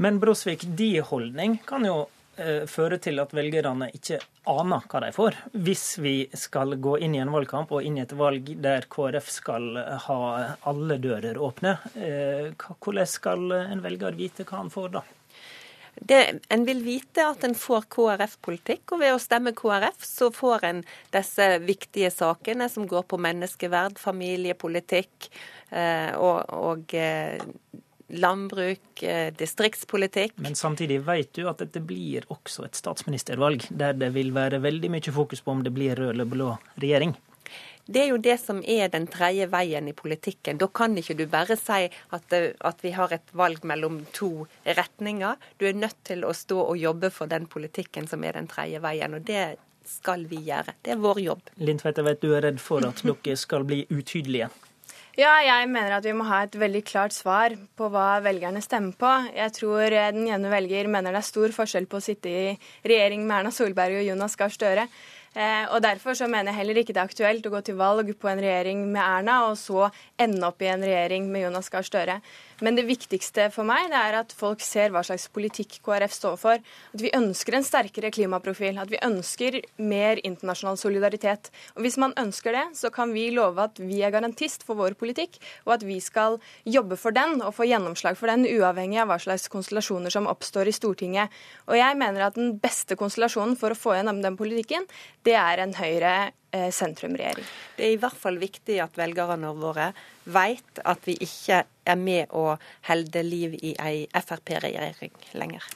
Men 0.02 0.18
Brosvik, 0.22 0.66
de 0.78 0.96
holdning 1.06 1.60
kan 1.66 1.86
jo 1.86 1.96
eh, 2.36 2.64
føre 2.70 2.98
til 3.02 3.22
at 3.22 3.34
velgerne 3.34 3.92
ikke 3.94 4.18
aner 4.50 4.86
hva 4.90 5.04
de 5.04 5.12
får. 5.14 5.38
Hvis 5.54 5.86
vi 6.02 6.16
skal 6.34 6.76
gå 6.82 6.96
inn 7.06 7.14
i 7.14 7.22
en 7.22 7.30
valgkamp 7.34 7.70
og 7.74 7.86
inn 7.86 8.00
i 8.00 8.04
et 8.04 8.14
valg 8.18 8.54
der 8.62 8.88
KrF 8.90 9.30
skal 9.30 9.70
ha 10.08 10.20
alle 10.70 10.98
dører 11.02 11.38
åpne, 11.38 11.76
eh, 11.94 12.52
hvordan 12.74 13.10
skal 13.10 13.58
en 13.62 13.84
velger 13.84 14.18
vite 14.18 14.46
hva 14.48 14.64
han 14.64 14.72
får 14.74 14.96
da? 14.98 15.06
Det, 16.08 16.40
en 16.48 16.64
vil 16.66 16.82
vite 16.82 17.24
at 17.28 17.44
en 17.46 17.54
får 17.58 17.86
KrF-politikk, 17.92 18.94
og 18.94 19.02
ved 19.02 19.14
å 19.14 19.20
stemme 19.22 19.54
KrF 19.56 20.02
så 20.06 20.30
får 20.34 20.66
en 20.68 20.82
disse 21.14 21.46
viktige 21.62 22.10
sakene 22.10 22.68
som 22.72 22.88
går 22.90 23.06
på 23.10 23.20
menneskeverd, 23.22 24.00
familiepolitikk 24.02 25.30
eh, 25.70 26.10
og, 26.18 26.50
og 26.58 26.94
eh, 26.98 27.38
landbruk, 28.12 29.02
eh, 29.02 29.32
distriktspolitikk. 29.38 30.36
Men 30.42 30.58
samtidig 30.58 31.00
vet 31.06 31.32
du 31.36 31.46
at 31.48 31.62
dette 31.62 31.80
blir 31.84 32.26
også 32.32 32.66
et 32.66 32.78
statsministervalg, 32.78 33.68
der 33.70 33.96
det 33.96 34.12
vil 34.16 34.34
være 34.34 34.62
veldig 34.64 34.92
mye 34.92 35.14
fokus 35.14 35.44
på 35.44 35.54
om 35.54 35.62
det 35.64 35.74
blir 35.74 35.96
rød 35.96 36.16
eller 36.16 36.28
blå 36.28 36.56
regjering. 36.82 37.14
Det 37.86 38.04
er 38.04 38.12
jo 38.12 38.20
det 38.22 38.36
som 38.38 38.60
er 38.62 38.92
den 38.92 39.08
tredje 39.10 39.48
veien 39.50 39.88
i 39.90 39.96
politikken. 39.96 40.60
Da 40.60 40.68
kan 40.70 40.94
ikke 40.98 41.16
du 41.18 41.24
bare 41.30 41.56
si 41.58 41.88
at, 41.88 42.32
at, 42.32 42.84
vi 42.84 42.92
har 42.94 43.12
et 43.12 43.34
valg 43.34 43.64
mellom 43.66 44.04
to 44.14 44.46
retninger. 44.62 45.36
Du 45.58 45.66
er 45.66 45.74
nødt 45.74 45.98
til 46.06 46.22
å 46.24 46.30
stå 46.36 46.60
og 46.62 46.78
jobbe 46.78 47.10
for 47.10 47.30
den 47.30 47.48
politikken 47.50 48.06
som 48.06 48.22
er 48.24 48.38
den 48.38 48.48
tredje 48.50 48.80
veien. 48.82 49.14
og 49.14 49.26
det 49.26 49.58
skal 49.86 50.26
vi 50.30 50.38
gjøre. 50.46 50.76
Det 50.82 50.94
er 50.94 51.00
vår 51.02 51.20
jobb. 51.20 51.48
Lindtveit, 51.58 51.98
jeg 51.98 52.06
vet 52.06 52.20
du 52.22 52.34
er 52.36 52.44
redd 52.46 52.60
for 52.62 52.86
at 52.86 53.02
dere 53.02 53.38
skal 53.38 53.66
bli 53.66 53.82
utydelige. 53.90 54.50
Ja, 55.18 55.34
jeg 55.44 55.66
mener 55.68 55.98
at 55.98 56.06
vi 56.06 56.14
må 56.16 56.24
ha 56.24 56.38
et 56.46 56.54
veldig 56.56 56.80
klart 56.88 57.12
svar 57.12 57.52
på 57.76 57.88
hva 57.92 58.22
velgerne 58.24 58.62
stemmer 58.64 58.94
på. 58.96 59.10
Jeg 59.36 59.52
tror 59.58 59.92
den 59.92 60.22
ene 60.24 60.52
velger 60.52 60.88
mener 60.88 61.12
det 61.12 61.20
er 61.20 61.26
stor 61.26 61.52
forskjell 61.52 61.84
på 61.90 61.98
å 61.98 62.04
sitte 62.04 62.30
i 62.32 62.54
regjering 62.88 63.26
med 63.26 63.42
Erna 63.42 63.52
Solberg 63.52 63.98
og 63.98 64.06
Jonas 64.06 64.38
Gahr 64.40 64.54
Støre. 64.54 64.86
Eh, 65.32 65.64
og 65.72 65.80
Derfor 65.80 66.14
så 66.14 66.28
mener 66.28 66.52
jeg 66.52 66.60
heller 66.60 66.80
ikke 66.80 66.92
det 66.92 67.00
er 67.00 67.08
aktuelt 67.08 67.46
å 67.48 67.52
gå 67.54 67.60
til 67.64 67.78
valg 67.78 68.10
på 68.20 68.28
en 68.28 68.40
regjering 68.42 68.84
med 68.92 69.00
Erna, 69.00 69.38
og 69.48 69.56
så 69.56 69.88
ende 70.20 70.44
opp 70.48 70.60
i 70.60 70.68
en 70.68 70.84
regjering 70.84 71.30
med 71.32 71.46
Jonas 71.46 71.72
Gahr 71.72 71.86
Støre. 71.86 72.18
Men 72.62 72.78
det 72.78 72.84
viktigste 72.86 73.48
for 73.50 73.66
meg 73.66 73.88
det 73.90 73.98
er 73.98 74.16
at 74.20 74.32
folk 74.38 74.62
ser 74.62 74.92
hva 74.94 75.02
slags 75.06 75.26
politikk 75.34 75.80
KrF 75.82 76.14
står 76.14 76.36
for. 76.38 76.62
At 76.94 77.02
vi 77.02 77.10
ønsker 77.16 77.56
en 77.58 77.66
sterkere 77.66 78.12
klimaprofil. 78.14 78.78
At 78.78 78.92
vi 78.92 79.00
ønsker 79.02 79.58
mer 79.82 80.20
internasjonal 80.22 80.78
solidaritet. 80.80 81.50
Og 81.76 81.82
Hvis 81.82 81.98
man 81.98 82.14
ønsker 82.18 82.54
det, 82.54 82.64
så 82.78 82.92
kan 82.94 83.12
vi 83.14 83.30
love 83.34 83.66
at 83.66 83.80
vi 83.82 84.02
er 84.06 84.14
garantist 84.14 84.62
for 84.66 84.78
vår 84.78 84.94
politikk, 84.98 85.40
og 85.66 85.74
at 85.76 85.86
vi 85.86 85.98
skal 86.00 86.38
jobbe 86.64 86.98
for 87.00 87.14
den 87.14 87.40
og 87.42 87.54
få 87.56 87.66
gjennomslag 87.66 88.18
for 88.18 88.30
den, 88.30 88.46
uavhengig 88.46 89.00
av 89.02 89.10
hva 89.10 89.18
slags 89.22 89.48
konstellasjoner 89.52 90.12
som 90.14 90.28
oppstår 90.30 90.70
i 90.70 90.76
Stortinget. 90.76 91.32
Og 91.66 91.78
jeg 91.78 91.98
mener 91.98 92.28
at 92.28 92.38
den 92.38 92.54
beste 92.62 92.96
konstellasjonen 93.00 93.58
for 93.58 93.74
å 93.74 93.78
få 93.78 93.96
gjennom 93.98 94.22
den 94.22 94.38
politikken, 94.38 94.86
det 95.26 95.34
er 95.38 95.64
en 95.64 95.74
Høyre 95.78 96.14
sentrumregjering. 96.52 97.46
Det 97.76 97.86
er 97.86 97.94
i 97.94 98.00
hvert 98.02 98.18
fall 98.18 98.36
viktig 98.42 98.76
at 98.84 98.98
velgerne 99.00 99.54
våre 99.56 99.90
vet 100.24 100.82
at 100.84 101.08
vi 101.08 101.16
ikke 101.24 101.62
er 101.64 101.98
med 101.98 102.30
å 102.36 102.58
helde 102.88 103.24
liv 103.24 103.56
i 103.62 103.72
ei 103.80 104.06
Frp-regjering 104.12 105.14
lenger. 105.40 105.66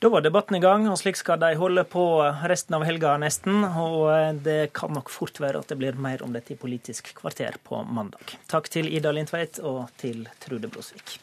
Da 0.00 0.08
var 0.08 0.22
debatten 0.24 0.56
i 0.56 0.60
gang, 0.64 0.86
og 0.88 0.96
slik 0.96 1.18
skal 1.20 1.36
de 1.42 1.50
holde 1.60 1.82
på 1.84 2.02
resten 2.48 2.72
av 2.78 2.86
helga 2.88 3.18
nesten. 3.20 3.66
Og 3.68 4.06
eh, 4.08 4.30
det 4.32 4.70
kan 4.72 4.94
nok 4.96 5.12
fort 5.12 5.36
være 5.44 5.60
at 5.60 5.68
det 5.68 5.76
blir 5.76 5.98
mer 6.00 6.24
om 6.24 6.32
dette 6.32 6.54
i 6.54 6.56
Politisk 6.56 7.12
kvarter 7.18 7.58
på 7.68 7.82
mandag. 7.84 8.32
Takk 8.48 8.72
til 8.72 8.88
Ida 8.88 9.12
Lindtveit 9.12 9.60
og 9.60 9.92
til 10.00 10.24
Trude 10.40 10.72
Brosvik. 10.72 11.18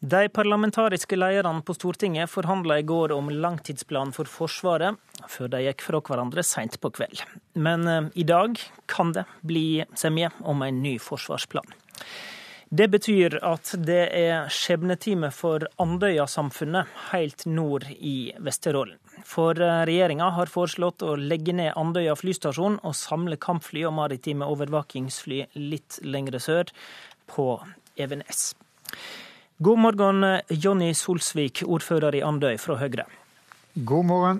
De 0.00 0.28
parlamentariske 0.28 1.16
lederne 1.16 1.60
på 1.60 1.74
Stortinget 1.76 2.30
forhandla 2.32 2.78
i 2.78 2.84
går 2.88 3.12
om 3.12 3.26
langtidsplanen 3.30 4.14
for 4.16 4.24
Forsvaret, 4.24 4.96
før 5.28 5.50
de 5.52 5.60
gikk 5.66 5.84
fra 5.84 6.00
hverandre 6.00 6.44
seint 6.46 6.78
på 6.80 6.88
kveld. 6.96 7.20
Men 7.52 7.84
eh, 7.84 8.08
i 8.16 8.24
dag 8.24 8.56
kan 8.88 9.12
det 9.12 9.26
bli 9.44 9.84
semje 9.92 10.30
om 10.40 10.64
en 10.64 10.80
ny 10.80 10.94
forsvarsplan. 11.04 11.68
Det 12.72 12.88
betyr 12.88 13.36
at 13.44 13.74
det 13.76 14.00
er 14.16 14.48
skjebnetime 14.48 15.28
for 15.36 15.68
Andøya-samfunnet 15.84 16.88
helt 17.10 17.44
nord 17.44 17.84
i 17.92 18.32
Vesterålen. 18.40 18.96
For 19.28 19.52
eh, 19.60 19.84
regjeringa 19.90 20.32
har 20.32 20.48
foreslått 20.48 21.04
å 21.04 21.18
legge 21.20 21.52
ned 21.52 21.76
Andøya 21.76 22.16
flystasjon 22.16 22.80
og 22.80 22.96
samle 22.96 23.36
kampfly 23.36 23.84
og 23.84 23.98
maritime 24.00 24.48
overvåkingsfly 24.48 25.44
litt 25.60 26.00
lengre 26.08 26.40
sør, 26.40 26.72
på 27.28 27.50
Evenes. 28.00 28.54
God 29.62 29.78
morgen, 29.78 30.24
Jonny 30.48 30.94
Solsvik, 30.96 31.60
ordfører 31.68 32.14
i 32.16 32.22
Andøy 32.24 32.54
fra 32.56 32.78
Høyre. 32.80 33.02
God 33.84 34.06
morgen. 34.08 34.38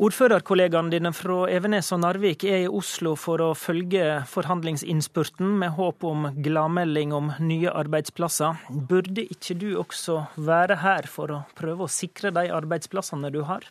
Ordførerkollegaene 0.00 0.94
dine 0.94 1.10
fra 1.12 1.42
Evenes 1.52 1.92
og 1.92 2.00
Narvik 2.00 2.46
er 2.48 2.62
i 2.62 2.70
Oslo 2.78 3.12
for 3.20 3.44
å 3.44 3.50
følge 3.52 4.22
forhandlingsinnspurten 4.30 5.52
med 5.60 5.74
håp 5.76 6.06
om 6.08 6.30
gladmelding 6.32 7.12
om 7.12 7.28
nye 7.44 7.74
arbeidsplasser. 7.76 8.64
Burde 8.72 9.26
ikke 9.36 9.58
du 9.60 9.68
også 9.82 10.22
være 10.40 10.80
her 10.80 11.04
for 11.18 11.36
å 11.36 11.42
prøve 11.60 11.84
å 11.84 11.92
sikre 11.92 12.32
de 12.32 12.48
arbeidsplassene 12.56 13.28
du 13.36 13.42
har? 13.52 13.68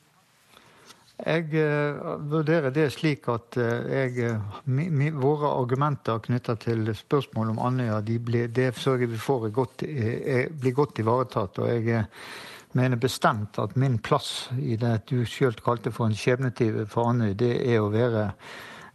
Jeg 1.20 1.50
uh, 1.52 2.16
vurderer 2.32 2.72
det 2.72 2.86
slik 2.96 3.28
at 3.28 3.58
uh, 3.60 3.88
jeg, 3.92 4.30
mi, 4.72 5.10
våre 5.12 5.52
argumenter 5.52 6.22
knytta 6.24 6.56
til 6.64 6.88
spørsmål 6.96 7.52
om 7.54 7.64
Andøya, 7.70 8.00
de 8.06 8.20
ble, 8.24 8.46
det 8.48 8.72
sørger 8.80 9.12
vi 9.12 9.20
for 9.20 9.50
godt, 9.52 9.84
blir 9.84 10.78
godt 10.78 11.02
ivaretatt. 11.04 11.60
Og 11.60 11.90
jeg 11.90 12.06
mener 12.78 13.02
bestemt 13.02 13.60
at 13.60 13.76
min 13.76 13.98
plass 14.00 14.50
i 14.60 14.78
det 14.80 15.10
du 15.10 15.26
sjøl 15.26 15.58
kalte 15.64 15.92
for 15.92 16.08
en 16.08 16.16
skjebnetive 16.16 16.86
for 16.88 17.12
Andøy, 17.12 17.34
det 17.34 17.56
er 17.68 17.82
å 17.82 17.92
være, 17.92 18.30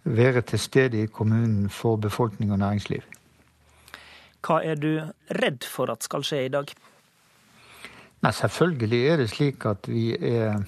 være 0.04 0.44
til 0.48 0.62
stede 0.62 1.02
i 1.02 1.10
kommunen 1.10 1.68
for 1.68 2.00
befolkning 2.00 2.54
og 2.54 2.62
næringsliv. 2.62 3.04
Hva 4.44 4.60
er 4.64 4.76
du 4.76 5.00
redd 5.40 5.64
for 5.64 5.92
at 5.92 6.04
skal 6.04 6.24
skje 6.26 6.44
i 6.46 6.52
dag? 6.52 6.72
Nei, 8.24 8.32
Selvfølgelig 8.32 9.02
er 9.08 9.20
det 9.20 9.30
slik 9.32 9.64
at 9.68 9.88
vi 9.88 10.12
er 10.16 10.62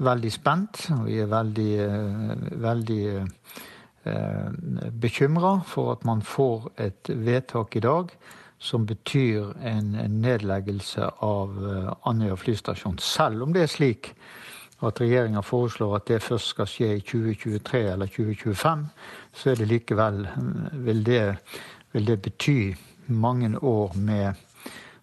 veldig 0.00 0.32
spent. 0.32 0.86
Og 0.96 1.06
vi 1.08 1.20
er 1.20 1.30
veldig, 1.30 1.70
eh, 1.84 2.44
veldig 2.62 3.04
eh, 3.16 4.50
bekymra 5.00 5.60
for 5.66 5.92
at 5.92 6.04
man 6.04 6.22
får 6.22 6.70
et 6.78 7.10
vedtak 7.10 7.76
i 7.76 7.84
dag 7.84 8.14
som 8.60 8.86
betyr 8.86 9.54
en, 9.64 9.96
nedleggelse 10.20 11.08
av 11.24 11.56
eh, 11.64 11.92
Andøya 12.08 12.36
flystasjon. 12.36 12.98
Selv 12.98 13.42
om 13.42 13.52
det 13.52 13.62
er 13.62 13.72
slik 13.72 14.12
at 14.84 15.00
regjeringa 15.00 15.40
foreslår 15.44 15.96
at 15.96 16.06
det 16.08 16.22
først 16.24 16.54
skal 16.54 16.68
skje 16.68 16.94
i 16.96 17.00
2023 17.00 17.80
eller 17.92 18.06
2025, 18.08 18.86
så 19.32 19.54
det 19.54 19.68
likevel 19.68 20.22
vil 20.72 21.02
det, 21.04 21.24
vil 21.92 22.06
det 22.06 22.22
bety 22.22 22.74
mange 23.06 23.58
år 23.58 23.96
med 23.96 24.32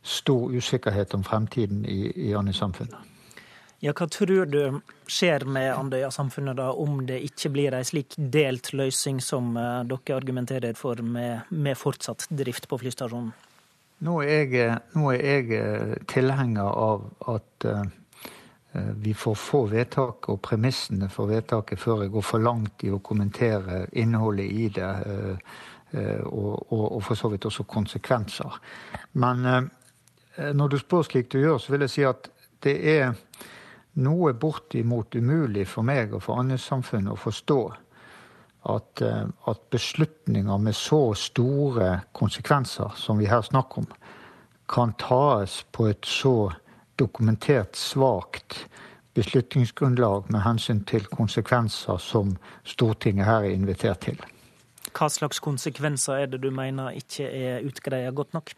stor 0.02 0.50
usikkerhet 0.50 1.14
om 1.14 1.24
fremtiden 1.24 1.86
i, 1.86 2.12
i 2.30 2.34
Andøy-samfunnet. 2.34 3.17
Ja, 3.80 3.94
Hva 3.94 4.08
tror 4.10 4.48
du 4.50 4.80
skjer 5.06 5.44
med 5.46 5.70
Andøya-samfunnet 5.70 6.58
da, 6.58 6.72
om 6.74 7.04
det 7.06 7.20
ikke 7.28 7.52
blir 7.54 7.76
en 7.78 7.86
slik 7.86 8.16
delt 8.18 8.72
løsning 8.74 9.20
som 9.22 9.52
uh, 9.54 9.84
dere 9.86 10.16
argumenterer 10.18 10.74
for 10.78 10.98
med, 11.06 11.46
med, 11.54 11.78
fortsatt 11.78 12.26
drift 12.34 12.66
på 12.72 12.80
flystasjonen? 12.82 13.30
Nå 14.08 14.16
er 14.26 14.50
jeg, 14.50 14.80
nå 14.98 15.12
er 15.14 15.22
jeg 15.22 15.54
eh, 15.58 15.94
tilhenger 16.10 16.68
av 16.70 17.06
at 17.34 17.66
uh, 17.66 17.86
vi 18.98 19.14
får 19.18 19.38
få 19.42 19.62
vedtak 19.70 20.30
og 20.30 20.42
premissene 20.46 21.10
for 21.14 21.30
vedtaket 21.30 21.82
før 21.82 22.04
jeg 22.06 22.14
går 22.14 22.26
for 22.26 22.46
langt 22.46 22.86
i 22.86 22.92
å 22.94 23.02
kommentere 23.02 23.86
innholdet 23.98 24.52
i 24.54 24.68
det, 24.74 24.90
og, 26.28 26.60
og, 26.68 26.84
og, 26.84 27.00
for 27.08 27.18
så 27.18 27.32
vidt 27.32 27.48
også 27.50 27.66
konsekvenser. 27.66 28.60
Men 29.18 29.72
når 30.54 30.70
du 30.70 30.78
spør 30.78 31.08
slik 31.08 31.32
du 31.34 31.40
gjør, 31.40 31.58
så 31.58 31.74
vil 31.74 31.88
jeg 31.88 31.96
si 31.96 32.06
at 32.06 32.30
det 32.68 32.76
er 33.00 33.16
noe 33.98 34.34
bortimot 34.34 35.16
umulig 35.16 35.68
for 35.68 35.88
meg 35.88 36.14
og 36.14 36.24
for 36.26 36.42
Andøy-samfunnet 36.42 37.14
å 37.14 37.20
forstå 37.20 37.62
at, 38.68 39.02
eh, 39.02 39.26
at, 39.48 39.62
beslutninger 39.72 40.58
med 40.58 40.76
så 40.76 41.14
store 41.16 42.02
konsekvenser 42.14 42.96
som 42.96 43.18
vi 43.18 43.30
her 43.30 43.42
snakker 43.42 43.84
om, 43.84 43.88
kan 44.68 44.94
tas 45.00 45.64
på 45.72 45.88
et 45.88 46.06
så 46.06 46.52
dokumentert 47.00 47.78
svakt 47.78 48.68
beslutningsgrunnlag 49.18 50.30
med 50.30 50.44
hensyn 50.44 50.84
til 50.86 51.06
konsekvenser 51.10 51.98
som 52.02 52.36
Stortinget 52.66 53.26
her 53.26 53.48
er 53.48 53.56
invitert 53.56 54.04
til. 54.06 54.20
Hva 54.98 55.10
slags 55.14 55.40
konsekvenser 55.44 56.24
er 56.24 56.32
det 56.32 56.42
du 56.44 56.52
mener 56.54 56.96
ikke 56.98 57.26
er 57.26 57.66
utgreia 57.66 58.12
godt 58.12 58.34
nok? 58.34 58.54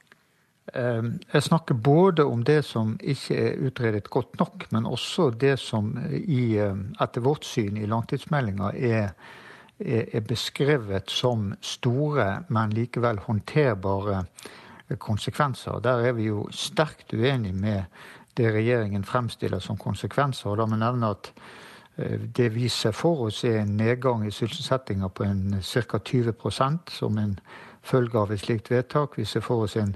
Ehm, 0.73 1.19
jeg 1.33 1.43
snakker 1.43 1.73
både 1.73 2.25
om 2.25 2.43
det 2.43 2.63
som 2.65 2.97
ikke 3.01 3.35
er 3.37 3.67
utredet 3.67 4.09
godt 4.09 4.39
nok, 4.39 4.67
men 4.71 4.85
også 4.85 5.29
det 5.29 5.57
som 5.59 5.97
i, 6.11 6.57
eh, 6.57 6.75
etter 7.01 7.21
vårt 7.21 7.45
syn 7.45 7.77
i 7.77 7.85
langtidsmeldinga 7.85 8.71
er, 8.75 9.09
er, 9.79 10.19
beskrevet 10.19 11.09
som 11.09 11.53
store, 11.61 12.43
men 12.49 12.69
likevel 12.69 13.17
håndterbare 13.17 14.25
konsekvenser. 14.97 15.79
Der 15.79 16.03
er 16.07 16.11
vi 16.11 16.23
jo 16.23 16.47
sterkt 16.51 17.13
uenig 17.13 17.53
med 17.55 17.83
det 18.37 18.53
regjeringen 18.53 19.03
fremstiller 19.03 19.59
som 19.59 19.77
konsekvenser. 19.77 20.49
og 20.49 20.57
da 20.57 20.65
må 20.65 20.75
jeg 20.75 20.79
nevne 20.79 21.09
at 21.09 21.31
Det 22.35 22.55
vi 22.55 22.69
ser 22.69 22.91
for 22.91 23.25
oss, 23.25 23.43
er 23.43 23.59
en 23.59 23.77
nedgang 23.77 24.27
i 24.27 24.31
sysselsettinga 24.31 25.07
på 25.07 25.25
ca. 25.61 25.97
20 25.97 26.33
som 26.89 27.17
en 27.17 27.39
følge 27.83 28.19
av 28.19 28.31
et 28.31 28.39
slikt 28.39 28.71
vedtak. 28.71 29.17
Vi 29.17 29.25
ser 29.25 29.41
for 29.41 29.63
oss 29.63 29.75
en, 29.75 29.95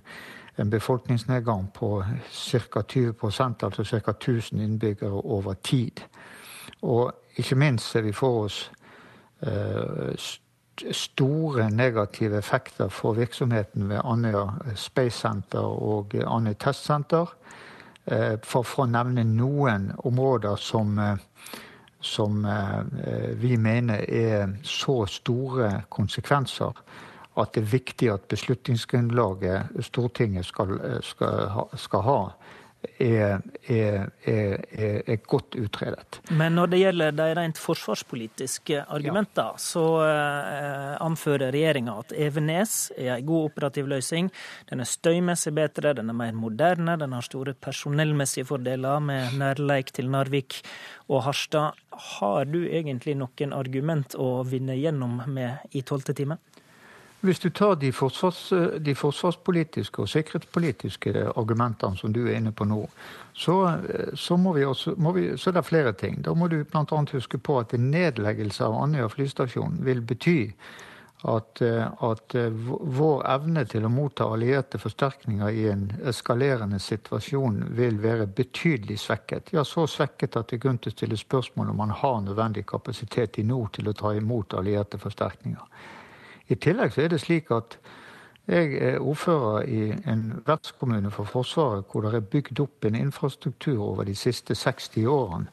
en 0.55 0.69
befolkningsnedgang 0.69 1.67
på 1.73 2.03
ca. 2.31 2.81
20 2.81 3.13
altså 3.63 3.83
ca. 3.83 4.11
1000 4.11 4.61
innbyggere 4.61 5.11
over 5.11 5.53
tid. 5.53 6.01
Og 6.81 7.13
ikke 7.37 7.55
minst 7.55 7.91
ser 7.91 8.01
vi 8.01 8.11
for 8.11 8.43
oss 8.43 8.71
eh, 9.41 10.15
store 10.91 11.69
negative 11.71 12.37
effekter 12.37 12.87
for 12.87 13.13
virksomheten 13.13 13.89
ved 13.89 14.01
Andøya 14.03 14.75
Space 14.75 15.19
Center 15.19 15.59
og 15.59 16.15
Andøya 16.27 16.53
Testsenter. 16.53 17.25
Eh, 18.05 18.37
for, 18.43 18.63
for 18.63 18.83
å 18.83 18.89
nevne 18.91 19.23
noen 19.23 19.91
områder 19.97 20.55
som, 20.55 20.99
eh, 20.99 21.17
som 22.01 22.45
vi 23.39 23.55
mener 23.57 24.03
er 24.11 24.49
så 24.63 25.05
store 25.07 25.83
konsekvenser 25.89 26.73
at 27.35 27.53
det 27.55 27.63
er 27.63 27.71
viktig 27.71 28.09
at 28.13 28.27
beslutningsgrunnlaget 28.29 29.85
Stortinget 29.87 30.45
skal, 30.45 30.75
skal, 31.05 31.49
skal 31.81 32.05
ha, 32.05 32.19
er, 32.99 33.41
er, 33.67 34.09
er, 34.23 35.01
er, 35.07 35.17
godt 35.27 35.55
utredet. 35.59 36.19
Men 36.31 36.55
når 36.57 36.71
det 36.73 36.79
gjelder 36.81 37.15
de 37.15 37.27
rent 37.37 37.59
forsvarspolitiske 37.61 38.83
argumentene, 38.83 39.53
ja. 39.53 39.61
så 39.61 39.85
eh, 40.05 40.89
anfører 41.03 41.53
regjeringa 41.55 41.95
at 42.03 42.13
Evenes 42.15 42.91
er 42.97 43.15
en 43.15 43.27
god 43.27 43.49
operativ 43.51 43.89
løsning. 43.91 44.29
Den 44.69 44.83
er 44.83 44.89
støymessig 44.89 45.55
bedre, 45.55 45.95
den 45.97 46.11
er 46.11 46.17
mer 46.17 46.35
moderne, 46.37 46.97
den 46.99 47.15
har 47.15 47.25
store 47.25 47.55
personellmessige 47.55 48.47
fordeler 48.49 49.03
med 49.03 49.37
nærleik 49.39 49.93
til 49.95 50.11
Narvik 50.11 50.61
og 51.09 51.23
Harstad. 51.27 51.79
Har 52.17 52.49
du 52.49 52.63
egentlig 52.65 53.15
noen 53.19 53.53
argument 53.55 54.17
å 54.19 54.41
vinne 54.47 54.77
gjennom 54.79 55.21
med 55.29 55.75
i 55.77 55.85
tolvte 55.85 56.15
time? 56.17 56.39
Hvis 57.23 57.39
du 57.39 57.49
tar 57.49 57.77
de, 57.79 57.91
forsvars, 57.95 58.49
de, 58.83 58.95
forsvarspolitiske 58.99 60.01
og 60.03 60.09
sikkerhetspolitiske 60.11 61.13
argumentene 61.39 61.95
som 61.95 62.11
du 62.11 62.25
er 62.25 62.35
inne 62.35 62.51
på 62.51 62.67
nå, 62.67 62.81
så, 63.33 63.55
så, 64.19 64.35
også, 64.35 64.95
vi, 65.15 65.29
så 65.37 65.49
er 65.49 65.55
det 65.55 65.65
flere 65.65 65.93
ting. 65.93 66.19
Da 66.25 66.33
må 66.35 66.49
du 66.51 66.57
bl.a. 66.63 67.03
huske 67.13 67.39
på 67.39 67.59
at 67.61 67.73
en 67.73 67.87
nedleggelse 67.93 68.65
av 68.67 68.75
Andøya 68.81 69.07
flystasjon 69.07 69.79
vil 69.87 70.03
bety 70.03 70.51
at, 71.23 71.61
at, 72.03 72.35
vår 72.99 73.23
evne 73.31 73.63
til 73.71 73.87
å 73.87 73.91
motta 73.91 74.27
allierte 74.27 74.79
forsterkninger 74.81 75.55
i 75.55 75.65
en 75.71 75.87
eskalerende 76.11 76.81
situasjon 76.83 77.61
vil 77.77 78.03
være 78.03 78.27
betydelig 78.27 78.99
svekket. 79.05 79.53
Ja, 79.55 79.63
så 79.63 79.87
svekket 79.87 80.35
at 80.35 80.51
det 80.51 80.59
er 80.59 80.65
grunn 80.67 80.83
til 80.83 80.91
å 80.91 80.97
stille 80.97 81.23
spørsmål 81.23 81.71
om 81.71 81.83
man 81.85 81.95
har 82.03 82.19
nødvendig 82.27 82.67
kapasitet 82.67 83.39
i 83.39 83.47
nord 83.47 83.71
til 83.79 83.87
å 83.87 83.95
ta 83.95 84.11
imot 84.19 84.59
allierte 84.59 84.99
forsterkninger. 84.99 85.63
I 86.47 86.55
tillegg 86.55 86.93
så 86.93 87.01
er 87.03 87.13
det 87.13 87.21
slik 87.23 87.51
at 87.51 87.77
jeg 88.47 88.73
er 88.75 88.99
ordfører 88.99 89.63
i 89.71 89.83
en 90.11 90.41
vertskommune 90.45 91.11
for 91.11 91.23
Forsvaret 91.23 91.85
hvor 91.91 92.03
det 92.03 92.17
er 92.17 92.25
bygd 92.33 92.59
opp 92.59 92.85
en 92.85 92.97
infrastruktur 92.99 93.79
over 93.79 94.03
de 94.03 94.15
siste 94.15 94.55
60 94.55 95.05
årene. 95.07 95.47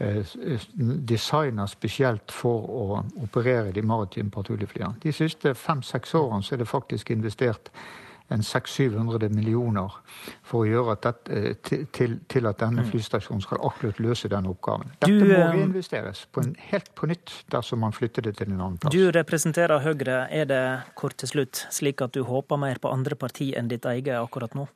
designet 0.00 1.08
Designa 1.08 1.66
spesielt 1.68 2.32
for 2.32 2.70
å 2.72 2.84
operere 3.20 3.72
de 3.76 3.82
maritime 3.82 4.30
patruljeflyene. 4.30 4.96
De 5.02 5.12
siste 5.12 5.52
fem-seks 5.54 6.14
årene 6.14 6.42
så 6.42 6.54
er 6.54 6.62
det 6.62 6.68
faktisk 6.68 7.10
investert 7.10 7.68
en 8.30 8.42
600-700 8.46 9.28
millioner 9.34 9.96
for 10.46 10.62
å 10.62 10.68
gjøre 10.68 10.94
at 10.94 11.06
dette, 11.06 11.38
eh, 11.38 11.86
til, 11.94 12.18
til, 12.30 12.46
at 12.50 12.60
denne 12.62 12.84
mm. 12.84 12.90
flystasjonen 12.92 13.42
skal 13.44 13.62
akkurat 13.66 14.00
løse 14.02 14.30
den 14.30 14.48
oppgaven. 14.50 14.92
Dette 14.98 15.12
du, 15.18 15.26
må 15.32 15.40
reinvesteres 15.50 16.24
eh, 16.24 16.30
på 16.34 16.44
en, 16.44 16.52
helt 16.70 16.92
på 16.98 17.10
nytt 17.10 17.34
dersom 17.52 17.82
man 17.84 17.96
flytter 17.96 18.28
det 18.28 18.36
til 18.38 18.52
en 18.52 18.60
annen 18.60 18.78
plass. 18.80 18.94
Du 18.94 19.10
representerer 19.14 19.82
Høyre. 19.84 20.22
Er 20.30 20.46
det 20.50 20.62
kort 20.98 21.18
til 21.20 21.32
slutt 21.32 21.64
slik 21.74 22.02
at 22.04 22.14
du 22.14 22.22
håper 22.28 22.60
mer 22.60 22.78
på 22.82 22.92
andre 22.92 23.18
parti 23.18 23.50
enn 23.58 23.70
ditt 23.70 23.88
eget 23.88 24.16
akkurat 24.20 24.54
nå? 24.58 24.68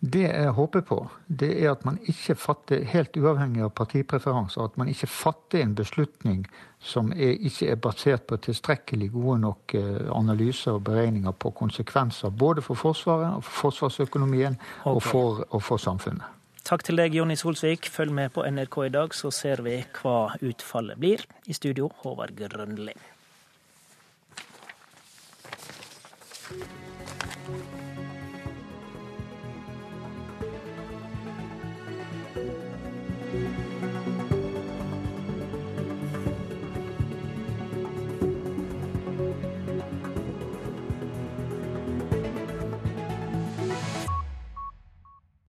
Det 0.00 0.24
jeg 0.26 0.50
håper 0.56 0.82
på, 0.86 0.98
det 1.26 1.50
er 1.62 1.70
at 1.72 1.84
man 1.86 1.98
ikke 2.10 2.34
fatter, 2.34 2.84
helt 2.90 3.16
uavhengig 3.16 3.62
av 3.62 3.70
partipreferanser, 3.78 4.64
at 4.64 4.76
man 4.80 4.90
ikke 4.90 5.06
fatter 5.06 5.62
en 5.62 5.74
beslutning 5.78 6.44
som 6.82 7.12
er, 7.12 7.36
ikke 7.38 7.70
er 7.70 7.78
basert 7.78 8.26
på 8.26 8.40
tilstrekkelig 8.42 9.12
gode 9.14 9.38
nok 9.44 9.74
eh, 9.78 10.10
analyser 10.10 10.78
og 10.78 10.84
beregninger 10.88 11.32
på 11.38 11.54
konsekvenser 11.62 12.34
både 12.34 12.64
for 12.66 12.74
Forsvaret, 12.74 13.36
og 13.38 13.44
for 13.46 13.68
forsvarsøkonomien 13.68 14.58
okay. 14.58 14.94
og, 14.94 15.02
for, 15.02 15.44
og 15.50 15.62
for 15.62 15.82
samfunnet. 15.82 16.26
Takk 16.62 16.84
til 16.86 16.98
deg, 16.98 17.14
Jonny 17.18 17.34
Solsvik. 17.38 17.88
Følg 17.90 18.14
med 18.14 18.30
på 18.34 18.44
NRK 18.46 18.76
i 18.86 18.92
dag, 18.94 19.14
så 19.18 19.32
ser 19.34 19.64
vi 19.66 19.80
hva 19.98 20.32
utfallet 20.38 20.98
blir. 20.98 21.26
I 21.50 21.58
studio, 21.58 21.90
Håvard 22.02 22.38
Grønli. 22.38 22.94